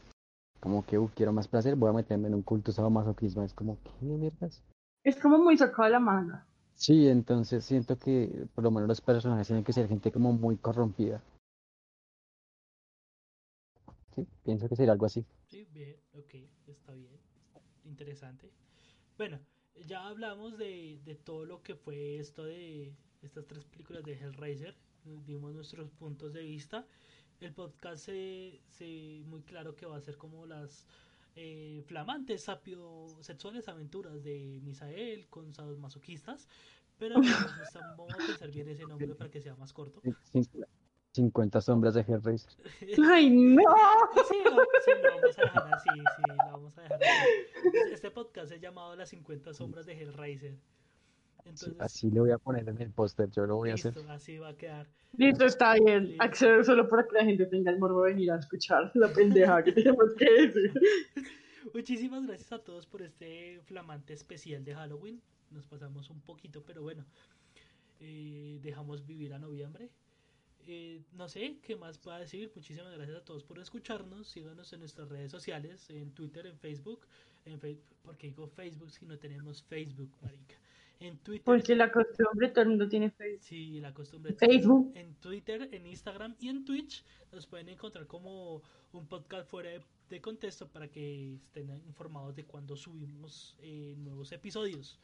Como 0.60 0.84
que, 0.84 0.98
uh, 0.98 1.08
quiero 1.14 1.32
más 1.32 1.48
placer, 1.48 1.76
voy 1.76 1.90
a 1.90 1.92
meterme 1.92 2.28
en 2.28 2.34
un 2.34 2.42
culto 2.42 2.72
sadomasoquismo. 2.72 3.42
Es 3.42 3.52
como, 3.52 3.76
¿qué 3.82 4.06
mierdas? 4.06 4.62
Es 5.04 5.16
como 5.16 5.38
muy 5.38 5.56
sacado 5.56 5.84
de 5.84 5.90
la 5.90 6.00
manga. 6.00 6.46
Sí, 6.74 7.08
entonces 7.08 7.64
siento 7.64 7.96
que 7.98 8.46
por 8.54 8.64
lo 8.64 8.70
menos 8.70 8.88
los 8.88 9.00
personajes 9.00 9.46
tienen 9.46 9.64
que 9.64 9.72
ser 9.72 9.88
gente 9.88 10.12
como 10.12 10.32
muy 10.32 10.56
corrompida. 10.56 11.20
Sí, 14.18 14.26
pienso 14.44 14.68
que 14.68 14.76
sería 14.76 14.92
algo 14.92 15.06
así. 15.06 15.24
Sí, 15.46 15.64
bien, 15.72 15.96
ok, 16.12 16.34
está 16.66 16.92
bien. 16.92 17.18
Interesante. 17.84 18.50
Bueno, 19.16 19.40
ya 19.86 20.08
hablamos 20.08 20.58
de, 20.58 21.00
de 21.04 21.14
todo 21.16 21.44
lo 21.44 21.62
que 21.62 21.74
fue 21.76 22.18
esto 22.18 22.44
de 22.44 22.94
estas 23.22 23.46
tres 23.46 23.64
películas 23.64 24.04
de 24.04 24.14
Hellraiser. 24.14 24.76
Dimos 25.26 25.54
nuestros 25.54 25.90
puntos 25.90 26.32
de 26.32 26.42
vista. 26.42 26.86
El 27.40 27.54
podcast 27.54 28.04
se, 28.06 28.60
se 28.68 29.22
muy 29.26 29.42
claro 29.42 29.76
que 29.76 29.86
va 29.86 29.96
a 29.96 30.00
ser 30.00 30.16
como 30.18 30.46
las 30.46 30.86
eh, 31.36 31.82
flamantes 31.86 32.44
sapiosexuales 32.44 33.68
aventuras 33.68 34.22
de 34.24 34.60
Misael 34.62 35.28
con 35.28 35.52
masoquistas. 35.78 36.48
Pero 36.98 37.16
pues, 37.56 37.72
vamos 37.96 38.14
a 38.14 38.22
pensar 38.22 38.50
bien 38.50 38.68
ese 38.68 38.86
nombre 38.86 39.14
para 39.14 39.30
que 39.30 39.40
sea 39.40 39.56
más 39.56 39.72
corto. 39.72 40.04
Cin- 40.32 40.46
50 41.18 41.60
sombras 41.60 41.94
de 41.94 42.02
Hellraiser. 42.02 42.52
¡Ay, 43.10 43.28
no! 43.28 43.62
Sí, 44.28 44.36
lo, 44.44 44.62
sí, 44.84 44.90
lo 45.02 45.10
vamos 45.16 45.38
a 45.38 45.42
dejar 45.42 45.74
así, 45.74 45.88
sí, 45.90 46.22
lo 46.28 46.52
vamos 46.52 46.78
a 46.78 46.82
dejar 46.82 47.02
así. 47.02 47.92
Este 47.92 48.10
podcast 48.12 48.52
es 48.52 48.60
llamado 48.60 48.94
Las 48.94 49.08
50 49.08 49.52
sombras 49.52 49.84
de 49.86 50.00
Hellraiser. 50.00 50.56
Sí, 51.54 51.74
así 51.80 52.10
le 52.10 52.20
voy 52.20 52.30
a 52.30 52.38
poner 52.38 52.68
en 52.68 52.80
el 52.80 52.92
póster, 52.92 53.30
yo 53.30 53.46
lo 53.46 53.56
voy 53.56 53.70
a 53.70 53.74
hacer. 53.74 53.96
listo, 53.96 54.12
así 54.12 54.38
va 54.38 54.50
a 54.50 54.56
quedar. 54.56 54.86
Listo, 55.16 55.44
está 55.44 55.74
bien. 55.74 56.08
Listo. 56.08 56.22
Accedo 56.22 56.62
solo 56.62 56.88
para 56.88 57.04
que 57.04 57.14
la 57.14 57.24
gente 57.24 57.46
tenga 57.46 57.72
el 57.72 57.78
morbo 57.80 58.04
de 58.04 58.12
venir 58.12 58.30
a 58.30 58.38
escuchar 58.38 58.92
la 58.94 59.08
pendeja 59.08 59.64
que 59.64 59.72
tenemos 59.72 60.14
que 60.14 60.30
decir. 60.30 60.72
Muchísimas 61.74 62.26
gracias 62.26 62.52
a 62.52 62.62
todos 62.62 62.86
por 62.86 63.02
este 63.02 63.60
flamante 63.64 64.12
especial 64.12 64.64
de 64.64 64.74
Halloween. 64.74 65.20
Nos 65.50 65.66
pasamos 65.66 66.10
un 66.10 66.20
poquito, 66.20 66.62
pero 66.64 66.82
bueno, 66.82 67.04
eh, 67.98 68.60
dejamos 68.62 69.04
vivir 69.04 69.34
a 69.34 69.38
noviembre. 69.40 69.90
Eh, 70.70 71.00
no 71.14 71.28
sé 71.28 71.56
qué 71.62 71.76
más 71.76 71.96
puedo 71.98 72.18
decir. 72.18 72.52
Muchísimas 72.54 72.92
gracias 72.92 73.16
a 73.16 73.24
todos 73.24 73.42
por 73.42 73.58
escucharnos. 73.58 74.28
Síganos 74.28 74.70
en 74.74 74.80
nuestras 74.80 75.08
redes 75.08 75.30
sociales, 75.32 75.88
en 75.88 76.10
Twitter, 76.12 76.46
en 76.46 76.58
Facebook. 76.58 77.06
En 77.46 77.58
Fe- 77.58 77.78
¿Por 78.02 78.16
qué 78.18 78.26
digo 78.28 78.46
Facebook 78.48 78.90
si 78.90 79.06
no 79.06 79.18
tenemos 79.18 79.62
Facebook, 79.62 80.10
marica? 80.22 80.54
En 81.00 81.16
Twitter. 81.18 81.44
Porque 81.44 81.74
la 81.74 81.90
costumbre, 81.90 82.48
todo 82.48 82.62
el 82.62 82.68
mundo 82.70 82.88
tiene 82.88 83.10
Facebook. 83.10 83.42
Sí, 83.44 83.80
la 83.80 83.94
costumbre. 83.94 84.34
Facebook. 84.34 84.92
En 84.94 85.14
Twitter, 85.14 85.68
en 85.72 85.86
Instagram 85.86 86.36
y 86.40 86.48
en 86.48 86.64
Twitch 86.64 87.04
nos 87.32 87.46
pueden 87.46 87.68
encontrar 87.70 88.06
como 88.06 88.62
un 88.92 89.06
podcast 89.06 89.48
fuera 89.48 89.70
de, 89.70 89.80
de 90.10 90.20
contexto 90.20 90.68
para 90.68 90.88
que 90.88 91.34
estén 91.36 91.70
informados 91.86 92.34
de 92.36 92.44
cuando 92.44 92.76
subimos 92.76 93.56
eh, 93.62 93.94
nuevos 93.96 94.32
episodios. 94.32 94.98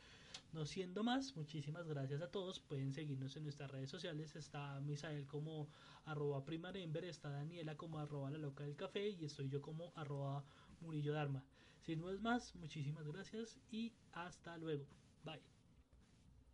No 0.52 0.66
siendo 0.66 1.02
más, 1.02 1.34
muchísimas 1.36 1.86
gracias 1.86 2.22
a 2.22 2.30
todos. 2.30 2.60
Pueden 2.60 2.92
seguirnos 2.94 3.36
en 3.36 3.42
nuestras 3.42 3.70
redes 3.70 3.90
sociales. 3.90 4.36
Está 4.36 4.80
Misael 4.80 5.26
como 5.26 5.68
arroba 6.04 6.44
primarember, 6.44 7.04
está 7.04 7.28
Daniela 7.30 7.76
como 7.76 7.98
arroba 7.98 8.30
la 8.30 8.38
loca 8.38 8.64
del 8.64 8.76
café 8.76 9.08
y 9.08 9.24
estoy 9.24 9.48
yo 9.48 9.60
como 9.60 9.92
arroba 9.96 10.44
Murillo 10.80 11.12
Dharma. 11.12 11.44
Sin 11.80 12.00
no 12.00 12.10
es 12.10 12.20
más, 12.20 12.54
muchísimas 12.54 13.06
gracias 13.06 13.58
y 13.70 13.92
hasta 14.12 14.56
luego. 14.58 14.86
Bye. 15.24 15.42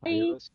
Adiós. 0.01 0.53